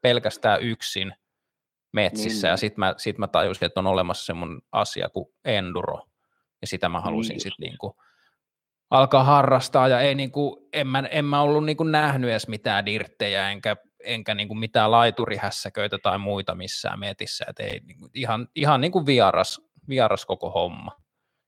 [0.00, 1.12] pelkästään yksin
[1.92, 2.52] metsissä, niin.
[2.52, 6.00] ja sitten mä, sit mä tajusin, että on olemassa semmoinen asia kuin enduro,
[6.60, 7.92] ja sitä mä halusin niin sitten niin kuin
[8.90, 12.48] alkaa harrastaa, ja ei niin kuin, en, mä, en mä ollut niin kuin nähnyt edes
[12.48, 17.98] mitään dirttejä, enkä enkä niin kuin mitään laiturihässäköitä tai muita missään metissä, että ei, niin
[17.98, 20.92] kuin, ihan, ihan niin kuin vieras, vieras koko homma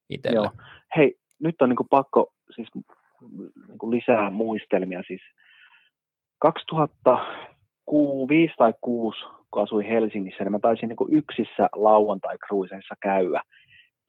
[0.08, 0.36] itselle.
[0.36, 0.50] Joo.
[0.96, 2.84] Hei, nyt on niin kuin pakko siis niin
[3.78, 5.02] kuin lisää muistelmia.
[5.06, 5.22] Siis
[6.38, 9.18] 2005 tai 2006,
[9.50, 13.42] kun asuin Helsingissä, niin mä taisin niin kuin yksissä lauantai-cruiseissa käydä.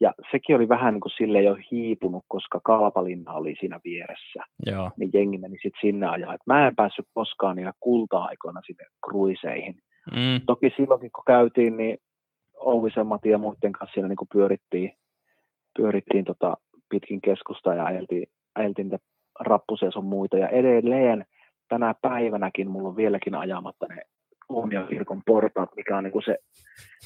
[0.02, 4.44] Ja sekin oli vähän niin kuin sille jo hiipunut, koska Kalpalinna oli siinä vieressä.
[4.66, 4.92] Joo.
[4.98, 6.34] Niin jengi meni sitten sinne ajaa.
[6.34, 9.76] Et mä en päässyt koskaan niillä kulta-aikoina sinne kruiseihin.
[10.12, 10.42] Mm.
[10.46, 11.98] Toki silloinkin kun käytiin, niin
[12.56, 14.92] Ouvisen Mati ja muiden kanssa siellä niin kuin pyörittiin,
[15.78, 16.58] pyörittiin tota
[16.90, 19.04] pitkin keskusta ja ajeltiin, ajeltiin niitä
[19.40, 20.38] rappusia sun muita.
[20.38, 21.26] Ja edelleen
[21.70, 24.02] tänä päivänäkin mulla on vieläkin ajamatta ne
[24.52, 26.38] Huomiokirkon portaat, mikä on niin kuin se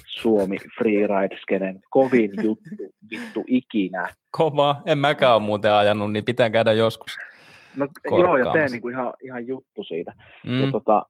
[0.08, 2.70] Suomi freeride-skenen kovin juttu
[3.12, 4.08] vittu ikinä.
[4.32, 4.82] Kova.
[4.86, 7.18] En mäkään ole muuten ajanut, niin pitää käydä joskus.
[7.76, 7.88] No,
[8.20, 10.14] joo, ja teen niin kuin ihan, ihan juttu siitä.
[10.46, 10.62] Mm.
[10.66, 11.06] Ja tota,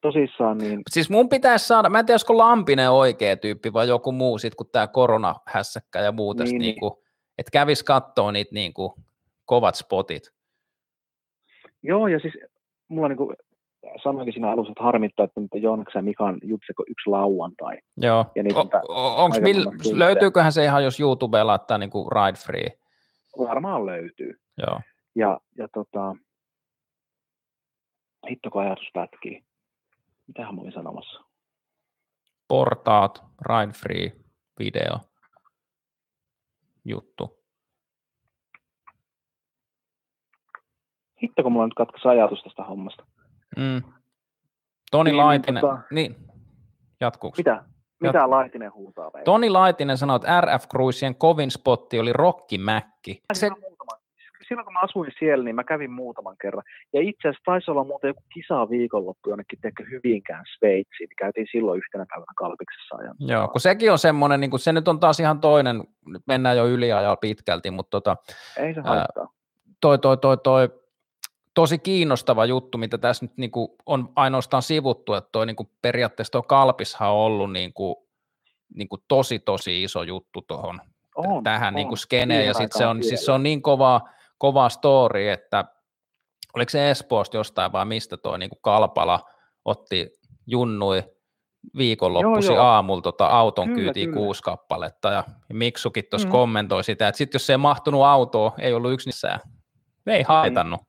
[0.00, 4.12] tosissaan niin, Siis mun pitäisi saada, mä en tiedä, olisiko Lampinen oikea tyyppi vai joku
[4.12, 6.74] muu sit, kun tämä koronahässäkkä ja muu tästä, Niin, niin, niin.
[6.74, 7.02] niinku,
[7.38, 8.94] että kävis kattoo niitä niinku,
[9.44, 10.22] kovat spotit.
[11.82, 12.34] joo, ja siis
[12.88, 13.36] mulla niin kuin
[14.02, 17.78] sanoinkin siinä alussa, että harmittaa, että nyt Joonaksen ja Mikan jutseko yksi lauantai.
[17.96, 18.26] Joo.
[18.34, 19.98] Ja niitä O, o, onks kylttejä.
[19.98, 22.78] löytyyköhän se ihan, jos YouTubeen laittaa niinku Ride Free?
[23.38, 24.40] Varmaan löytyy.
[24.58, 24.80] Joo.
[25.14, 26.16] Ja, ja tota,
[28.30, 29.44] hitto kun ajatus pätkii.
[30.26, 31.20] Mitähän mä olin sanomassa?
[32.48, 34.12] Portaat, Ride Free,
[34.58, 34.98] video,
[36.84, 37.38] juttu.
[41.22, 43.06] Hitto kun mulla nyt katkesi ajatus tästä hommasta.
[43.56, 43.82] Mm.
[44.90, 46.16] Toni Niin, niin, Laitinen, tota- niin,
[47.00, 47.34] jatkuuko?
[47.36, 47.64] Mitä?
[48.00, 49.10] Mitä Laitinen huutaa?
[49.14, 49.24] Veijo?
[49.24, 53.22] Toni Laitinen sanoi, että RF Cruisien kovin spotti oli Rokki Mäkki.
[53.32, 53.50] Se,
[54.48, 56.62] Silloin kun mä asuin siellä, niin mä kävin muutaman kerran.
[56.92, 61.08] Ja itse asiassa taisi olla muuten joku kisa viikonloppu jonnekin teekö Hyvinkään Sveitsiin.
[61.18, 63.16] Käytiin silloin yhtenä päivänä Kalpiksessa ajan.
[63.18, 66.66] joo, kun sekin on semmoinen, niin se nyt on taas ihan toinen, nyt mennään jo
[66.66, 68.16] yliajalla pitkälti, mutta tota,
[68.56, 69.28] Ei se Ää, haittaa.
[69.80, 70.68] toi, toi, toi, toi,
[71.54, 75.70] tosi kiinnostava juttu, mitä tässä nyt niin kuin on ainoastaan sivuttu, että toi niin kuin
[75.82, 77.96] periaatteessa tuo Kalpishan on ollut niin kuin,
[78.74, 80.80] niin kuin tosi tosi iso juttu tuohon
[81.16, 81.74] On, tähän on.
[81.74, 84.00] niin kuin skeneen, ja sitten se on, siis se on niin kova,
[84.38, 85.64] kova story, että
[86.56, 89.20] oliko se Espoosta jostain vai mistä tuo niin kuin Kalpala
[89.64, 90.10] otti
[90.46, 91.02] junnui
[92.54, 92.62] joo.
[92.62, 94.16] aamulla tota auton Kyllä, kyytiin kyllä.
[94.16, 96.32] kuusi kappaletta, ja Miksukin tuossa Mm.
[96.32, 99.40] kommentoi sitä, että sitten jos se ei mahtunut autoon, ei ollut yksi missään,
[100.06, 100.80] ei haitannut.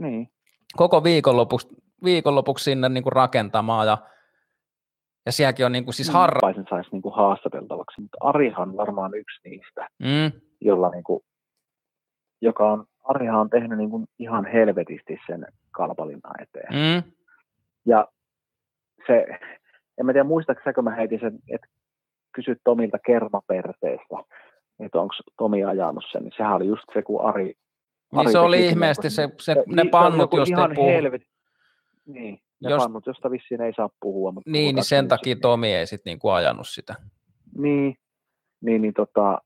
[0.00, 0.28] Niin.
[0.76, 1.68] Koko viikonlopuksi,
[2.04, 3.98] viikonlopuksi sinne niin kuin rakentamaan, ja,
[5.26, 9.14] ja sielläkin on niin kuin siis harra, Harraisen saisi niinku haastateltavaksi, mutta Arihan on varmaan
[9.14, 11.24] yksi niistä, mm, jolla niinku,
[12.40, 16.72] joka on, Arihan on tehnyt niinku ihan helvetisti sen kalpalinnan eteen.
[16.72, 17.12] mm,
[17.86, 18.08] Ja
[19.06, 19.26] se,
[19.98, 21.66] en mä tiedä muistaakseni, mä heitin sen, että
[22.34, 24.16] kysyt Tomilta kermaperteestä,
[24.80, 27.54] että onko Tomi ajanut sen, niin sehän oli just se, kun Ari...
[28.12, 30.88] niin se oli ihmeesti se, se, ne niin, pannut, jos ei puhu.
[30.88, 31.22] helvet...
[32.06, 34.32] Niin, ne Jos- pannut, josta vissiin ei saa puhua.
[34.32, 35.42] Mutta Niin, niin sen takia sitten.
[35.50, 36.94] Tomi ei sitten niinku ajanut sitä.
[37.58, 37.96] Niin,
[38.60, 39.38] niin, niin tota,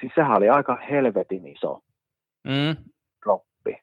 [0.00, 1.80] siis sehän oli aika helvetin iso
[2.44, 2.76] Mm.
[3.24, 3.78] droppi.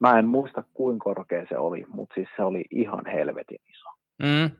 [0.00, 3.88] Mä en muista kuinka korkea se oli, mutta siis se oli ihan helvetin iso.
[4.22, 4.50] Mm.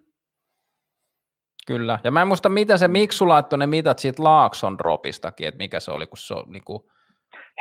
[1.67, 1.99] Kyllä.
[2.05, 5.81] Ja mä en muista, mitä se Miksu laittoi ne mitat siitä Laakson dropistakin, että mikä
[5.81, 6.91] se oli, kun se on niinku,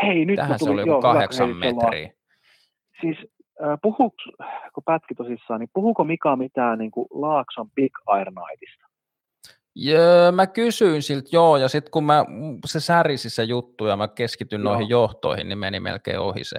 [0.04, 2.12] Hei, nyt tähän mä se oli joku joo, kahdeksan metriä.
[3.02, 3.18] Siis
[3.64, 4.16] äh, puhuuko,
[4.74, 8.88] kun pätki tosissaan, niin puhuuko Mika mitään niin kuin Laakson Big Iron Nightista?
[9.76, 12.26] Jöö, mä kysyin siltä, joo, ja sitten kun mä,
[12.66, 14.72] se särisi se juttu ja mä keskityn Joo.
[14.72, 16.58] noihin johtoihin, niin meni melkein ohi se.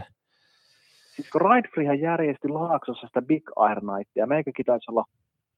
[1.17, 5.05] Siis kun Ride Freehän järjesti Laaksossa sitä Big Iron Nightia, meikäkin taisi olla,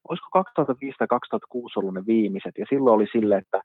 [0.08, 3.60] olisiko 2005 tai 2006 ollut ne viimeiset, ja silloin oli sille, että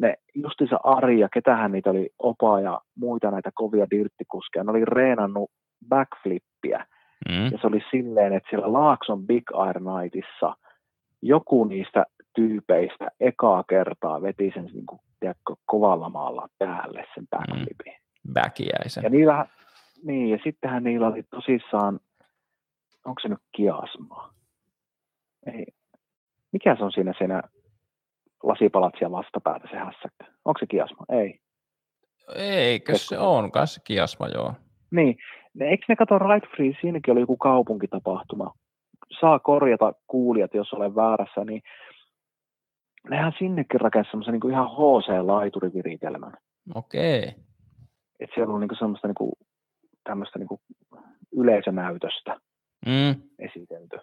[0.00, 4.84] ne justiinsa Ari ja ketähän niitä oli Opa ja muita näitä kovia dirttikuskeja, ne oli
[4.84, 5.50] reenannut
[5.88, 6.86] backflippiä,
[7.28, 7.44] Mm.
[7.52, 10.54] ja se oli silleen, että siellä Laakson Big Iron Nightissa
[11.22, 12.04] joku niistä
[12.34, 17.94] tyypeistä ekaa kertaa veti sen niin kuin, tiedätkö, kovalla maalla päälle sen backflipin.
[18.34, 19.04] Väkiäisen.
[19.04, 19.46] Ja niillä,
[20.04, 22.00] niin, ja sittenhän niillä oli tosissaan,
[23.04, 24.30] onko se nyt kiasmaa?
[25.46, 25.66] Ei.
[26.52, 27.42] Mikä se on siinä, siinä
[28.42, 30.24] lasipalatsia vastapäätä se hässäkkä?
[30.44, 31.04] Onko se kiasma?
[31.08, 31.40] Ei.
[32.34, 34.54] Eikö se on, kai se kiasma, joo.
[34.90, 35.16] Niin.
[35.54, 38.54] Ne, eikö ne kato Ride Free, siinäkin oli joku kaupunkitapahtuma.
[39.20, 41.62] Saa korjata kuulijat, jos olen väärässä, niin
[43.10, 46.32] nehän sinnekin rakensi semmoisen niin ihan HC-laituriviritelmän.
[46.74, 47.22] Okei.
[48.20, 49.32] Että siellä on niin semmoista niin kuin,
[50.04, 50.60] tämmöistä niin kuin
[51.32, 52.40] yleisönäytöstä.
[52.86, 53.22] Mm.
[53.38, 53.96] esitelty.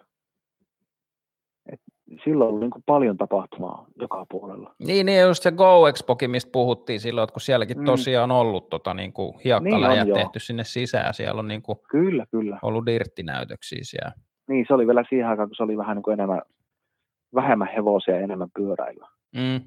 [1.72, 1.80] Et
[2.24, 4.74] silloin oli niin kuin paljon tapahtumaa joka puolella.
[4.78, 7.84] Niin, niin just se Go Expokin, mistä puhuttiin silloin, että kun sielläkin Mm.
[7.84, 10.18] tosiaan ollut tota, niin kuin Niin hiekkaläjät on, joo.
[10.18, 12.58] tehty sinne sisään, siellä on niin kuin, Kyllä, kyllä.
[12.62, 14.12] ollut dirttinäytöksiä siellä.
[14.48, 16.42] Niin, se oli vielä siihen aikaan, kun se oli vähän niin kuin enemmän,
[17.34, 19.08] vähemmän hevosia ja enemmän pyöräilyä.
[19.36, 19.60] Mm.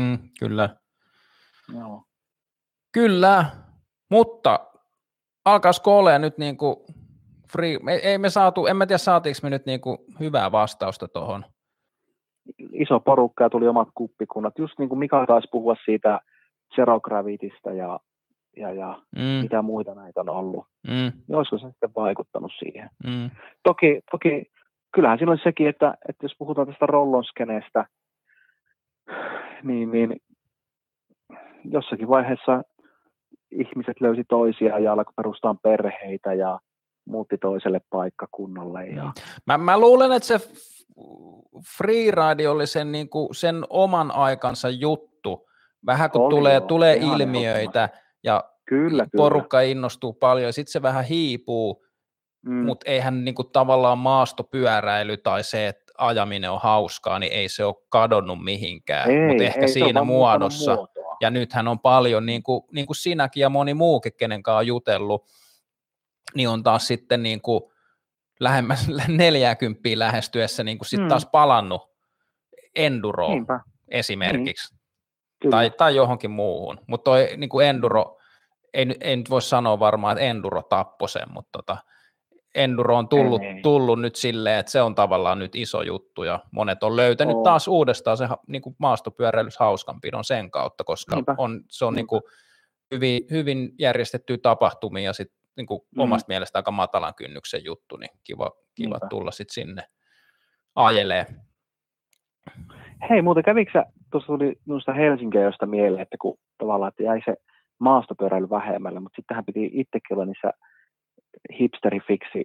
[0.00, 0.76] Mm, kyllä.
[1.78, 2.02] Joo.
[2.92, 3.44] Kyllä,
[4.10, 4.60] mutta
[5.44, 6.76] alkaisiko olemaan nyt niin kuin
[7.52, 11.08] free, me, ei me saatu, en mä tiedä saatiinko me nyt niin kuin hyvää vastausta
[11.08, 11.44] tuohon.
[12.72, 14.58] Iso porukka ja tuli omat kuppikunnat.
[14.58, 16.20] Just niin kuin Mika taisi puhua siitä
[16.76, 18.00] Zero Gravitista ja,
[18.56, 20.66] ja, ja Mm, mitä muita näitä on ollut.
[20.88, 20.92] mm,
[21.28, 22.90] Niin olisiko se sitten vaikuttanut siihen?
[23.06, 23.30] mm,
[23.62, 24.46] Toki, toki
[24.94, 27.86] kyllähän oli sekin, että, että jos puhutaan tästä rollonskeneestä,
[29.62, 30.16] niin, niin
[31.64, 32.62] jossakin vaiheessa
[33.50, 36.58] ihmiset löysi toisia ja alkoi perustaa perheitä ja
[37.04, 38.86] muutti toiselle paikkakunnalle.
[38.86, 39.12] Ja,
[39.46, 40.38] Mä, mä luulen, että se
[41.76, 45.48] freeride oli sen, niin kuin, sen oman aikansa juttu.
[45.86, 47.88] Vähän kun Oli tulee, joo, tulee ilmiöitä
[48.22, 49.22] ja kyllä, kyllä.
[49.22, 51.84] porukka innostuu paljon ja sitten se vähän hiipuu,
[52.42, 57.48] Mm, mutta eihän niin kuin, tavallaan maastopyöräily tai se, että ajaminen on hauskaa, niin ei
[57.48, 60.74] se ole kadonnut mihinkään, mutta ehkä ei, siinä muodossa.
[60.74, 61.16] Muotoa.
[61.20, 64.66] Ja nythän on paljon, niin kuin, niin kuin sinäkin ja moni muukin, kenen kanssa on
[64.66, 65.24] jutellut,
[66.34, 67.62] niin on taas sitten niin kuin
[68.40, 71.08] lähemmäs 40 lähestyessä niin kuin sit Mm.
[71.08, 71.90] taas palannut
[72.76, 74.74] enduroon Niinpä, esimerkiksi,
[75.42, 75.50] kyllä.
[75.50, 76.80] tai, tai johonkin muuhun.
[76.86, 78.18] Mutta toi niin kuin enduro,
[78.74, 81.76] ei, ei nyt voi sanoa varmaan, että enduro tappoi sen, mutta tota,
[82.54, 83.62] enduro on tullut, Ei.
[83.62, 87.44] tullut nyt silleen, että se on tavallaan nyt iso juttu, ja monet on löytänyt On.
[87.44, 91.34] taas uudestaan se niin kuin maastopyöräilys hauskanpidon sen kautta, koska Niinpä.
[91.38, 92.22] on, se on niin kuin
[92.94, 96.00] hyvin, hyvin järjestettyä tapahtumia ja sit niin kuin Mm.
[96.00, 99.06] omasta mielestä aika matalan kynnyksen juttu, niin kiva, kiva Niinpä.
[99.08, 99.82] tulla sitten sinne
[100.74, 101.26] ajelee.
[103.10, 107.20] Hei, muuten kävikö sä, tuossa tuli minusta Helsinkiä josta mieleen, että kun tavallaan että jäi
[107.24, 107.34] se
[107.78, 110.50] maastopyöräily vähemmälle, mutta sittenhän piti itsekin olla niissä
[111.60, 112.44] hipsterifiksi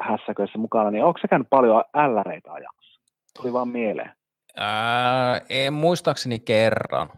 [0.00, 3.00] hässäköissä mukana, niin onko sä käynyt paljon älläreitä ajamassa?
[3.42, 4.12] Tuli vaan mieleen.
[4.56, 7.10] Ää, en muistaakseni kerran.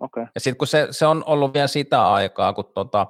[0.00, 0.26] Okei.
[0.34, 3.06] Ja sitten kun se, se on ollut vielä sitä aikaa, kun tota,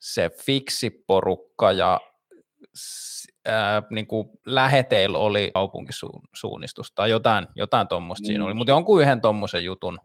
[0.00, 2.00] se fiksiporukka ja
[2.76, 8.46] s- ää, niin kuin läheteillä oli kaupunkisuunnistus tai jotain, jotain tuommoista siinä Niin.
[8.46, 9.98] oli, mutta jonkun yhden tuommoisen jutun,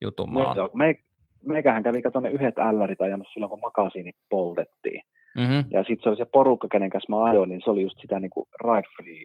[0.00, 0.56] jutun oon.
[0.56, 0.94] Joo, me,
[1.46, 5.02] meikähän kävi kato ne yhdet ällärit ajamassa silloin, kun makasiini poltettiin.
[5.36, 5.64] Mm-hmm.
[5.70, 8.20] Ja sitten se oli se porukka, kenen kanssa mä ajoin, niin se oli just sitä
[8.20, 9.22] niin kuin ride free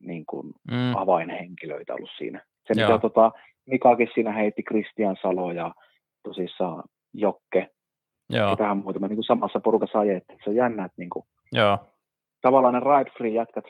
[0.00, 0.96] niin kuin Mm.
[0.96, 2.42] avainhenkilöitä ollut siinä.
[2.66, 2.88] Se, Joo.
[2.88, 3.32] mitä tota,
[3.66, 5.74] Mikakin siinä heitti Kristian Salo ja
[6.22, 6.82] tosissaan
[7.14, 7.70] Jokke,
[8.34, 8.98] Joo, muuta.
[8.98, 10.38] Me niin kuin samassa porukassa ajettiin.
[10.44, 11.78] Se on jännä, että niin kuin, joo,
[12.42, 13.64] tavallaan ne ride free jätkät,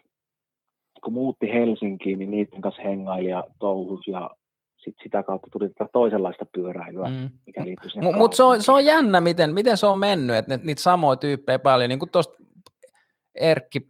[1.04, 4.30] kun muutti Helsinkiin, niin niiden kanssa hengaili ja touhus ja
[4.76, 7.30] sit sitä kautta tuli tätä toisenlaista pyöräilyä, mm.
[7.46, 10.36] mikä liittyy sinne Mutta mut se, on, se on jännä, miten, miten se on mennyt,
[10.36, 12.34] että niitä samoja tyyppejä paljon, niin kuin tuosta
[13.34, 13.88] Erkki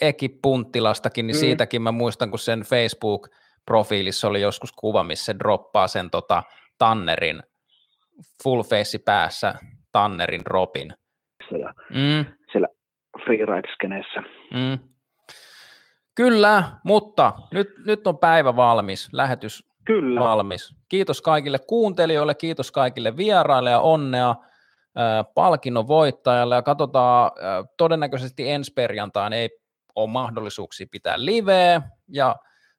[0.00, 1.40] Eki Punttilastakin, niin Mm.
[1.40, 6.42] siitäkin mä muistan, kun sen Facebook-profiilissa oli joskus kuva, missä se droppaa sen tota,
[6.78, 7.42] Tannerin,
[8.42, 9.54] full face päässä
[9.96, 10.94] Tannerin Robin.
[11.60, 12.68] Ja Mm, siellä
[13.24, 14.20] freeride-skeneessä.
[14.54, 14.78] mm.
[16.14, 20.20] Kyllä, mutta nyt, nyt on päivä valmis, lähetys Kyllä.
[20.20, 20.74] valmis.
[20.88, 24.34] Kiitos kaikille kuuntelijoille, kiitos kaikille vieraille ja onnea
[25.34, 27.30] palkinnon voittajalle ja katsotaan,
[27.76, 29.48] todennäköisesti ensi perjantaina ei
[29.94, 32.36] ole mahdollisuuksia pitää liveä ja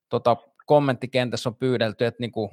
[0.10, 2.52] tota, kommenttikentässä on pyydelty, että niinku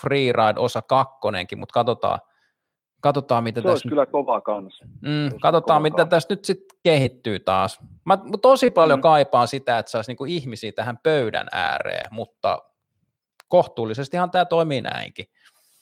[0.00, 2.18] freeride osa kakkonenkin, mutta katsotaan,
[3.00, 4.80] katsotaan mitä Se olisi tässä kyllä kova kans.
[5.00, 6.08] Mm, katsotaan, mitä kans.
[6.08, 7.80] tästä nyt sitten kehittyy taas.
[8.04, 9.02] Mä tosi paljon Mm.
[9.02, 12.58] kaipaan sitä, että saisi niinku ihmisiä tähän pöydän ääreen, mutta
[13.48, 15.26] kohtuullisestihan tämä toimii näinkin.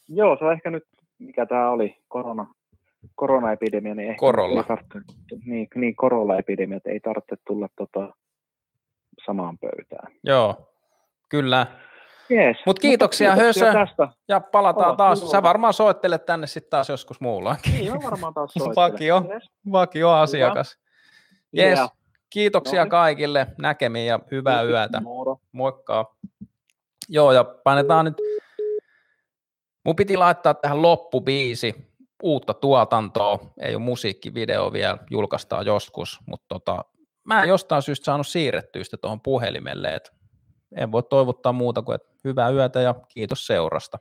[0.08, 0.84] Joo, se on ehkä nyt,
[1.18, 2.54] mikä tämä oli, korona,
[3.14, 4.60] koronaepidemia, niin ehkä Korolla.
[4.60, 4.98] Ei tarvitse,
[5.44, 8.14] niin, niin korollaepidemia, että ei tarvitse tulla tota,
[9.26, 10.12] samaan pöytään.
[10.24, 10.68] Joo,
[11.28, 11.66] kyllä.
[12.30, 12.56] Jees.
[12.66, 13.78] Mut kiitoksia, kiitoksia Hösö.
[13.78, 14.08] tästä.
[14.28, 15.20] Ja palataan Kova, taas.
[15.20, 15.30] kiva.
[15.30, 17.72] Sä varmaan soittelet tänne sitten taas joskus muullakin.
[17.72, 18.76] Niin, mä varmaan taas soittelen.
[18.92, 19.24] Vakio.
[19.28, 19.50] Jees.
[19.72, 20.78] Vakio asiakas.
[21.58, 21.78] Yes.
[21.78, 21.90] Yeah.
[22.30, 22.90] Kiitoksia Noniin.
[22.90, 23.46] kaikille.
[23.58, 25.00] Näkemiin ja hyvää Kiitos, yötä.
[25.00, 25.36] moro.
[25.52, 26.14] Moikka.
[27.08, 28.14] Joo, ja painetaan nyt.
[29.84, 31.74] Mun piti laittaa tähän loppubiisi
[32.22, 33.38] uutta tuotantoa.
[33.60, 36.84] Ei ole musiikkivideo vielä, julkaistaan joskus, mutta tota,
[37.24, 39.94] mä en jostain syystä saanut siirrettyä sitä tuohon puhelimelle.
[39.94, 40.12] Et
[40.76, 43.98] en voi toivottaa muuta kuin, että hyvää yötä ja kiitos seurasta.